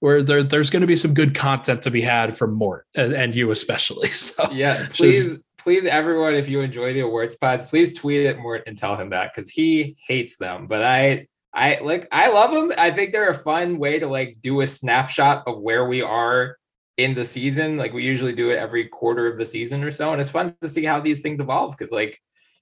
where 0.00 0.22
there, 0.22 0.42
there's 0.42 0.70
going 0.70 0.80
to 0.80 0.86
be 0.86 0.96
some 0.96 1.14
good 1.14 1.34
content 1.34 1.82
to 1.82 1.90
be 1.90 2.00
had 2.00 2.36
from 2.36 2.54
Mort 2.54 2.86
and, 2.94 3.12
and 3.12 3.34
you 3.34 3.50
especially. 3.50 4.08
So 4.18 4.50
yeah, 4.52 4.86
please, 4.90 5.38
please, 5.58 5.86
everyone, 5.86 6.34
if 6.34 6.48
you 6.48 6.60
enjoy 6.60 6.92
the 6.92 7.00
awards 7.00 7.36
pods, 7.36 7.64
please 7.64 7.96
tweet 7.96 8.26
at 8.26 8.38
Mort 8.38 8.62
and 8.66 8.76
tell 8.76 8.96
him 8.96 9.10
that 9.10 9.32
because 9.32 9.50
he 9.50 9.96
hates 10.06 10.36
them. 10.36 10.66
But 10.66 10.84
I, 10.84 11.26
I 11.54 11.78
like, 11.82 12.06
I 12.12 12.28
love 12.28 12.52
them. 12.52 12.72
I 12.76 12.90
think 12.90 13.12
they're 13.12 13.30
a 13.30 13.34
fun 13.34 13.78
way 13.78 13.98
to 13.98 14.06
like 14.06 14.38
do 14.40 14.60
a 14.60 14.66
snapshot 14.66 15.44
of 15.46 15.60
where 15.60 15.86
we 15.86 16.02
are 16.02 16.56
in 16.96 17.14
the 17.14 17.24
season. 17.24 17.76
Like 17.76 17.92
we 17.92 18.04
usually 18.04 18.34
do 18.34 18.50
it 18.50 18.58
every 18.58 18.86
quarter 18.88 19.26
of 19.26 19.38
the 19.38 19.46
season 19.46 19.82
or 19.82 19.90
so, 19.90 20.12
and 20.12 20.20
it's 20.20 20.30
fun 20.30 20.54
to 20.62 20.68
see 20.68 20.84
how 20.84 21.00
these 21.00 21.22
things 21.22 21.40
evolve 21.40 21.76
because 21.76 21.92
like 21.92 22.20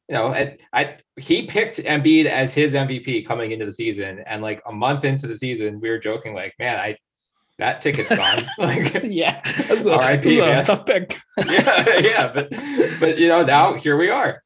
you 0.08 0.14
know, 0.14 0.28
I, 0.28 0.56
I 0.72 0.98
he 1.16 1.46
picked 1.46 1.78
Embiid 1.78 2.26
as 2.26 2.54
his 2.54 2.74
MVP 2.74 3.26
coming 3.26 3.52
into 3.52 3.64
the 3.64 3.72
season, 3.72 4.20
and 4.26 4.42
like 4.42 4.62
a 4.66 4.72
month 4.72 5.04
into 5.04 5.26
the 5.26 5.36
season, 5.36 5.80
we 5.80 5.88
were 5.88 5.98
joking 5.98 6.34
like, 6.34 6.54
man, 6.58 6.78
I 6.78 6.96
that 7.58 7.80
ticket's 7.80 8.14
gone. 8.14 8.44
like, 8.58 9.00
yeah, 9.04 9.40
that's 9.66 9.86
a, 9.86 9.96
RIP, 9.96 10.26
a 10.26 10.62
tough 10.62 10.86
pick. 10.86 11.18
yeah, 11.46 11.98
yeah, 11.98 12.32
but 12.32 12.50
but 13.00 13.18
you 13.18 13.28
know 13.28 13.44
now 13.44 13.74
here 13.74 13.96
we 13.96 14.10
are. 14.10 14.42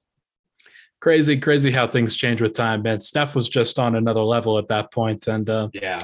Crazy, 1.01 1.39
crazy 1.39 1.71
how 1.71 1.87
things 1.87 2.17
change 2.17 2.43
with 2.43 2.53
time, 2.53 2.83
man. 2.83 3.01
Steph 3.01 3.35
was 3.35 3.49
just 3.49 3.79
on 3.79 3.97
another 3.97 4.21
level 4.21 4.59
at 4.59 4.69
that 4.69 4.93
point, 4.93 5.27
and 5.27 5.49
uh, 5.49 5.69
yeah, 5.73 6.01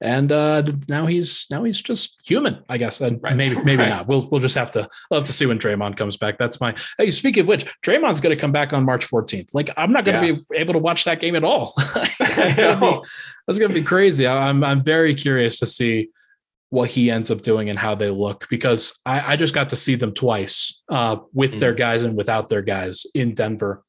and 0.00 0.30
uh, 0.30 0.62
now 0.88 1.06
he's 1.06 1.46
now 1.50 1.64
he's 1.64 1.80
just 1.80 2.20
human, 2.24 2.62
I 2.68 2.76
guess. 2.76 3.00
And 3.00 3.22
right. 3.22 3.34
maybe 3.34 3.56
maybe 3.62 3.82
right. 3.82 3.88
not. 3.88 4.06
We'll 4.06 4.28
we'll 4.28 4.40
just 4.40 4.56
have 4.56 4.70
to 4.72 4.88
we'll 5.10 5.20
have 5.20 5.26
to 5.26 5.32
see 5.32 5.46
when 5.46 5.58
Draymond 5.58 5.96
comes 5.96 6.16
back. 6.16 6.36
That's 6.38 6.60
my. 6.60 6.74
Hey, 6.98 7.10
speaking 7.10 7.42
of 7.42 7.48
which, 7.48 7.64
Draymond's 7.82 8.20
going 8.20 8.36
to 8.36 8.40
come 8.40 8.52
back 8.52 8.72
on 8.72 8.84
March 8.84 9.08
14th. 9.08 9.54
Like 9.54 9.70
I'm 9.76 9.92
not 9.92 10.04
going 10.04 10.20
to 10.20 10.26
yeah. 10.26 10.38
be 10.50 10.58
able 10.58 10.74
to 10.74 10.78
watch 10.78 11.04
that 11.04 11.20
game 11.20 11.34
at 11.34 11.44
all. 11.44 11.72
that's 12.18 12.56
going 12.56 12.78
to 12.78 12.80
be 12.80 13.08
that's 13.46 13.58
going 13.58 13.70
to 13.70 13.74
be 13.74 13.82
crazy. 13.82 14.26
I'm 14.26 14.62
I'm 14.62 14.84
very 14.84 15.14
curious 15.14 15.58
to 15.60 15.66
see 15.66 16.10
what 16.68 16.90
he 16.90 17.10
ends 17.10 17.30
up 17.30 17.42
doing 17.42 17.70
and 17.70 17.78
how 17.78 17.94
they 17.94 18.10
look 18.10 18.46
because 18.50 19.00
I, 19.06 19.32
I 19.32 19.36
just 19.36 19.54
got 19.54 19.70
to 19.70 19.76
see 19.76 19.94
them 19.94 20.12
twice 20.12 20.82
uh, 20.90 21.16
with 21.32 21.54
mm. 21.54 21.60
their 21.60 21.72
guys 21.72 22.02
and 22.02 22.16
without 22.16 22.48
their 22.48 22.62
guys 22.62 23.06
in 23.14 23.34
Denver. 23.34 23.82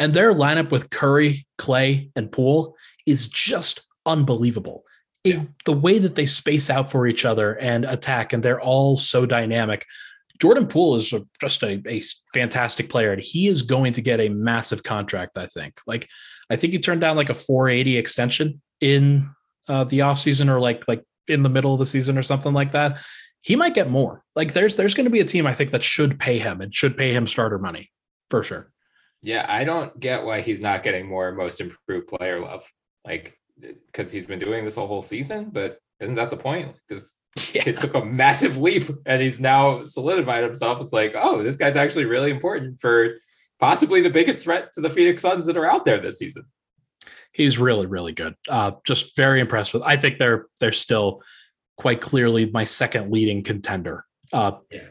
And 0.00 0.12
their 0.12 0.32
lineup 0.32 0.70
with 0.70 0.90
Curry, 0.90 1.46
Klay, 1.58 2.10
and 2.14 2.30
Poole 2.30 2.76
is 3.06 3.28
just 3.28 3.87
unbelievable. 4.08 4.84
It, 5.24 5.36
yeah. 5.36 5.44
the 5.64 5.72
way 5.72 5.98
that 5.98 6.14
they 6.14 6.26
space 6.26 6.70
out 6.70 6.90
for 6.90 7.06
each 7.06 7.24
other 7.24 7.54
and 7.58 7.84
attack, 7.84 8.32
and 8.32 8.42
they're 8.42 8.60
all 8.60 8.96
so 8.96 9.26
dynamic. 9.26 9.84
Jordan 10.40 10.66
Poole 10.66 10.96
is 10.96 11.12
a, 11.12 11.24
just 11.40 11.62
a, 11.62 11.82
a 11.86 12.02
fantastic 12.32 12.88
player, 12.88 13.12
and 13.12 13.22
he 13.22 13.48
is 13.48 13.62
going 13.62 13.92
to 13.94 14.02
get 14.02 14.20
a 14.20 14.28
massive 14.28 14.82
contract. 14.82 15.36
I 15.36 15.46
think. 15.46 15.74
Like, 15.86 16.08
I 16.50 16.56
think 16.56 16.72
he 16.72 16.78
turned 16.78 17.00
down 17.00 17.16
like 17.16 17.30
a 17.30 17.34
480 17.34 17.96
extension 17.96 18.60
in 18.80 19.28
uh, 19.68 19.84
the 19.84 20.00
offseason 20.00 20.48
or 20.48 20.60
like 20.60 20.86
like 20.88 21.04
in 21.28 21.42
the 21.42 21.48
middle 21.48 21.72
of 21.72 21.78
the 21.78 21.84
season 21.84 22.18
or 22.18 22.22
something 22.22 22.52
like 22.52 22.72
that. 22.72 22.98
He 23.42 23.54
might 23.56 23.74
get 23.74 23.90
more. 23.90 24.24
Like 24.34 24.52
there's 24.52 24.76
there's 24.76 24.94
going 24.94 25.04
to 25.04 25.10
be 25.10 25.20
a 25.20 25.24
team 25.24 25.46
I 25.46 25.54
think 25.54 25.72
that 25.72 25.84
should 25.84 26.18
pay 26.18 26.38
him 26.38 26.60
and 26.60 26.74
should 26.74 26.96
pay 26.96 27.12
him 27.12 27.26
starter 27.26 27.58
money 27.58 27.90
for 28.30 28.42
sure. 28.42 28.70
Yeah, 29.22 29.44
I 29.48 29.64
don't 29.64 29.98
get 29.98 30.24
why 30.24 30.40
he's 30.40 30.60
not 30.60 30.82
getting 30.82 31.06
more 31.06 31.32
most 31.32 31.60
improved 31.60 32.08
player 32.08 32.40
love. 32.40 32.64
Like 33.04 33.37
because 33.60 34.12
he's 34.12 34.26
been 34.26 34.38
doing 34.38 34.64
this 34.64 34.76
a 34.76 34.86
whole 34.86 35.02
season, 35.02 35.50
but 35.50 35.78
isn't 36.00 36.14
that 36.14 36.30
the 36.30 36.36
point? 36.36 36.76
This 36.88 37.14
yeah. 37.52 37.62
kid 37.62 37.78
took 37.78 37.94
a 37.94 38.04
massive 38.04 38.56
leap 38.56 38.84
and 39.06 39.20
he's 39.20 39.40
now 39.40 39.82
solidified 39.84 40.44
himself. 40.44 40.80
It's 40.80 40.92
like, 40.92 41.14
oh, 41.16 41.42
this 41.42 41.56
guy's 41.56 41.76
actually 41.76 42.04
really 42.04 42.30
important 42.30 42.80
for 42.80 43.16
possibly 43.58 44.00
the 44.00 44.10
biggest 44.10 44.42
threat 44.42 44.72
to 44.74 44.80
the 44.80 44.90
Phoenix 44.90 45.22
Suns 45.22 45.46
that 45.46 45.56
are 45.56 45.66
out 45.66 45.84
there 45.84 46.00
this 46.00 46.18
season. 46.18 46.44
He's 47.32 47.58
really, 47.58 47.86
really 47.86 48.12
good. 48.12 48.34
Uh, 48.48 48.72
just 48.86 49.16
very 49.16 49.40
impressed 49.40 49.74
with. 49.74 49.82
I 49.82 49.96
think 49.96 50.18
they're 50.18 50.46
they're 50.60 50.72
still 50.72 51.22
quite 51.76 52.00
clearly 52.00 52.50
my 52.50 52.64
second 52.64 53.12
leading 53.12 53.42
contender. 53.42 54.04
Uh, 54.32 54.52
yeah. 54.70 54.88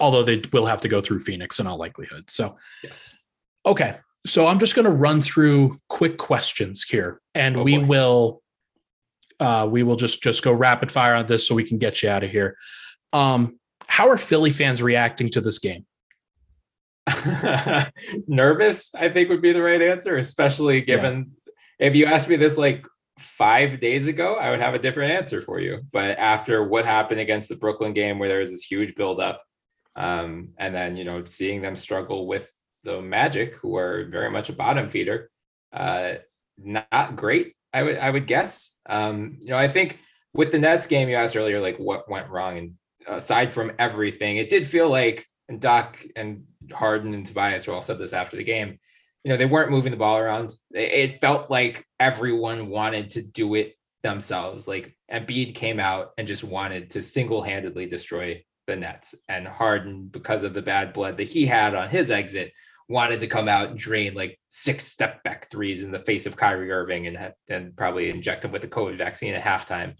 Although 0.00 0.22
they 0.22 0.42
will 0.52 0.66
have 0.66 0.80
to 0.82 0.88
go 0.88 1.00
through 1.00 1.18
Phoenix 1.18 1.58
in 1.58 1.66
all 1.66 1.76
likelihood. 1.76 2.30
So, 2.30 2.56
yes. 2.82 3.14
Okay. 3.66 3.96
So 4.26 4.46
I'm 4.46 4.58
just 4.58 4.74
going 4.74 4.84
to 4.84 4.90
run 4.90 5.22
through 5.22 5.78
quick 5.88 6.18
questions 6.18 6.84
here, 6.84 7.20
and 7.34 7.56
oh, 7.56 7.62
we 7.62 7.78
boy. 7.78 7.86
will 7.86 8.42
uh, 9.40 9.66
we 9.70 9.82
will 9.82 9.96
just 9.96 10.22
just 10.22 10.42
go 10.44 10.52
rapid 10.52 10.92
fire 10.92 11.14
on 11.14 11.26
this 11.26 11.48
so 11.48 11.54
we 11.54 11.64
can 11.64 11.78
get 11.78 12.02
you 12.02 12.10
out 12.10 12.22
of 12.22 12.30
here. 12.30 12.56
Um, 13.12 13.58
how 13.86 14.08
are 14.08 14.18
Philly 14.18 14.50
fans 14.50 14.82
reacting 14.82 15.30
to 15.30 15.40
this 15.40 15.58
game? 15.58 15.86
Nervous, 18.28 18.94
I 18.94 19.08
think 19.08 19.30
would 19.30 19.42
be 19.42 19.52
the 19.52 19.62
right 19.62 19.80
answer, 19.80 20.18
especially 20.18 20.82
given 20.82 21.32
yeah. 21.80 21.86
if 21.88 21.96
you 21.96 22.06
asked 22.06 22.28
me 22.28 22.36
this 22.36 22.58
like 22.58 22.86
five 23.18 23.80
days 23.80 24.06
ago, 24.06 24.34
I 24.34 24.50
would 24.50 24.60
have 24.60 24.74
a 24.74 24.78
different 24.78 25.12
answer 25.12 25.40
for 25.40 25.60
you. 25.60 25.80
But 25.92 26.18
after 26.18 26.62
what 26.62 26.84
happened 26.84 27.20
against 27.20 27.48
the 27.48 27.56
Brooklyn 27.56 27.94
game, 27.94 28.18
where 28.18 28.28
there 28.28 28.40
was 28.40 28.50
this 28.50 28.64
huge 28.64 28.94
buildup, 28.94 29.42
um, 29.96 30.50
and 30.58 30.74
then 30.74 30.96
you 30.96 31.04
know 31.04 31.24
seeing 31.24 31.62
them 31.62 31.76
struggle 31.76 32.26
with 32.26 32.50
the 32.82 33.00
Magic, 33.00 33.54
who 33.56 33.76
are 33.76 34.06
very 34.06 34.30
much 34.30 34.48
a 34.48 34.54
bottom 34.54 34.88
feeder, 34.90 35.30
uh, 35.72 36.14
not 36.58 37.16
great. 37.16 37.54
I 37.72 37.82
would 37.82 37.98
I 37.98 38.10
would 38.10 38.26
guess. 38.26 38.76
Um, 38.88 39.38
you 39.40 39.48
know, 39.48 39.56
I 39.56 39.68
think 39.68 39.98
with 40.34 40.52
the 40.52 40.58
Nets 40.58 40.86
game 40.86 41.08
you 41.08 41.14
asked 41.14 41.36
earlier, 41.36 41.60
like 41.60 41.78
what 41.78 42.10
went 42.10 42.28
wrong, 42.28 42.58
and 42.58 42.74
aside 43.06 43.52
from 43.52 43.72
everything, 43.78 44.36
it 44.36 44.48
did 44.48 44.66
feel 44.66 44.88
like 44.88 45.26
and 45.48 45.60
Doc 45.60 45.98
and 46.16 46.44
Harden 46.72 47.14
and 47.14 47.26
Tobias 47.26 47.68
all 47.68 47.82
said 47.82 47.98
this 47.98 48.12
after 48.12 48.36
the 48.36 48.44
game. 48.44 48.78
You 49.24 49.30
know, 49.30 49.36
they 49.36 49.46
weren't 49.46 49.70
moving 49.70 49.90
the 49.90 49.98
ball 49.98 50.18
around. 50.18 50.54
It 50.70 51.20
felt 51.20 51.50
like 51.50 51.84
everyone 51.98 52.70
wanted 52.70 53.10
to 53.10 53.22
do 53.22 53.54
it 53.54 53.74
themselves. 54.02 54.66
Like 54.66 54.96
Embiid 55.12 55.54
came 55.54 55.78
out 55.78 56.12
and 56.16 56.26
just 56.26 56.42
wanted 56.42 56.90
to 56.90 57.02
single-handedly 57.02 57.86
destroy 57.86 58.42
the 58.66 58.76
Nets, 58.76 59.14
and 59.28 59.46
Harden, 59.46 60.06
because 60.06 60.42
of 60.44 60.54
the 60.54 60.62
bad 60.62 60.92
blood 60.92 61.16
that 61.16 61.28
he 61.28 61.44
had 61.44 61.74
on 61.74 61.88
his 61.88 62.10
exit, 62.10 62.52
wanted 62.90 63.20
to 63.20 63.28
come 63.28 63.46
out 63.46 63.68
and 63.68 63.78
drain 63.78 64.14
like 64.14 64.36
six 64.48 64.84
step 64.84 65.22
back 65.22 65.48
threes 65.48 65.84
in 65.84 65.92
the 65.92 65.98
face 65.98 66.26
of 66.26 66.36
Kyrie 66.36 66.72
Irving 66.72 67.06
and 67.06 67.32
then 67.46 67.72
probably 67.76 68.10
inject 68.10 68.44
him 68.44 68.50
with 68.50 68.62
the 68.62 68.68
COVID 68.68 68.98
vaccine 68.98 69.32
at 69.32 69.44
halftime. 69.44 69.94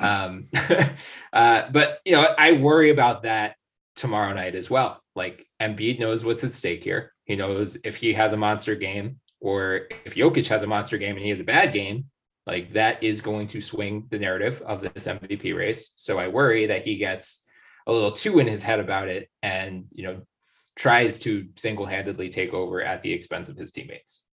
Um, 0.00 0.48
uh, 1.32 1.70
but 1.70 2.00
you 2.04 2.12
know, 2.12 2.34
I 2.36 2.52
worry 2.54 2.90
about 2.90 3.22
that 3.22 3.54
tomorrow 3.94 4.34
night 4.34 4.56
as 4.56 4.68
well. 4.68 5.00
Like 5.14 5.46
Embiid 5.60 6.00
knows 6.00 6.24
what's 6.24 6.42
at 6.42 6.52
stake 6.52 6.82
here. 6.82 7.12
He 7.26 7.36
knows 7.36 7.76
if 7.84 7.96
he 7.96 8.12
has 8.14 8.32
a 8.32 8.36
monster 8.36 8.74
game 8.74 9.20
or 9.40 9.82
if 10.04 10.16
Jokic 10.16 10.48
has 10.48 10.64
a 10.64 10.66
monster 10.66 10.98
game 10.98 11.14
and 11.14 11.24
he 11.24 11.30
has 11.30 11.40
a 11.40 11.44
bad 11.44 11.72
game, 11.72 12.06
like 12.44 12.72
that 12.72 13.04
is 13.04 13.20
going 13.20 13.46
to 13.48 13.60
swing 13.60 14.08
the 14.10 14.18
narrative 14.18 14.60
of 14.66 14.82
this 14.82 15.06
MVP 15.06 15.56
race. 15.56 15.92
So 15.94 16.18
I 16.18 16.26
worry 16.26 16.66
that 16.66 16.84
he 16.84 16.96
gets 16.96 17.44
a 17.86 17.92
little 17.92 18.10
too 18.10 18.40
in 18.40 18.48
his 18.48 18.64
head 18.64 18.80
about 18.80 19.08
it 19.08 19.28
and 19.42 19.84
you 19.92 20.04
know 20.04 20.22
tries 20.82 21.16
to 21.16 21.46
single-handedly 21.54 22.28
take 22.28 22.52
over 22.52 22.82
at 22.82 23.02
the 23.02 23.12
expense 23.12 23.48
of 23.48 23.56
his 23.56 23.70
teammates. 23.70 24.24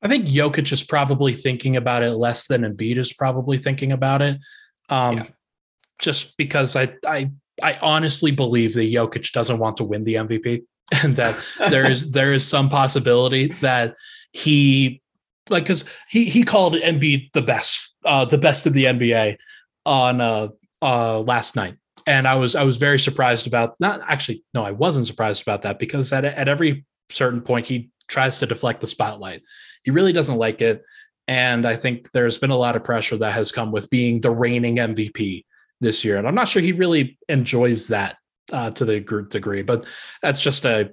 I 0.00 0.08
think 0.08 0.24
Jokic 0.24 0.72
is 0.72 0.82
probably 0.82 1.34
thinking 1.34 1.76
about 1.76 2.02
it 2.02 2.12
less 2.12 2.46
than 2.46 2.62
Embiid 2.62 2.96
is 2.96 3.12
probably 3.12 3.58
thinking 3.58 3.92
about 3.92 4.22
it. 4.22 4.38
Um, 4.88 5.18
yeah. 5.18 5.26
Just 5.98 6.38
because 6.38 6.76
I, 6.76 6.94
I 7.06 7.30
I 7.62 7.78
honestly 7.82 8.30
believe 8.30 8.72
that 8.74 8.90
Jokic 8.90 9.32
doesn't 9.32 9.58
want 9.58 9.76
to 9.78 9.84
win 9.84 10.04
the 10.04 10.14
MVP, 10.14 10.64
and 11.02 11.14
that 11.16 11.42
there 11.70 11.90
is 11.90 12.10
there 12.18 12.32
is 12.32 12.46
some 12.46 12.70
possibility 12.70 13.48
that 13.60 13.96
he 14.32 15.02
like 15.50 15.64
because 15.64 15.84
he 16.08 16.24
he 16.24 16.42
called 16.42 16.74
Embiid 16.74 17.32
the 17.32 17.42
best 17.42 17.94
uh, 18.04 18.24
the 18.24 18.38
best 18.38 18.66
of 18.66 18.72
the 18.72 18.84
NBA 18.84 19.36
on 19.84 20.20
uh, 20.20 20.48
uh, 20.80 21.20
last 21.20 21.56
night, 21.56 21.76
and 22.06 22.26
I 22.26 22.34
was 22.36 22.54
I 22.54 22.62
was 22.64 22.76
very 22.76 22.98
surprised 22.98 23.46
about 23.46 23.78
not 23.80 24.00
actually 24.06 24.44
no 24.54 24.64
I 24.64 24.70
wasn't 24.70 25.06
surprised 25.06 25.42
about 25.42 25.62
that 25.62 25.78
because 25.78 26.12
at 26.12 26.24
at 26.24 26.48
every 26.48 26.84
certain 27.10 27.40
point 27.40 27.66
he 27.66 27.90
tries 28.08 28.38
to 28.38 28.46
deflect 28.46 28.80
the 28.80 28.86
spotlight. 28.86 29.42
He 29.82 29.90
really 29.90 30.12
doesn't 30.12 30.38
like 30.38 30.62
it, 30.62 30.82
and 31.28 31.66
I 31.66 31.76
think 31.76 32.12
there's 32.12 32.38
been 32.38 32.50
a 32.50 32.56
lot 32.56 32.76
of 32.76 32.84
pressure 32.84 33.16
that 33.18 33.32
has 33.32 33.52
come 33.52 33.72
with 33.72 33.90
being 33.90 34.20
the 34.20 34.30
reigning 34.30 34.76
MVP 34.76 35.44
this 35.80 36.04
year, 36.04 36.18
and 36.18 36.26
I'm 36.26 36.34
not 36.34 36.48
sure 36.48 36.62
he 36.62 36.72
really 36.72 37.18
enjoys 37.28 37.88
that 37.88 38.16
uh, 38.52 38.70
to 38.72 38.84
the 38.84 39.00
group 39.00 39.30
degree. 39.30 39.62
But 39.62 39.86
that's 40.22 40.40
just 40.40 40.64
a 40.64 40.90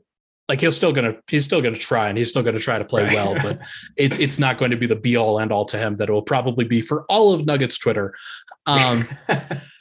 like 0.49 0.61
he's 0.61 0.75
still 0.75 0.91
gonna 0.91 1.15
he's 1.27 1.45
still 1.45 1.61
gonna 1.61 1.75
try 1.75 2.09
and 2.09 2.17
he's 2.17 2.29
still 2.29 2.43
gonna 2.43 2.59
try 2.59 2.77
to 2.77 2.85
play 2.85 3.03
right. 3.03 3.13
well, 3.13 3.35
but 3.41 3.59
it's 3.97 4.19
it's 4.19 4.39
not 4.39 4.57
going 4.57 4.71
to 4.71 4.77
be 4.77 4.87
the 4.87 4.95
be 4.95 5.15
all 5.15 5.39
end 5.39 5.51
all 5.51 5.65
to 5.65 5.77
him 5.77 5.95
that 5.97 6.09
it 6.09 6.11
will 6.11 6.21
probably 6.21 6.65
be 6.65 6.81
for 6.81 7.05
all 7.05 7.33
of 7.33 7.45
Nuggets 7.45 7.77
Twitter. 7.77 8.13
Um, 8.65 9.05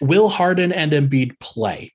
Will 0.00 0.28
Harden 0.28 0.72
and 0.72 0.92
Embiid 0.92 1.38
play? 1.40 1.92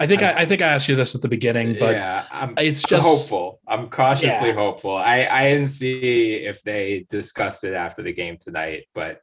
I 0.00 0.06
think 0.06 0.22
I, 0.22 0.32
I, 0.32 0.46
think 0.46 0.62
I 0.62 0.66
asked 0.66 0.88
you 0.88 0.94
this 0.94 1.16
at 1.16 1.22
the 1.22 1.28
beginning, 1.28 1.76
but 1.78 1.96
yeah, 1.96 2.24
I'm, 2.30 2.54
it's 2.56 2.82
just 2.84 3.04
I'm 3.04 3.16
hopeful. 3.16 3.60
I'm 3.66 3.88
cautiously 3.88 4.48
yeah. 4.48 4.54
hopeful. 4.54 4.96
I 4.96 5.26
I 5.26 5.50
didn't 5.50 5.70
see 5.70 6.34
if 6.34 6.62
they 6.62 7.06
discussed 7.10 7.64
it 7.64 7.74
after 7.74 8.02
the 8.02 8.12
game 8.12 8.36
tonight, 8.38 8.84
but 8.94 9.20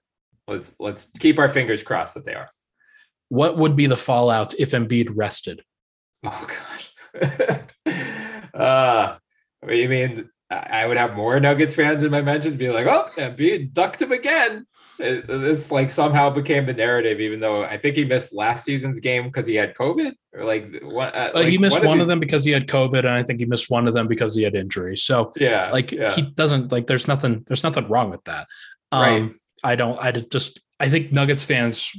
let's 0.47 0.75
let's 0.79 1.11
keep 1.17 1.39
our 1.39 1.47
fingers 1.47 1.81
crossed 1.81 2.15
that 2.15 2.25
they 2.25 2.33
are. 2.33 2.49
What 3.29 3.57
would 3.57 3.77
be 3.77 3.87
the 3.87 3.95
fallout 3.95 4.53
if 4.59 4.71
Embiid 4.71 5.11
rested? 5.15 5.63
Oh 6.25 6.47
gosh. 7.21 7.61
uh 8.53 9.17
you 9.69 9.87
mean 9.87 10.29
I 10.51 10.85
would 10.85 10.97
have 10.97 11.15
more 11.15 11.39
Nuggets 11.39 11.75
fans 11.75 12.03
in 12.03 12.11
my 12.11 12.21
mentions 12.21 12.55
be 12.55 12.69
like, 12.69 12.85
"Oh, 12.85 13.09
Embiid 13.17 13.73
ducked 13.73 14.01
him 14.01 14.11
again." 14.11 14.67
It, 14.99 15.25
this 15.25 15.71
like 15.71 15.89
somehow 15.89 16.29
became 16.29 16.67
the 16.67 16.73
narrative, 16.73 17.19
even 17.19 17.39
though 17.39 17.63
I 17.63 17.79
think 17.79 17.95
he 17.95 18.05
missed 18.05 18.31
last 18.31 18.63
season's 18.63 18.99
game 18.99 19.23
because 19.23 19.47
he 19.47 19.55
had 19.55 19.73
COVID, 19.73 20.13
or 20.33 20.43
like 20.43 20.83
what? 20.83 21.15
Uh, 21.15 21.31
like, 21.33 21.47
he 21.47 21.57
missed 21.57 21.83
one, 21.83 21.99
of, 21.99 22.03
of 22.03 22.07
them 22.07 22.19
because 22.19 22.45
he 22.45 22.51
had 22.51 22.67
COVID, 22.67 22.99
and 22.99 23.09
I 23.09 23.23
think 23.23 23.39
he 23.39 23.47
missed 23.47 23.71
one 23.71 23.87
of 23.87 23.95
them 23.95 24.07
because 24.07 24.35
he 24.35 24.43
had 24.43 24.55
injury. 24.55 24.95
So 24.95 25.31
yeah, 25.37 25.71
like 25.71 25.91
yeah. 25.91 26.11
he 26.11 26.21
doesn't 26.21 26.71
like. 26.71 26.85
There's 26.85 27.07
nothing. 27.07 27.43
There's 27.47 27.63
nothing 27.63 27.87
wrong 27.87 28.11
with 28.11 28.23
that. 28.25 28.47
Um, 28.91 29.01
right. 29.01 29.31
I 29.63 29.75
don't. 29.75 29.97
I 29.97 30.11
just. 30.11 30.61
I 30.79 30.89
think 30.89 31.11
Nuggets 31.11 31.45
fans, 31.45 31.91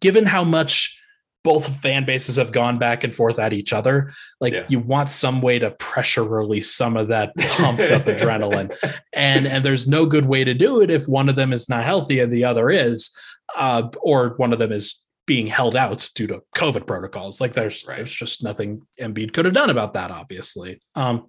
given 0.00 0.24
how 0.24 0.42
much 0.42 0.98
both 1.46 1.80
fan 1.80 2.04
bases 2.04 2.34
have 2.34 2.50
gone 2.50 2.76
back 2.76 3.04
and 3.04 3.14
forth 3.14 3.38
at 3.38 3.52
each 3.52 3.72
other. 3.72 4.12
Like 4.40 4.52
yeah. 4.52 4.66
you 4.68 4.80
want 4.80 5.08
some 5.08 5.40
way 5.40 5.60
to 5.60 5.70
pressure 5.70 6.24
release 6.24 6.74
some 6.74 6.96
of 6.96 7.06
that 7.06 7.30
pumped 7.36 7.88
up 7.92 8.02
adrenaline. 8.06 8.76
And 9.12 9.46
and 9.46 9.64
there's 9.64 9.86
no 9.86 10.06
good 10.06 10.26
way 10.26 10.42
to 10.42 10.54
do 10.54 10.80
it 10.80 10.90
if 10.90 11.06
one 11.06 11.28
of 11.28 11.36
them 11.36 11.52
is 11.52 11.68
not 11.68 11.84
healthy 11.84 12.18
and 12.18 12.32
the 12.32 12.42
other 12.42 12.68
is, 12.68 13.16
uh, 13.54 13.88
or 14.00 14.34
one 14.38 14.52
of 14.52 14.58
them 14.58 14.72
is 14.72 15.04
being 15.24 15.46
held 15.46 15.76
out 15.76 16.10
due 16.16 16.26
to 16.26 16.42
COVID 16.56 16.84
protocols. 16.84 17.40
Like 17.40 17.52
there's 17.52 17.86
right. 17.86 17.98
there's 17.98 18.12
just 18.12 18.42
nothing 18.42 18.82
Embiid 19.00 19.32
could 19.32 19.44
have 19.44 19.54
done 19.54 19.70
about 19.70 19.94
that, 19.94 20.10
obviously. 20.10 20.80
Um, 20.96 21.28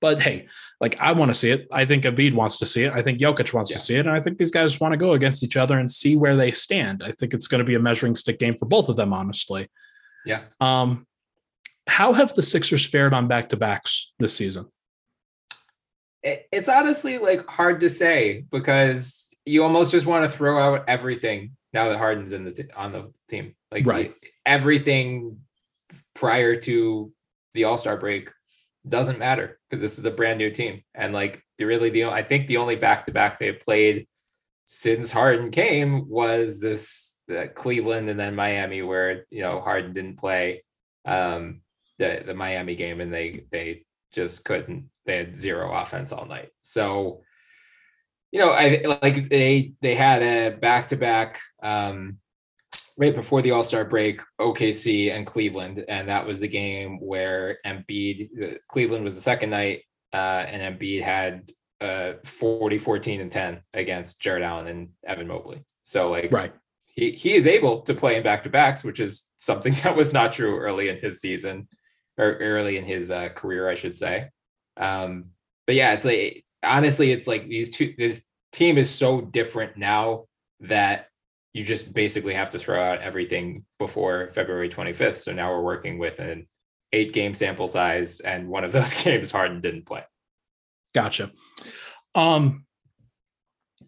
but 0.00 0.20
hey, 0.20 0.48
like 0.80 0.98
I 1.00 1.12
want 1.12 1.30
to 1.30 1.34
see 1.34 1.50
it. 1.50 1.66
I 1.72 1.84
think 1.84 2.04
Embiid 2.04 2.34
wants 2.34 2.58
to 2.58 2.66
see 2.66 2.84
it. 2.84 2.92
I 2.92 3.02
think 3.02 3.18
Jokic 3.18 3.52
wants 3.52 3.70
yeah. 3.70 3.76
to 3.76 3.82
see 3.82 3.94
it. 3.96 4.06
And 4.06 4.10
I 4.10 4.20
think 4.20 4.38
these 4.38 4.50
guys 4.50 4.78
want 4.80 4.92
to 4.92 4.98
go 4.98 5.12
against 5.12 5.42
each 5.42 5.56
other 5.56 5.78
and 5.78 5.90
see 5.90 6.16
where 6.16 6.36
they 6.36 6.50
stand. 6.50 7.02
I 7.04 7.10
think 7.12 7.34
it's 7.34 7.48
going 7.48 7.60
to 7.60 7.64
be 7.64 7.74
a 7.74 7.80
measuring 7.80 8.16
stick 8.16 8.38
game 8.38 8.56
for 8.56 8.66
both 8.66 8.88
of 8.88 8.96
them, 8.96 9.12
honestly. 9.12 9.68
Yeah. 10.24 10.42
Um, 10.60 11.06
how 11.86 12.12
have 12.12 12.34
the 12.34 12.42
Sixers 12.42 12.86
fared 12.86 13.14
on 13.14 13.28
back 13.28 13.48
to 13.50 13.56
backs 13.56 14.12
this 14.18 14.36
season? 14.36 14.66
It's 16.22 16.68
honestly 16.68 17.18
like 17.18 17.46
hard 17.46 17.80
to 17.80 17.88
say 17.88 18.44
because 18.50 19.34
you 19.46 19.62
almost 19.62 19.92
just 19.92 20.04
want 20.04 20.30
to 20.30 20.36
throw 20.36 20.58
out 20.58 20.84
everything 20.86 21.56
now 21.72 21.88
that 21.88 21.98
Harden's 21.98 22.32
in 22.32 22.44
the 22.44 22.52
t- 22.52 22.70
on 22.76 22.92
the 22.92 23.12
team. 23.28 23.54
Like 23.70 23.86
right. 23.86 24.14
everything 24.44 25.38
prior 26.14 26.56
to 26.56 27.12
the 27.54 27.64
All 27.64 27.78
Star 27.78 27.96
break 27.96 28.30
doesn't 28.86 29.18
matter 29.18 29.57
because 29.68 29.82
this 29.82 29.98
is 29.98 30.04
a 30.04 30.10
brand 30.10 30.38
new 30.38 30.50
team. 30.50 30.82
And 30.94 31.12
like 31.12 31.42
the 31.58 31.64
really 31.64 31.90
the 31.90 32.04
I 32.04 32.22
think 32.22 32.46
the 32.46 32.58
only 32.58 32.76
back 32.76 33.06
to 33.06 33.12
back 33.12 33.38
they 33.38 33.52
played 33.52 34.06
since 34.66 35.10
Harden 35.10 35.50
came 35.50 36.08
was 36.08 36.60
this 36.60 37.18
uh, 37.34 37.46
Cleveland 37.54 38.08
and 38.08 38.18
then 38.18 38.34
Miami 38.34 38.82
where 38.82 39.24
you 39.30 39.42
know 39.42 39.60
Harden 39.60 39.92
didn't 39.92 40.18
play 40.18 40.64
um 41.04 41.60
the 41.98 42.22
the 42.24 42.34
Miami 42.34 42.74
game 42.74 43.00
and 43.00 43.12
they 43.12 43.44
they 43.50 43.84
just 44.12 44.44
couldn't. 44.44 44.90
They 45.06 45.16
had 45.16 45.36
zero 45.36 45.72
offense 45.72 46.12
all 46.12 46.26
night. 46.26 46.50
So, 46.60 47.22
you 48.32 48.40
know, 48.40 48.50
I 48.50 48.82
like 48.84 49.28
they 49.28 49.72
they 49.80 49.94
had 49.94 50.22
a 50.22 50.56
back 50.56 50.88
to 50.88 50.96
back 50.96 51.40
right 52.98 53.14
before 53.14 53.40
the 53.40 53.52
All 53.52 53.62
Star 53.62 53.84
break, 53.84 54.20
OKC 54.40 55.12
and 55.12 55.26
Cleveland, 55.26 55.84
and 55.88 56.08
that 56.08 56.26
was 56.26 56.40
the 56.40 56.48
game 56.48 56.98
where 57.00 57.58
Embiid, 57.64 58.58
Cleveland 58.68 59.04
was 59.04 59.14
the 59.14 59.20
second 59.20 59.50
night, 59.50 59.82
uh, 60.12 60.44
and 60.46 60.78
Embiid 60.78 61.02
had 61.02 61.50
uh 61.80 62.14
40, 62.24 62.78
14, 62.78 63.20
and 63.20 63.30
10 63.32 63.62
against 63.72 64.20
Jarrett 64.20 64.42
Allen 64.42 64.66
and 64.66 64.88
Evan 65.06 65.28
Mobley. 65.28 65.64
So 65.82 66.10
like 66.10 66.32
right. 66.32 66.52
He, 66.86 67.12
he 67.12 67.34
is 67.34 67.46
able 67.46 67.82
to 67.82 67.94
play 67.94 68.16
in 68.16 68.24
back 68.24 68.42
to 68.42 68.50
backs, 68.50 68.82
which 68.82 68.98
is 68.98 69.30
something 69.38 69.72
that 69.84 69.96
was 69.96 70.12
not 70.12 70.32
true 70.32 70.58
early 70.58 70.88
in 70.88 70.96
his 70.96 71.20
season 71.20 71.68
or 72.18 72.32
early 72.32 72.76
in 72.76 72.84
his 72.84 73.12
uh, 73.12 73.28
career, 73.28 73.70
I 73.70 73.76
should 73.76 73.94
say. 73.94 74.30
Um, 74.76 75.26
but 75.66 75.76
yeah, 75.76 75.92
it's 75.94 76.04
like 76.04 76.44
honestly, 76.64 77.12
it's 77.12 77.28
like 77.28 77.46
these 77.46 77.70
two. 77.70 77.94
This 77.96 78.24
team 78.50 78.78
is 78.78 78.90
so 78.90 79.20
different 79.20 79.76
now 79.76 80.24
that 80.60 81.07
you 81.52 81.64
just 81.64 81.92
basically 81.92 82.34
have 82.34 82.50
to 82.50 82.58
throw 82.58 82.80
out 82.80 83.00
everything 83.00 83.64
before 83.78 84.30
February 84.32 84.68
25th. 84.68 85.16
So 85.16 85.32
now 85.32 85.50
we're 85.50 85.62
working 85.62 85.98
with 85.98 86.18
an 86.18 86.46
eight 86.92 87.12
game 87.12 87.34
sample 87.34 87.68
size, 87.68 88.20
and 88.20 88.48
one 88.48 88.64
of 88.64 88.72
those 88.72 88.94
games 89.02 89.30
Harden 89.30 89.60
didn't 89.60 89.86
play. 89.86 90.04
Gotcha. 90.94 91.30
Um, 92.14 92.64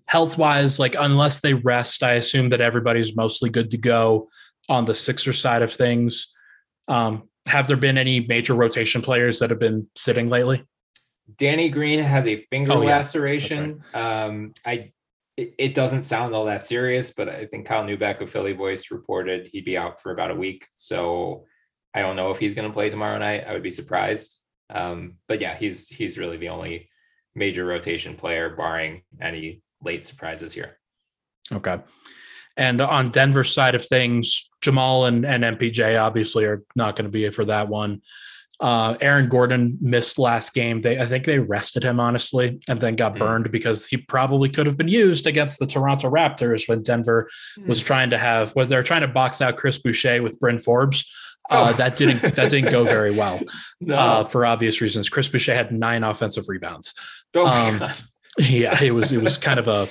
health 0.06 0.38
wise, 0.38 0.78
like 0.78 0.96
unless 0.98 1.40
they 1.40 1.54
rest, 1.54 2.02
I 2.02 2.14
assume 2.14 2.50
that 2.50 2.60
everybody's 2.60 3.16
mostly 3.16 3.50
good 3.50 3.70
to 3.70 3.78
go 3.78 4.28
on 4.68 4.84
the 4.84 4.94
Sixer 4.94 5.32
side 5.32 5.62
of 5.62 5.72
things. 5.72 6.34
Um, 6.88 7.28
have 7.46 7.66
there 7.66 7.76
been 7.76 7.98
any 7.98 8.20
major 8.20 8.54
rotation 8.54 9.02
players 9.02 9.38
that 9.38 9.50
have 9.50 9.58
been 9.58 9.88
sitting 9.96 10.28
lately? 10.28 10.64
Danny 11.38 11.70
Green 11.70 12.00
has 12.00 12.26
a 12.26 12.36
finger 12.36 12.72
oh, 12.72 12.78
laceration. 12.78 13.82
Right. 13.94 14.24
Um, 14.24 14.52
I 14.66 14.92
it, 15.36 15.74
doesn't 15.74 16.02
sound 16.02 16.34
all 16.34 16.44
that 16.46 16.66
serious, 16.66 17.12
but 17.12 17.28
I 17.28 17.46
think 17.46 17.66
Kyle 17.66 17.84
Neubeck 17.84 18.20
of 18.20 18.30
Philly 18.30 18.52
Voice 18.52 18.90
reported 18.90 19.48
he'd 19.52 19.64
be 19.64 19.78
out 19.78 20.00
for 20.00 20.12
about 20.12 20.30
a 20.30 20.34
week. 20.34 20.66
So 20.76 21.44
I 21.94 22.02
don't 22.02 22.16
know 22.16 22.30
if 22.30 22.38
he's 22.38 22.54
going 22.54 22.68
to 22.68 22.74
play 22.74 22.90
tomorrow 22.90 23.18
night. 23.18 23.44
I 23.46 23.52
would 23.52 23.62
be 23.62 23.70
surprised. 23.70 24.40
Um, 24.68 25.14
but 25.26 25.40
yeah, 25.40 25.54
he's 25.54 25.88
he's 25.88 26.18
really 26.18 26.36
the 26.36 26.50
only 26.50 26.88
major 27.34 27.64
rotation 27.64 28.14
player, 28.14 28.50
barring 28.50 29.02
any 29.20 29.62
late 29.82 30.04
surprises 30.04 30.52
here. 30.52 30.78
Okay. 31.52 31.78
And 32.56 32.80
on 32.80 33.10
Denver's 33.10 33.52
side 33.52 33.74
of 33.74 33.84
things, 33.84 34.50
Jamal 34.60 35.06
and, 35.06 35.24
and 35.24 35.42
MPJ 35.44 36.00
obviously 36.00 36.44
are 36.44 36.62
not 36.76 36.96
going 36.96 37.06
to 37.06 37.10
be 37.10 37.28
for 37.30 37.44
that 37.46 37.68
one. 37.68 38.02
Uh, 38.60 38.94
Aaron 39.00 39.28
Gordon 39.28 39.78
missed 39.80 40.18
last 40.18 40.52
game. 40.52 40.82
They, 40.82 40.98
I 40.98 41.06
think 41.06 41.24
they 41.24 41.38
rested 41.38 41.82
him 41.82 41.98
honestly, 41.98 42.60
and 42.68 42.80
then 42.80 42.94
got 42.94 43.14
mm. 43.14 43.18
burned 43.18 43.50
because 43.50 43.86
he 43.86 43.96
probably 43.96 44.50
could 44.50 44.66
have 44.66 44.76
been 44.76 44.88
used 44.88 45.26
against 45.26 45.58
the 45.58 45.66
Toronto 45.66 46.10
Raptors 46.10 46.68
when 46.68 46.82
Denver 46.82 47.28
mm. 47.58 47.66
was 47.66 47.80
trying 47.80 48.10
to 48.10 48.18
have, 48.18 48.54
was 48.54 48.68
they're 48.68 48.82
trying 48.82 49.00
to 49.00 49.08
box 49.08 49.40
out 49.40 49.56
Chris 49.56 49.78
Boucher 49.78 50.22
with 50.22 50.38
Bryn 50.38 50.58
Forbes. 50.58 51.10
Uh, 51.48 51.70
oh. 51.70 51.76
that 51.78 51.96
didn't 51.96 52.20
that 52.20 52.50
didn't 52.50 52.70
go 52.70 52.84
very 52.96 53.12
well 53.12 53.40
no. 53.80 53.94
uh, 53.94 54.24
for 54.24 54.44
obvious 54.44 54.80
reasons. 54.80 55.08
Chris 55.08 55.28
Boucher 55.28 55.54
had 55.54 55.72
nine 55.72 56.04
offensive 56.04 56.44
rebounds. 56.48 56.94
Oh 57.34 57.46
um, 57.46 57.90
yeah, 58.38 58.80
it 58.82 58.92
was 58.92 59.10
it 59.10 59.22
was 59.22 59.38
kind 59.38 59.58
of 59.58 59.68
a 59.68 59.88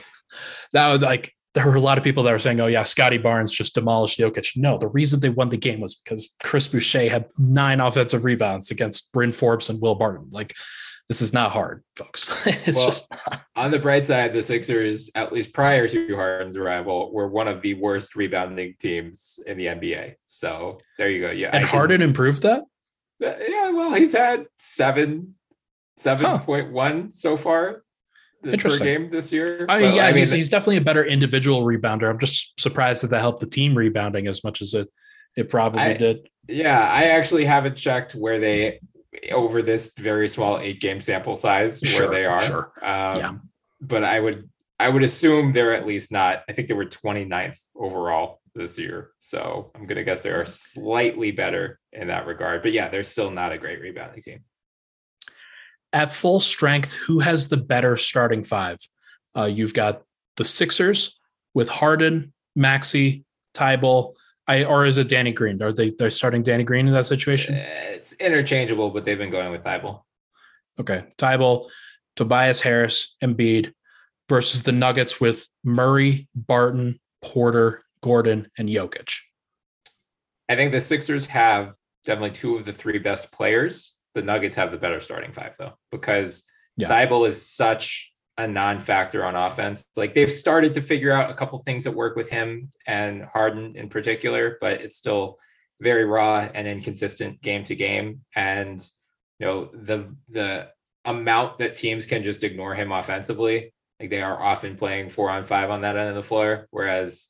that 0.73 0.91
was 0.91 1.01
like 1.01 1.33
there 1.59 1.71
were 1.71 1.77
a 1.77 1.81
lot 1.81 1.97
of 1.97 2.03
people 2.03 2.23
that 2.23 2.31
were 2.31 2.39
saying, 2.39 2.59
"Oh 2.61 2.67
yeah, 2.67 2.83
Scottie 2.83 3.17
Barnes 3.17 3.51
just 3.51 3.75
demolished 3.75 4.17
Jokic." 4.17 4.55
No, 4.55 4.77
the 4.77 4.87
reason 4.87 5.19
they 5.19 5.29
won 5.29 5.49
the 5.49 5.57
game 5.57 5.81
was 5.81 5.95
because 5.95 6.33
Chris 6.41 6.67
Boucher 6.67 7.09
had 7.09 7.25
nine 7.37 7.79
offensive 7.81 8.23
rebounds 8.23 8.71
against 8.71 9.11
Bryn 9.11 9.31
Forbes 9.31 9.69
and 9.69 9.81
Will 9.81 9.95
Barton. 9.95 10.29
Like, 10.31 10.55
this 11.09 11.21
is 11.21 11.33
not 11.33 11.51
hard, 11.51 11.83
folks. 11.97 12.29
it's 12.47 12.77
well, 12.77 12.85
just 12.85 13.11
not. 13.11 13.41
on 13.55 13.71
the 13.71 13.79
bright 13.79 14.05
side, 14.05 14.33
the 14.33 14.41
Sixers, 14.41 15.11
at 15.15 15.33
least 15.33 15.53
prior 15.53 15.87
to 15.87 16.15
Harden's 16.15 16.55
arrival, 16.55 17.11
were 17.11 17.27
one 17.27 17.49
of 17.49 17.61
the 17.61 17.73
worst 17.73 18.15
rebounding 18.15 18.75
teams 18.79 19.39
in 19.45 19.57
the 19.57 19.65
NBA. 19.65 20.15
So 20.25 20.79
there 20.97 21.09
you 21.09 21.19
go. 21.19 21.31
Yeah, 21.31 21.49
and 21.51 21.65
Harden 21.65 22.01
improved 22.01 22.43
that. 22.43 22.63
Uh, 23.21 23.33
yeah, 23.49 23.69
well, 23.71 23.93
he's 23.93 24.13
had 24.13 24.47
seven, 24.57 25.35
seven 25.97 26.39
point 26.39 26.67
huh. 26.67 26.71
one 26.71 27.11
so 27.11 27.35
far 27.35 27.83
Interesting. 28.43 28.79
per 28.79 28.85
game 28.85 29.09
this 29.09 29.31
year. 29.31 29.65
I 29.67 29.79
mean, 29.79 29.95
yeah, 29.95 30.05
I 30.05 30.09
mean, 30.09 30.19
he's, 30.19 30.31
he's 30.31 30.49
definitely 30.49 30.77
a 30.77 30.81
better 30.81 31.03
individual 31.03 31.63
rebounder. 31.63 32.09
I'm 32.09 32.19
just 32.19 32.59
surprised 32.59 33.03
that 33.03 33.09
that 33.09 33.19
helped 33.19 33.41
the 33.41 33.49
team 33.49 33.77
rebounding 33.77 34.27
as 34.27 34.43
much 34.43 34.61
as 34.61 34.73
it 34.73 34.87
it 35.35 35.49
probably 35.49 35.81
I, 35.81 35.93
did. 35.93 36.29
Yeah, 36.47 36.79
I 36.79 37.05
actually 37.05 37.45
haven't 37.45 37.75
checked 37.75 38.13
where 38.13 38.39
they 38.39 38.79
over 39.31 39.61
this 39.61 39.93
very 39.97 40.27
small 40.27 40.59
eight 40.59 40.81
game 40.81 41.01
sample 41.01 41.35
size 41.35 41.79
sure, 41.79 42.01
where 42.01 42.09
they 42.09 42.25
are. 42.25 42.41
Sure. 42.41 42.71
Um, 42.81 43.17
yeah. 43.17 43.33
But 43.81 44.03
I 44.03 44.19
would 44.19 44.49
I 44.79 44.89
would 44.89 45.03
assume 45.03 45.51
they're 45.51 45.73
at 45.73 45.85
least 45.85 46.11
not. 46.11 46.43
I 46.49 46.53
think 46.53 46.67
they 46.67 46.73
were 46.73 46.85
29th 46.85 47.57
overall 47.75 48.41
this 48.55 48.77
year. 48.77 49.11
So 49.19 49.71
I'm 49.75 49.85
gonna 49.85 50.03
guess 50.03 50.23
they 50.23 50.31
are 50.31 50.45
slightly 50.45 51.31
better 51.31 51.79
in 51.91 52.07
that 52.07 52.25
regard. 52.25 52.63
But 52.63 52.71
yeah, 52.71 52.89
they're 52.89 53.03
still 53.03 53.31
not 53.31 53.51
a 53.51 53.57
great 53.57 53.81
rebounding 53.81 54.21
team 54.21 54.43
at 55.93 56.11
full 56.11 56.39
strength, 56.39 56.93
who 56.93 57.19
has 57.19 57.47
the 57.47 57.57
better 57.57 57.97
starting 57.97 58.43
five? 58.43 58.77
Uh, 59.35 59.45
you've 59.45 59.73
got 59.73 60.03
the 60.37 60.45
Sixers 60.45 61.17
with 61.53 61.69
Harden, 61.69 62.33
Maxey, 62.55 63.25
Thybulle, 63.53 64.13
I, 64.47 64.63
or 64.63 64.85
is 64.85 64.97
it 64.97 65.07
Danny 65.07 65.31
Green? 65.31 65.61
Are 65.61 65.71
they 65.71 65.91
they're 65.91 66.09
starting 66.09 66.41
Danny 66.41 66.63
Green 66.63 66.87
in 66.87 66.93
that 66.93 67.05
situation? 67.05 67.55
Uh, 67.55 67.65
it's 67.91 68.13
interchangeable, 68.13 68.89
but 68.89 69.05
they've 69.05 69.17
been 69.17 69.29
going 69.29 69.51
with 69.51 69.63
Thybulle. 69.63 70.01
Okay, 70.79 71.03
Thybulle, 71.17 71.69
Tobias 72.15 72.61
Harris, 72.61 73.15
Embiid 73.23 73.73
versus 74.27 74.63
the 74.63 74.71
Nuggets 74.71 75.21
with 75.21 75.47
Murray, 75.63 76.27
Barton, 76.33 76.99
Porter, 77.21 77.83
Gordon, 78.01 78.49
and 78.57 78.69
Jokic. 78.69 79.19
I 80.47 80.55
think 80.55 80.71
the 80.71 80.79
Sixers 80.79 81.27
have 81.27 81.75
definitely 82.03 82.31
two 82.31 82.55
of 82.55 82.65
the 82.65 82.73
three 82.73 82.97
best 82.97 83.31
players 83.31 83.95
the 84.15 84.21
Nuggets 84.21 84.55
have 84.55 84.71
the 84.71 84.77
better 84.77 84.99
starting 84.99 85.31
five 85.31 85.55
though, 85.57 85.73
because 85.91 86.43
yeah. 86.77 86.89
Thybulle 86.89 87.27
is 87.27 87.45
such 87.45 88.13
a 88.37 88.47
non-factor 88.47 89.23
on 89.23 89.35
offense. 89.35 89.85
Like 89.97 90.15
they've 90.15 90.31
started 90.31 90.73
to 90.75 90.81
figure 90.81 91.11
out 91.11 91.29
a 91.29 91.33
couple 91.33 91.57
things 91.59 91.83
that 91.83 91.91
work 91.91 92.15
with 92.15 92.29
him 92.29 92.71
and 92.87 93.23
Harden 93.23 93.75
in 93.75 93.89
particular, 93.89 94.57
but 94.61 94.81
it's 94.81 94.95
still 94.95 95.37
very 95.81 96.05
raw 96.05 96.49
and 96.53 96.67
inconsistent 96.67 97.41
game 97.41 97.63
to 97.65 97.75
game. 97.75 98.21
And 98.35 98.81
you 99.39 99.45
know, 99.45 99.69
the 99.73 100.15
the 100.29 100.69
amount 101.05 101.57
that 101.57 101.75
teams 101.75 102.05
can 102.05 102.23
just 102.23 102.43
ignore 102.43 102.75
him 102.75 102.91
offensively, 102.91 103.73
like 103.99 104.09
they 104.09 104.21
are 104.21 104.41
often 104.41 104.75
playing 104.75 105.09
four 105.09 105.29
on 105.29 105.43
five 105.43 105.69
on 105.69 105.81
that 105.81 105.97
end 105.97 106.09
of 106.09 106.15
the 106.15 106.23
floor, 106.23 106.67
whereas 106.71 107.29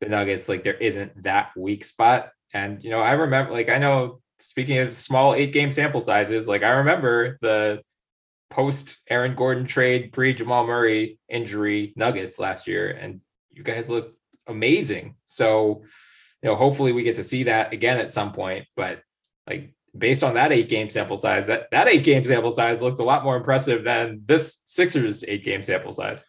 the 0.00 0.08
Nuggets, 0.08 0.48
like 0.48 0.64
there 0.64 0.74
isn't 0.74 1.22
that 1.22 1.50
weak 1.56 1.84
spot. 1.84 2.30
And 2.52 2.82
you 2.82 2.90
know, 2.90 3.00
I 3.00 3.12
remember 3.12 3.52
like 3.52 3.68
I 3.68 3.78
know 3.78 4.19
speaking 4.40 4.78
of 4.78 4.94
small 4.94 5.34
eight 5.34 5.52
game 5.52 5.70
sample 5.70 6.00
sizes, 6.00 6.48
like 6.48 6.62
I 6.62 6.70
remember 6.70 7.38
the 7.40 7.82
post 8.50 8.98
Aaron 9.08 9.34
Gordon 9.34 9.66
trade, 9.66 10.12
pre 10.12 10.34
Jamal 10.34 10.66
Murray 10.66 11.18
injury 11.28 11.92
Nuggets 11.96 12.38
last 12.38 12.66
year, 12.66 12.90
and 12.90 13.20
you 13.50 13.62
guys 13.62 13.90
looked 13.90 14.16
amazing. 14.46 15.14
So, 15.24 15.82
you 16.42 16.48
know, 16.48 16.56
hopefully 16.56 16.92
we 16.92 17.02
get 17.02 17.16
to 17.16 17.24
see 17.24 17.44
that 17.44 17.72
again 17.72 17.98
at 17.98 18.12
some 18.12 18.32
point. 18.32 18.66
But 18.76 19.02
like 19.46 19.72
based 19.96 20.24
on 20.24 20.34
that 20.34 20.52
eight 20.52 20.68
game 20.68 20.90
sample 20.90 21.16
size, 21.16 21.46
that 21.46 21.70
that 21.70 21.88
eight 21.88 22.04
game 22.04 22.24
sample 22.24 22.50
size 22.50 22.82
looks 22.82 23.00
a 23.00 23.04
lot 23.04 23.24
more 23.24 23.36
impressive 23.36 23.84
than 23.84 24.22
this 24.26 24.62
Sixers 24.66 25.24
eight 25.26 25.44
game 25.44 25.62
sample 25.62 25.92
size 25.92 26.26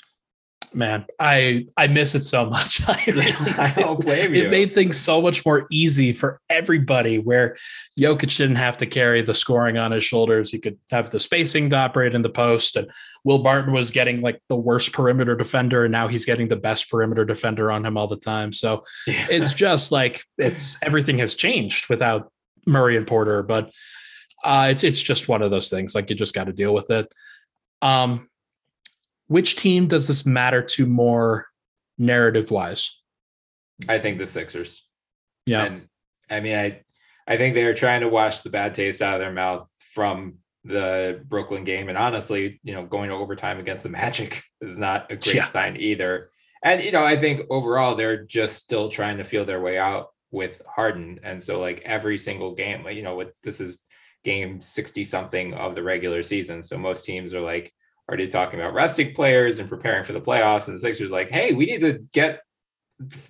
man, 0.73 1.05
I 1.19 1.67
I 1.77 1.87
miss 1.87 2.15
it 2.15 2.23
so 2.23 2.49
much. 2.49 2.81
I, 2.87 3.03
really 3.07 3.31
I 3.31 3.73
don't 3.75 3.99
blame 3.99 4.33
you. 4.33 4.43
It 4.43 4.51
made 4.51 4.73
things 4.73 4.97
so 4.97 5.21
much 5.21 5.45
more 5.45 5.67
easy 5.71 6.11
for 6.11 6.39
everybody. 6.49 7.17
Where 7.17 7.57
Jokic 7.99 8.37
didn't 8.37 8.55
have 8.57 8.77
to 8.77 8.85
carry 8.85 9.21
the 9.21 9.33
scoring 9.33 9.77
on 9.77 9.91
his 9.91 10.03
shoulders; 10.03 10.51
he 10.51 10.59
could 10.59 10.77
have 10.89 11.09
the 11.09 11.19
spacing 11.19 11.69
to 11.71 11.77
operate 11.77 12.13
in 12.13 12.21
the 12.21 12.29
post. 12.29 12.75
And 12.75 12.89
Will 13.23 13.39
Barton 13.39 13.73
was 13.73 13.91
getting 13.91 14.21
like 14.21 14.41
the 14.47 14.55
worst 14.55 14.93
perimeter 14.93 15.35
defender, 15.35 15.85
and 15.85 15.91
now 15.91 16.07
he's 16.07 16.25
getting 16.25 16.47
the 16.47 16.55
best 16.55 16.89
perimeter 16.89 17.25
defender 17.25 17.71
on 17.71 17.85
him 17.85 17.97
all 17.97 18.07
the 18.07 18.17
time. 18.17 18.51
So 18.51 18.83
yeah. 19.07 19.27
it's 19.29 19.53
just 19.61 19.91
like 19.91 20.25
it's 20.37 20.77
everything 20.81 21.19
has 21.19 21.35
changed 21.35 21.89
without 21.89 22.31
Murray 22.65 22.97
and 22.97 23.07
Porter, 23.07 23.43
but 23.43 23.71
uh, 24.43 24.67
it's 24.71 24.83
it's 24.83 25.01
just 25.01 25.27
one 25.27 25.41
of 25.41 25.51
those 25.51 25.69
things. 25.69 25.95
Like 25.95 26.09
you 26.09 26.15
just 26.15 26.35
got 26.35 26.45
to 26.45 26.53
deal 26.53 26.73
with 26.73 26.89
it. 26.91 27.11
Um, 27.81 28.29
which 29.31 29.55
team 29.55 29.87
does 29.87 30.09
this 30.09 30.25
matter 30.25 30.61
to 30.61 30.85
more 30.85 31.47
narrative 31.97 32.51
wise? 32.51 32.99
I 33.87 33.97
think 33.97 34.17
the 34.17 34.25
Sixers. 34.25 34.85
Yeah. 35.45 35.63
And 35.63 35.87
I 36.29 36.41
mean, 36.41 36.57
I 36.57 36.81
I 37.25 37.37
think 37.37 37.55
they're 37.55 37.73
trying 37.73 38.01
to 38.01 38.09
wash 38.09 38.41
the 38.41 38.49
bad 38.49 38.75
taste 38.75 39.01
out 39.01 39.13
of 39.13 39.21
their 39.21 39.31
mouth 39.31 39.71
from 39.93 40.39
the 40.65 41.23
Brooklyn 41.29 41.63
game. 41.63 41.87
And 41.87 41.97
honestly, 41.97 42.59
you 42.61 42.73
know, 42.73 42.85
going 42.85 43.09
to 43.09 43.15
overtime 43.15 43.57
against 43.57 43.83
the 43.83 43.89
Magic 43.89 44.43
is 44.61 44.77
not 44.77 45.09
a 45.09 45.15
great 45.15 45.35
yeah. 45.35 45.45
sign 45.45 45.77
either. 45.77 46.29
And 46.61 46.83
you 46.83 46.91
know, 46.91 47.03
I 47.03 47.15
think 47.15 47.43
overall 47.49 47.95
they're 47.95 48.25
just 48.25 48.57
still 48.57 48.89
trying 48.89 49.17
to 49.19 49.23
feel 49.23 49.45
their 49.45 49.61
way 49.61 49.77
out 49.77 50.07
with 50.31 50.61
Harden. 50.67 51.21
And 51.23 51.41
so 51.41 51.57
like 51.57 51.81
every 51.85 52.17
single 52.17 52.53
game, 52.53 52.85
you 52.89 53.01
know, 53.01 53.15
what 53.15 53.31
this 53.43 53.61
is 53.61 53.81
game 54.25 54.59
60 54.59 55.05
something 55.05 55.53
of 55.53 55.73
the 55.73 55.83
regular 55.83 56.21
season. 56.21 56.63
So 56.63 56.77
most 56.77 57.05
teams 57.05 57.33
are 57.33 57.39
like 57.39 57.73
already 58.07 58.27
talking 58.27 58.59
about 58.59 58.73
resting 58.73 59.13
players 59.13 59.59
and 59.59 59.69
preparing 59.69 60.03
for 60.03 60.13
the 60.13 60.21
playoffs. 60.21 60.67
And 60.67 60.75
the 60.75 60.79
Sixers 60.79 61.11
like, 61.11 61.29
hey, 61.29 61.53
we 61.53 61.65
need 61.65 61.81
to 61.81 62.05
get 62.13 62.41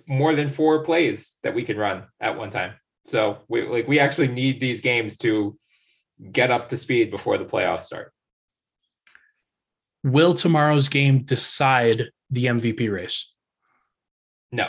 more 0.06 0.34
than 0.34 0.48
four 0.48 0.84
plays 0.84 1.38
that 1.42 1.54
we 1.54 1.64
can 1.64 1.76
run 1.76 2.04
at 2.20 2.36
one 2.36 2.50
time. 2.50 2.74
So 3.04 3.38
we 3.48 3.62
like 3.62 3.88
we 3.88 3.98
actually 3.98 4.28
need 4.28 4.60
these 4.60 4.80
games 4.80 5.16
to 5.18 5.58
get 6.30 6.50
up 6.50 6.68
to 6.68 6.76
speed 6.76 7.10
before 7.10 7.38
the 7.38 7.44
playoffs 7.44 7.82
start. 7.82 8.12
Will 10.04 10.34
tomorrow's 10.34 10.88
game 10.88 11.22
decide 11.24 12.10
the 12.30 12.46
MVP 12.46 12.92
race? 12.92 13.32
No. 14.50 14.68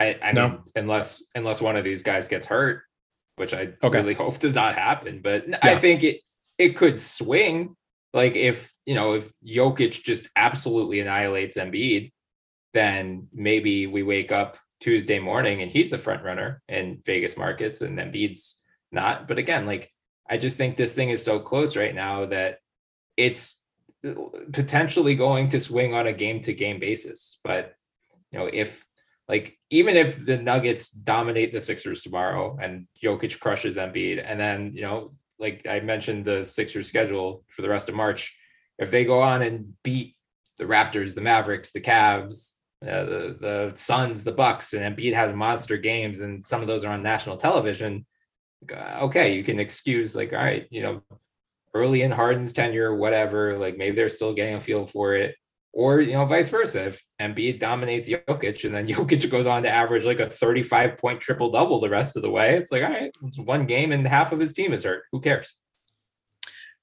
I, 0.00 0.18
I 0.22 0.32
no. 0.32 0.48
mean, 0.48 0.58
unless 0.74 1.24
unless 1.34 1.60
one 1.60 1.76
of 1.76 1.84
these 1.84 2.02
guys 2.02 2.28
gets 2.28 2.46
hurt, 2.46 2.82
which 3.36 3.54
I 3.54 3.74
okay. 3.82 4.00
really 4.00 4.14
hope 4.22 4.38
does 4.38 4.54
not 4.54 4.74
happen. 4.76 5.20
But 5.22 5.48
yeah. 5.48 5.58
I 5.62 5.76
think 5.76 6.02
it 6.02 6.20
it 6.58 6.76
could 6.76 6.98
swing. 6.98 7.76
Like 8.12 8.36
if 8.36 8.70
you 8.84 8.94
know 8.94 9.14
if 9.14 9.32
Jokic 9.40 10.02
just 10.02 10.28
absolutely 10.36 11.00
annihilates 11.00 11.56
Embiid, 11.56 12.12
then 12.74 13.28
maybe 13.32 13.86
we 13.86 14.02
wake 14.02 14.32
up 14.32 14.58
Tuesday 14.80 15.18
morning 15.18 15.62
and 15.62 15.70
he's 15.70 15.90
the 15.90 15.98
front 15.98 16.24
runner 16.24 16.60
in 16.68 17.00
Vegas 17.06 17.36
markets 17.36 17.80
and 17.80 17.98
Embiid's 17.98 18.60
not. 18.90 19.28
But 19.28 19.38
again, 19.38 19.66
like 19.66 19.90
I 20.28 20.38
just 20.38 20.56
think 20.56 20.76
this 20.76 20.94
thing 20.94 21.10
is 21.10 21.24
so 21.24 21.38
close 21.38 21.76
right 21.76 21.94
now 21.94 22.26
that 22.26 22.58
it's 23.16 23.62
potentially 24.52 25.14
going 25.14 25.50
to 25.50 25.60
swing 25.60 25.94
on 25.94 26.06
a 26.06 26.12
game 26.12 26.40
to 26.42 26.52
game 26.52 26.80
basis. 26.80 27.38
But 27.44 27.74
you 28.30 28.38
know, 28.38 28.50
if 28.52 28.84
like 29.28 29.56
even 29.70 29.96
if 29.96 30.24
the 30.24 30.38
Nuggets 30.38 30.90
dominate 30.90 31.52
the 31.52 31.60
Sixers 31.60 32.02
tomorrow 32.02 32.58
and 32.60 32.86
Jokic 33.02 33.38
crushes 33.40 33.76
Embiid, 33.76 34.22
and 34.24 34.38
then 34.38 34.72
you 34.74 34.82
know, 34.82 35.14
like 35.38 35.66
I 35.68 35.80
mentioned, 35.80 36.24
the 36.24 36.44
Sixers 36.44 36.88
schedule 36.88 37.44
for 37.48 37.62
the 37.62 37.68
rest 37.68 37.88
of 37.88 37.94
March, 37.94 38.36
if 38.78 38.90
they 38.90 39.04
go 39.04 39.20
on 39.20 39.42
and 39.42 39.74
beat 39.82 40.16
the 40.58 40.64
Raptors, 40.64 41.14
the 41.14 41.20
Mavericks, 41.20 41.72
the 41.72 41.80
Cavs, 41.80 42.52
uh, 42.86 43.04
the 43.04 43.36
the 43.40 43.72
Suns, 43.76 44.24
the 44.24 44.32
Bucks, 44.32 44.72
and 44.72 44.96
Embiid 44.96 45.14
has 45.14 45.32
monster 45.32 45.76
games, 45.76 46.20
and 46.20 46.44
some 46.44 46.60
of 46.60 46.66
those 46.66 46.84
are 46.84 46.92
on 46.92 47.02
national 47.02 47.36
television. 47.36 48.06
Okay, 48.70 49.34
you 49.34 49.42
can 49.42 49.58
excuse 49.58 50.14
like, 50.14 50.32
all 50.32 50.38
right, 50.38 50.66
you 50.70 50.82
know, 50.82 51.02
early 51.74 52.02
in 52.02 52.10
Harden's 52.10 52.52
tenure, 52.52 52.94
whatever. 52.94 53.58
Like 53.58 53.76
maybe 53.76 53.96
they're 53.96 54.08
still 54.08 54.34
getting 54.34 54.54
a 54.54 54.60
feel 54.60 54.86
for 54.86 55.14
it, 55.14 55.36
or 55.72 56.00
you 56.00 56.12
know, 56.12 56.24
vice 56.26 56.50
versa. 56.50 56.88
If 56.88 57.02
Embiid 57.20 57.60
dominates 57.60 58.08
Jokic, 58.08 58.64
and 58.64 58.74
then 58.74 58.86
Jokic 58.88 59.30
goes 59.30 59.46
on 59.46 59.62
to 59.62 59.68
average 59.68 60.04
like 60.04 60.20
a 60.20 60.26
35 60.26 60.96
point 60.96 61.20
triple 61.20 61.50
double 61.50 61.80
the 61.80 61.88
rest 61.88 62.16
of 62.16 62.22
the 62.22 62.30
way, 62.30 62.56
it's 62.56 62.70
like, 62.70 62.82
all 62.82 62.90
right, 62.90 63.14
it's 63.24 63.38
one 63.38 63.66
game 63.66 63.92
and 63.92 64.06
half 64.06 64.32
of 64.32 64.40
his 64.40 64.52
team 64.52 64.72
is 64.72 64.84
hurt. 64.84 65.04
Who 65.12 65.20
cares? 65.20 65.56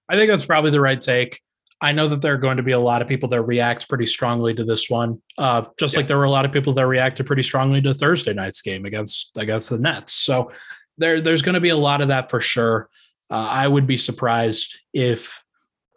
I 0.10 0.16
think 0.16 0.32
that's 0.32 0.46
probably 0.46 0.72
the 0.72 0.82
right 0.82 1.00
take. 1.00 1.40
I 1.82 1.94
know 1.94 2.10
that 2.10 2.22
there 2.22 2.34
are 2.34 2.38
going 2.38 2.58
to 2.58 2.64
be 2.64 2.74
a 2.74 2.80
lot 2.80 3.02
of 3.02 3.08
people 3.08 3.30
that 3.30 3.42
react 3.44 3.88
pretty 3.88 4.06
strongly 4.06 4.54
to 4.54 4.66
this 4.66 4.90
one, 4.90 5.22
uh, 5.38 5.64
just 5.80 5.94
yeah. 5.94 6.00
like 6.00 6.08
there 6.08 6.18
were 6.18 6.26
a 6.26 6.32
lot 6.32 6.44
of 6.44 6.52
people 6.52 6.74
that 6.74 6.86
reacted 6.86 7.26
pretty 7.26 7.44
strongly 7.44 7.82
to 7.82 7.94
Thursday 7.94 8.34
night's 8.34 8.62
game 8.62 8.86
against 8.86 9.32
against 9.38 9.70
the 9.70 9.78
Nets. 9.78 10.14
So 10.14 10.52
there, 10.98 11.22
there's 11.22 11.42
going 11.42 11.54
to 11.54 11.62
be 11.62 11.70
a 11.70 11.78
lot 11.78 12.02
of 12.02 12.10
that 12.10 12.30
for 12.30 12.42
sure. 12.42 12.90
Uh, 13.30 13.48
I 13.50 13.68
would 13.68 13.88
be 13.88 13.96
surprised 13.96 14.80
if 14.94 15.42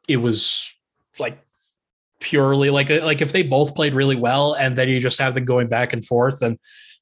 it 0.07 0.19
was 0.19 0.73
like 1.19 1.45
purely 2.23 2.71
like 2.71 2.89
like 2.89 3.21
if 3.21 3.33
they 3.33 3.43
both 3.43 3.75
played 3.75 3.95
really 3.95 4.17
well 4.17 4.55
and 4.55 4.77
then 4.77 4.89
you 4.89 5.01
just 5.01 5.19
have 5.19 5.35
them 5.35 5.45
going 5.45 5.69
back 5.69 5.93
and 5.93 6.07
forth 6.07 6.41
and 6.43 6.59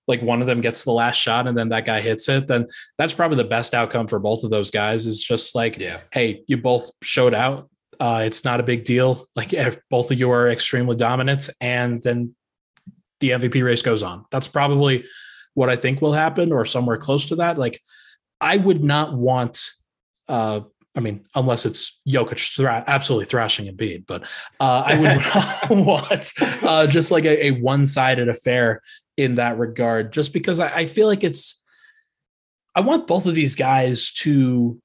like 0.08 0.22
one 0.22 0.40
of 0.40 0.46
them 0.46 0.60
gets 0.60 0.82
the 0.84 0.90
last 0.90 1.16
shot 1.16 1.46
and 1.46 1.56
then 1.56 1.68
that 1.68 1.86
guy 1.86 2.00
hits 2.00 2.28
it 2.28 2.46
then 2.46 2.66
that's 2.98 3.14
probably 3.14 3.36
the 3.36 3.44
best 3.44 3.74
outcome 3.74 4.06
for 4.06 4.18
both 4.18 4.42
of 4.42 4.50
those 4.50 4.70
guys 4.70 5.06
is 5.06 5.22
just 5.22 5.54
like 5.54 5.78
yeah 5.78 6.00
hey 6.12 6.42
you 6.48 6.56
both 6.56 6.90
showed 7.02 7.34
out 7.34 7.68
uh, 8.00 8.22
it's 8.24 8.44
not 8.44 8.60
a 8.60 8.64
big 8.64 8.84
deal. 8.84 9.26
Like 9.36 9.54
both 9.90 10.10
of 10.10 10.18
you 10.18 10.30
are 10.30 10.50
extremely 10.50 10.96
dominant, 10.96 11.50
and 11.60 12.02
then 12.02 12.34
the 13.20 13.30
MVP 13.30 13.62
race 13.62 13.82
goes 13.82 14.02
on. 14.02 14.24
That's 14.30 14.48
probably 14.48 15.04
what 15.52 15.68
I 15.68 15.76
think 15.76 16.00
will 16.00 16.14
happen, 16.14 16.50
or 16.50 16.64
somewhere 16.64 16.96
close 16.96 17.26
to 17.26 17.36
that. 17.36 17.58
Like 17.58 17.80
I 18.40 18.56
would 18.56 18.82
not 18.82 19.14
want. 19.14 19.70
Uh, 20.28 20.62
I 20.96 21.00
mean, 21.00 21.24
unless 21.34 21.66
it's 21.66 22.00
Jokic 22.08 22.56
thra- 22.56 22.84
absolutely 22.86 23.26
thrashing 23.26 23.66
Embiid, 23.66 24.06
but 24.06 24.22
uh, 24.58 24.82
I 24.86 25.68
would 25.68 25.86
want 25.86 26.32
uh, 26.62 26.86
just 26.86 27.10
like 27.10 27.24
a, 27.24 27.46
a, 27.46 27.50
one-sided 27.52 28.28
affair 28.28 28.82
in 29.16 29.36
that 29.36 29.56
regard, 29.56 30.12
just 30.12 30.32
because 30.32 30.58
I, 30.58 30.68
I 30.78 30.86
feel 30.86 31.06
like 31.06 31.24
it's. 31.24 31.62
I 32.74 32.80
want 32.80 33.06
both 33.06 33.26
of 33.26 33.34
these 33.34 33.56
guys 33.56 34.12
to 34.12 34.80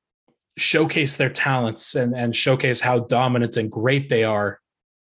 showcase 0.57 1.18
their 1.18 1.30
talents 1.30 1.95
and, 1.95 2.15
and 2.15 2.36
showcase 2.36 2.82
how 2.82 2.99
dominant 2.99 3.57
and 3.57 3.72
great 3.72 4.10
they 4.10 4.23
are 4.23 4.60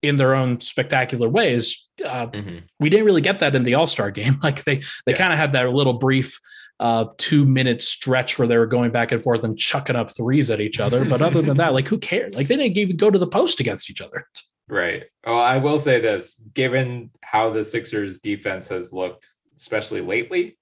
in 0.02 0.16
their 0.16 0.34
own 0.34 0.60
spectacular 0.60 1.28
ways. 1.28 1.86
Uh, 2.04 2.26
mm-hmm. 2.26 2.58
We 2.80 2.90
didn't 2.90 3.06
really 3.06 3.20
get 3.20 3.38
that 3.38 3.54
in 3.54 3.62
the 3.62 3.74
All 3.74 3.86
Star 3.86 4.10
game. 4.10 4.38
Like 4.42 4.64
they 4.64 4.76
they 5.06 5.12
yeah. 5.12 5.16
kind 5.16 5.32
of 5.32 5.38
had 5.38 5.52
that 5.52 5.70
little 5.70 5.94
brief 5.94 6.38
uh, 6.80 7.06
two 7.18 7.44
minute 7.46 7.80
stretch 7.80 8.38
where 8.38 8.48
they 8.48 8.58
were 8.58 8.66
going 8.66 8.90
back 8.90 9.12
and 9.12 9.22
forth 9.22 9.44
and 9.44 9.58
chucking 9.58 9.96
up 9.96 10.14
threes 10.14 10.50
at 10.50 10.60
each 10.60 10.80
other. 10.80 11.04
But 11.04 11.22
other 11.22 11.42
than 11.42 11.56
that, 11.58 11.72
like 11.72 11.88
who 11.88 11.98
cared? 11.98 12.34
Like 12.34 12.48
they 12.48 12.56
didn't 12.56 12.76
even 12.76 12.96
go 12.96 13.10
to 13.10 13.18
the 13.18 13.26
post 13.26 13.60
against 13.60 13.90
each 13.90 14.00
other. 14.00 14.26
Right. 14.68 15.04
Well, 15.26 15.38
I 15.38 15.58
will 15.58 15.78
say 15.78 16.00
this: 16.00 16.40
given 16.54 17.10
how 17.22 17.50
the 17.50 17.64
Sixers 17.64 18.18
defense 18.18 18.68
has 18.68 18.92
looked, 18.92 19.26
especially 19.56 20.00
lately, 20.00 20.58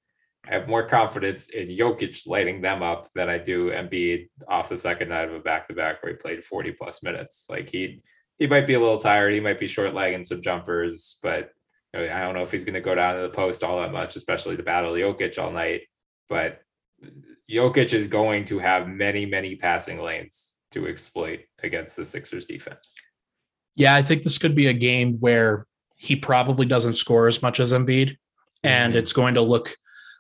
I 0.46 0.54
have 0.54 0.68
more 0.68 0.86
confidence 0.86 1.48
in 1.48 1.68
Jokic 1.68 2.26
lighting 2.26 2.60
them 2.60 2.82
up 2.82 3.10
than 3.14 3.28
I 3.28 3.38
do 3.38 3.70
Embiid 3.70 4.28
off 4.48 4.68
the 4.68 4.76
second 4.76 5.08
night 5.10 5.28
of 5.28 5.34
a 5.34 5.40
back 5.40 5.68
to 5.68 5.74
back 5.74 6.02
where 6.02 6.12
he 6.12 6.18
played 6.18 6.44
40 6.44 6.72
plus 6.72 7.02
minutes. 7.02 7.46
Like 7.48 7.70
he 7.70 8.02
he 8.38 8.46
might 8.48 8.66
be 8.66 8.74
a 8.74 8.80
little 8.80 8.98
tired. 8.98 9.34
He 9.34 9.40
might 9.40 9.60
be 9.60 9.68
short 9.68 9.94
legging 9.94 10.24
some 10.24 10.42
jumpers, 10.42 11.18
but 11.22 11.52
I 11.94 12.22
don't 12.22 12.34
know 12.34 12.42
if 12.42 12.50
he's 12.50 12.64
going 12.64 12.74
to 12.74 12.80
go 12.80 12.94
down 12.94 13.16
to 13.16 13.22
the 13.22 13.28
post 13.28 13.62
all 13.62 13.80
that 13.80 13.92
much, 13.92 14.16
especially 14.16 14.56
to 14.56 14.62
battle 14.62 14.94
Jokic 14.94 15.38
all 15.38 15.52
night. 15.52 15.82
But 16.28 16.62
Jokic 17.50 17.92
is 17.92 18.06
going 18.06 18.46
to 18.46 18.58
have 18.58 18.88
many, 18.88 19.26
many 19.26 19.56
passing 19.56 20.00
lanes 20.00 20.56
to 20.72 20.86
exploit 20.86 21.40
against 21.62 21.96
the 21.96 22.04
Sixers 22.04 22.44
defense. 22.44 22.94
Yeah, 23.74 23.94
I 23.94 24.02
think 24.02 24.22
this 24.22 24.38
could 24.38 24.54
be 24.54 24.66
a 24.66 24.74
game 24.74 25.16
where 25.20 25.66
he 25.96 26.16
probably 26.16 26.66
doesn't 26.66 26.94
score 26.94 27.26
as 27.26 27.42
much 27.42 27.60
as 27.60 27.72
Embiid, 27.72 28.16
and 28.62 28.92
mm-hmm. 28.92 28.98
it's 28.98 29.12
going 29.12 29.34
to 29.34 29.42
look 29.42 29.76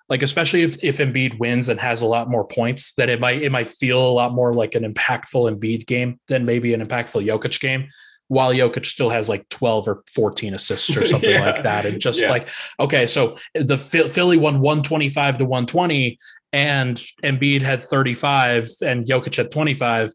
like 0.08 0.22
especially 0.22 0.62
if 0.62 0.82
if 0.84 0.98
Embiid 0.98 1.38
wins 1.38 1.68
and 1.68 1.80
has 1.80 2.02
a 2.02 2.06
lot 2.06 2.28
more 2.28 2.46
points, 2.46 2.92
that 2.94 3.08
it 3.08 3.20
might 3.20 3.42
it 3.42 3.50
might 3.50 3.68
feel 3.68 4.06
a 4.06 4.12
lot 4.12 4.32
more 4.32 4.52
like 4.52 4.74
an 4.74 4.84
impactful 4.84 5.50
Embiid 5.50 5.86
game 5.86 6.20
than 6.28 6.44
maybe 6.44 6.74
an 6.74 6.86
impactful 6.86 7.24
Jokic 7.26 7.60
game. 7.60 7.88
While 8.32 8.54
Jokic 8.54 8.86
still 8.86 9.10
has 9.10 9.28
like 9.28 9.46
12 9.50 9.88
or 9.88 10.02
14 10.06 10.54
assists 10.54 10.96
or 10.96 11.04
something 11.12 11.30
yeah. 11.30 11.44
like 11.44 11.62
that. 11.62 11.84
And 11.84 12.00
just 12.00 12.22
yeah. 12.22 12.30
like, 12.30 12.48
okay, 12.80 13.06
so 13.06 13.36
the 13.54 13.76
Philly 13.76 14.38
won 14.38 14.60
125 14.60 15.38
to 15.38 15.44
120 15.44 16.18
and 16.54 16.96
Embiid 17.22 17.60
had 17.60 17.82
35 17.82 18.70
and 18.80 19.04
Jokic 19.04 19.36
had 19.36 19.50
25. 19.50 20.12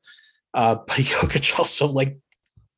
Uh, 0.56 0.76
but 0.88 0.98
Jokic 0.98 1.60
also 1.60 1.88
like 1.88 2.18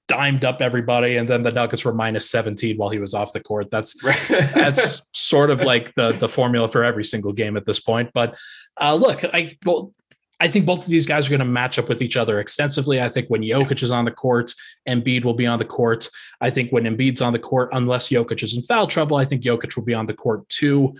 dimed 0.09 0.43
up 0.43 0.61
everybody, 0.61 1.15
and 1.15 1.29
then 1.29 1.43
the 1.43 1.51
Nuggets 1.51 1.85
were 1.85 1.93
minus 1.93 2.29
17 2.29 2.75
while 2.75 2.89
he 2.89 2.99
was 2.99 3.13
off 3.13 3.31
the 3.31 3.39
court. 3.39 3.71
That's 3.71 3.93
that's 4.27 5.07
sort 5.13 5.51
of 5.51 5.61
like 5.61 5.95
the 5.95 6.11
the 6.11 6.27
formula 6.27 6.67
for 6.67 6.83
every 6.83 7.05
single 7.05 7.31
game 7.31 7.55
at 7.55 7.65
this 7.65 7.79
point. 7.79 8.09
But 8.13 8.37
uh, 8.81 8.95
look, 8.95 9.23
I 9.23 9.53
well, 9.65 9.93
I 10.39 10.47
think 10.47 10.65
both 10.65 10.85
of 10.85 10.89
these 10.89 11.05
guys 11.05 11.27
are 11.27 11.31
going 11.31 11.39
to 11.39 11.45
match 11.45 11.77
up 11.77 11.89
with 11.89 12.01
each 12.01 12.15
other 12.15 12.39
extensively. 12.39 13.01
I 13.01 13.09
think 13.09 13.27
when 13.27 13.41
Jokic 13.41 13.83
is 13.83 13.91
on 13.91 14.05
the 14.05 14.11
court, 14.11 14.53
Embiid 14.87 15.25
will 15.25 15.33
be 15.33 15.45
on 15.45 15.59
the 15.59 15.65
court. 15.65 16.09
I 16.39 16.49
think 16.49 16.71
when 16.71 16.85
Embiid's 16.85 17.21
on 17.21 17.33
the 17.33 17.39
court, 17.39 17.69
unless 17.73 18.09
Jokic 18.09 18.41
is 18.41 18.55
in 18.55 18.63
foul 18.63 18.87
trouble, 18.87 19.17
I 19.17 19.25
think 19.25 19.43
Jokic 19.43 19.75
will 19.75 19.83
be 19.83 19.93
on 19.93 20.05
the 20.05 20.13
court 20.13 20.47
too. 20.47 20.95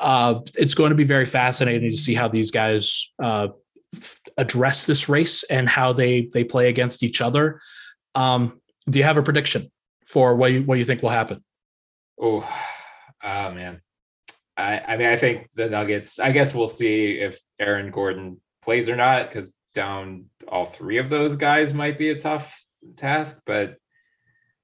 Uh, 0.00 0.40
it's 0.56 0.74
going 0.74 0.90
to 0.90 0.96
be 0.96 1.04
very 1.04 1.26
fascinating 1.26 1.90
to 1.90 1.96
see 1.96 2.14
how 2.14 2.28
these 2.28 2.50
guys 2.50 3.10
uh, 3.20 3.48
address 4.36 4.86
this 4.86 5.08
race 5.08 5.42
and 5.44 5.68
how 5.68 5.92
they 5.92 6.28
they 6.32 6.44
play 6.44 6.68
against 6.68 7.02
each 7.02 7.20
other. 7.20 7.60
Um, 8.14 8.60
do 8.88 8.98
you 8.98 9.04
have 9.04 9.16
a 9.16 9.22
prediction 9.22 9.70
for 10.06 10.36
what 10.36 10.52
you, 10.52 10.62
what 10.62 10.78
you 10.78 10.84
think 10.84 11.02
will 11.02 11.10
happen? 11.10 11.42
Oh, 12.20 12.48
oh 13.24 13.50
man. 13.50 13.80
I, 14.56 14.80
I 14.80 14.96
mean, 14.96 15.08
I 15.08 15.16
think 15.16 15.48
the 15.54 15.68
Nuggets, 15.68 16.18
I 16.18 16.32
guess 16.32 16.54
we'll 16.54 16.68
see 16.68 17.18
if 17.18 17.38
Aaron 17.58 17.90
Gordon 17.90 18.40
plays 18.66 18.90
or 18.90 18.96
not, 18.96 19.28
because 19.28 19.54
down 19.74 20.26
all 20.48 20.66
three 20.66 20.98
of 20.98 21.08
those 21.08 21.36
guys 21.36 21.72
might 21.72 21.98
be 21.98 22.10
a 22.10 22.18
tough 22.18 22.66
task. 22.96 23.40
But 23.46 23.76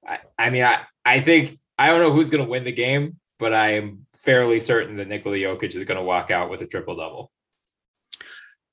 I, 0.07 0.19
I 0.37 0.49
mean, 0.51 0.63
I, 0.63 0.83
I 1.03 1.21
think, 1.21 1.57
I 1.79 1.87
don't 1.89 2.01
know 2.01 2.11
who's 2.11 2.29
going 2.29 2.43
to 2.43 2.49
win 2.49 2.65
the 2.65 2.71
game, 2.71 3.17
but 3.39 3.53
I 3.53 3.75
am 3.75 4.05
fairly 4.19 4.59
certain 4.59 4.97
that 4.97 5.07
Nikola 5.07 5.37
Jokic 5.37 5.75
is 5.75 5.83
going 5.85 5.97
to 5.97 6.03
walk 6.03 6.29
out 6.29 6.49
with 6.49 6.61
a 6.61 6.67
triple 6.67 6.95
double. 6.97 7.31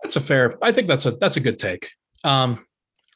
That's 0.03 0.17
a 0.17 0.21
fair, 0.21 0.59
I 0.63 0.73
think 0.73 0.89
that's 0.89 1.07
a, 1.07 1.13
that's 1.13 1.37
a 1.37 1.41
good 1.41 1.59
take. 1.59 1.91
Um, 2.25 2.67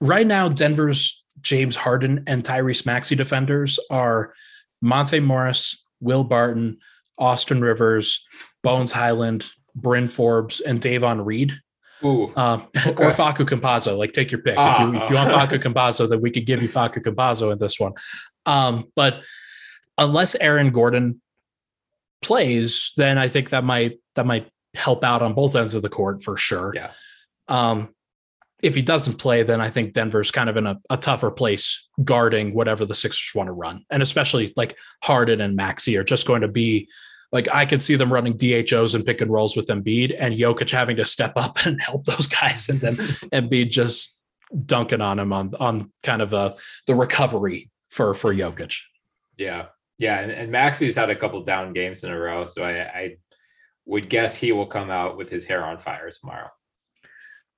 right 0.00 0.26
now, 0.26 0.48
Denver's 0.48 1.24
James 1.40 1.76
Harden 1.76 2.24
and 2.26 2.44
Tyrese 2.44 2.86
Maxey 2.86 3.16
defenders 3.16 3.78
are 3.90 4.32
Monte 4.80 5.20
Morris, 5.20 5.84
Will 6.00 6.24
Barton, 6.24 6.78
Austin 7.18 7.60
Rivers, 7.60 8.24
Bones 8.62 8.92
Hyland, 8.92 9.48
Bryn 9.74 10.08
Forbes, 10.08 10.60
and 10.60 10.80
Davon 10.80 11.24
Reed. 11.24 11.52
Ooh, 12.04 12.32
um, 12.36 12.66
okay. 12.76 13.04
or 13.04 13.10
Facu 13.10 13.46
Campazzo. 13.46 13.96
Like, 13.96 14.12
take 14.12 14.30
your 14.30 14.42
pick. 14.42 14.58
Uh, 14.58 14.76
if, 14.76 14.80
you, 14.80 15.02
if 15.02 15.10
you 15.10 15.16
want 15.16 15.30
Facu 15.30 15.62
Campazzo, 15.62 16.08
then 16.08 16.20
we 16.20 16.30
could 16.30 16.46
give 16.46 16.62
you 16.62 16.68
Facu 16.68 17.02
Campazzo 17.02 17.52
in 17.52 17.58
this 17.58 17.80
one. 17.80 17.92
Um, 18.46 18.84
but 18.94 19.22
unless 19.96 20.34
Aaron 20.34 20.70
Gordon 20.70 21.20
plays, 22.22 22.92
then 22.96 23.18
I 23.18 23.28
think 23.28 23.50
that 23.50 23.64
might 23.64 23.98
that 24.14 24.26
might 24.26 24.48
help 24.74 25.04
out 25.04 25.22
on 25.22 25.34
both 25.34 25.56
ends 25.56 25.74
of 25.74 25.82
the 25.82 25.88
court 25.88 26.22
for 26.22 26.36
sure. 26.36 26.72
Yeah. 26.74 26.90
Um, 27.48 27.94
if 28.62 28.74
he 28.74 28.82
doesn't 28.82 29.18
play, 29.18 29.42
then 29.42 29.60
I 29.60 29.68
think 29.68 29.92
Denver's 29.92 30.30
kind 30.30 30.48
of 30.48 30.56
in 30.56 30.66
a, 30.66 30.80
a, 30.88 30.96
tougher 30.96 31.30
place 31.30 31.86
guarding 32.02 32.54
whatever 32.54 32.86
the 32.86 32.94
Sixers 32.94 33.32
want 33.34 33.48
to 33.48 33.52
run. 33.52 33.84
And 33.90 34.02
especially 34.02 34.54
like 34.56 34.74
Harden 35.02 35.42
and 35.42 35.54
Maxey 35.54 35.96
are 35.98 36.04
just 36.04 36.26
going 36.26 36.40
to 36.40 36.48
be 36.48 36.88
like 37.34 37.48
I 37.52 37.66
could 37.66 37.82
see 37.82 37.96
them 37.96 38.12
running 38.12 38.36
DHOs 38.36 38.94
and 38.94 39.04
pick 39.04 39.20
and 39.20 39.30
rolls 39.30 39.56
with 39.56 39.66
Embiid 39.66 40.14
and 40.16 40.34
Jokic 40.34 40.70
having 40.70 40.96
to 40.96 41.04
step 41.04 41.32
up 41.34 41.58
and 41.66 41.82
help 41.82 42.04
those 42.04 42.28
guys 42.28 42.68
and 42.70 42.80
then 42.80 42.94
Embiid 43.34 43.70
just 43.70 44.16
dunking 44.64 45.00
on 45.00 45.18
him 45.18 45.32
on 45.32 45.52
on 45.58 45.92
kind 46.02 46.22
of 46.22 46.32
a 46.32 46.54
the 46.86 46.94
recovery 46.94 47.70
for 47.88 48.14
for 48.14 48.32
Jokic. 48.32 48.80
Yeah. 49.36 49.66
Yeah. 49.98 50.20
And, 50.20 50.30
and 50.30 50.50
Maxey's 50.50 50.96
had 50.96 51.10
a 51.10 51.16
couple 51.16 51.42
down 51.42 51.72
games 51.72 52.04
in 52.04 52.12
a 52.12 52.18
row. 52.18 52.46
So 52.46 52.62
I, 52.62 52.82
I 52.82 53.16
would 53.84 54.08
guess 54.08 54.36
he 54.36 54.52
will 54.52 54.66
come 54.66 54.90
out 54.90 55.16
with 55.16 55.28
his 55.28 55.44
hair 55.44 55.64
on 55.64 55.78
fire 55.78 56.10
tomorrow. 56.10 56.50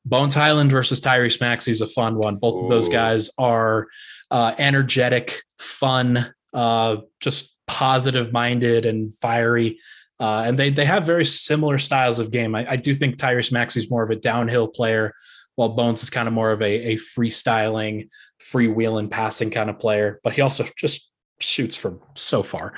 Bones 0.07 0.35
Hyland 0.35 0.71
versus 0.71 1.01
Tyrese 1.01 1.41
Maxey 1.41 1.71
is 1.71 1.81
a 1.81 1.87
fun 1.87 2.17
one. 2.17 2.37
Both 2.37 2.61
Ooh. 2.61 2.65
of 2.65 2.71
those 2.71 2.89
guys 2.89 3.29
are 3.39 3.89
uh, 4.31 4.55
energetic, 4.57 5.43
fun, 5.59 6.33
uh, 6.55 6.99
just 7.21 7.56
positive 7.67 8.33
minded 8.33 8.87
and 8.87 9.13
fiery. 9.15 9.79
Uh, 10.19 10.45
and 10.47 10.59
they 10.59 10.71
they 10.71 10.85
have 10.85 11.05
very 11.05 11.25
similar 11.25 11.79
styles 11.79 12.19
of 12.19 12.31
game. 12.31 12.55
I, 12.55 12.73
I 12.73 12.77
do 12.77 12.95
think 12.95 13.17
Tyrese 13.17 13.53
Maxey 13.53 13.81
is 13.81 13.91
more 13.91 14.03
of 14.03 14.11
a 14.11 14.17
downhill 14.17 14.69
player, 14.69 15.13
while 15.57 15.71
Bones 15.71 16.03
is 16.03 16.11
kind 16.11 16.27
of 16.29 16.35
more 16.35 16.53
of 16.53 16.63
a, 16.63 16.93
a 16.93 16.95
freestyling, 16.95 18.09
freewheeling, 18.41 19.11
passing 19.11 19.51
kind 19.51 19.69
of 19.69 19.79
player. 19.79 20.21
But 20.25 20.35
he 20.35 20.41
also 20.41 20.65
just 20.79 21.11
shoots 21.39 21.77
from 21.77 22.01
so 22.15 22.43
far. 22.43 22.73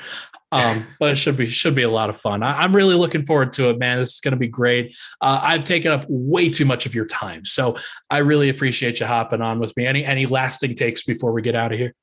Um, 0.51 0.87
but 0.99 1.11
it 1.11 1.17
should 1.17 1.37
be 1.37 1.49
should 1.49 1.75
be 1.75 1.83
a 1.83 1.91
lot 1.91 2.11
of 2.11 2.19
fun. 2.19 2.43
I, 2.43 2.65
am 2.65 2.75
really 2.75 2.95
looking 2.95 3.25
forward 3.25 3.53
to 3.55 3.69
it, 3.71 3.79
man. 3.79 3.99
This 3.99 4.15
is 4.15 4.21
going 4.21 4.33
to 4.33 4.39
be 4.39 4.49
great. 4.49 4.97
Uh, 5.21 5.41
I've 5.43 5.65
taken 5.65 5.93
up 5.93 6.07
way 6.09 6.51
too 6.51 6.65
much 6.65 6.87
of 6.87 6.95
your 6.95 7.07
time, 7.07 7.45
so 7.45 7.77
I 8.11 8.19
really 8.19 8.49
appreciate 8.49 9.01
you 9.01 9.07
hopping 9.07 9.43
on 9.43 9.59
with 9.59 9.77
me. 9.77 9.87
Any 9.87 10.05
any 10.05 10.27
lasting 10.27 10.75
takes 10.75 11.05
before 11.05 11.33
we 11.33 11.43
get 11.43 11.55
out 11.55 11.73
of 11.73 11.79
here? 11.79 11.95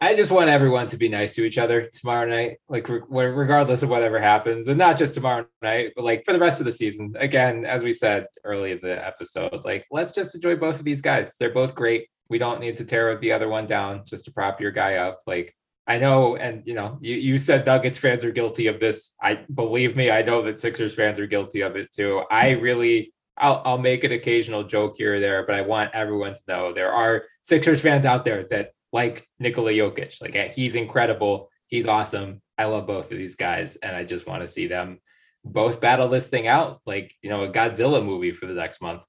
I 0.00 0.14
just 0.14 0.30
want 0.30 0.48
everyone 0.48 0.86
to 0.88 0.96
be 0.96 1.08
nice 1.08 1.34
to 1.34 1.44
each 1.44 1.58
other 1.58 1.86
tomorrow 1.86 2.24
night, 2.28 2.58
like 2.68 2.88
re- 2.88 3.00
regardless 3.08 3.82
of 3.82 3.88
whatever 3.88 4.20
happens, 4.20 4.68
and 4.68 4.78
not 4.78 4.96
just 4.96 5.14
tomorrow 5.14 5.46
night, 5.60 5.92
but 5.96 6.04
like 6.04 6.24
for 6.24 6.32
the 6.32 6.38
rest 6.38 6.60
of 6.60 6.66
the 6.66 6.72
season. 6.72 7.16
Again, 7.18 7.64
as 7.64 7.82
we 7.82 7.92
said 7.92 8.26
early 8.44 8.72
in 8.72 8.78
the 8.80 9.04
episode, 9.04 9.64
like 9.64 9.84
let's 9.90 10.12
just 10.12 10.36
enjoy 10.36 10.54
both 10.54 10.78
of 10.78 10.84
these 10.84 11.00
guys. 11.00 11.36
They're 11.36 11.52
both 11.52 11.74
great. 11.74 12.08
We 12.28 12.38
don't 12.38 12.60
need 12.60 12.76
to 12.76 12.84
tear 12.84 13.18
the 13.18 13.32
other 13.32 13.48
one 13.48 13.66
down 13.66 14.02
just 14.04 14.26
to 14.26 14.32
prop 14.32 14.60
your 14.60 14.70
guy 14.70 14.96
up. 14.96 15.20
Like 15.26 15.56
I 15.88 15.98
know, 15.98 16.36
and 16.36 16.64
you 16.64 16.74
know, 16.74 16.98
you, 17.00 17.16
you 17.16 17.38
said 17.38 17.66
Nuggets 17.66 17.98
fans 17.98 18.24
are 18.24 18.30
guilty 18.30 18.68
of 18.68 18.78
this. 18.78 19.16
I 19.20 19.40
believe 19.52 19.96
me, 19.96 20.12
I 20.12 20.22
know 20.22 20.42
that 20.42 20.60
Sixers 20.60 20.94
fans 20.94 21.18
are 21.18 21.26
guilty 21.26 21.62
of 21.62 21.74
it 21.74 21.90
too. 21.92 22.22
I 22.30 22.50
really 22.50 23.12
I'll, 23.36 23.62
I'll 23.64 23.78
make 23.78 24.04
an 24.04 24.12
occasional 24.12 24.64
joke 24.64 24.94
here 24.98 25.16
or 25.16 25.20
there, 25.20 25.44
but 25.44 25.54
I 25.54 25.62
want 25.62 25.94
everyone 25.94 26.34
to 26.34 26.40
know 26.46 26.72
there 26.72 26.92
are 26.92 27.24
Sixers 27.42 27.80
fans 27.80 28.06
out 28.06 28.24
there 28.24 28.44
that 28.50 28.72
like 28.92 29.26
Nikola 29.38 29.72
Jokic. 29.72 30.20
Like 30.20 30.52
he's 30.52 30.74
incredible. 30.74 31.50
He's 31.66 31.86
awesome. 31.86 32.42
I 32.56 32.64
love 32.64 32.86
both 32.86 33.12
of 33.12 33.18
these 33.18 33.36
guys, 33.36 33.76
and 33.76 33.94
I 33.94 34.04
just 34.04 34.26
want 34.26 34.42
to 34.42 34.46
see 34.46 34.66
them 34.66 34.98
both 35.44 35.80
battle 35.80 36.08
this 36.08 36.28
thing 36.28 36.46
out, 36.46 36.80
like 36.86 37.14
you 37.22 37.30
know, 37.30 37.44
a 37.44 37.50
Godzilla 37.50 38.04
movie 38.04 38.32
for 38.32 38.46
the 38.46 38.54
next 38.54 38.80
month. 38.80 39.02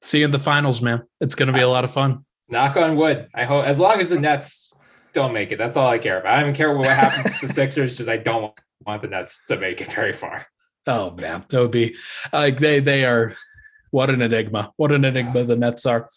See 0.00 0.20
you 0.20 0.24
in 0.26 0.30
the 0.30 0.38
finals, 0.38 0.80
man. 0.80 1.02
It's 1.20 1.34
going 1.34 1.48
to 1.48 1.52
be 1.52 1.60
a 1.60 1.68
lot 1.68 1.84
of 1.84 1.92
fun. 1.92 2.24
Knock 2.48 2.76
on 2.76 2.96
wood. 2.96 3.28
I 3.34 3.44
hope 3.44 3.64
as 3.64 3.78
long 3.78 3.98
as 4.00 4.08
the 4.08 4.18
Nets 4.18 4.72
don't 5.12 5.32
make 5.32 5.52
it. 5.52 5.58
That's 5.58 5.76
all 5.76 5.88
I 5.88 5.98
care 5.98 6.20
about. 6.20 6.32
I 6.32 6.40
don't 6.40 6.50
even 6.50 6.56
care 6.56 6.76
what 6.76 6.86
happens 6.86 7.40
to 7.40 7.46
the 7.46 7.52
Sixers. 7.52 7.96
Just 7.96 8.08
I 8.08 8.16
don't 8.16 8.54
want 8.86 9.02
the 9.02 9.08
Nets 9.08 9.44
to 9.48 9.58
make 9.58 9.80
it 9.80 9.92
very 9.92 10.12
far. 10.12 10.46
Oh 10.86 11.10
man, 11.10 11.44
that 11.50 11.60
would 11.60 11.70
be 11.70 11.96
like 12.32 12.56
uh, 12.56 12.60
they 12.60 12.80
they 12.80 13.04
are. 13.04 13.34
What 13.90 14.10
an 14.10 14.22
enigma! 14.22 14.72
What 14.76 14.92
an 14.92 15.04
enigma 15.04 15.44
the 15.44 15.56
Nets 15.56 15.86
are. 15.86 16.08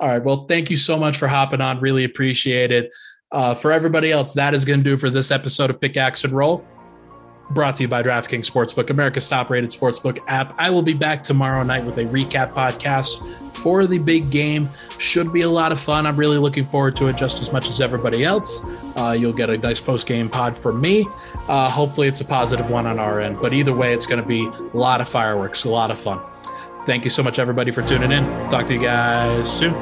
All 0.00 0.08
right. 0.08 0.22
Well, 0.22 0.46
thank 0.46 0.70
you 0.70 0.76
so 0.76 0.96
much 0.96 1.18
for 1.18 1.26
hopping 1.26 1.60
on. 1.60 1.80
Really 1.80 2.04
appreciate 2.04 2.70
it. 2.70 2.92
Uh, 3.32 3.52
for 3.54 3.72
everybody 3.72 4.10
else, 4.12 4.32
that 4.34 4.54
is 4.54 4.64
going 4.64 4.80
to 4.80 4.84
do 4.84 4.96
for 4.96 5.10
this 5.10 5.30
episode 5.30 5.70
of 5.70 5.80
Pickaxe 5.80 6.24
and 6.24 6.32
Roll. 6.32 6.64
Brought 7.50 7.76
to 7.76 7.82
you 7.82 7.88
by 7.88 8.02
DraftKings 8.02 8.50
Sportsbook, 8.50 8.90
America's 8.90 9.26
top 9.26 9.48
rated 9.50 9.70
sportsbook 9.70 10.18
app. 10.28 10.54
I 10.58 10.68
will 10.70 10.82
be 10.82 10.92
back 10.92 11.22
tomorrow 11.22 11.62
night 11.62 11.84
with 11.84 11.96
a 11.96 12.04
recap 12.04 12.52
podcast 12.52 13.22
for 13.56 13.86
the 13.86 13.98
big 13.98 14.30
game. 14.30 14.68
Should 14.98 15.32
be 15.32 15.40
a 15.40 15.50
lot 15.50 15.72
of 15.72 15.80
fun. 15.80 16.06
I'm 16.06 16.16
really 16.16 16.36
looking 16.38 16.64
forward 16.64 16.94
to 16.96 17.08
it 17.08 17.16
just 17.16 17.40
as 17.40 17.50
much 17.52 17.68
as 17.68 17.80
everybody 17.80 18.22
else. 18.22 18.64
Uh, 18.96 19.16
you'll 19.18 19.32
get 19.32 19.48
a 19.50 19.56
nice 19.56 19.80
post 19.80 20.06
game 20.06 20.28
pod 20.28 20.58
from 20.58 20.80
me. 20.80 21.06
Uh, 21.48 21.70
hopefully, 21.70 22.06
it's 22.06 22.20
a 22.20 22.24
positive 22.24 22.70
one 22.70 22.86
on 22.86 22.98
our 22.98 23.18
end. 23.20 23.40
But 23.40 23.54
either 23.54 23.74
way, 23.74 23.94
it's 23.94 24.06
going 24.06 24.20
to 24.20 24.28
be 24.28 24.46
a 24.46 24.76
lot 24.76 25.00
of 25.00 25.08
fireworks, 25.08 25.64
a 25.64 25.70
lot 25.70 25.90
of 25.90 25.98
fun. 25.98 26.20
Thank 26.88 27.04
you 27.04 27.10
so 27.10 27.22
much, 27.22 27.38
everybody, 27.38 27.70
for 27.70 27.82
tuning 27.82 28.12
in. 28.12 28.24
Talk 28.48 28.66
to 28.68 28.72
you 28.72 28.80
guys 28.80 29.52
soon. 29.52 29.74